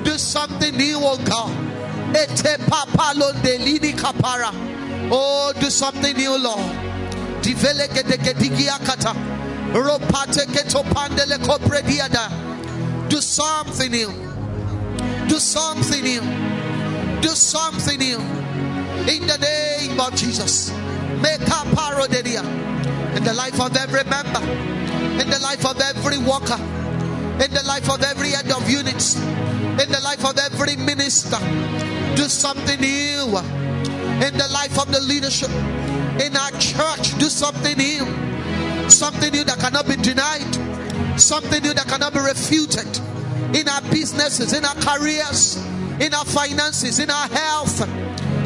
Do 0.05 0.17
something 0.19 0.77
new, 0.77 0.99
oh 1.01 1.19
God. 1.25 1.51
Oh, 5.13 5.53
do 5.59 5.69
something 5.69 6.17
new, 6.17 6.39
Lord. 6.39 6.61
Diveleke 7.43 8.07
de 8.07 8.17
gedigiakata. 8.19 9.15
Ropate 9.73 10.47
ketopandele 10.47 11.39
koprediada. 11.39 12.50
Do 13.11 13.21
something 13.21 13.91
new. 13.91 14.11
Do 15.29 15.39
something 15.39 16.03
new. 16.03 16.23
Do 17.21 17.29
something 17.29 17.99
new. 17.99 18.19
In 19.07 19.27
the 19.27 19.37
name 19.39 20.01
of 20.01 20.15
Jesus. 20.17 20.71
Make 21.21 21.43
a 21.43 21.61
parodia. 21.77 22.43
In 23.15 23.23
the 23.25 23.35
life 23.35 23.61
of 23.61 23.77
every 23.77 24.05
member. 24.05 24.41
In 25.21 25.29
the 25.29 25.39
life 25.43 25.67
of 25.67 25.79
every 25.81 26.17
worker 26.19 26.59
in 27.41 27.51
the 27.55 27.63
life 27.63 27.89
of 27.89 28.03
every 28.03 28.31
head 28.31 28.51
of 28.51 28.69
units, 28.69 29.17
in 29.17 29.89
the 29.91 30.01
life 30.05 30.27
of 30.27 30.37
every 30.37 30.77
minister. 30.77 31.39
Do 32.15 32.25
something 32.29 32.79
new 32.81 33.39
in 34.21 34.37
the 34.37 34.49
life 34.53 34.79
of 34.79 34.93
the 34.93 35.01
leadership, 35.01 35.49
in 36.21 36.37
our 36.37 36.51
church. 36.61 37.17
Do 37.19 37.31
something 37.31 37.79
new, 37.79 38.05
something 38.91 39.33
new 39.33 39.45
that 39.45 39.59
cannot 39.59 39.89
be 39.89 39.97
denied, 39.97 40.53
something 41.21 41.63
new 41.63 41.75
that 41.75 41.87
cannot 41.87 42.13
be 42.13 42.21
refuted. 42.21 42.89
In 43.55 43.69
our 43.69 43.83
businesses, 43.91 44.53
in 44.53 44.65
our 44.65 44.75
careers, 44.77 45.57
in 46.01 46.15
our 46.15 46.25
finances, 46.25 46.99
in 46.99 47.11
our 47.11 47.29
health, 47.29 47.83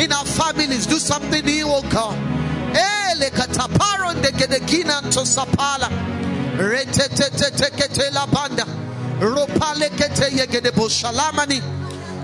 in 0.01 0.13
our 0.13 0.25
families. 0.25 0.87
Do 0.87 0.99
something 0.99 1.45
new, 1.45 1.67
oh 1.69 1.83
God. 1.91 2.19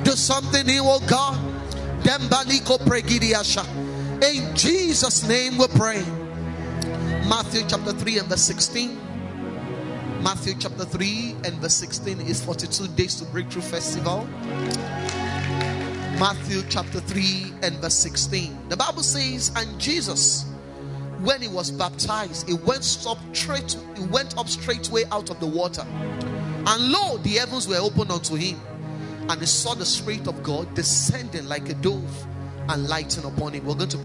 Do 0.04 0.16
something 0.16 0.66
new, 0.66 0.82
oh 0.84 1.00
God. 1.06 1.38
In 4.22 4.56
Jesus' 4.56 5.28
name 5.28 5.58
we 5.58 5.66
pray. 5.68 6.02
Matthew 7.28 7.62
chapter 7.68 7.92
3 7.92 8.18
and 8.18 8.28
verse 8.28 8.42
16. 8.42 9.09
Matthew 10.22 10.52
chapter 10.58 10.84
3 10.84 11.36
and 11.44 11.54
verse 11.62 11.74
16 11.76 12.20
is 12.20 12.44
42 12.44 12.88
days 12.88 13.14
to 13.16 13.24
breakthrough 13.24 13.62
festival. 13.62 14.26
Matthew 16.18 16.60
chapter 16.68 17.00
3 17.00 17.52
and 17.62 17.74
verse 17.76 17.94
16. 17.94 18.68
The 18.68 18.76
Bible 18.76 19.02
says, 19.02 19.50
and 19.56 19.80
Jesus, 19.80 20.44
when 21.22 21.40
he 21.40 21.48
was 21.48 21.70
baptized, 21.70 22.46
he 22.46 22.52
went 22.52 23.06
up 23.08 23.16
straight, 23.32 23.78
he 23.96 24.04
went 24.08 24.36
up 24.36 24.46
straightway 24.46 25.04
out 25.10 25.30
of 25.30 25.40
the 25.40 25.46
water. 25.46 25.86
And 25.86 26.92
lo, 26.92 27.16
the 27.16 27.30
heavens 27.30 27.66
were 27.66 27.78
opened 27.78 28.10
unto 28.10 28.34
him, 28.34 28.60
and 29.30 29.40
he 29.40 29.46
saw 29.46 29.72
the 29.72 29.86
Spirit 29.86 30.28
of 30.28 30.42
God 30.42 30.74
descending 30.74 31.46
like 31.46 31.70
a 31.70 31.74
dove 31.74 32.26
and 32.68 32.88
lighting 32.88 33.24
upon 33.24 33.54
him. 33.54 33.64
We're 33.64 33.74
going 33.74 33.88
to 33.88 33.98